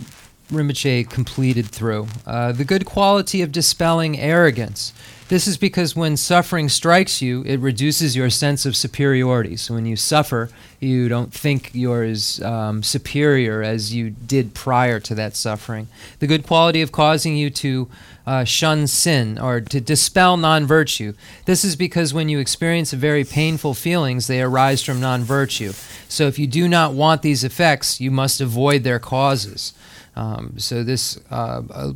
Rinpoche 0.51 1.09
completed 1.09 1.65
through 1.65 2.07
uh, 2.25 2.51
the 2.51 2.63
good 2.63 2.85
quality 2.85 3.41
of 3.41 3.51
dispelling 3.51 4.17
arrogance. 4.17 4.93
This 5.29 5.45
is 5.45 5.57
because 5.57 5.93
when 5.93 6.15
suffering 6.15 6.69
strikes 6.69 7.21
you, 7.21 7.43
it 7.45 7.59
reduces 7.59 8.15
your 8.15 8.29
sense 8.29 8.65
of 8.65 8.77
superiority. 8.77 9.57
So 9.57 9.73
when 9.73 9.85
you 9.85 9.97
suffer, 9.97 10.49
you 10.79 11.09
don't 11.09 11.33
think 11.33 11.71
you're 11.73 12.03
as 12.03 12.41
um, 12.41 12.81
superior 12.81 13.61
as 13.61 13.93
you 13.93 14.11
did 14.11 14.53
prior 14.53 15.01
to 15.01 15.15
that 15.15 15.35
suffering. 15.35 15.89
The 16.19 16.27
good 16.27 16.47
quality 16.47 16.81
of 16.81 16.93
causing 16.93 17.35
you 17.35 17.49
to 17.49 17.89
uh, 18.25 18.43
shun 18.45 18.87
sin 18.87 19.37
or 19.37 19.59
to 19.59 19.81
dispel 19.81 20.37
non 20.37 20.65
virtue. 20.65 21.13
This 21.43 21.65
is 21.65 21.75
because 21.75 22.13
when 22.13 22.29
you 22.29 22.39
experience 22.39 22.93
very 22.93 23.25
painful 23.25 23.73
feelings, 23.73 24.27
they 24.27 24.41
arise 24.41 24.81
from 24.81 25.01
non 25.01 25.23
virtue. 25.23 25.73
So 26.07 26.27
if 26.27 26.39
you 26.39 26.47
do 26.47 26.69
not 26.69 26.93
want 26.93 27.21
these 27.21 27.43
effects, 27.43 27.99
you 27.99 28.11
must 28.11 28.39
avoid 28.39 28.83
their 28.83 28.99
causes. 28.99 29.73
Um, 30.17 30.53
so 30.57 30.83
this, 30.83 31.19
uh, 31.29 31.61
uh, 31.69 31.93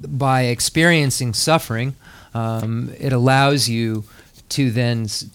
by 0.00 0.42
experiencing 0.42 1.34
suffering, 1.34 1.94
um, 2.34 2.92
it 2.98 3.12
allows 3.12 3.68
you 3.68 4.04
to 4.50 4.72
then 4.72 5.04
s- 5.04 5.26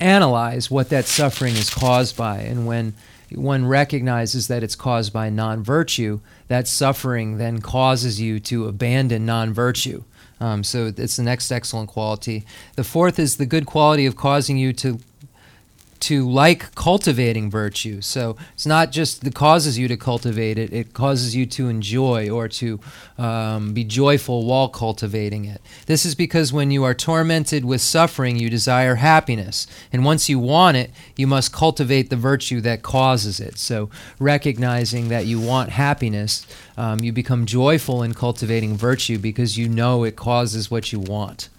analyze 0.00 0.68
what 0.68 0.88
that 0.88 1.04
suffering 1.04 1.54
is 1.54 1.70
caused 1.72 2.16
by. 2.16 2.38
And 2.38 2.66
when 2.66 2.94
one 3.32 3.66
recognizes 3.66 4.48
that 4.48 4.64
it's 4.64 4.74
caused 4.74 5.12
by 5.12 5.30
non 5.30 5.62
virtue, 5.62 6.18
that 6.48 6.66
suffering 6.66 7.38
then 7.38 7.60
causes 7.60 8.20
you 8.20 8.40
to 8.40 8.66
abandon 8.66 9.24
non 9.24 9.54
virtue. 9.54 10.02
Um, 10.40 10.64
so 10.64 10.92
it's 10.96 11.16
the 11.16 11.22
next 11.22 11.52
excellent 11.52 11.90
quality. 11.90 12.44
The 12.74 12.82
fourth 12.84 13.18
is 13.18 13.36
the 13.36 13.46
good 13.46 13.66
quality 13.66 14.06
of 14.06 14.16
causing 14.16 14.56
you 14.56 14.72
to 14.74 14.98
to 16.00 16.28
like 16.28 16.74
cultivating 16.74 17.50
virtue. 17.50 18.00
So 18.00 18.36
it's 18.54 18.66
not 18.66 18.90
just 18.90 19.22
that 19.22 19.34
causes 19.34 19.78
you 19.78 19.86
to 19.88 19.96
cultivate 19.96 20.58
it, 20.58 20.72
it 20.72 20.94
causes 20.94 21.36
you 21.36 21.46
to 21.46 21.68
enjoy 21.68 22.30
or 22.30 22.48
to 22.48 22.80
um, 23.18 23.74
be 23.74 23.84
joyful 23.84 24.46
while 24.46 24.68
cultivating 24.68 25.44
it. 25.44 25.60
This 25.86 26.06
is 26.06 26.14
because 26.14 26.52
when 26.52 26.70
you 26.70 26.84
are 26.84 26.94
tormented 26.94 27.64
with 27.64 27.80
suffering, 27.80 28.38
you 28.38 28.48
desire 28.48 28.96
happiness. 28.96 29.66
And 29.92 30.04
once 30.04 30.28
you 30.28 30.38
want 30.38 30.76
it, 30.76 30.90
you 31.16 31.26
must 31.26 31.52
cultivate 31.52 32.10
the 32.10 32.16
virtue 32.16 32.60
that 32.62 32.82
causes 32.82 33.40
it. 33.40 33.58
So 33.58 33.90
recognizing 34.18 35.08
that 35.08 35.26
you 35.26 35.40
want 35.40 35.70
happiness, 35.70 36.46
um, 36.76 37.00
you 37.00 37.12
become 37.12 37.44
joyful 37.44 38.02
in 38.02 38.14
cultivating 38.14 38.76
virtue 38.76 39.18
because 39.18 39.58
you 39.58 39.68
know 39.68 40.04
it 40.04 40.16
causes 40.16 40.70
what 40.70 40.92
you 40.92 40.98
want. 41.00 41.50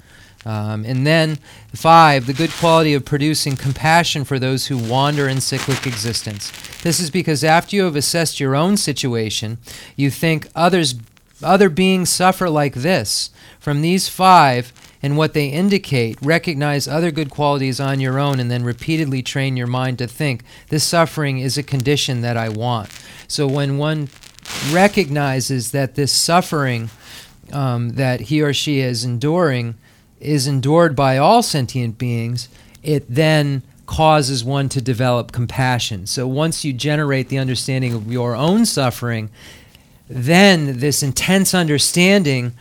Um, 0.45 0.85
and 0.85 1.05
then, 1.05 1.37
five, 1.73 2.25
the 2.25 2.33
good 2.33 2.51
quality 2.51 2.93
of 2.93 3.05
producing 3.05 3.55
compassion 3.55 4.23
for 4.23 4.39
those 4.39 4.67
who 4.67 4.77
wander 4.77 5.27
in 5.27 5.39
cyclic 5.39 5.85
existence. 5.85 6.51
This 6.81 6.99
is 6.99 7.11
because 7.11 7.43
after 7.43 7.75
you 7.75 7.83
have 7.83 7.95
assessed 7.95 8.39
your 8.39 8.55
own 8.55 8.77
situation, 8.77 9.59
you 9.95 10.09
think 10.09 10.47
others, 10.55 10.95
other 11.43 11.69
beings 11.69 12.09
suffer 12.09 12.49
like 12.49 12.73
this. 12.73 13.29
From 13.59 13.81
these 13.81 14.09
five 14.09 14.73
and 15.03 15.17
what 15.17 15.33
they 15.33 15.47
indicate, 15.47 16.17
recognize 16.21 16.87
other 16.87 17.11
good 17.11 17.29
qualities 17.29 17.79
on 17.79 17.99
your 17.99 18.17
own, 18.19 18.39
and 18.39 18.49
then 18.49 18.63
repeatedly 18.63 19.21
train 19.21 19.57
your 19.57 19.67
mind 19.67 19.99
to 19.99 20.07
think 20.07 20.43
this 20.69 20.83
suffering 20.83 21.37
is 21.37 21.57
a 21.57 21.63
condition 21.63 22.21
that 22.21 22.37
I 22.37 22.49
want. 22.49 22.89
So 23.27 23.47
when 23.47 23.77
one 23.77 24.09
recognizes 24.71 25.71
that 25.71 25.95
this 25.95 26.11
suffering 26.11 26.89
um, 27.53 27.89
that 27.89 28.21
he 28.21 28.41
or 28.41 28.53
she 28.53 28.79
is 28.79 29.03
enduring 29.03 29.75
is 30.21 30.47
endured 30.47 30.95
by 30.95 31.17
all 31.17 31.43
sentient 31.43 31.97
beings, 31.97 32.47
it 32.83 33.05
then 33.09 33.63
causes 33.85 34.43
one 34.43 34.69
to 34.69 34.81
develop 34.81 35.31
compassion. 35.31 36.07
So 36.07 36.27
once 36.27 36.63
you 36.63 36.71
generate 36.71 37.27
the 37.27 37.37
understanding 37.37 37.93
of 37.93 38.11
your 38.11 38.35
own 38.35 38.65
suffering, 38.65 39.29
then 40.09 40.79
this 40.79 41.03
intense 41.03 41.53
understanding 41.53 42.53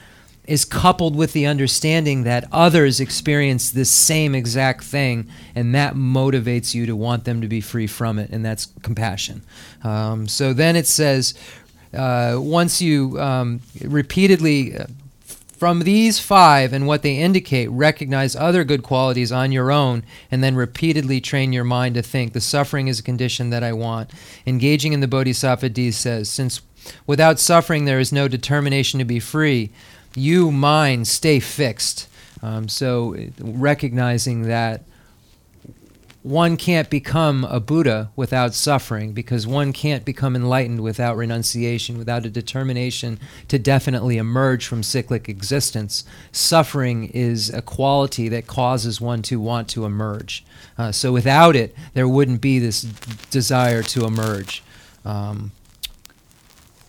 is 0.47 0.65
coupled 0.65 1.15
with 1.15 1.33
the 1.33 1.47
understanding 1.47 2.25
that 2.25 2.45
others 2.51 2.99
experience 2.99 3.71
this 3.71 3.91
same 3.91 4.35
exact 4.35 4.83
thing, 4.83 5.29
and 5.55 5.75
that 5.75 5.95
motivates 5.95 6.75
you 6.75 6.87
to 6.87 6.97
want 6.97 7.25
them 7.25 7.41
to 7.41 7.47
be 7.47 7.61
free 7.61 7.87
from 7.87 8.19
it, 8.19 8.31
and 8.31 8.45
that's 8.45 8.67
compassion. 8.83 9.43
Um, 9.85 10.27
so 10.27 10.53
then 10.53 10.75
it 10.75 10.89
says, 10.89 11.35
uh, 11.95 12.37
once 12.39 12.83
you 12.83 13.21
um, 13.21 13.61
repeatedly, 13.81 14.77
uh, 14.77 14.87
from 15.61 15.81
these 15.81 16.19
five 16.19 16.73
and 16.73 16.87
what 16.87 17.03
they 17.03 17.19
indicate, 17.19 17.69
recognize 17.69 18.35
other 18.35 18.65
good 18.65 18.83
qualities 18.83 19.31
on 19.31 19.53
your 19.53 19.71
own, 19.71 20.03
and 20.31 20.43
then 20.43 20.55
repeatedly 20.55 21.21
train 21.21 21.53
your 21.53 21.65
mind 21.65 21.95
to 21.95 22.01
think 22.01 22.33
the 22.33 22.41
suffering 22.41 22.89
is 22.89 22.99
a 22.99 23.03
condition 23.03 23.51
that 23.51 23.63
I 23.63 23.75
want. 23.75 24.11
Engaging 24.47 24.95
in 24.95 25.01
the 25.01 25.07
Bodhisattva 25.07 25.69
D 25.69 25.91
says, 25.91 26.31
since 26.31 26.63
without 27.07 27.39
suffering 27.39 27.85
there 27.85 28.01
is 28.01 28.11
no 28.11 28.27
determination 28.27 29.01
to 29.01 29.05
be 29.05 29.21
free, 29.21 29.71
you, 30.15 30.51
mind, 30.51 31.07
stay 31.07 31.41
fixed. 31.41 32.09
Um, 32.43 32.67
so 32.67 33.15
recognizing 33.39 34.45
that 34.45 34.85
one 36.23 36.59
can't 36.59 36.91
become 36.91 37.45
a 37.45 37.61
Buddha 37.61 38.11
without 38.15 38.55
suffering 38.55 39.13
because 39.13 39.47
one 39.47 39.73
can't 39.73 40.05
become 40.05 40.37
enlightened 40.37 40.81
without 40.81 41.17
renunciation, 41.17 41.97
without 41.97 42.27
a 42.27 42.31
determination 42.31 43.19
to 43.49 43.59
definitely 43.59 44.19
emerge 44.19 44.67
from 44.67 44.83
cyclic 44.83 45.29
existence. 45.29 46.05
Suffering 46.31 47.05
is 47.15 47.49
a 47.49 47.63
quality 47.63 48.29
that 48.29 48.47
causes 48.47 49.01
one 49.01 49.23
to 49.23 49.41
want 49.41 49.67
to 49.69 49.87
emerge. 49.87 50.45
Uh, 50.77 50.93
so 50.93 51.11
without 51.11 51.57
it, 51.57 51.75
there 51.95 52.09
wouldn't 52.09 52.43
be 52.43 52.59
this 52.59 52.83
desire 53.31 53.83
to 53.83 54.05
emerge. 54.05 54.63
Um, 55.07 55.53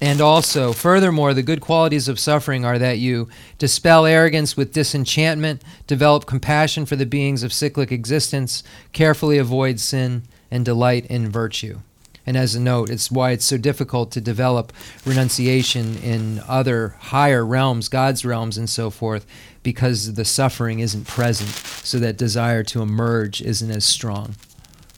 and 0.01 0.19
also, 0.19 0.73
furthermore, 0.73 1.35
the 1.35 1.43
good 1.43 1.61
qualities 1.61 2.07
of 2.07 2.19
suffering 2.19 2.65
are 2.65 2.79
that 2.79 2.97
you 2.97 3.29
dispel 3.59 4.07
arrogance 4.07 4.57
with 4.57 4.73
disenchantment, 4.73 5.63
develop 5.85 6.25
compassion 6.25 6.87
for 6.87 6.95
the 6.95 7.05
beings 7.05 7.43
of 7.43 7.53
cyclic 7.53 7.91
existence, 7.91 8.63
carefully 8.93 9.37
avoid 9.37 9.79
sin, 9.79 10.23
and 10.49 10.65
delight 10.65 11.05
in 11.05 11.29
virtue. 11.29 11.81
And 12.25 12.35
as 12.35 12.55
a 12.55 12.59
note, 12.59 12.89
it's 12.89 13.11
why 13.11 13.31
it's 13.31 13.45
so 13.45 13.57
difficult 13.57 14.11
to 14.11 14.21
develop 14.21 14.73
renunciation 15.05 15.97
in 15.97 16.41
other 16.47 16.95
higher 16.99 17.45
realms, 17.45 17.87
God's 17.87 18.25
realms, 18.25 18.57
and 18.57 18.69
so 18.69 18.89
forth, 18.89 19.25
because 19.61 20.15
the 20.15 20.25
suffering 20.25 20.79
isn't 20.79 21.07
present, 21.07 21.49
so 21.49 21.99
that 21.99 22.17
desire 22.17 22.63
to 22.63 22.81
emerge 22.81 23.41
isn't 23.41 23.69
as 23.69 23.85
strong. 23.85 24.35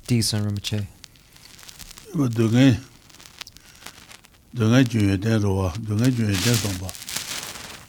Decent 0.08 0.48
Rinpoche. 0.48 0.86
dunga 4.54 4.84
juye 4.84 5.18
ten 5.20 5.42
rwa, 5.42 5.74
dunga 5.80 6.10
juye 6.12 6.36
ten 6.36 6.54
somba. 6.54 6.88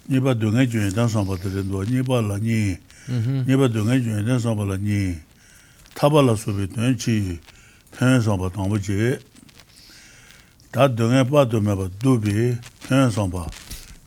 Nipa 0.09 0.35
dunga 0.35 0.65
juye 0.67 0.91
ten 0.91 1.09
somba 1.09 1.37
teren 1.37 1.69
rwa, 1.71 1.85
nipa 1.85 2.23
la 2.23 2.39
nyi, 2.39 2.79
mm-hmm. 3.09 3.45
nipa 3.47 3.69
dunga 3.69 3.99
juye 4.01 4.25
ten 4.25 4.39
somba 4.41 4.65
la 4.65 4.77
nyi, 4.77 5.19
taba 5.95 6.23
la 6.23 6.35
subi 6.37 6.67
ten 6.67 6.97
chi, 6.97 7.39
ten 7.91 8.23
somba 8.23 8.49
tangbo 8.51 8.79
chi. 8.79 9.19
Ta 10.71 10.89
dunga 10.89 11.25
pa 11.25 11.45
dume 11.45 11.77
pa 11.77 11.89
dubi, 12.01 12.59
ten 12.89 13.11
somba, 13.11 13.47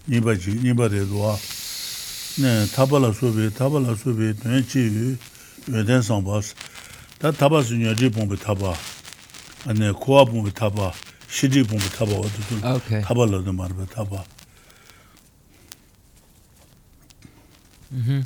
nipa 0.08 0.36
chi, 0.36 0.52
nipa 0.58 0.88
re 0.88 1.06
rwa. 1.06 1.38
Ne, 2.38 2.66
taba 2.74 3.00
la 3.00 3.14
subi, 3.14 3.52
taba 3.54 3.80
la 3.80 3.96
subi 3.96 4.34
ten 4.34 4.66
chi, 4.66 5.16
juye 5.68 5.84
ten 5.86 6.02
somba. 6.02 6.42
Ta 7.20 7.32
taba 7.32 7.62
su 7.64 7.76
nyo 7.76 7.94
ji 7.94 8.10
pongbi 8.10 8.38
taba, 8.38 8.78
kuwa 9.94 10.26
pongbi 10.26 10.52
taba, 10.52 10.94
시디 11.28 11.62
봉부 11.62 11.89
타바 11.90 12.12
어디 12.12 12.31
오케이. 12.77 13.03
타발로도 13.03 13.53
말바 13.53 13.86
타바. 13.86 14.24
음. 17.93 18.24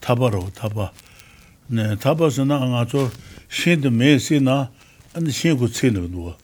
타바로 0.00 0.50
타바. 0.54 0.92
네, 1.68 1.96
타바스나 1.96 2.78
아저 2.78 3.10
신도 3.48 3.90
메시나 3.90 4.70
안 5.14 5.30
신고 5.30 5.68
치는 5.68 6.12
거. 6.12 6.38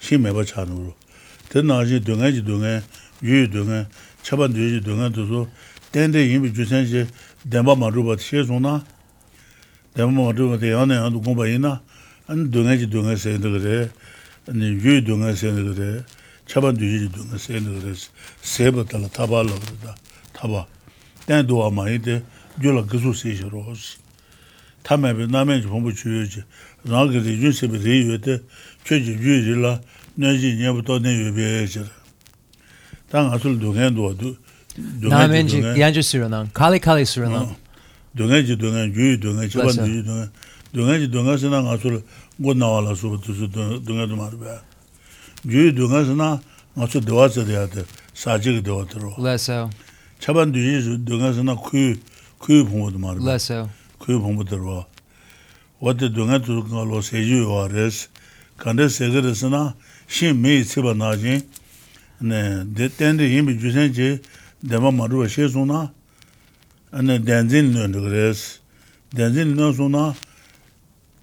신매바 0.00 0.44
차는 0.44 0.86
거. 0.86 0.94
드나지 1.48 2.00
동아지 2.00 2.44
동에 2.44 2.80
유 3.24 3.50
동에 3.50 3.86
차반 4.22 4.52
되지 4.52 4.80
동에도 4.80 5.48
땡데 5.92 6.32
이미 6.32 6.54
주선지 6.54 7.08
데마 7.50 7.74
마루바 7.74 8.16
시에서나 8.18 8.84
데마 9.94 10.10
마루바 10.10 10.58
대안에 10.58 10.96
한도 10.96 11.20
공부이나 11.20 11.82
안 12.26 12.50
동아지 12.50 12.88
동에서 12.88 13.38
그래. 13.38 13.90
yu 14.53 15.01
dunga 15.01 15.35
sene 15.35 15.63
dore, 15.63 16.03
chaba 16.45 16.71
duji 16.71 17.09
dunga 17.13 17.37
sene 17.37 17.65
dore, 17.65 17.95
seba 18.41 18.83
tala 18.83 19.07
taba 19.09 19.43
la 19.43 19.51
dore, 19.51 19.95
taba. 20.33 20.67
Tena 21.25 21.43
duwa 21.43 21.71
mayi 21.71 21.99
de, 21.99 22.21
gyula 22.59 22.81
gizu 22.81 23.13
se 23.13 23.29
ishe 23.29 23.49
rohos. 23.49 23.97
Tame 24.83 25.13
be 25.13 25.27
namen 25.27 25.61
je 25.61 25.67
pombu 25.67 25.91
chu 25.91 26.09
yuji, 26.09 26.43
rangi 26.87 27.19
de 27.21 27.31
yun 27.31 27.51
sebe 27.51 27.77
re 27.77 27.97
yu 27.97 28.17
de, 28.17 28.41
che 28.83 29.03
je 29.03 29.11
yu 29.11 29.43
ri 29.43 29.61
la, 29.61 29.81
nyanji 30.17 30.55
nyebu 30.55 30.83
to 30.85 30.99
ne 30.99 31.11
yu 31.11 31.33
be 31.33 31.41
ye 31.41 31.67
je. 31.67 31.83
Tanga 33.09 33.35
asul 33.35 33.59
dunga 33.59 33.89
duwa 33.89 34.13
du, 34.13 34.37
Namen 34.77 35.47
je 35.47 35.57
yanju 35.57 36.03
suranan, 36.03 36.47
kali 36.53 36.79
kali 36.79 37.05
suranan. 37.05 37.55
Dunga 38.15 38.37
je 38.37 38.55
dunga, 38.55 38.83
yu 38.85 39.17
dunga, 39.17 39.49
chaba 39.49 39.73
duji 39.73 40.03
dunga. 40.05 40.29
Dunga 40.73 40.93
je 40.99 41.07
dunga 41.07 41.37
sena 41.37 41.69
asul, 41.71 42.01
go 42.39 42.53
nawa 42.53 42.81
la 42.81 42.95
su 42.95 43.17
tu 43.19 43.33
su 43.33 43.47
dunga 43.47 44.05
du 44.07 44.15
mar 44.15 44.31
ba 44.35 44.61
ju 45.45 45.71
dunga 45.71 46.05
sana 46.05 46.39
nga 46.75 46.87
su 46.87 46.99
dewa 46.99 47.29
se 47.29 47.43
de 47.45 47.57
ate 47.57 47.85
sa 48.13 48.37
ji 48.37 48.53
ge 48.53 48.61
dewa 48.61 48.85
tro 48.85 49.13
la 49.17 49.37
sa 49.37 49.69
chaban 50.19 50.51
du 50.51 50.59
ji 50.59 50.97
dunga 50.97 51.33
sana 51.33 51.55
ku 51.55 51.95
ku 52.37 52.65
phung 52.69 52.91
du 52.91 52.97
mar 52.99 53.15
ba 53.17 53.25
la 53.25 53.37
sa 53.39 53.67
ku 53.97 54.19
phung 54.21 54.35
bu 54.37 54.43
tro 54.43 54.85
wa 55.81 55.93
de 55.93 56.09
dunga 56.09 56.39
tu 56.39 56.61
nga 56.69 56.83
lo 56.85 57.01
se 57.01 57.23
ju 57.25 57.47
wa 57.49 57.67
res 57.67 58.09
kan 58.57 58.75
de 58.75 58.87
se 58.89 59.09
ge 59.09 59.33
sana 59.33 59.73
shin 60.07 60.37
me 60.39 60.63
se 60.63 60.81
ba 60.81 60.93
na 60.93 61.15
ji 61.17 61.41
ne 62.21 62.63
de 62.65 62.89
ten 62.89 63.17
de 63.17 63.25
yin 63.25 63.45
bi 63.45 63.57
ju 63.57 63.71
sen 63.71 63.91
ji 63.91 64.21
de 64.61 64.77
ma 64.79 64.91
maru 64.91 65.27
she 65.27 65.49
su 65.49 65.65
na 65.65 65.89
ane 66.91 67.17
denzin 67.17 67.73
nön 67.73 67.91
de 67.91 67.99
res 68.09 68.59
denzin 69.09 69.55
nön 69.57 69.73
su 69.73 69.89
na 69.89 70.13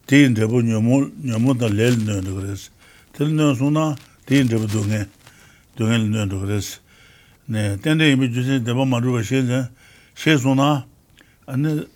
tīn 0.09 0.35
drebu 0.37 0.63
nyamu 0.63 1.55
tā 1.57 1.71
lēl 1.73 1.97
nyoyan 2.01 2.25
tu 2.25 2.35
kores. 2.37 2.69
Tēl 3.17 3.33
nyoyan 3.33 3.57
sū 3.59 3.71
na 3.73 3.87
tīn 4.29 4.51
drebu 4.51 4.69
dōngen, 4.69 5.07
dōngen 5.79 6.11
nyoyan 6.11 6.31
tu 6.33 6.41
kores. 6.43 6.69
Tēndē 7.49 8.11
yīmī 8.13 8.29
jūsī 8.33 8.61
drebu 8.65 8.85
māru 8.89 9.17
bā 9.17 9.25
shē 9.25 9.45
zhēn, 9.49 9.67
shē 10.17 10.37
sū 10.43 10.55
na 10.59 10.85
anī 11.49 11.87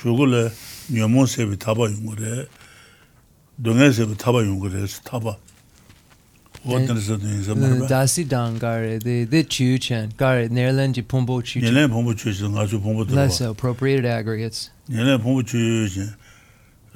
shūgu 0.00 0.26
lē 0.30 0.42
nyamu 0.96 1.26
sebi 1.28 1.60
tāpa 1.60 1.90
yung 1.90 2.08
kore, 2.08 2.48
dōngen 3.60 3.94
sebi 3.96 4.16
tāpa 4.16 4.44
yung 4.46 4.60
kore, 4.60 4.88
tāpa. 5.04 5.36
Dāsī 6.60 8.26
dāng 8.28 8.58
gārē, 8.60 8.98
dē 9.00 9.40
chū 9.48 9.78
chēn, 9.80 10.10
gārē, 10.20 10.50
nērlēn 10.52 10.92
jī 10.92 11.04
pōmbō 11.08 11.38
chū 11.40 11.60
chēn. 11.62 11.70
Nērlēn 11.70 11.92
pōmbō 11.94 12.12
chū 12.20 12.34
chēn, 12.36 12.52
ngā 12.52 12.66
chū 12.68 12.80
pōmbō 12.84 13.06
tō. 13.08 13.16
Less 13.16 13.40
appropriated 13.40 14.04
aggregates. 14.04 14.68
Nērlēn 14.92 15.22
pōmbō 15.24 15.46
chū 15.48 15.62
chēn. 15.94 16.10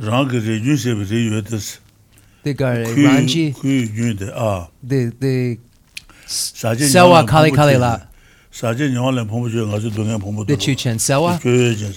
rāng 0.00 0.26
kī 0.30 0.40
rī 0.42 0.58
yun 0.58 0.78
shēb 0.78 1.04
rī 1.06 1.20
yuwa 1.28 1.42
tēs. 1.46 1.78
Tē 2.42 2.54
kā 2.58 2.72
rī 2.80 3.04
rāng 3.06 3.28
jī? 3.30 3.44
Kui 3.54 3.84
yun 3.94 4.16
tē, 4.18 4.30
ā. 4.34 4.66
Tē, 4.82 4.98
tē, 5.20 5.34
sāwa 6.26 7.22
kāli 7.28 7.54
kāli 7.54 7.78
lā. 7.78 7.94
Sācē 8.54 8.88
nyāwa 8.90 9.12
lēn 9.14 9.28
pōmbu 9.30 9.52
chūyā 9.52 9.66
ngā 9.70 9.78
chū 9.82 9.92
dōngyā 9.94 10.18
pōmbu 10.22 10.46
tō. 10.46 10.50
Tē 10.50 10.58
chū 10.58 10.74
chēn, 10.78 10.98
sāwa? 11.02 11.36
Kui 11.42 11.54
yuwa 11.54 11.74
chēn. 11.78 11.94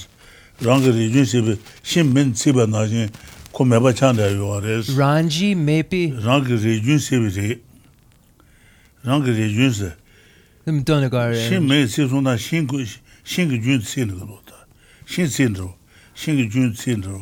Rāng 0.66 0.86
kī 0.86 0.94
rī 0.94 1.08
yun 1.10 1.26
shēb, 1.30 1.52
shīm 1.86 2.14
mīn 2.14 2.34
cīpa 2.38 2.68
nā 2.70 2.86
shīn, 2.90 3.10
kō 3.54 3.66
mē 3.66 3.82
bā 3.82 3.94
chāng 3.98 4.18
dā 4.18 4.30
yuwa 4.34 4.62
rēs. 4.62 4.94
Rāng 4.98 5.30
jī 5.30 5.54
mē 5.58 5.82
pī? 5.90 6.04
Rāng 6.22 6.46
kī 6.46 6.58
rī 6.62 6.78
yun 6.82 7.02
shēb 7.02 7.30
rī. 7.34 7.58
Rāng 9.06 9.26
kī 9.26 9.38
rī 9.38 9.50
yun 9.54 9.74
shē. 9.74 9.92
Tēm 10.66 10.84
tō 10.86 11.02
nā 11.02 11.10
kā 11.14 11.30
rī? 11.34 11.46
Shīm 11.46 11.70
mē 11.70 11.82
cīp 11.90 12.10
sō 12.14 12.22
nā 12.26 12.38
shīn 12.42 12.70
kī 12.70 13.62
yun 13.62 13.82
cīn 13.86 14.14
rī 14.14 14.22
kō 14.22 14.38
tā. 14.50 14.62
Shīn 15.06 15.30
cīn 15.34 15.58
rō, 15.62 15.70
shīn 16.18 16.42
kī 16.42 16.50
yun 16.58 16.74
cīn 16.78 17.06
rō. 17.06 17.22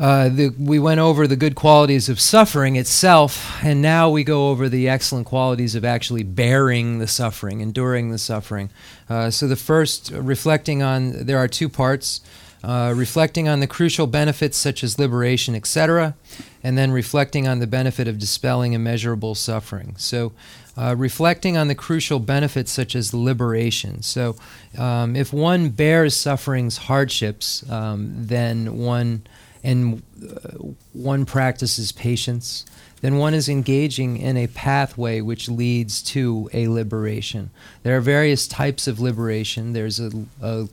uh, 0.00 0.30
the, 0.30 0.48
we 0.58 0.78
went 0.78 0.98
over 0.98 1.26
the 1.26 1.36
good 1.36 1.54
qualities 1.54 2.08
of 2.08 2.18
suffering 2.18 2.76
itself, 2.76 3.62
and 3.62 3.82
now 3.82 4.08
we 4.08 4.24
go 4.24 4.48
over 4.48 4.66
the 4.66 4.88
excellent 4.88 5.26
qualities 5.26 5.74
of 5.74 5.84
actually 5.84 6.22
bearing 6.22 7.00
the 7.00 7.06
suffering, 7.06 7.60
enduring 7.60 8.10
the 8.10 8.16
suffering. 8.16 8.70
Uh, 9.10 9.30
so, 9.30 9.46
the 9.46 9.56
first, 9.56 10.10
reflecting 10.12 10.82
on, 10.82 11.26
there 11.26 11.36
are 11.36 11.46
two 11.46 11.68
parts 11.68 12.22
uh, 12.64 12.94
reflecting 12.96 13.46
on 13.46 13.60
the 13.60 13.66
crucial 13.66 14.06
benefits 14.06 14.56
such 14.56 14.82
as 14.82 14.98
liberation, 14.98 15.54
etc., 15.54 16.14
and 16.62 16.78
then 16.78 16.92
reflecting 16.92 17.46
on 17.46 17.58
the 17.58 17.66
benefit 17.66 18.08
of 18.08 18.18
dispelling 18.18 18.72
immeasurable 18.72 19.34
suffering. 19.34 19.94
So, 19.98 20.32
uh, 20.78 20.94
reflecting 20.96 21.58
on 21.58 21.68
the 21.68 21.74
crucial 21.74 22.20
benefits 22.20 22.72
such 22.72 22.96
as 22.96 23.12
liberation. 23.12 24.00
So, 24.00 24.36
um, 24.78 25.14
if 25.14 25.30
one 25.30 25.68
bears 25.68 26.16
suffering's 26.16 26.78
hardships, 26.78 27.68
um, 27.70 28.14
then 28.16 28.78
one 28.78 29.24
and 29.62 30.02
uh, 30.22 30.58
one 30.92 31.24
practices 31.24 31.92
patience, 31.92 32.64
then 33.00 33.16
one 33.16 33.34
is 33.34 33.48
engaging 33.48 34.18
in 34.18 34.36
a 34.36 34.46
pathway 34.48 35.20
which 35.20 35.48
leads 35.48 36.02
to 36.02 36.50
a 36.52 36.68
liberation. 36.68 37.50
There 37.82 37.96
are 37.96 38.00
various 38.00 38.46
types 38.46 38.86
of 38.86 39.00
liberation. 39.00 39.72
There's 39.72 40.00
a, 40.00 40.10
a 40.42 40.68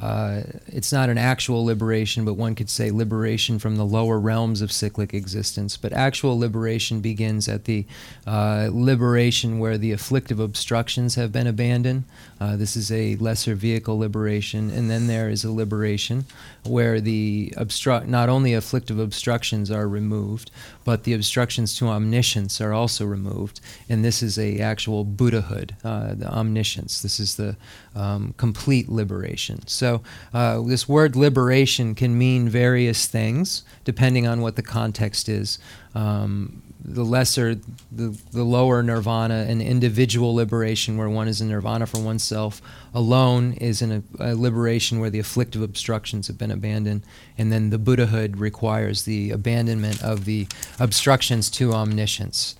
uh, 0.00 0.42
it's 0.66 0.92
not 0.92 1.08
an 1.08 1.18
actual 1.18 1.64
liberation, 1.64 2.24
but 2.24 2.34
one 2.34 2.54
could 2.54 2.68
say 2.68 2.90
liberation 2.90 3.58
from 3.58 3.76
the 3.76 3.84
lower 3.84 4.18
realms 4.18 4.60
of 4.60 4.72
cyclic 4.72 5.14
existence. 5.14 5.76
But 5.76 5.92
actual 5.92 6.38
liberation 6.38 7.00
begins 7.00 7.48
at 7.48 7.64
the 7.64 7.86
uh, 8.26 8.70
liberation 8.72 9.58
where 9.58 9.78
the 9.78 9.92
afflictive 9.92 10.40
obstructions 10.40 11.14
have 11.14 11.30
been 11.32 11.46
abandoned. 11.46 12.04
Uh, 12.40 12.56
this 12.56 12.76
is 12.76 12.90
a 12.90 13.16
lesser 13.16 13.54
vehicle 13.54 13.98
liberation. 13.98 14.70
And 14.70 14.90
then 14.90 15.06
there 15.06 15.30
is 15.30 15.44
a 15.44 15.52
liberation 15.52 16.24
where 16.64 17.00
the 17.00 17.52
obstru- 17.56 18.06
not 18.06 18.28
only 18.28 18.52
afflictive 18.52 18.98
obstructions 18.98 19.70
are 19.70 19.88
removed, 19.88 20.50
but 20.84 21.04
the 21.04 21.14
obstructions 21.14 21.76
to 21.78 21.88
omniscience 21.88 22.60
are 22.60 22.72
also 22.72 23.04
removed. 23.04 23.60
And 23.88 24.04
this 24.04 24.22
is 24.22 24.38
a 24.38 24.60
actual 24.60 25.04
Buddhahood, 25.04 25.76
uh, 25.82 26.14
the 26.14 26.28
omniscience. 26.28 27.02
This 27.02 27.18
is 27.18 27.36
the 27.36 27.56
um, 27.94 28.34
complete 28.36 28.88
liberation. 28.88 29.66
So 29.66 30.02
uh, 30.32 30.60
this 30.62 30.88
word 30.88 31.16
liberation 31.16 31.94
can 31.94 32.16
mean 32.16 32.48
various 32.48 33.06
things 33.06 33.64
depending 33.84 34.26
on 34.26 34.40
what 34.40 34.56
the 34.56 34.62
context 34.62 35.28
is. 35.28 35.58
Um, 35.94 36.62
the 36.84 37.04
lesser, 37.04 37.54
the, 37.90 38.18
the 38.32 38.44
lower 38.44 38.82
nirvana, 38.82 39.46
an 39.48 39.62
individual 39.62 40.34
liberation 40.34 40.98
where 40.98 41.08
one 41.08 41.28
is 41.28 41.40
in 41.40 41.48
nirvana 41.48 41.86
for 41.86 41.98
oneself 41.98 42.60
alone 42.92 43.54
is 43.54 43.80
in 43.80 43.90
a, 43.90 44.02
a, 44.32 44.34
liberation 44.34 45.00
where 45.00 45.08
the 45.08 45.18
afflictive 45.18 45.62
obstructions 45.62 46.26
have 46.26 46.36
been 46.36 46.50
abandoned. 46.50 47.02
And 47.38 47.50
then 47.50 47.70
the 47.70 47.78
Buddhahood 47.78 48.36
requires 48.36 49.04
the 49.04 49.30
abandonment 49.30 50.02
of 50.02 50.26
the 50.26 50.46
obstructions 50.78 51.48
to 51.52 51.72
omniscience. 51.72 52.54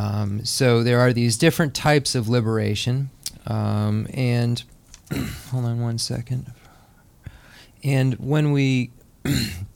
Um, 0.00 0.44
so 0.46 0.82
there 0.82 1.00
are 1.00 1.12
these 1.12 1.36
different 1.36 1.74
types 1.74 2.14
of 2.14 2.30
liberation. 2.30 3.10
Um, 3.46 4.06
and 4.14 4.62
hold 5.50 5.66
on 5.66 5.80
one 5.80 5.98
second. 5.98 6.50
And 7.84 8.14
when 8.14 8.52
we 8.52 8.92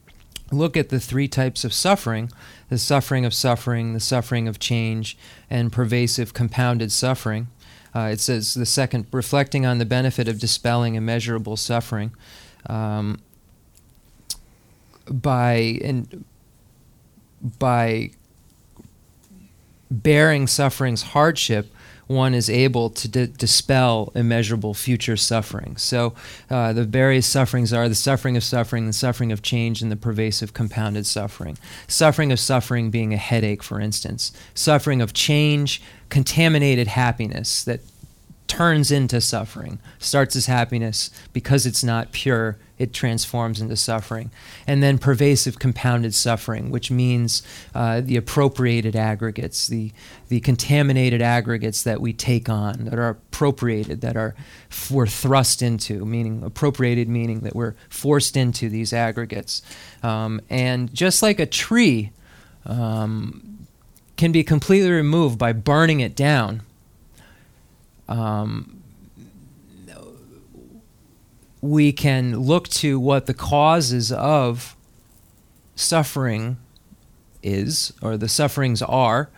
look 0.53 0.77
at 0.77 0.89
the 0.91 1.01
three 1.01 1.29
types 1.29 1.65
of 1.65 1.73
suffering, 1.73 2.31
the 2.69 2.79
suffering 2.79 3.25
of 3.25 3.35
suffering, 3.35 3.93
the 3.95 4.01
suffering 4.01 4.49
of 4.49 4.59
change, 4.59 5.17
and 5.51 5.73
pervasive 5.73 6.35
compounded 6.35 6.93
suffering. 6.93 7.49
Uh, 7.95 8.11
it 8.13 8.21
says 8.21 8.55
the 8.55 8.67
second, 8.67 9.07
reflecting 9.11 9.65
on 9.65 9.79
the 9.79 9.87
benefit 9.87 10.29
of 10.29 10.39
dispelling 10.39 10.95
immeasurable 10.95 11.57
suffering 11.57 12.13
um, 12.67 13.19
by 15.11 16.05
by 17.59 18.11
bearing 19.91 20.47
suffering's 20.47 21.03
hardship 21.03 21.73
one 22.07 22.35
is 22.35 22.49
able 22.49 22.91
to 22.91 23.09
d- 23.09 23.27
dispel 23.27 24.13
immeasurable 24.15 24.75
future 24.75 25.17
suffering. 25.17 25.77
So, 25.77 26.15
uh, 26.51 26.73
the 26.73 26.85
various 26.85 27.27
sufferings 27.27 27.73
are 27.73 27.89
the 27.89 27.95
suffering 27.95 28.37
of 28.37 28.45
suffering, 28.45 28.87
the 28.87 28.93
suffering 28.93 29.33
of 29.33 29.43
change, 29.43 29.83
and 29.83 29.91
the 29.91 29.97
pervasive 29.97 30.53
compounded 30.53 31.07
suffering. 31.07 31.59
Suffering 31.89 32.31
of 32.33 32.39
suffering 32.39 32.91
being 32.91 33.13
a 33.13 33.17
headache, 33.17 33.63
for 33.63 33.81
instance. 33.81 34.33
Suffering 34.55 35.03
of 35.03 35.13
change, 35.13 35.83
contaminated 36.09 36.87
happiness 36.87 37.65
that 37.65 37.81
turns 38.49 38.91
into 38.91 39.21
suffering, 39.21 39.79
starts 39.99 40.37
as 40.37 40.47
happiness 40.47 41.11
because 41.33 41.67
it's 41.67 41.85
not 41.85 42.13
pure 42.13 42.59
it 42.79 42.93
transforms 42.93 43.61
into 43.61 43.77
suffering. 43.77 44.31
And 44.67 44.83
then 44.83 44.99
pervasive 44.99 45.59
compounded 45.59 46.15
suffering, 46.15 46.71
which 46.71 46.91
means 46.91 47.43
uh, 47.75 48.03
the 48.03 48.17
appropriated 48.17 48.95
aggregates, 48.95 49.67
the, 49.67 49.93
the 50.29 50.41
contaminated 50.41 51.23
aggregates 51.23 51.83
that 51.85 52.01
we 52.01 52.13
take 52.13 52.49
on, 52.49 52.85
that 52.85 52.99
are 52.99 53.09
appropriated, 53.09 54.03
that 54.03 54.17
are 54.17 54.35
we're 54.91 55.07
thrust 55.07 55.63
into, 55.63 56.05
meaning 56.05 56.43
appropriated, 56.43 57.09
meaning 57.09 57.41
that 57.41 57.57
we're 57.57 57.75
forced 57.89 58.37
into 58.37 58.69
these 58.69 58.93
aggregates. 58.93 59.63
Um, 60.03 60.41
and 60.51 60.93
just 60.93 61.23
like 61.23 61.41
a 61.41 61.47
tree 61.47 62.13
um, 62.67 63.67
can 64.17 64.33
be 64.33 64.45
completely 64.45 64.91
removed 64.91 65.39
by 65.39 65.53
burning 65.53 66.01
it 66.01 66.15
down. 66.15 66.63
Um, 68.09 68.83
we 71.61 71.93
can 71.93 72.39
look 72.39 72.69
to 72.69 73.01
what 73.01 73.27
the 73.27 73.35
causes 73.35 74.13
of 74.13 74.77
suffering 75.75 76.59
is, 77.43 77.93
or 78.01 78.17
the 78.17 78.29
sufferings 78.29 78.83
are. 78.83 79.31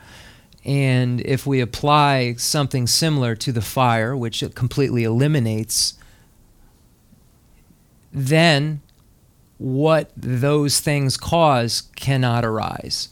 And 0.65 1.20
if 1.23 1.47
we 1.47 1.61
apply 1.61 2.35
something 2.35 2.86
similar 2.86 3.35
to 3.36 3.53
the 3.53 3.62
fire, 3.62 4.16
which 4.16 4.43
it 4.43 4.55
completely 4.55 5.05
eliminates, 5.05 5.95
then 8.12 8.81
what 9.57 10.11
those 10.16 10.81
things 10.81 11.16
cause 11.16 11.82
cannot 11.97 12.45
arise. 12.45 13.09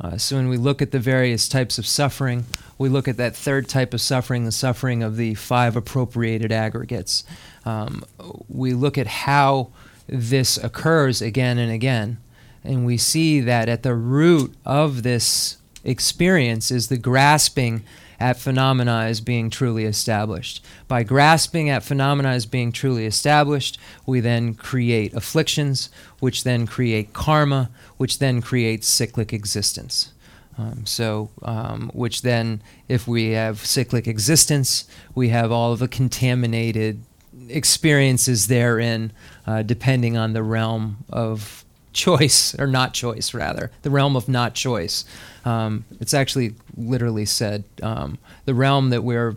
Uh, 0.00 0.16
so 0.16 0.36
when 0.36 0.48
we 0.48 0.56
look 0.56 0.82
at 0.82 0.90
the 0.90 0.98
various 0.98 1.48
types 1.48 1.78
of 1.78 1.86
suffering, 1.86 2.44
we 2.78 2.88
look 2.88 3.08
at 3.08 3.16
that 3.16 3.34
third 3.34 3.68
type 3.68 3.94
of 3.94 4.00
suffering, 4.00 4.44
the 4.44 4.52
suffering 4.52 5.02
of 5.02 5.16
the 5.16 5.34
five 5.34 5.76
appropriated 5.76 6.52
aggregates. 6.52 7.24
Um, 7.64 8.04
we 8.48 8.74
look 8.74 8.98
at 8.98 9.06
how 9.06 9.70
this 10.06 10.56
occurs 10.56 11.22
again 11.22 11.58
and 11.58 11.72
again, 11.72 12.18
and 12.62 12.84
we 12.84 12.96
see 12.96 13.40
that 13.40 13.68
at 13.68 13.82
the 13.82 13.94
root 13.94 14.54
of 14.64 15.02
this 15.02 15.56
experience 15.84 16.70
is 16.70 16.88
the 16.88 16.98
grasping 16.98 17.82
at 18.18 18.38
phenomena 18.38 19.02
as 19.04 19.20
being 19.20 19.50
truly 19.50 19.84
established. 19.84 20.64
By 20.88 21.02
grasping 21.02 21.68
at 21.68 21.82
phenomena 21.82 22.30
as 22.30 22.46
being 22.46 22.72
truly 22.72 23.06
established, 23.06 23.78
we 24.06 24.20
then 24.20 24.54
create 24.54 25.12
afflictions, 25.14 25.90
which 26.18 26.44
then 26.44 26.66
create 26.66 27.12
karma, 27.12 27.70
which 27.96 28.18
then 28.18 28.40
creates 28.40 28.86
cyclic 28.86 29.32
existence. 29.32 30.12
Um, 30.58 30.86
so, 30.86 31.30
um, 31.42 31.90
which 31.92 32.22
then, 32.22 32.62
if 32.88 33.06
we 33.06 33.32
have 33.32 33.58
cyclic 33.58 34.06
existence, 34.06 34.88
we 35.14 35.28
have 35.28 35.52
all 35.52 35.72
of 35.72 35.80
the 35.80 35.88
contaminated 35.88 37.02
experiences 37.48 38.46
therein, 38.46 39.12
uh, 39.46 39.62
depending 39.62 40.16
on 40.16 40.32
the 40.32 40.42
realm 40.42 41.04
of 41.10 41.64
choice 41.92 42.54
or 42.58 42.66
not 42.66 42.94
choice, 42.94 43.34
rather 43.34 43.70
the 43.82 43.90
realm 43.90 44.16
of 44.16 44.28
not 44.28 44.54
choice. 44.54 45.04
Um, 45.44 45.84
it's 46.00 46.14
actually 46.14 46.54
literally 46.76 47.24
said 47.24 47.64
um, 47.82 48.18
the 48.44 48.54
realm 48.54 48.90
that 48.90 49.02
we're 49.02 49.36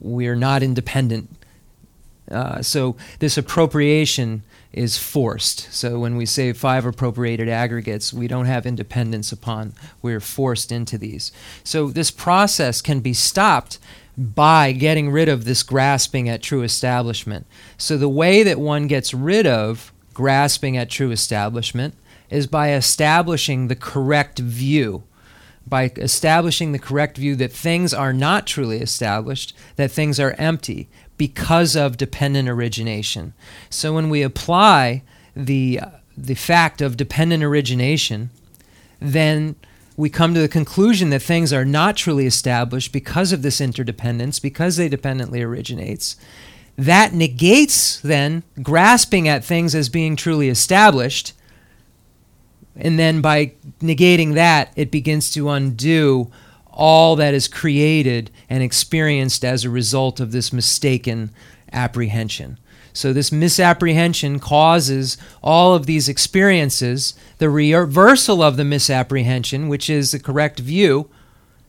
we're 0.00 0.36
not 0.36 0.62
independent. 0.62 1.28
Uh, 2.30 2.60
so 2.60 2.96
this 3.18 3.38
appropriation 3.38 4.42
is 4.72 4.98
forced. 4.98 5.72
So 5.72 5.98
when 5.98 6.16
we 6.16 6.26
say 6.26 6.52
five 6.52 6.84
appropriated 6.84 7.48
aggregates, 7.48 8.12
we 8.12 8.28
don't 8.28 8.46
have 8.46 8.66
independence 8.66 9.32
upon, 9.32 9.74
we're 10.02 10.20
forced 10.20 10.70
into 10.70 10.98
these. 10.98 11.32
So 11.64 11.88
this 11.88 12.10
process 12.10 12.82
can 12.82 13.00
be 13.00 13.14
stopped 13.14 13.78
by 14.18 14.72
getting 14.72 15.10
rid 15.10 15.28
of 15.28 15.44
this 15.44 15.62
grasping 15.62 16.28
at 16.28 16.42
true 16.42 16.62
establishment. 16.62 17.46
So 17.78 17.96
the 17.96 18.08
way 18.08 18.42
that 18.42 18.58
one 18.58 18.86
gets 18.86 19.14
rid 19.14 19.46
of 19.46 19.92
grasping 20.14 20.76
at 20.76 20.90
true 20.90 21.10
establishment 21.10 21.94
is 22.30 22.46
by 22.46 22.72
establishing 22.72 23.68
the 23.68 23.76
correct 23.76 24.38
view 24.38 25.04
by 25.66 25.90
establishing 25.96 26.72
the 26.72 26.78
correct 26.78 27.16
view 27.16 27.34
that 27.36 27.52
things 27.52 27.92
are 27.92 28.12
not 28.12 28.46
truly 28.46 28.78
established, 28.78 29.54
that 29.74 29.90
things 29.90 30.20
are 30.20 30.34
empty, 30.38 30.88
because 31.16 31.76
of 31.76 31.96
dependent 31.96 32.48
origination. 32.48 33.32
So 33.70 33.94
when 33.94 34.10
we 34.10 34.22
apply 34.22 35.02
the, 35.34 35.80
uh, 35.80 35.88
the 36.16 36.34
fact 36.34 36.80
of 36.80 36.96
dependent 36.96 37.42
origination, 37.42 38.30
then 39.00 39.56
we 39.96 40.10
come 40.10 40.34
to 40.34 40.40
the 40.40 40.48
conclusion 40.48 41.10
that 41.10 41.22
things 41.22 41.52
are 41.52 41.64
not 41.64 41.96
truly 41.96 42.26
established 42.26 42.92
because 42.92 43.32
of 43.32 43.42
this 43.42 43.60
interdependence, 43.60 44.38
because 44.38 44.76
they 44.76 44.88
dependently 44.88 45.42
originates. 45.42 46.16
That 46.76 47.14
negates 47.14 48.00
then 48.00 48.42
grasping 48.62 49.26
at 49.26 49.44
things 49.44 49.74
as 49.74 49.88
being 49.88 50.16
truly 50.16 50.48
established 50.48 51.32
And 52.76 52.98
then 52.98 53.20
by 53.20 53.52
negating 53.80 54.34
that, 54.34 54.72
it 54.76 54.90
begins 54.90 55.30
to 55.32 55.48
undo 55.48 56.30
all 56.76 57.16
that 57.16 57.34
is 57.34 57.48
created 57.48 58.30
and 58.48 58.62
experienced 58.62 59.44
as 59.44 59.64
a 59.64 59.70
result 59.70 60.20
of 60.20 60.30
this 60.30 60.52
mistaken 60.52 61.30
apprehension. 61.72 62.58
So, 62.92 63.12
this 63.12 63.32
misapprehension 63.32 64.38
causes 64.38 65.18
all 65.42 65.74
of 65.74 65.86
these 65.86 66.08
experiences. 66.08 67.14
The 67.38 67.50
reversal 67.50 68.42
of 68.42 68.56
the 68.56 68.64
misapprehension, 68.64 69.68
which 69.68 69.90
is 69.90 70.12
the 70.12 70.18
correct 70.18 70.60
view, 70.60 71.10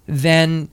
then 0.06 0.70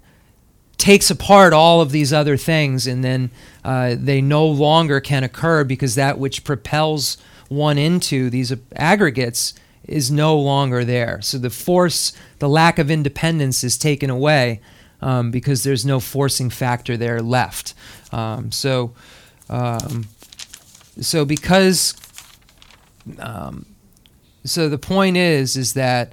takes 0.76 1.10
apart 1.10 1.52
all 1.52 1.80
of 1.80 1.90
these 1.90 2.12
other 2.12 2.36
things, 2.36 2.86
and 2.86 3.02
then 3.02 3.30
uh, 3.64 3.96
they 3.98 4.20
no 4.20 4.46
longer 4.46 5.00
can 5.00 5.24
occur 5.24 5.64
because 5.64 5.94
that 5.94 6.18
which 6.18 6.44
propels 6.44 7.16
one 7.48 7.78
into 7.78 8.30
these 8.30 8.52
aggregates 8.76 9.54
is 9.86 10.10
no 10.10 10.36
longer 10.38 10.84
there. 10.84 11.20
So 11.22 11.38
the 11.38 11.50
force, 11.50 12.12
the 12.38 12.48
lack 12.48 12.78
of 12.78 12.90
independence 12.90 13.64
is 13.64 13.76
taken 13.76 14.10
away 14.10 14.60
um, 15.00 15.30
because 15.30 15.62
there's 15.62 15.84
no 15.84 16.00
forcing 16.00 16.50
factor 16.50 16.96
there 16.96 17.20
left. 17.20 17.74
Um, 18.12 18.50
so, 18.50 18.94
um, 19.48 20.06
so 21.00 21.24
because, 21.24 21.94
um, 23.18 23.66
so 24.44 24.68
the 24.68 24.78
point 24.78 25.16
is, 25.16 25.56
is 25.56 25.74
that 25.74 26.12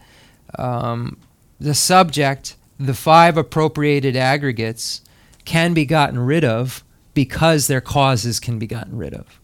um, 0.58 1.18
the 1.60 1.74
subject, 1.74 2.56
the 2.80 2.94
five 2.94 3.38
appropriated 3.38 4.16
aggregates, 4.16 5.02
can 5.46 5.74
be 5.74 5.86
gotten 5.86 6.20
rid 6.20 6.44
of 6.44 6.84
because 7.14 7.68
their 7.68 7.82
causes 7.82 8.40
can 8.40 8.60
be 8.60 8.68
gotten 8.68 8.98
rid 8.98 9.14
of. 9.14 9.40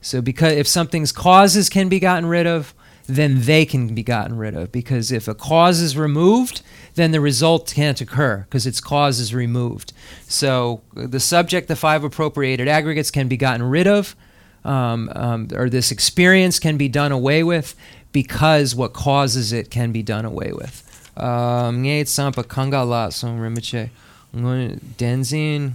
So, 0.00 0.20
because 0.20 0.52
if 0.52 0.68
something's 0.68 1.12
causes 1.12 1.68
can 1.68 1.88
be 1.88 1.98
gotten 1.98 2.26
rid 2.26 2.46
of, 2.46 2.74
then 3.06 3.42
they 3.42 3.66
can 3.66 3.94
be 3.94 4.02
gotten 4.02 4.36
rid 4.36 4.54
of. 4.54 4.72
Because 4.72 5.12
if 5.12 5.28
a 5.28 5.34
cause 5.34 5.80
is 5.80 5.96
removed, 5.96 6.62
then 6.94 7.10
the 7.10 7.20
result 7.20 7.72
can't 7.74 8.00
occur 8.00 8.46
because 8.48 8.66
its 8.66 8.80
cause 8.80 9.20
is 9.20 9.34
removed. 9.34 9.92
So 10.26 10.82
the 10.94 11.20
subject, 11.20 11.68
the 11.68 11.76
five 11.76 12.04
appropriated 12.04 12.68
aggregates, 12.68 13.10
can 13.10 13.28
be 13.28 13.36
gotten 13.36 13.62
rid 13.62 13.86
of, 13.86 14.16
um, 14.64 15.10
um, 15.14 15.48
or 15.54 15.68
this 15.68 15.90
experience 15.90 16.58
can 16.58 16.76
be 16.76 16.88
done 16.88 17.12
away 17.12 17.42
with 17.42 17.74
because 18.12 18.74
what 18.74 18.92
causes 18.92 19.52
it 19.52 19.70
can 19.70 19.92
be 19.92 20.02
done 20.02 20.24
away 20.24 20.52
with. 20.52 20.80
Um, 21.16 21.84
rimiche 21.84 23.90
denzin 24.34 25.72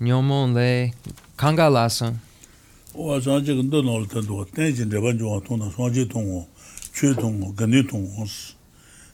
nyomon 0.00 0.54
le 0.54 0.92
kangala 1.36 1.90
son. 1.90 2.20
Wā 2.94 3.16
jī 3.20 3.54
gāndā 3.56 3.80
nā 3.80 3.94
rā 4.02 4.06
tāndu 4.10 4.36
wā, 4.36 4.44
tēn 4.52 4.72
jī 4.76 4.84
ndabān 4.84 5.16
jī 5.16 5.24
wā 5.24 5.40
tōng 5.46 5.58
nā, 5.62 5.68
shuāng 5.72 5.92
jī 5.96 6.04
tōng 6.12 6.26
wā, 6.28 6.44
chū 6.92 7.14
tōng 7.16 7.40
wā, 7.40 7.48
gāndī 7.56 7.80
tōng 7.88 8.04
wā 8.18 8.26
sī. 8.28 8.52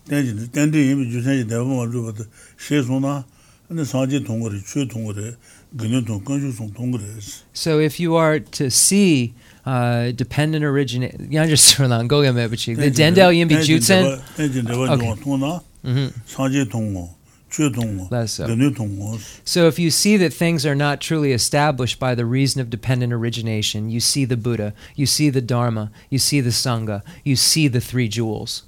Tēn 0.08 0.26
jī, 0.26 0.32
tēn 0.50 0.72
tī 0.74 0.82
yīmī 0.82 1.06
jū 1.06 1.22
sēn 1.22 1.38
jī 1.38 1.44
ndabān 1.46 1.78
wā 1.78 1.86
rū 1.86 2.02
bā 2.08 2.12
tā, 2.18 2.26
shē 2.58 2.82
sō 2.88 2.98
na, 3.04 3.22
nā 3.70 3.86
sāng 3.86 4.10
jī 4.10 4.18
tōng 4.26 4.42
wā 4.42 4.50
rī, 4.50 4.58
chū 4.66 4.82
tōng 4.90 5.06
wā 5.06 5.14
rī, 5.14 5.30
gāndī 5.78 6.02
tōng, 6.08 6.22
gāng 6.26 6.42
shū 6.42 6.50
sōng 6.58 6.72
tōng 6.74 6.98
rī 6.98 7.06
sī. 7.22 7.46
So 7.54 7.78
if 7.78 8.00
you 8.00 8.16
are 8.16 8.40
to 8.58 8.68
see 8.68 9.34
uh, 9.64 10.10
dependent 10.10 10.64
originate, 10.64 11.14
yā 11.30 11.46
rā 11.46 11.54
sō 11.54 11.86
rā, 11.86 12.02
gō 12.02 12.18
gā 12.26 12.34
mē 12.34 12.48
bā 12.50 12.58
chī, 12.58 12.74
the 12.74 12.90
dendel 12.90 13.30
yīmī 13.30 13.62
jū 13.62 13.78
sēn, 13.78 14.18
tēn 14.34 14.58
jī 14.58 14.66
ndabān 14.66 14.98
jī 14.98 16.66
wā 16.66 17.17
tōng 17.50 17.96
nā, 17.96 18.08
sāng 18.34 18.56
jī 18.56 18.70
tōng 18.76 18.98
wā, 18.98 19.12
Less 19.12 19.26
so. 19.26 19.38
so 19.44 19.66
if 19.66 19.78
you 19.78 19.90
see 19.90 20.16
that 20.16 20.32
things 20.32 20.66
are 20.66 20.74
not 20.74 21.00
truly 21.00 21.32
established 21.32 21.98
by 21.98 22.14
the 22.14 22.24
reason 22.24 22.60
of 22.60 22.70
dependent 22.70 23.12
origination, 23.12 23.90
you 23.90 24.00
see 24.00 24.24
the 24.24 24.36
Buddha, 24.36 24.74
you 24.94 25.06
see 25.06 25.30
the 25.30 25.40
Dharma, 25.40 25.90
you 26.10 26.18
see 26.18 26.40
the 26.40 26.50
Sangha, 26.50 27.02
you 27.24 27.36
see 27.36 27.68
the 27.68 27.80
three 27.80 28.08
jewels. 28.08 28.64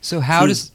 So 0.00 0.20
how 0.20 0.46
does 0.46 0.70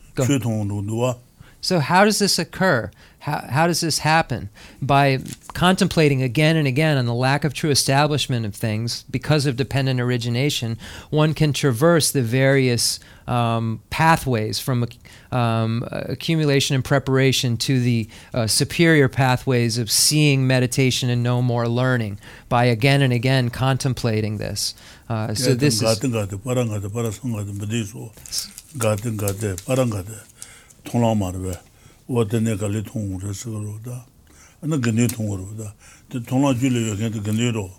so 1.62 1.80
how 1.80 2.04
does 2.04 2.20
this 2.20 2.38
occur? 2.38 2.92
How, 3.24 3.46
how 3.48 3.68
does 3.68 3.80
this 3.80 4.00
happen? 4.00 4.50
By 4.82 5.20
contemplating 5.54 6.22
again 6.22 6.58
and 6.58 6.68
again 6.68 6.98
on 6.98 7.06
the 7.06 7.14
lack 7.14 7.46
of 7.46 7.54
true 7.54 7.70
establishment 7.70 8.46
of 8.46 8.54
things 8.54 9.04
because 9.04 9.46
of 9.46 9.56
dependent 9.56 10.02
origination, 10.02 10.78
one 11.10 11.34
can 11.34 11.54
traverse 11.54 12.12
the 12.12 12.22
various 12.22 13.00
um, 13.26 13.82
pathways 13.90 14.60
from 14.60 14.86
um, 15.32 15.88
accumulation 15.90 16.76
and 16.76 16.84
preparation 16.84 17.56
to 17.56 17.80
the 17.80 18.10
uh, 18.34 18.46
superior 18.46 19.08
pathways 19.08 19.78
of 19.78 19.90
seeing 19.90 20.46
meditation 20.46 21.10
and 21.10 21.24
no 21.24 21.42
more 21.42 21.70
learning 21.70 22.20
by 22.50 22.66
again 22.66 23.02
and 23.02 23.14
again 23.14 23.50
contemplating 23.50 24.38
this. 24.38 24.76
Uh, 25.08 25.34
so 25.34 25.54
this 25.54 25.82
is 25.94 26.00
kāli 32.10 32.84
rā 32.84 33.78
dā, 33.84 34.02
anā 34.64 34.78
dā, 34.78 35.72
jūli 36.12 37.54
rō. 37.54 37.70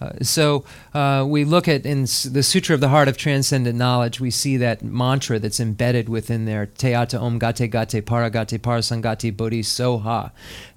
Uh, 0.00 0.12
so 0.22 0.64
uh, 0.94 1.24
we 1.28 1.44
look 1.44 1.68
at 1.68 1.84
in 1.84 2.02
the 2.02 2.42
Sutra 2.42 2.74
of 2.74 2.80
the 2.80 2.88
Heart 2.88 3.08
of 3.08 3.18
Transcendent 3.18 3.76
Knowledge, 3.76 4.18
we 4.18 4.30
see 4.30 4.56
that 4.56 4.82
mantra 4.82 5.38
that's 5.38 5.60
embedded 5.60 6.08
within 6.08 6.46
there, 6.46 6.66
Teata 6.66 7.20
Om 7.20 7.38
Gate 7.38 7.70
Gate 7.70 8.06
Paragate 8.06 8.58
Parasangati 8.58 9.36
Bodhi 9.36 9.62
Soha. 9.62 10.30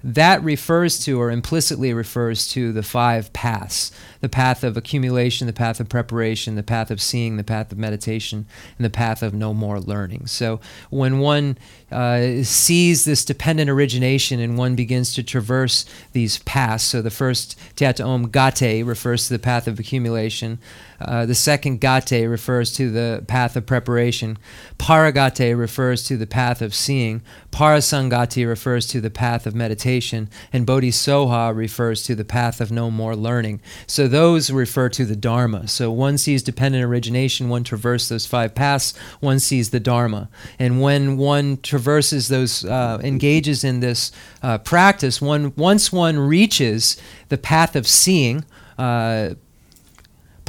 That 0.06 0.44
refers 0.44 1.02
to, 1.06 1.18
or 1.18 1.30
implicitly 1.30 1.94
refers 1.94 2.46
to, 2.48 2.72
the 2.72 2.82
five 2.82 3.32
paths 3.32 3.90
the 4.24 4.28
path 4.30 4.64
of 4.64 4.74
accumulation, 4.74 5.46
the 5.46 5.52
path 5.52 5.80
of 5.80 5.88
preparation, 5.90 6.54
the 6.54 6.62
path 6.62 6.90
of 6.90 6.98
seeing, 6.98 7.36
the 7.36 7.44
path 7.44 7.70
of 7.70 7.76
meditation, 7.76 8.46
and 8.78 8.84
the 8.84 8.88
path 8.88 9.22
of 9.22 9.34
no 9.34 9.52
more 9.52 9.78
learning. 9.78 10.26
So 10.26 10.60
when 10.88 11.18
one 11.18 11.58
uh, 11.92 12.42
sees 12.42 13.04
this 13.04 13.22
dependent 13.22 13.68
origination 13.68 14.40
and 14.40 14.56
one 14.56 14.76
begins 14.76 15.12
to 15.16 15.22
traverse 15.22 15.84
these 16.12 16.38
paths, 16.38 16.84
so 16.84 17.02
the 17.02 17.10
first 17.10 17.58
Teata 17.76 18.02
Om 18.02 18.30
Gate 18.30 18.82
refers 18.82 19.28
to 19.28 19.34
the 19.34 19.38
path 19.38 19.68
of 19.68 19.78
accumulation. 19.78 20.58
Uh, 21.06 21.26
the 21.26 21.34
second 21.34 21.80
gate 21.80 22.26
refers 22.28 22.72
to 22.72 22.90
the 22.90 23.24
path 23.26 23.56
of 23.56 23.66
preparation. 23.66 24.38
Paragate 24.78 25.56
refers 25.56 26.04
to 26.04 26.16
the 26.16 26.26
path 26.26 26.62
of 26.62 26.74
seeing. 26.74 27.22
Parasangati 27.50 28.46
refers 28.46 28.86
to 28.88 29.00
the 29.00 29.10
path 29.10 29.46
of 29.46 29.54
meditation. 29.54 30.28
And 30.52 30.66
Bodhisoha 30.66 31.54
refers 31.54 32.02
to 32.04 32.14
the 32.14 32.24
path 32.24 32.60
of 32.60 32.70
no 32.70 32.90
more 32.90 33.16
learning. 33.16 33.60
So 33.86 34.08
those 34.08 34.50
refer 34.50 34.88
to 34.90 35.04
the 35.04 35.16
Dharma. 35.16 35.68
So 35.68 35.90
one 35.90 36.18
sees 36.18 36.42
dependent 36.42 36.84
origination, 36.84 37.48
one 37.48 37.64
traverses 37.64 38.08
those 38.08 38.26
five 38.26 38.54
paths, 38.54 38.96
one 39.20 39.38
sees 39.38 39.70
the 39.70 39.80
Dharma. 39.80 40.28
And 40.58 40.80
when 40.80 41.16
one 41.16 41.58
traverses 41.58 42.28
those, 42.28 42.64
uh, 42.64 43.00
engages 43.02 43.64
in 43.64 43.80
this 43.80 44.12
uh, 44.42 44.58
practice, 44.58 45.20
one 45.20 45.52
once 45.56 45.92
one 45.92 46.18
reaches 46.18 46.96
the 47.28 47.38
path 47.38 47.76
of 47.76 47.86
seeing, 47.86 48.44
uh, 48.78 49.34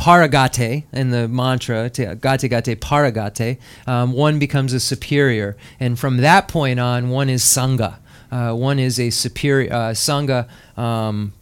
paragate 0.05 0.83
in 0.93 1.09
the 1.09 1.27
mantra, 1.27 1.89
gate 1.89 2.15
gate 2.49 2.79
paragate, 2.79 3.57
um, 3.87 4.11
one 4.11 4.37
becomes 4.37 4.71
a 4.71 4.79
superior. 4.79 5.57
And 5.79 5.97
from 5.97 6.17
that 6.17 6.47
point 6.47 6.79
on, 6.79 7.09
one 7.09 7.27
is 7.27 7.41
sangha. 7.41 7.97
Uh, 8.31 8.53
one 8.53 8.77
is 8.77 8.99
a 8.99 9.09
superior, 9.09 9.73
uh, 9.73 9.91
sangha. 9.93 10.47
Um, 10.77 11.33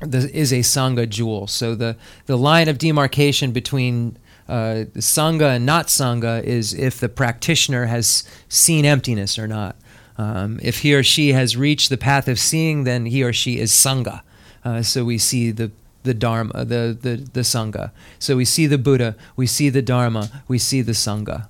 the, 0.00 0.30
is 0.32 0.52
a 0.52 0.60
sangha 0.60 1.08
jewel. 1.08 1.48
So 1.48 1.74
the, 1.74 1.96
the 2.26 2.38
line 2.38 2.68
of 2.68 2.78
demarcation 2.78 3.50
between 3.50 4.16
uh, 4.48 4.84
sangha 4.94 5.56
and 5.56 5.66
not 5.66 5.88
sangha 5.88 6.40
is 6.44 6.72
if 6.72 7.00
the 7.00 7.08
practitioner 7.08 7.86
has 7.86 8.22
seen 8.48 8.84
emptiness 8.84 9.36
or 9.36 9.48
not. 9.48 9.74
Um, 10.16 10.60
if 10.62 10.82
he 10.82 10.94
or 10.94 11.02
she 11.02 11.32
has 11.32 11.56
reached 11.56 11.88
the 11.88 11.96
path 11.96 12.28
of 12.28 12.38
seeing, 12.38 12.84
then 12.84 13.06
he 13.06 13.24
or 13.24 13.32
she 13.32 13.58
is 13.58 13.72
sangha. 13.72 14.20
Uh, 14.64 14.82
so 14.82 15.04
we 15.04 15.18
see 15.18 15.50
the 15.50 15.72
the 16.08 16.14
Dharma, 16.14 16.64
the, 16.64 16.96
the, 17.00 17.16
the 17.32 17.40
Sangha. 17.40 17.92
So 18.18 18.36
we 18.36 18.44
see 18.44 18.66
the 18.66 18.78
Buddha, 18.78 19.14
we 19.36 19.46
see 19.46 19.68
the 19.68 19.82
Dharma, 19.82 20.42
we 20.48 20.58
see 20.58 20.80
the 20.82 20.92
Sangha. 20.92 21.48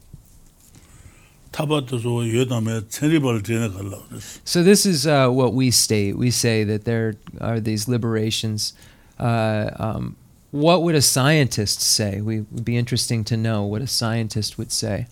So 4.44 4.62
this 4.62 4.84
is 4.84 5.06
uh, 5.06 5.28
what 5.30 5.54
we 5.54 5.70
state. 5.70 6.16
We 6.16 6.30
say 6.30 6.64
that 6.64 6.84
there 6.84 7.14
are 7.40 7.60
these 7.60 7.88
liberations. 7.88 8.74
Uh, 9.18 9.70
um, 9.78 10.16
what 10.50 10.82
would 10.82 10.94
a 10.94 11.02
scientist 11.02 11.80
say? 11.80 12.20
We 12.20 12.40
would 12.40 12.64
be 12.64 12.76
interesting 12.76 13.24
to 13.24 13.36
know 13.36 13.62
what 13.64 13.80
a 13.80 13.86
scientist 13.86 14.58
would 14.58 14.72
say. 14.72 15.06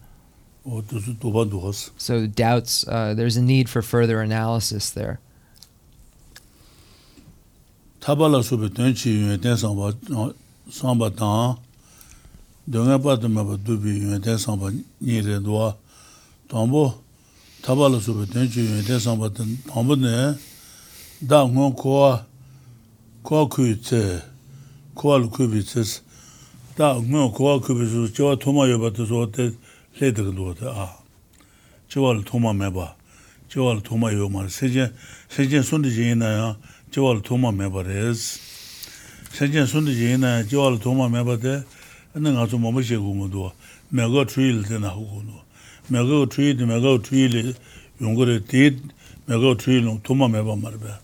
So 1.96 2.26
doubts. 2.26 2.86
Uh, 2.86 3.14
there's 3.14 3.36
a 3.36 3.42
need 3.42 3.68
for 3.68 3.82
further 3.82 4.20
analysis 4.20 4.90
there. 4.90 5.20
tabala 8.06 8.40
supe 8.40 8.68
tenchi 8.68 9.10
yun 9.10 9.36
ten 9.40 9.56
samba 9.56 9.92
samba 10.70 11.10
tang 11.10 11.58
dunga 12.70 13.02
pata 13.02 13.28
maba 13.28 13.56
dubi 13.56 13.98
yun 13.98 14.20
ten 14.22 14.38
samba 14.38 14.70
nire 15.00 15.40
duwa. 15.42 15.74
Tambo 16.48 16.94
tabala 17.62 18.00
supe 18.00 18.30
tenchi 18.30 18.60
yun 18.62 18.84
ten 18.84 19.00
samba 19.00 19.28
tambo 19.30 19.96
ne 19.96 20.38
da 21.20 21.42
ngon 21.48 21.72
kuwa 21.72 22.24
kuwa 23.24 23.48
kuyi 23.48 23.74
tse 23.74 24.22
kuwa 24.94 25.18
lu 25.18 25.28
kubi 25.28 25.64
tse 25.64 26.00
da 26.78 26.94
ngon 26.94 27.32
kuwa 27.32 27.58
kubi 27.60 27.86
su 27.90 28.08
chewa 28.14 28.36
thoma 28.36 28.68
yoba 28.68 28.92
tse 28.92 29.04
so 29.06 29.26
te 29.26 29.50
le 29.98 30.12
dhaka 30.12 30.30
duwa 30.30 30.54
te 30.54 30.64
a. 30.68 30.94
Chewa 31.88 32.14
lu 32.14 32.22
thoma 32.22 32.54
meba 32.54 32.94
chewa 33.50 33.74
lu 33.74 33.80
thoma 33.80 34.12
yoba 34.12 34.30
mara 34.30 34.48
sejen 34.48 34.92
sejen 35.28 35.62
sundi 35.64 35.90
jengi 35.90 36.14
na 36.14 36.26
ya 36.30 36.56
jiwaal 36.96 37.22
thoma 37.22 37.52
meba 37.52 37.82
res. 37.84 38.40
Shenchen 39.32 39.66
sundi 39.66 39.94
jina 39.94 40.42
jiwaal 40.44 40.80
thoma 40.80 41.08
meba 41.08 41.36
de, 41.36 41.64
ane 42.14 42.32
nga 42.32 42.46
tsu 42.46 42.58
mama 42.58 42.82
she 42.82 42.96
gungu 42.96 43.28
duwa, 43.28 43.52
mega 43.92 44.24
truil 44.24 44.62
de 44.66 44.78
na 44.78 44.88
hugu 44.88 45.22
duwa. 45.22 45.42
Mega 45.90 46.26
truil 46.26 46.56
de 46.56 46.64
mega 46.64 46.98
truil 46.98 47.54
yungore 48.00 48.40
di 48.40 48.80
mega 49.28 49.54
truil 49.54 49.84
yung 49.84 50.00
thoma 50.00 50.28
meba 50.28 50.56
marba. 50.56 51.00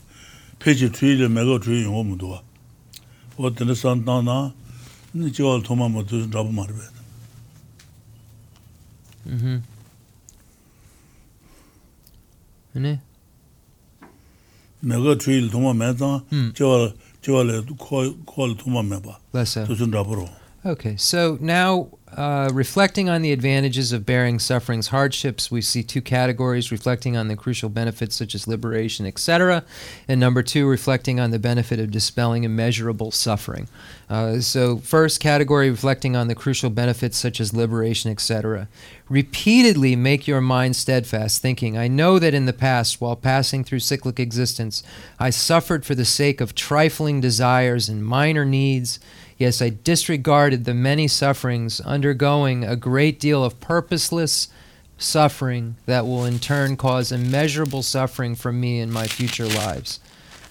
Pechi 0.58 0.88
truil 0.88 1.18
de 1.18 1.28
mega 1.28 1.58
truil 1.58 1.84
yungu 1.84 2.04
mu 2.04 2.16
duwa. 2.16 2.42
O 3.38 3.50
tene 3.50 3.74
san 3.74 4.02
tang 4.02 4.24
na, 4.24 4.50
jiwaal 5.14 5.62
thoma 5.62 5.88
ma 5.90 6.02
tu 6.02 6.26
rabu 6.32 6.52
marba. 6.52 6.88
Mm-hmm. 9.28 9.60
메가 14.82 15.16
트릴 15.16 15.50
도마 15.50 15.74
매자 15.74 16.22
저 16.54 16.92
저를 17.22 17.64
콜 17.78 18.14
콜도 18.26 18.64
도마 18.64 18.82
매봐. 18.82 19.18
Let's 19.32 19.54
Okay, 20.64 20.94
so 20.96 21.38
now 21.40 21.88
uh, 22.16 22.50
reflecting 22.52 23.08
on 23.08 23.22
the 23.22 23.32
advantages 23.32 23.92
of 23.92 24.04
bearing 24.04 24.38
suffering's 24.38 24.88
hardships, 24.88 25.50
we 25.50 25.60
see 25.60 25.82
two 25.82 26.02
categories 26.02 26.70
reflecting 26.70 27.16
on 27.16 27.28
the 27.28 27.36
crucial 27.36 27.68
benefits 27.68 28.14
such 28.14 28.34
as 28.34 28.46
liberation, 28.46 29.06
etc., 29.06 29.64
and 30.06 30.20
number 30.20 30.42
two, 30.42 30.66
reflecting 30.68 31.18
on 31.18 31.30
the 31.30 31.38
benefit 31.38 31.80
of 31.80 31.90
dispelling 31.90 32.44
immeasurable 32.44 33.10
suffering. 33.10 33.68
Uh, 34.10 34.40
so, 34.40 34.76
first 34.76 35.20
category 35.20 35.70
reflecting 35.70 36.14
on 36.14 36.28
the 36.28 36.34
crucial 36.34 36.68
benefits 36.68 37.16
such 37.16 37.40
as 37.40 37.54
liberation, 37.54 38.10
etc. 38.10 38.68
Repeatedly 39.08 39.96
make 39.96 40.26
your 40.26 40.40
mind 40.40 40.76
steadfast, 40.76 41.40
thinking, 41.40 41.78
I 41.78 41.88
know 41.88 42.18
that 42.18 42.34
in 42.34 42.46
the 42.46 42.52
past, 42.52 43.00
while 43.00 43.16
passing 43.16 43.64
through 43.64 43.80
cyclic 43.80 44.20
existence, 44.20 44.82
I 45.18 45.30
suffered 45.30 45.84
for 45.84 45.94
the 45.94 46.04
sake 46.04 46.40
of 46.40 46.54
trifling 46.54 47.20
desires 47.20 47.88
and 47.88 48.04
minor 48.04 48.44
needs. 48.44 49.00
Yes, 49.42 49.60
I 49.60 49.70
disregarded 49.70 50.66
the 50.66 50.72
many 50.72 51.08
sufferings, 51.08 51.80
undergoing 51.80 52.62
a 52.62 52.76
great 52.76 53.18
deal 53.18 53.42
of 53.42 53.58
purposeless 53.58 54.46
suffering 54.98 55.74
that 55.86 56.06
will 56.06 56.24
in 56.24 56.38
turn 56.38 56.76
cause 56.76 57.10
immeasurable 57.10 57.82
suffering 57.82 58.36
for 58.36 58.52
me 58.52 58.78
in 58.78 58.92
my 58.92 59.08
future 59.08 59.48
lives. 59.48 59.98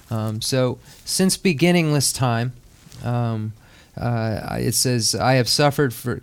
Um, 0.10 0.42
so, 0.42 0.78
since 1.06 1.38
beginningless 1.38 2.12
time, 2.12 2.52
um, 3.02 3.54
uh, 3.96 4.58
it 4.60 4.74
says, 4.74 5.16
I 5.16 5.36
have 5.36 5.48
suffered 5.48 5.94
for. 5.94 6.22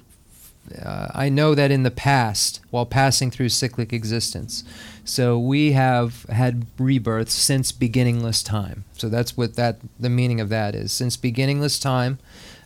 Uh, 0.78 1.08
I 1.14 1.30
know 1.30 1.54
that 1.54 1.70
in 1.70 1.84
the 1.84 1.90
past, 1.90 2.60
while 2.68 2.84
passing 2.84 3.30
through 3.30 3.48
cyclic 3.48 3.94
existence. 3.94 4.62
So 5.06 5.38
we 5.38 5.72
have 5.72 6.24
had 6.24 6.66
rebirth 6.78 7.30
since 7.30 7.72
beginningless 7.72 8.42
time. 8.42 8.84
So 8.92 9.08
that's 9.08 9.38
what 9.38 9.56
that 9.56 9.78
the 9.98 10.10
meaning 10.10 10.38
of 10.38 10.50
that 10.50 10.74
is. 10.74 10.92
Since 10.92 11.16
beginningless 11.16 11.78
time, 11.78 12.18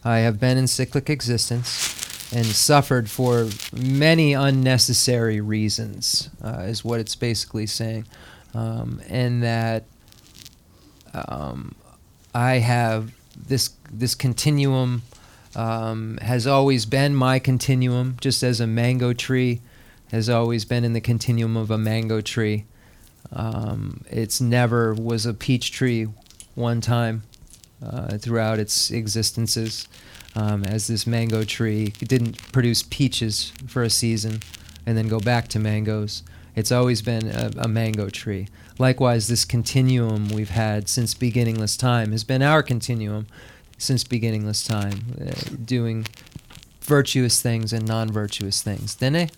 I 0.05 0.19
have 0.19 0.41
been 0.41 0.59
in 0.59 0.67
cyclic 0.67 1.09
existence 1.09 2.33
and 2.33 2.47
suffered 2.47 3.11
for 3.11 3.49
many 3.73 4.33
unnecessary 4.33 5.41
reasons, 5.41 6.31
uh, 6.43 6.63
is 6.63 6.85
what 6.85 6.99
it's 6.99 7.15
basically 7.15 7.67
saying. 7.67 8.07
Um, 8.55 9.01
and 9.09 9.43
that 9.43 9.85
um, 11.15 11.75
I 12.35 12.55
have 12.55 13.13
this 13.37 13.71
this 13.91 14.15
continuum 14.15 15.03
um, 15.55 16.19
has 16.23 16.47
always 16.47 16.87
been 16.87 17.15
my 17.15 17.39
continuum, 17.39 18.17
just 18.21 18.43
as 18.43 18.61
a 18.61 18.67
mango 18.67 19.13
tree 19.13 19.61
has 20.11 20.29
always 20.29 20.65
been 20.65 20.85
in 20.85 20.93
the 20.93 21.01
continuum 21.01 21.57
of 21.57 21.71
a 21.71 21.79
mango 21.79 22.21
tree. 22.21 22.67
Um, 23.33 24.05
it's 24.11 24.41
never 24.41 24.93
was 24.95 25.25
a 25.25 25.33
peach 25.33 25.73
tree 25.73 26.09
one 26.55 26.81
time 26.81 27.23
uh, 27.85 28.19
throughout 28.19 28.59
its 28.59 28.91
existences. 28.91 29.89
Um, 30.35 30.65
as 30.65 30.87
this 30.87 31.07
mango 31.07 31.45
tree 31.45 31.89
didn't 31.99 32.41
produce 32.53 32.83
peaches 32.83 33.53
for 33.67 33.83
a 33.83 33.91
season 33.91 34.41
and 34.87 34.97
then 34.97 35.07
go 35.07 35.21
back 35.21 35.49
to 35.49 35.59
mangoes. 35.59 36.23
It's 36.57 36.73
always 36.73 37.03
been 37.03 37.29
a, 37.29 37.51
a 37.59 37.69
mango 37.69 38.09
tree. 38.09 38.49
Likewise, 38.79 39.29
this 39.29 39.45
continuum 39.45 40.29
we've 40.29 40.51
had 40.51 40.89
since 40.89 41.15
beginningless 41.15 41.77
time 41.77 42.13
has 42.13 42.25
been 42.25 42.43
our 42.43 42.63
continuum 42.63 43.27
since 43.79 44.05
beginningless 44.05 44.65
time, 44.65 45.17
uh, 45.21 45.33
doing 45.65 46.07
virtuous 46.81 47.43
things 47.43 47.73
and 47.73 47.87
non-virtuous 47.87 48.63
things. 48.63 48.95
Dene? 48.95 49.31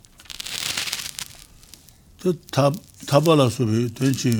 chi 4.12 4.30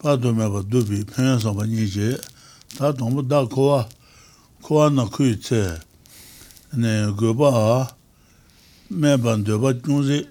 pātō 0.00 0.32
mē 0.32 0.46
pā 0.48 0.60
dūpi 0.64 1.02
pēyā 1.12 1.36
sāpa 1.42 1.66
nī 1.68 1.84
chē, 1.92 2.14
tā 2.72 2.88
tōmbu 2.96 3.20
dā 3.28 3.42
kōwa, 3.52 3.82
kōwa 4.64 4.86
nā 4.96 5.04
kui 5.12 5.34
tsē, 5.36 5.76
nē 6.80 6.92
gō 7.20 7.34
pā 7.36 7.50
mē 8.96 9.12
pā 9.20 9.34
ndō 9.42 9.58
pā 9.60 9.74
chūngzī 9.84 10.22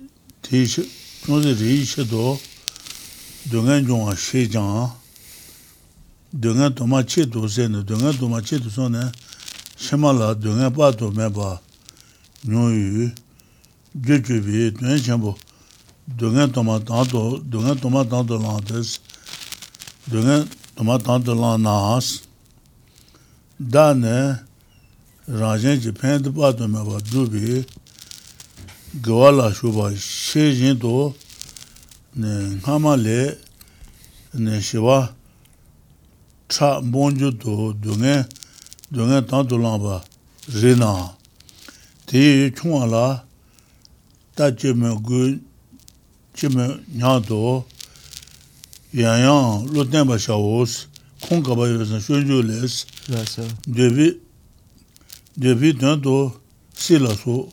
tī 0.41 0.63
shē, 0.65 0.85
chūngzī 1.21 1.53
rī 1.59 1.75
shē 1.85 2.07
tō, 2.09 2.23
dōngān 3.53 3.85
chōngā 3.85 4.15
shē 4.17 4.47
chāng, 4.49 4.89
dōngān 6.33 6.73
tōmā 6.73 7.03
chē 7.05 7.27
tō 7.29 7.45
sē 7.45 7.69
nē, 7.69 7.83
dōngān 7.85 8.17
tōmā 8.17 8.41
chē 8.41 8.57
tō 8.65 8.73
sō 8.73 8.89
nē, 8.89 9.05
shē 9.77 10.01
mā 10.01 10.15
lā 10.17 10.31
dōngān 10.33 10.73
pātō 10.73 11.11
mē 11.13 11.29
pā 11.29 11.59
nyō 12.49 12.65
yu, 12.73 13.11
jō 14.01 14.17
chū 14.25 14.41
pī, 14.41 14.73
dōngān 14.81 15.05
chēmbō, 15.05 15.35
dōngān 16.17 16.57
tōmā 16.57 16.81
tāntō, 16.89 17.21
dōngān 17.45 17.77
tōmā 17.85 18.01
tāntō 18.09 18.41
lā 18.41 18.57
tēs, 18.65 18.97
dunga 20.09 20.45
tuma 20.75 20.97
tanto 21.05 21.33
lan 21.41 21.61
nahas 21.61 22.07
da 23.59 23.93
ne 23.93 24.17
ranjen 25.39 25.79
ji 25.83 25.91
pen 25.99 26.21
dhubba 26.23 26.47
dhubba 26.57 26.81
ba 26.89 26.97
dhubi 27.11 27.65
gawa 29.05 29.29
la 29.31 29.47
shubha 29.57 29.85
she 29.95 30.43
jin 30.57 30.79
to 30.79 31.13
ne 32.15 32.31
ngama 32.61 32.93
le 33.05 33.37
ne 34.33 34.53
shiwa 34.67 34.97
cha 36.53 36.69
bonju 36.81 37.29
to 37.41 37.73
dunga 37.83 38.15
dunga 38.91 39.21
tanto 39.29 39.55
lan 39.57 39.77
ba 39.83 39.95
rina 40.61 40.91
ti 42.07 42.49
chunga 42.57 42.85
la 42.93 43.05
ta 44.35 44.45
chime 44.59 44.89
gu 45.07 45.21
chime 46.37 46.65
nyan 46.97 47.21
to 47.29 47.63
yang 48.91 49.19
yang 49.21 49.67
lo 49.73 49.85
tenpa 49.85 50.17
shawos, 50.17 50.87
kong 51.21 51.43
kaba 51.43 51.67
yosan 51.69 52.01
shun 52.01 52.25
ju 52.25 52.41
les, 52.41 52.85
debi, 53.67 54.17
debi 55.37 55.77
ten 55.77 56.01
to 56.01 56.33
si 56.73 56.97
la 56.97 57.13
su, 57.13 57.47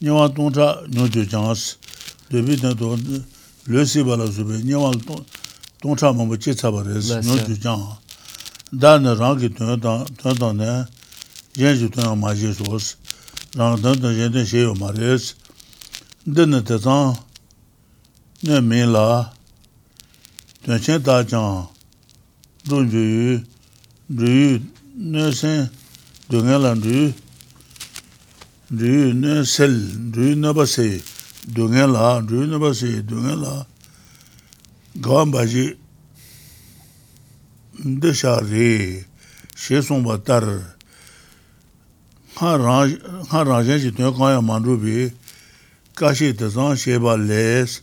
nyewa 0.00 0.34
tong 0.34 0.52
cha 0.52 0.82
nyo 0.88 1.06
ju 1.06 1.24
jangas, 1.26 1.76
debi 2.28 2.58
ten 2.60 2.76
to 2.76 2.98
le 3.66 3.86
si 3.86 4.02
ba 4.02 4.16
la 4.16 4.26
su 4.26 4.44
be, 4.44 4.58
nyewa 4.62 4.90
tong 5.80 5.96
cha 5.96 6.12
mambu 6.12 6.36
che 6.36 6.54
cha 6.54 6.70
ba 6.70 6.82
res, 6.82 7.08
nyo 7.22 7.38
ju 7.46 7.54
jang. 7.54 7.98
Da 8.72 8.98
ne 8.98 9.14
rang 9.14 9.38
ki 9.38 9.50
ten 9.54 9.78
tang 9.78 10.56
ne, 10.58 10.86
yen 11.54 11.78
ju 11.78 11.88
ten 11.88 12.18
ma 12.18 12.34
je 12.34 12.52
suos, 12.52 12.96
rang 13.54 13.80
ten 13.80 14.00
ten 14.00 14.10
yen 14.10 14.32
ten 14.32 14.44
she 14.44 14.58
yo 14.66 14.74
ma 14.74 14.90
res, 14.90 15.36
dene 16.26 16.62
te 16.64 16.78
zang, 16.78 17.14
ne 18.42 18.60
me 18.60 18.84
la, 18.86 19.30
janchen 20.66 21.02
dachang 21.02 21.68
dun 22.66 22.90
ruyu, 22.90 23.42
ruyu 24.10 24.60
nesen 24.96 25.68
dunga 26.30 26.58
lan 26.58 26.80
ruyu, 26.82 27.12
ruyu 28.72 29.12
nesel, 29.12 29.74
ruyu 30.14 30.36
nabasi 30.36 31.02
dunga 31.54 31.86
la, 31.86 32.20
ruyu 32.20 32.46
nabasi 32.46 33.02
dunga 33.06 33.36
la, 33.36 33.66
gawan 34.96 35.30
baji 35.30 35.76
deshari, 37.84 39.04
she 39.54 39.82
songpa 39.82 40.24
tar, 40.24 40.44
nga 42.40 43.44
rangen 43.44 43.80
chi 43.80 43.90
tunga 43.92 44.12
kanya 44.16 44.40
mandrubi, 44.40 45.12
kashi 45.94 46.32
tazan 46.32 46.74
sheba 46.76 47.16
les, 47.16 47.82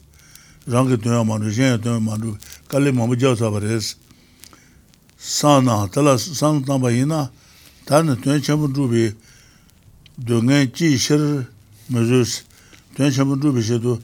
rangi 0.67 0.97
tunga 0.97 1.23
mandrubi, 1.23 1.53
shen 1.53 1.79
tunga 1.79 1.99
mandrubi, 1.99 2.39
kalli 2.71 2.91
mabu 2.91 3.15
jau 3.19 3.35
saba 3.35 3.59
res. 3.59 3.95
San 5.17 5.65
na, 5.65 5.87
tala 5.87 6.17
san 6.17 6.63
tamba 6.63 6.89
ina, 6.91 7.29
tani 7.85 8.15
tuen 8.21 8.39
chambu 8.41 8.67
dhrubi, 8.73 9.13
dungen 10.17 10.71
chi 10.71 10.97
shir 10.97 11.45
mezus, 11.89 12.43
tuen 12.95 13.11
chambu 13.11 13.35
dhrubi 13.41 13.61
shidu, 13.61 13.99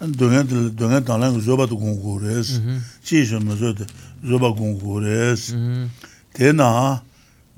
dungen, 0.00 0.44
dungen 0.78 1.02
tanglang 1.08 1.40
zoba 1.40 1.66
tu 1.66 1.76
gungu 1.76 2.20
res, 2.20 2.48
mm-hmm. 2.58 2.78
chi 3.02 3.24
shir 3.24 3.40
mezus 3.40 3.74
zoba 4.22 4.48
gungu 4.58 5.00
res. 5.00 5.52
Mm-hmm. 5.52 5.86
Tena, 6.34 7.02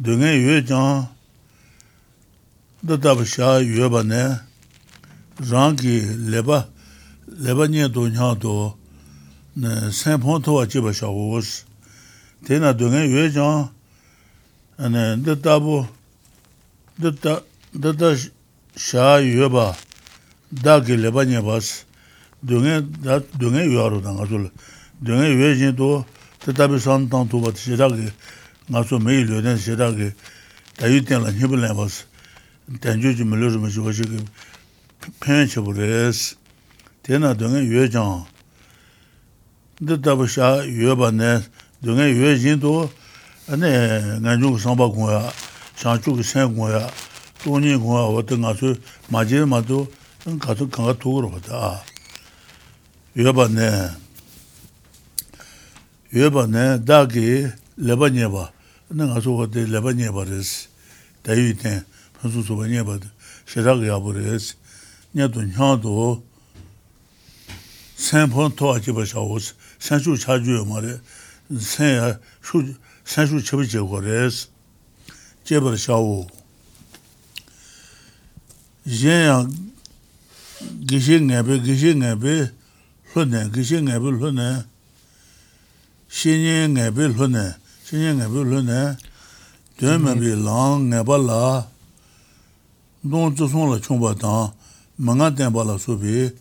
dungen 0.00 0.34
yue 0.44 0.62
jang, 0.64 1.08
dadab 2.86 3.26
sha 3.26 3.58
yue 3.58 3.90
ba 3.90 4.02
ne, 4.02 4.24
rangi 5.50 6.00
leba, 6.30 6.68
leba 7.28 7.66
nye 7.66 7.88
do 7.88 8.08
nyang 8.08 8.38
do, 8.38 8.76
sēnpōng 9.56 10.40
tōwa 10.44 10.64
jība 10.66 10.92
shāwōs. 10.96 11.64
Tēnā 12.46 12.72
dōngē 12.74 13.04
yuē 13.06 13.28
jāng, 13.30 13.68
dā 14.80 15.34
tābō, 15.44 15.86
dā 16.98 17.92
tā 17.92 18.10
shā 18.74 19.20
yuē 19.20 19.48
bā, 19.52 19.76
dā 20.50 20.80
kī 20.80 20.96
lēpa 20.96 21.26
nye 21.28 21.42
bās, 21.44 21.84
dōngē 22.42 23.68
yuē 23.68 23.86
rō 23.92 24.00
tā 24.02 24.16
ngā 24.16 24.26
sō 24.26 24.40
lē. 24.40 24.50
Dōngē 25.04 25.28
yuē 25.36 25.52
jīn 25.60 25.76
tō, 25.76 25.90
dā 26.46 26.56
tābī 26.56 26.80
sān 26.80 27.06
tāng 27.12 27.28
tō 27.28 27.44
bā 27.44 27.52
tā 27.52 27.60
shē 27.60 27.76
tā 27.76 27.92
kī, 27.92 28.08
ngā 28.72 28.84
sō 28.88 28.98
mē 29.04 29.20
yī 29.20 29.28
lē 29.28 29.44
tēn 29.44 29.60
shē 29.60 29.76
tā 29.76 29.92
kī, 29.92 30.10
tā 30.80 30.88
yū 30.88 31.04
tēn 31.04 31.22
lā 31.22 31.30
nye 31.30 31.46
bā 31.46 31.60
lē 31.60 31.74
bās, 31.76 32.08
tēn 32.80 33.04
jū 33.04 33.12
jī 33.20 33.28
mē 33.28 33.36
lē 33.36 33.52
rō 33.52 33.60
mē 33.60 33.68
shī 33.68 33.84
bā 33.84 33.92
shī 33.92 34.08
kī, 34.08 34.26
pēn 35.20 35.44
chē 35.46 35.60
bō 35.60 35.76
rēs. 35.76 36.32
Tēnā 37.02 37.34
dōngē 37.34 37.62
yuē 37.66 37.86
jāng, 37.90 38.31
dā 39.82 39.96
dāba 39.98 40.28
shā 40.30 40.62
yuwa 40.62 40.94
bā 40.94 41.08
nē, 41.10 41.30
dā 41.82 41.94
ngā 41.96 42.04
yuwa 42.06 42.36
jīn 42.38 42.60
tō, 42.62 42.86
nē 43.58 43.70
ngā 44.22 44.34
chū 44.38 44.52
kī 44.54 44.60
sāmbā 44.62 44.86
kōng 44.86 45.10
yā, 45.10 45.22
shāng 45.74 45.98
chū 45.98 46.14
kī 46.14 46.22
sēng 46.22 46.54
kōng 46.54 46.70
yā, 46.70 46.82
tō 47.42 47.58
nī 47.58 47.74
kōng 47.82 47.96
yā 47.98 48.04
wā 48.14 48.22
tā 48.22 48.38
ngā 48.38 48.52
chū 48.60 48.70
mā 49.10 49.24
jī 49.26 49.42
mā 49.42 49.58
tō, 49.66 49.82
ngā 50.38 50.54
tō 50.54 50.68
kāngā 50.70 50.94
tō 51.02 51.10
kō 51.10 51.24
rō 51.26 51.32
bā 51.34 51.42
tā. 51.42 51.58
Yuwa 53.18 53.34
bā 53.34 53.48
nē, 53.50 53.70
yuwa 56.14 56.30
bā 56.30 56.46
nē, 56.46 56.64
dā 56.86 57.02
kī 57.10 57.50
lē 57.82 57.98
bā 57.98 58.06
nyē 58.14 58.30
bā, 58.30 58.46
nē 58.94 59.10
ngā 59.10 59.18
chū 59.18 59.34
wā 59.34 59.50
tē 59.50 59.66
lē 59.66 59.82
bā 59.82 59.98
nyē 59.98 60.14
bā 60.14 60.22
rē 60.30 60.38
sī, 60.46 60.70
dā 61.26 61.34
yu 61.34 61.58
tēn, 61.58 61.82
pā 62.22 62.30
sū 62.30 62.46
sū 62.46 62.54
bā 62.54 62.70
nyē 62.70 62.86
bā, 62.86 63.02
shē 63.50 63.66
rā 63.66 63.74
kī 63.74 63.90
yā 63.90 63.98
bō 63.98 64.14
rē 64.14 64.38
sī, 64.38 64.54
nyā 65.18 65.26
tō 65.26 65.42
nyā 65.50 65.74
tō, 65.82 66.22
sēng 67.98 68.30
pōng 68.30 68.54
tō 68.54 68.72
ā 68.72 68.78
chī 68.78 68.94
bā 68.94 69.02
shā 69.02 69.18
wō 69.18 69.42
sī, 69.42 69.58
산수 69.82 70.16
차주요 70.16 70.64
말에 70.64 70.96
세 71.58 71.98
수, 72.40 72.74
산수 73.04 73.42
첩이 73.42 73.68
제거레스 73.68 74.48
제벌 75.42 75.76
샤오. 75.76 76.26
제야 78.86 79.44
기신 80.86 81.26
내베 81.26 81.60
기신 81.62 81.98
내베 81.98 82.62
hlune, 83.14 83.50
kishin 83.52 83.84
ngabi 83.84 84.08
hlune, 84.16 84.64
shinyi 86.08 86.68
ngabi 86.72 87.12
hlune, 87.12 87.54
shinyi 87.84 88.14
ngabi 88.16 88.38
hlune, 88.40 88.96
duen 89.78 90.00
mabi 90.00 90.32
lang 90.32 90.88
ngaba 90.88 91.18
la, 91.18 91.66
don 93.04 93.36
zisung 93.36 93.68
la 93.68 93.78
chungpa 93.78 94.18
tang, 94.18 94.54
manga 94.96 95.30
tenpa 95.30 95.62
la 95.64 95.76
subi, 95.76 96.32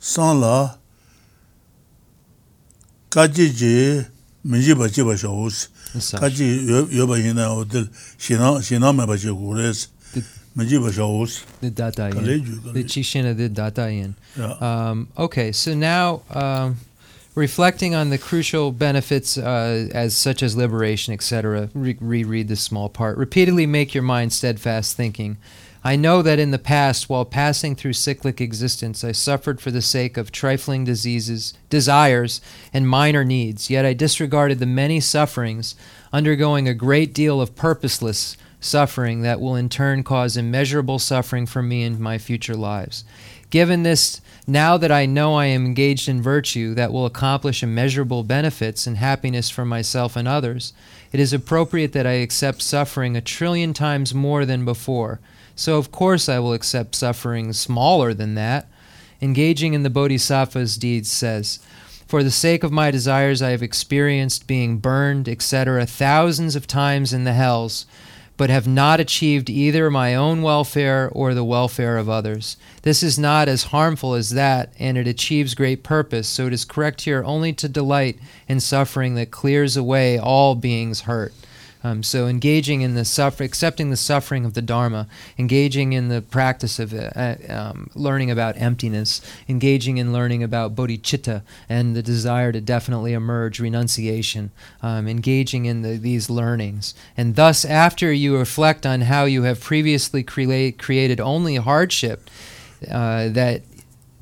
san 0.00 0.40
la 0.40 0.78
ka 3.10 3.26
ji 3.28 3.50
ji 3.52 4.04
min 4.44 4.60
ji 4.62 4.74
ba 4.74 4.88
ji 4.88 5.02
ba 5.02 5.16
sha 5.16 5.28
wo 5.94 6.00
si 6.00 6.16
있어 6.16 6.20
ka 6.20 6.28
ji 6.30 6.66
yo 6.66 6.86
yo 6.90 7.06
ba 7.06 7.18
yin 7.18 7.36
na 7.36 7.52
o 7.52 7.64
de 7.64 7.88
shi 8.18 8.34
na 8.34 8.60
shi 8.60 8.78
na 8.78 8.92
me 8.92 9.06
ba 9.06 9.16
ji 9.16 9.28
gu 9.28 9.54
re 9.54 9.72
si 9.72 9.86
min 10.56 10.66
ji 10.68 10.78
ba 10.78 10.92
sha 10.92 11.04
wo 11.06 11.26
si 11.26 11.40
네 11.62 11.70
ka 11.74 11.90
le 11.90 12.40
다다인 12.40 12.44
ju 12.44 12.54
ka 12.64 12.70
네 12.72 12.74
le 12.74 12.82
ju 12.82 12.88
치신의 12.88 13.36
네 13.36 13.52
다다인 13.52 14.14
ya 14.36 14.56
Um, 14.60 15.08
okay, 15.16 15.52
so 15.52 15.74
now 15.74 16.20
um, 16.30 16.76
reflecting 17.34 17.94
on 17.94 18.10
the 18.10 18.18
crucial 18.18 18.72
benefits 18.72 19.36
uh, 19.36 19.88
as 19.92 20.16
such 20.16 20.42
as 20.42 20.56
liberation, 20.56 21.12
etc. 21.14 21.68
Re- 21.74 21.96
reread 22.00 22.48
this 22.48 22.60
small 22.60 22.88
part. 22.88 23.16
Repeatedly 23.18 23.66
make 23.66 23.94
your 23.94 24.02
mind 24.04 24.32
steadfast 24.32 24.96
thinking. 24.96 25.36
I 25.83 25.95
know 25.95 26.21
that 26.21 26.37
in 26.37 26.51
the 26.51 26.59
past, 26.59 27.09
while 27.09 27.25
passing 27.25 27.75
through 27.75 27.93
cyclic 27.93 28.39
existence, 28.39 29.03
I 29.03 29.13
suffered 29.13 29.59
for 29.59 29.71
the 29.71 29.81
sake 29.81 30.15
of 30.15 30.31
trifling 30.31 30.83
diseases, 30.83 31.55
desires, 31.71 32.39
and 32.71 32.87
minor 32.87 33.23
needs. 33.23 33.69
Yet 33.71 33.83
I 33.83 33.93
disregarded 33.93 34.59
the 34.59 34.67
many 34.67 34.99
sufferings, 34.99 35.75
undergoing 36.13 36.67
a 36.67 36.75
great 36.75 37.15
deal 37.15 37.41
of 37.41 37.55
purposeless 37.55 38.37
suffering 38.59 39.23
that 39.23 39.41
will 39.41 39.55
in 39.55 39.69
turn 39.69 40.03
cause 40.03 40.37
immeasurable 40.37 40.99
suffering 40.99 41.47
for 41.47 41.63
me 41.63 41.83
in 41.83 41.99
my 41.99 42.19
future 42.19 42.55
lives. 42.55 43.03
Given 43.49 43.81
this, 43.81 44.21
now 44.45 44.77
that 44.77 44.91
I 44.91 45.07
know 45.07 45.33
I 45.33 45.47
am 45.47 45.65
engaged 45.65 46.07
in 46.07 46.21
virtue 46.21 46.75
that 46.75 46.93
will 46.93 47.07
accomplish 47.07 47.63
immeasurable 47.63 48.23
benefits 48.23 48.85
and 48.85 48.97
happiness 48.97 49.49
for 49.49 49.65
myself 49.65 50.15
and 50.15 50.27
others, 50.27 50.73
it 51.11 51.19
is 51.19 51.33
appropriate 51.33 51.91
that 51.93 52.05
I 52.05 52.13
accept 52.13 52.61
suffering 52.61 53.17
a 53.17 53.21
trillion 53.21 53.73
times 53.73 54.13
more 54.13 54.45
than 54.45 54.63
before. 54.63 55.19
So, 55.61 55.77
of 55.77 55.91
course, 55.91 56.27
I 56.27 56.39
will 56.39 56.53
accept 56.53 56.95
suffering 56.95 57.53
smaller 57.53 58.15
than 58.15 58.33
that. 58.33 58.67
Engaging 59.21 59.75
in 59.75 59.83
the 59.83 59.91
Bodhisattva's 59.91 60.75
deeds 60.75 61.11
says, 61.11 61.59
For 62.07 62.23
the 62.23 62.31
sake 62.31 62.63
of 62.63 62.71
my 62.71 62.89
desires, 62.89 63.43
I 63.43 63.51
have 63.51 63.61
experienced 63.61 64.47
being 64.47 64.79
burned, 64.79 65.29
etc., 65.29 65.85
thousands 65.85 66.55
of 66.55 66.65
times 66.65 67.13
in 67.13 67.25
the 67.25 67.33
hells, 67.33 67.85
but 68.37 68.49
have 68.49 68.67
not 68.67 68.99
achieved 68.99 69.51
either 69.51 69.91
my 69.91 70.15
own 70.15 70.41
welfare 70.41 71.11
or 71.11 71.35
the 71.35 71.43
welfare 71.43 71.99
of 71.99 72.09
others. 72.09 72.57
This 72.81 73.03
is 73.03 73.19
not 73.19 73.47
as 73.47 73.65
harmful 73.65 74.15
as 74.15 74.31
that, 74.31 74.73
and 74.79 74.97
it 74.97 75.07
achieves 75.07 75.53
great 75.53 75.83
purpose, 75.83 76.27
so 76.27 76.47
it 76.47 76.53
is 76.53 76.65
correct 76.65 77.01
here 77.01 77.23
only 77.23 77.53
to 77.53 77.69
delight 77.69 78.17
in 78.47 78.59
suffering 78.59 79.13
that 79.13 79.29
clears 79.29 79.77
away 79.77 80.17
all 80.17 80.55
beings 80.55 81.01
hurt. 81.01 81.35
Um, 81.83 82.03
so 82.03 82.27
engaging 82.27 82.81
in 82.81 82.93
the 82.93 83.05
suffer, 83.05 83.43
accepting 83.43 83.89
the 83.89 83.97
suffering 83.97 84.45
of 84.45 84.53
the 84.53 84.61
Dharma, 84.61 85.07
engaging 85.37 85.93
in 85.93 86.09
the 86.09 86.21
practice 86.21 86.77
of 86.79 86.93
uh, 86.93 87.09
uh, 87.15 87.35
um, 87.49 87.89
learning 87.95 88.29
about 88.29 88.57
emptiness, 88.57 89.21
engaging 89.49 89.97
in 89.97 90.13
learning 90.13 90.43
about 90.43 90.75
bodhicitta 90.75 91.41
and 91.67 91.95
the 91.95 92.03
desire 92.03 92.51
to 92.51 92.61
definitely 92.61 93.13
emerge, 93.13 93.59
renunciation, 93.59 94.51
um, 94.81 95.07
engaging 95.07 95.65
in 95.65 95.81
the, 95.81 95.97
these 95.97 96.29
learnings, 96.29 96.93
and 97.17 97.35
thus 97.35 97.65
after 97.65 98.11
you 98.11 98.37
reflect 98.37 98.85
on 98.85 99.01
how 99.01 99.25
you 99.25 99.43
have 99.43 99.59
previously 99.59 100.23
crea- 100.23 100.71
created 100.71 101.19
only 101.19 101.55
hardship 101.55 102.29
uh, 102.89 103.27
that 103.29 103.61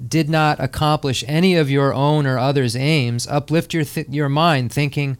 did 0.05 0.29
not 0.29 0.59
accomplish 0.59 1.23
any 1.27 1.55
of 1.55 1.69
your 1.69 1.93
own 1.93 2.25
or 2.25 2.37
others' 2.37 2.75
aims, 2.75 3.27
uplift 3.27 3.73
your 3.73 3.83
th- 3.83 4.07
your 4.09 4.29
mind, 4.29 4.71
thinking. 4.71 5.17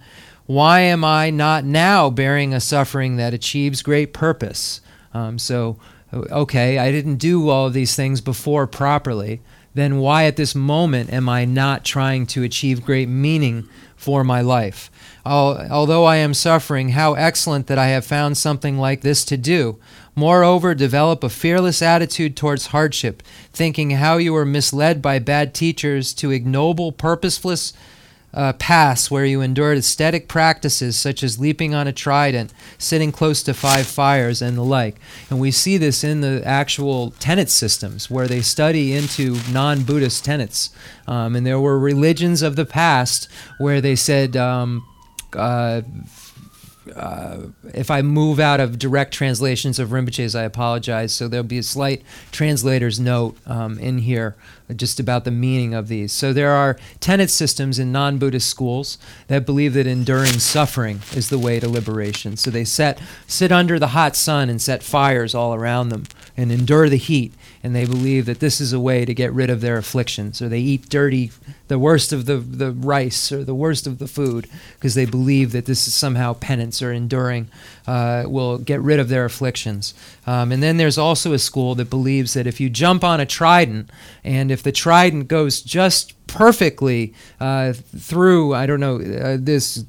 Why 0.49 0.79
am 0.79 1.05
I 1.05 1.29
not 1.29 1.63
now 1.63 2.09
bearing 2.09 2.55
a 2.55 2.59
suffering 2.59 3.17
that 3.17 3.35
achieves 3.35 3.83
great 3.83 4.13
purpose? 4.13 4.81
Um, 5.13 5.37
so, 5.37 5.77
okay, 6.11 6.79
I 6.79 6.91
didn't 6.91 7.17
do 7.17 7.49
all 7.49 7.67
of 7.67 7.73
these 7.73 7.95
things 7.95 8.19
before 8.19 8.65
properly. 8.65 9.41
Then 9.75 9.99
why 9.99 10.23
at 10.23 10.37
this 10.37 10.55
moment 10.55 11.13
am 11.13 11.29
I 11.29 11.45
not 11.45 11.85
trying 11.85 12.25
to 12.27 12.41
achieve 12.41 12.83
great 12.83 13.07
meaning 13.07 13.69
for 13.95 14.23
my 14.23 14.41
life? 14.41 14.89
although 15.23 16.05
I 16.05 16.15
am 16.15 16.33
suffering, 16.33 16.89
how 16.89 17.13
excellent 17.13 17.67
that 17.67 17.77
I 17.77 17.89
have 17.89 18.03
found 18.03 18.35
something 18.35 18.79
like 18.79 19.01
this 19.01 19.23
to 19.25 19.37
do. 19.37 19.77
Moreover, 20.15 20.73
develop 20.73 21.23
a 21.23 21.29
fearless 21.29 21.83
attitude 21.83 22.35
towards 22.35 22.67
hardship, 22.67 23.21
thinking 23.53 23.91
how 23.91 24.17
you 24.17 24.33
were 24.33 24.45
misled 24.45 24.99
by 24.99 25.19
bad 25.19 25.53
teachers 25.53 26.11
to 26.15 26.31
ignoble, 26.31 26.91
purposeless 26.91 27.73
uh, 28.33 28.53
paths 28.53 29.09
where 29.09 29.25
you 29.25 29.41
endured 29.41 29.77
ascetic 29.77 30.27
practices 30.27 30.97
such 30.97 31.23
as 31.23 31.39
leaping 31.39 31.73
on 31.73 31.87
a 31.87 31.93
trident, 31.93 32.53
sitting 32.77 33.11
close 33.11 33.41
to 33.43 33.53
five 33.53 33.87
fires, 33.87 34.41
and 34.41 34.57
the 34.57 34.63
like. 34.63 34.95
And 35.29 35.39
we 35.39 35.51
see 35.51 35.77
this 35.77 36.03
in 36.03 36.21
the 36.21 36.41
actual 36.45 37.11
tenet 37.11 37.49
systems 37.49 38.09
where 38.09 38.27
they 38.27 38.41
study 38.41 38.93
into 38.93 39.37
non 39.51 39.83
Buddhist 39.83 40.23
tenets. 40.23 40.69
Um, 41.07 41.35
and 41.35 41.45
there 41.45 41.59
were 41.59 41.79
religions 41.79 42.41
of 42.41 42.55
the 42.55 42.65
past 42.65 43.27
where 43.57 43.81
they 43.81 43.95
said, 43.95 44.37
um, 44.37 44.85
uh, 45.33 45.81
uh, 46.99 47.47
if 47.73 47.89
I 47.89 48.01
move 48.01 48.39
out 48.39 48.59
of 48.59 48.77
direct 48.77 49.13
translations 49.13 49.79
of 49.79 49.89
Rinpoche's, 49.89 50.35
I 50.35 50.43
apologize. 50.43 51.13
So 51.13 51.27
there'll 51.27 51.45
be 51.45 51.57
a 51.57 51.63
slight 51.63 52.03
translator's 52.31 52.99
note 52.99 53.37
um, 53.45 53.79
in 53.79 53.99
here 53.99 54.35
just 54.75 54.99
about 54.99 55.23
the 55.23 55.31
meaning 55.31 55.73
of 55.73 55.87
these. 55.87 56.11
So 56.11 56.33
there 56.33 56.51
are 56.51 56.77
tenet 56.99 57.29
systems 57.29 57.79
in 57.79 57.93
non 57.93 58.17
Buddhist 58.17 58.49
schools 58.49 58.97
that 59.27 59.45
believe 59.45 59.73
that 59.75 59.87
enduring 59.87 60.39
suffering 60.39 61.01
is 61.13 61.29
the 61.29 61.39
way 61.39 61.59
to 61.59 61.69
liberation. 61.69 62.35
So 62.35 62.51
they 62.51 62.65
set, 62.65 63.01
sit 63.27 63.51
under 63.51 63.79
the 63.79 63.87
hot 63.87 64.15
sun 64.15 64.49
and 64.49 64.61
set 64.61 64.83
fires 64.83 65.33
all 65.33 65.55
around 65.55 65.89
them 65.89 66.03
and 66.35 66.51
endure 66.51 66.89
the 66.89 66.97
heat 66.97 67.33
and 67.63 67.75
they 67.75 67.85
believe 67.85 68.25
that 68.25 68.39
this 68.39 68.61
is 68.61 68.73
a 68.73 68.79
way 68.79 69.05
to 69.05 69.13
get 69.13 69.33
rid 69.33 69.49
of 69.49 69.61
their 69.61 69.77
afflictions, 69.77 70.41
or 70.41 70.49
they 70.49 70.59
eat 70.59 70.89
dirty, 70.89 71.31
the 71.67 71.79
worst 71.79 72.13
of 72.13 72.25
the, 72.25 72.37
the 72.37 72.71
rice 72.71 73.31
or 73.31 73.43
the 73.43 73.55
worst 73.55 73.85
of 73.85 73.99
the 73.99 74.07
food, 74.07 74.47
because 74.75 74.95
they 74.95 75.05
believe 75.05 75.51
that 75.51 75.65
this 75.65 75.87
is 75.87 75.93
somehow 75.93 76.33
penance 76.33 76.81
or 76.81 76.91
enduring 76.91 77.47
uh, 77.87 78.23
will 78.27 78.57
get 78.57 78.79
rid 78.81 78.99
of 78.99 79.09
their 79.09 79.25
afflictions. 79.25 79.93
Um, 80.25 80.51
and 80.51 80.63
then 80.63 80.77
there's 80.77 80.97
also 80.97 81.33
a 81.33 81.39
school 81.39 81.75
that 81.75 81.89
believes 81.89 82.33
that 82.33 82.47
if 82.47 82.59
you 82.59 82.69
jump 82.69 83.03
on 83.03 83.19
a 83.19 83.25
trident, 83.25 83.89
and 84.23 84.51
if 84.51 84.63
the 84.63 84.71
trident 84.71 85.27
goes 85.27 85.61
just 85.61 86.13
perfectly 86.27 87.13
uh, 87.39 87.73
through, 87.73 88.53
I 88.53 88.65
don't 88.65 88.79
know, 88.79 88.95
uh, 88.97 89.37
this 89.39 89.83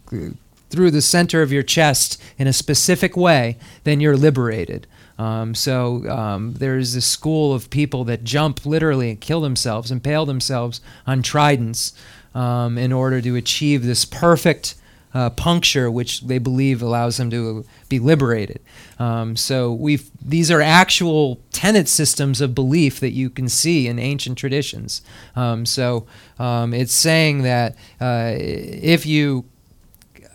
through 0.70 0.90
the 0.92 1.02
center 1.02 1.42
of 1.42 1.52
your 1.52 1.64
chest 1.64 2.22
in 2.38 2.46
a 2.46 2.52
specific 2.52 3.16
way, 3.16 3.58
then 3.84 4.00
you're 4.00 4.16
liberated. 4.16 4.86
Um, 5.20 5.54
so 5.54 6.08
um, 6.08 6.54
there's 6.54 6.94
this 6.94 7.04
school 7.04 7.52
of 7.52 7.68
people 7.68 8.04
that 8.04 8.24
jump 8.24 8.64
literally 8.64 9.10
and 9.10 9.20
kill 9.20 9.42
themselves, 9.42 9.90
impale 9.90 10.24
themselves 10.24 10.80
on 11.06 11.20
tridents 11.22 11.92
um, 12.34 12.78
in 12.78 12.90
order 12.90 13.20
to 13.20 13.36
achieve 13.36 13.84
this 13.84 14.06
perfect 14.06 14.76
uh, 15.12 15.28
puncture, 15.28 15.90
which 15.90 16.22
they 16.22 16.38
believe 16.38 16.80
allows 16.80 17.18
them 17.18 17.28
to 17.30 17.66
be 17.90 17.98
liberated. 17.98 18.60
Um, 18.98 19.36
so 19.36 19.74
we 19.74 20.00
these 20.24 20.50
are 20.50 20.62
actual 20.62 21.40
tenet 21.52 21.88
systems 21.88 22.40
of 22.40 22.54
belief 22.54 22.98
that 23.00 23.10
you 23.10 23.28
can 23.28 23.48
see 23.48 23.88
in 23.88 23.98
ancient 23.98 24.38
traditions. 24.38 25.02
Um, 25.36 25.66
so 25.66 26.06
um, 26.38 26.72
it's 26.72 26.94
saying 26.94 27.42
that 27.42 27.76
uh, 28.00 28.32
if 28.36 29.04
you 29.04 29.44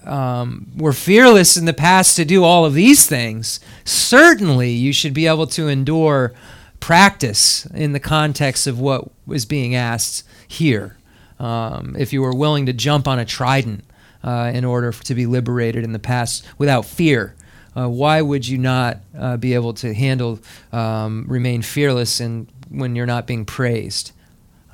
um, 0.06 0.72
were 0.76 0.94
fearless 0.94 1.58
in 1.58 1.66
the 1.66 1.74
past 1.74 2.16
to 2.16 2.26
do 2.26 2.44
all 2.44 2.66
of 2.66 2.74
these 2.74 3.08
things, 3.08 3.60
certainly 3.84 4.72
you 4.72 4.94
should 4.94 5.14
be 5.14 5.28
able 5.28 5.48
to 5.48 5.68
endure 5.68 6.34
practice 6.80 7.66
in 7.68 7.94
the 7.94 8.00
context 8.00 8.68
of 8.68 8.80
what 8.80 9.10
was 9.26 9.46
being 9.46 9.76
asked 9.76 10.24
here. 10.48 10.98
Um, 11.40 11.96
if 11.98 12.14
you 12.14 12.22
were 12.22 12.34
willing 12.34 12.68
to 12.68 12.74
jump 12.74 13.08
on 13.08 13.20
a 13.20 13.26
trident 13.26 13.84
uh, 14.24 14.52
in 14.54 14.64
order 14.64 14.92
to 14.92 15.16
be 15.16 15.26
liberated 15.26 15.84
in 15.84 15.92
the 15.92 16.00
past 16.00 16.46
without 16.58 16.86
fear, 16.86 17.36
uh, 17.76 17.90
why 17.90 18.22
would 18.22 18.48
you 18.48 18.58
not 18.58 19.00
uh, 19.18 19.36
be 19.36 19.54
able 19.54 19.74
to 19.74 19.94
handle, 19.94 20.40
um, 20.72 21.26
remain 21.28 21.62
fearless 21.62 22.22
in, 22.22 22.48
when 22.70 22.96
you're 22.96 23.06
not 23.06 23.28
being 23.28 23.46
praised? 23.46 24.12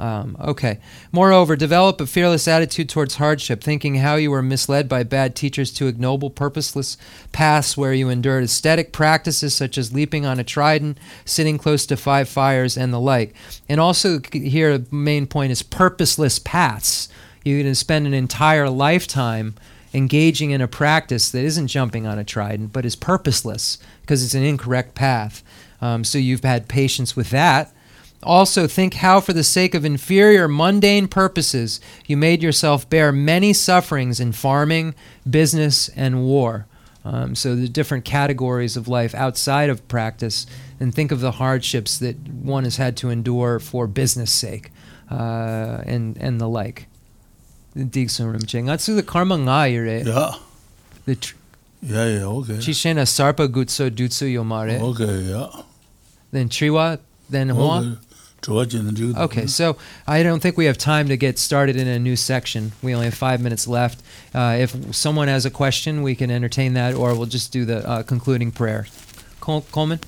Um, 0.01 0.35
okay. 0.41 0.79
Moreover, 1.11 1.55
develop 1.55 2.01
a 2.01 2.07
fearless 2.07 2.47
attitude 2.47 2.89
towards 2.89 3.15
hardship, 3.15 3.61
thinking 3.61 3.95
how 3.95 4.15
you 4.15 4.31
were 4.31 4.41
misled 4.41 4.89
by 4.89 5.03
bad 5.03 5.35
teachers 5.35 5.71
to 5.73 5.85
ignoble, 5.85 6.31
purposeless 6.31 6.97
paths 7.31 7.77
where 7.77 7.93
you 7.93 8.09
endured 8.09 8.43
ascetic 8.43 8.93
practices 8.93 9.53
such 9.53 9.77
as 9.77 9.93
leaping 9.93 10.25
on 10.25 10.39
a 10.39 10.43
trident, 10.43 10.97
sitting 11.23 11.59
close 11.59 11.85
to 11.85 11.95
five 11.95 12.27
fires, 12.27 12.77
and 12.77 12.91
the 12.91 12.99
like. 12.99 13.35
And 13.69 13.79
also, 13.79 14.19
here, 14.33 14.79
the 14.79 14.95
main 14.95 15.27
point 15.27 15.51
is 15.51 15.61
purposeless 15.61 16.39
paths. 16.39 17.07
You 17.43 17.61
can 17.61 17.75
spend 17.75 18.07
an 18.07 18.15
entire 18.15 18.71
lifetime 18.71 19.53
engaging 19.93 20.49
in 20.49 20.61
a 20.61 20.67
practice 20.67 21.29
that 21.29 21.43
isn't 21.43 21.67
jumping 21.67 22.07
on 22.07 22.17
a 22.17 22.23
trident, 22.23 22.73
but 22.73 22.85
is 22.85 22.95
purposeless 22.95 23.77
because 24.01 24.23
it's 24.23 24.33
an 24.33 24.43
incorrect 24.43 24.95
path. 24.95 25.43
Um, 25.79 26.03
so 26.03 26.17
you've 26.17 26.43
had 26.43 26.67
patience 26.67 27.15
with 27.15 27.29
that 27.29 27.71
also, 28.23 28.67
think 28.67 28.95
how, 28.95 29.19
for 29.19 29.33
the 29.33 29.43
sake 29.43 29.73
of 29.73 29.83
inferior, 29.83 30.47
mundane 30.47 31.07
purposes, 31.07 31.81
you 32.05 32.17
made 32.17 32.43
yourself 32.43 32.89
bear 32.89 33.11
many 33.11 33.53
sufferings 33.53 34.19
in 34.19 34.31
farming, 34.31 34.93
business, 35.29 35.89
and 35.89 36.23
war. 36.23 36.67
Um, 37.03 37.33
so, 37.33 37.55
the 37.55 37.67
different 37.67 38.05
categories 38.05 38.77
of 38.77 38.87
life 38.87 39.15
outside 39.15 39.69
of 39.69 39.87
practice, 39.87 40.45
and 40.79 40.93
think 40.93 41.11
of 41.11 41.19
the 41.19 41.31
hardships 41.31 41.97
that 41.99 42.15
one 42.29 42.63
has 42.63 42.77
had 42.77 42.95
to 42.97 43.09
endure 43.09 43.59
for 43.59 43.87
business 43.87 44.31
sake 44.31 44.71
uh, 45.09 45.81
and, 45.85 46.17
and 46.17 46.39
the 46.39 46.47
like. 46.47 46.87
Ngatsu 47.75 48.95
the 48.95 49.03
karma 49.03 49.37
nga 49.37 50.03
Yeah. 50.05 50.31
The 51.05 51.15
tr- 51.15 51.35
yeah, 51.81 52.05
yeah, 52.05 52.25
okay. 52.25 52.53
Chishena 52.53 53.07
sarpa 53.07 53.47
gutso 53.47 53.89
dutsu 53.89 54.31
yomare. 54.31 54.79
Okay, 54.79 55.21
yeah. 55.21 55.63
Then 56.31 56.47
triwa, 56.47 56.99
then 57.29 57.49
hua. 57.49 57.79
Okay. 57.79 57.97
Okay, 59.17 59.45
so 59.47 59.77
I 60.07 60.23
don't 60.23 60.41
think 60.41 60.57
we 60.57 60.65
have 60.65 60.77
time 60.77 61.07
to 61.09 61.17
get 61.17 61.37
started 61.37 61.75
in 61.75 61.87
a 61.87 61.99
new 61.99 62.15
section. 62.15 62.71
We 62.81 62.93
only 62.93 63.05
have 63.05 63.13
five 63.13 63.39
minutes 63.41 63.67
left. 63.67 64.01
Uh, 64.33 64.57
if 64.59 64.95
someone 64.95 65.27
has 65.27 65.45
a 65.45 65.51
question, 65.51 66.01
we 66.01 66.15
can 66.15 66.31
entertain 66.31 66.73
that, 66.73 66.95
or 66.95 67.15
we'll 67.15 67.27
just 67.27 67.51
do 67.51 67.65
the 67.65 67.87
uh, 67.87 68.03
concluding 68.03 68.51
prayer. 68.51 68.87
Col- 69.39 69.61
Coleman? 69.71 69.99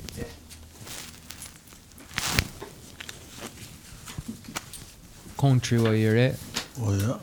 Oh, 6.82 6.94
yeah. 6.94 7.18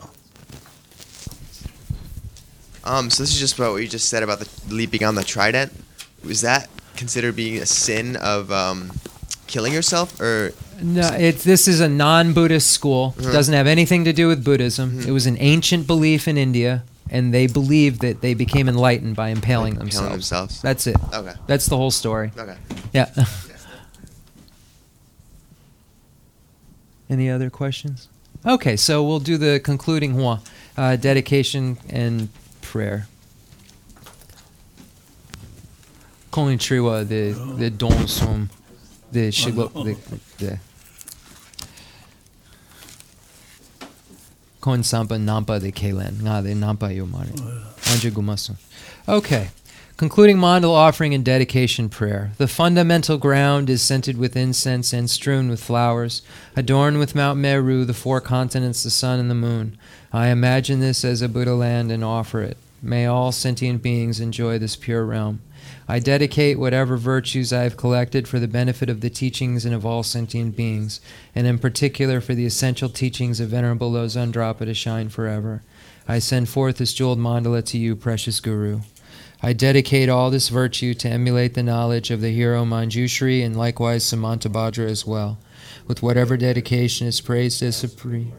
Um, 2.83 3.09
so 3.09 3.23
this 3.23 3.33
is 3.33 3.39
just 3.39 3.57
about 3.57 3.73
what 3.73 3.81
you 3.81 3.87
just 3.87 4.09
said 4.09 4.23
about 4.23 4.39
the 4.39 4.73
leaping 4.73 5.03
on 5.03 5.15
the 5.15 5.23
trident. 5.23 5.71
Was 6.23 6.41
that 6.41 6.69
considered 6.95 7.35
being 7.35 7.57
a 7.61 7.65
sin 7.65 8.15
of 8.15 8.51
um, 8.51 8.91
killing 9.47 9.73
yourself, 9.73 10.19
or 10.19 10.51
no, 10.81 11.07
it, 11.13 11.37
this 11.39 11.67
is 11.67 11.79
a 11.79 11.89
non-Buddhist 11.89 12.69
school. 12.71 13.15
It 13.17 13.23
doesn't 13.23 13.53
have 13.53 13.67
anything 13.67 14.05
to 14.05 14.13
do 14.13 14.27
with 14.27 14.43
Buddhism. 14.43 14.91
Mm-hmm. 14.91 15.09
It 15.09 15.11
was 15.11 15.25
an 15.25 15.37
ancient 15.39 15.87
belief 15.87 16.27
in 16.27 16.37
India, 16.37 16.83
and 17.09 17.33
they 17.33 17.47
believed 17.47 18.01
that 18.01 18.21
they 18.21 18.33
became 18.33 18.67
enlightened 18.69 19.15
by 19.15 19.29
impaling, 19.29 19.73
impaling 19.73 19.89
themselves. 19.91 20.11
themselves. 20.29 20.61
That's 20.61 20.87
it. 20.87 20.97
Okay. 21.13 21.33
That's 21.47 21.67
the 21.67 21.77
whole 21.77 21.91
story. 21.91 22.31
Okay. 22.37 22.57
Yeah. 22.93 23.09
Any 27.09 27.29
other 27.29 27.49
questions? 27.49 28.07
Okay, 28.45 28.75
so 28.75 29.03
we'll 29.03 29.19
do 29.19 29.37
the 29.37 29.59
concluding 29.59 30.13
hua, 30.13 30.41
uh, 30.77 30.95
dedication 30.95 31.77
and 31.89 32.29
prayer. 32.61 33.07
Triwa 36.31 37.05
the 37.07 37.33
the 37.57 37.69
don 37.69 38.07
som 38.07 38.49
the 39.11 39.29
Shigo 39.29 39.69
the, 39.73 39.97
the 40.37 40.59
Kon 44.61 44.83
Sampa 44.83 45.17
Nampa 45.19 45.59
de 45.59 45.71
Kalen. 45.71 46.21
Nga 46.21 46.43
de 46.43 46.53
Nampa 46.53 46.95
Yomare. 46.95 47.33
Anja 47.91 48.11
Gumasu. 48.11 48.55
Okay. 49.09 49.49
Concluding 49.97 50.37
mandal 50.37 50.73
offering 50.73 51.13
and 51.13 51.23
dedication 51.23 51.87
prayer. 51.89 52.31
The 52.37 52.47
fundamental 52.47 53.17
ground 53.19 53.69
is 53.69 53.83
scented 53.83 54.17
with 54.17 54.35
incense 54.35 54.93
and 54.93 55.09
strewn 55.09 55.47
with 55.49 55.61
flowers, 55.61 56.23
adorned 56.55 56.97
with 56.97 57.13
Mount 57.13 57.37
Meru, 57.37 57.85
the 57.85 57.93
four 57.93 58.19
continents, 58.19 58.81
the 58.81 58.89
sun, 58.89 59.19
and 59.19 59.29
the 59.29 59.35
moon. 59.35 59.77
I 60.11 60.29
imagine 60.29 60.79
this 60.79 61.05
as 61.05 61.21
a 61.21 61.29
Buddha 61.29 61.53
land 61.53 61.91
and 61.91 62.03
offer 62.03 62.41
it. 62.41 62.57
May 62.81 63.05
all 63.05 63.31
sentient 63.31 63.83
beings 63.83 64.19
enjoy 64.19 64.57
this 64.57 64.75
pure 64.75 65.05
realm. 65.05 65.41
I 65.91 65.99
dedicate 65.99 66.57
whatever 66.57 66.95
virtues 66.95 67.51
I 67.51 67.63
have 67.63 67.75
collected 67.75 68.25
for 68.25 68.39
the 68.39 68.47
benefit 68.47 68.89
of 68.89 69.01
the 69.01 69.09
teachings 69.09 69.65
and 69.65 69.75
of 69.75 69.85
all 69.85 70.03
sentient 70.03 70.55
beings, 70.55 71.01
and 71.35 71.45
in 71.45 71.59
particular 71.59 72.21
for 72.21 72.33
the 72.33 72.45
essential 72.45 72.87
teachings 72.87 73.41
of 73.41 73.49
Venerable 73.49 73.91
Losang 73.91 74.31
Drakpa 74.31 74.59
to 74.59 74.73
shine 74.73 75.09
forever. 75.09 75.63
I 76.07 76.19
send 76.19 76.47
forth 76.47 76.77
this 76.77 76.93
jeweled 76.93 77.19
mandala 77.19 77.65
to 77.65 77.77
you, 77.77 77.97
precious 77.97 78.39
Guru. 78.39 78.83
I 79.43 79.51
dedicate 79.51 80.07
all 80.07 80.31
this 80.31 80.47
virtue 80.47 80.93
to 80.93 81.09
emulate 81.09 81.55
the 81.55 81.61
knowledge 81.61 82.09
of 82.09 82.21
the 82.21 82.31
hero 82.31 82.63
Manjushri 82.63 83.45
and 83.45 83.57
likewise 83.57 84.05
Samantabhadra 84.05 84.89
as 84.89 85.05
well. 85.05 85.39
With 85.87 86.01
whatever 86.01 86.37
dedication 86.37 87.05
is 87.05 87.19
praised 87.19 87.61
as 87.61 87.75
supreme, 87.75 88.31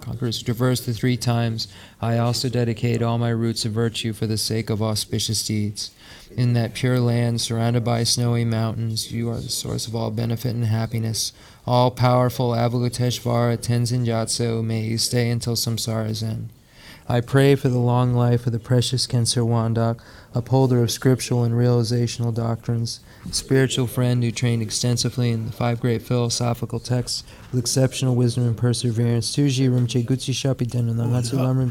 conquerors 0.00 0.42
traverse 0.42 0.80
the 0.80 0.92
three 0.92 1.16
times, 1.16 1.68
I 2.00 2.18
also 2.18 2.48
dedicate 2.48 3.00
all 3.00 3.16
my 3.16 3.30
roots 3.30 3.64
of 3.64 3.70
virtue 3.70 4.12
for 4.12 4.26
the 4.26 4.36
sake 4.36 4.70
of 4.70 4.82
auspicious 4.82 5.46
deeds. 5.46 5.92
In 6.36 6.52
that 6.52 6.74
pure 6.74 7.00
land, 7.00 7.40
surrounded 7.40 7.82
by 7.82 8.04
snowy 8.04 8.44
mountains, 8.44 9.10
you 9.10 9.30
are 9.30 9.40
the 9.40 9.48
source 9.48 9.86
of 9.86 9.96
all 9.96 10.10
benefit 10.10 10.54
and 10.54 10.66
happiness. 10.66 11.32
All 11.66 11.90
powerful 11.90 12.50
Avalokiteshvara 12.50 13.56
Tenzin 13.56 14.04
Gyatso, 14.04 14.62
may 14.62 14.82
you 14.82 14.98
stay 14.98 15.30
until 15.30 15.54
samsara's 15.54 16.22
end. 16.22 16.50
I 17.08 17.22
pray 17.22 17.54
for 17.54 17.70
the 17.70 17.78
long 17.78 18.12
life 18.12 18.46
of 18.46 18.52
the 18.52 18.58
precious 18.58 19.06
Khensur 19.06 19.46
Wandak, 19.46 19.98
upholder 20.34 20.82
of 20.82 20.90
scriptural 20.90 21.42
and 21.42 21.54
realizational 21.54 22.34
doctrines, 22.34 23.00
spiritual 23.30 23.86
friend 23.86 24.22
who 24.22 24.30
trained 24.30 24.60
extensively 24.60 25.30
in 25.30 25.46
the 25.46 25.52
five 25.52 25.80
great 25.80 26.02
philosophical 26.02 26.80
texts 26.80 27.24
with 27.50 27.60
exceptional 27.60 28.14
wisdom 28.14 28.46
and 28.46 28.58
perseverance. 28.58 29.34
Tuji 29.34 29.72
rim 29.72 29.86
che 29.86 30.02
gutsi 30.02 30.34
shapi 30.34 30.66
denu 30.66 30.94
na 30.94 31.04
ngatsu 31.04 31.38
lam 31.38 31.58
rim 31.58 31.70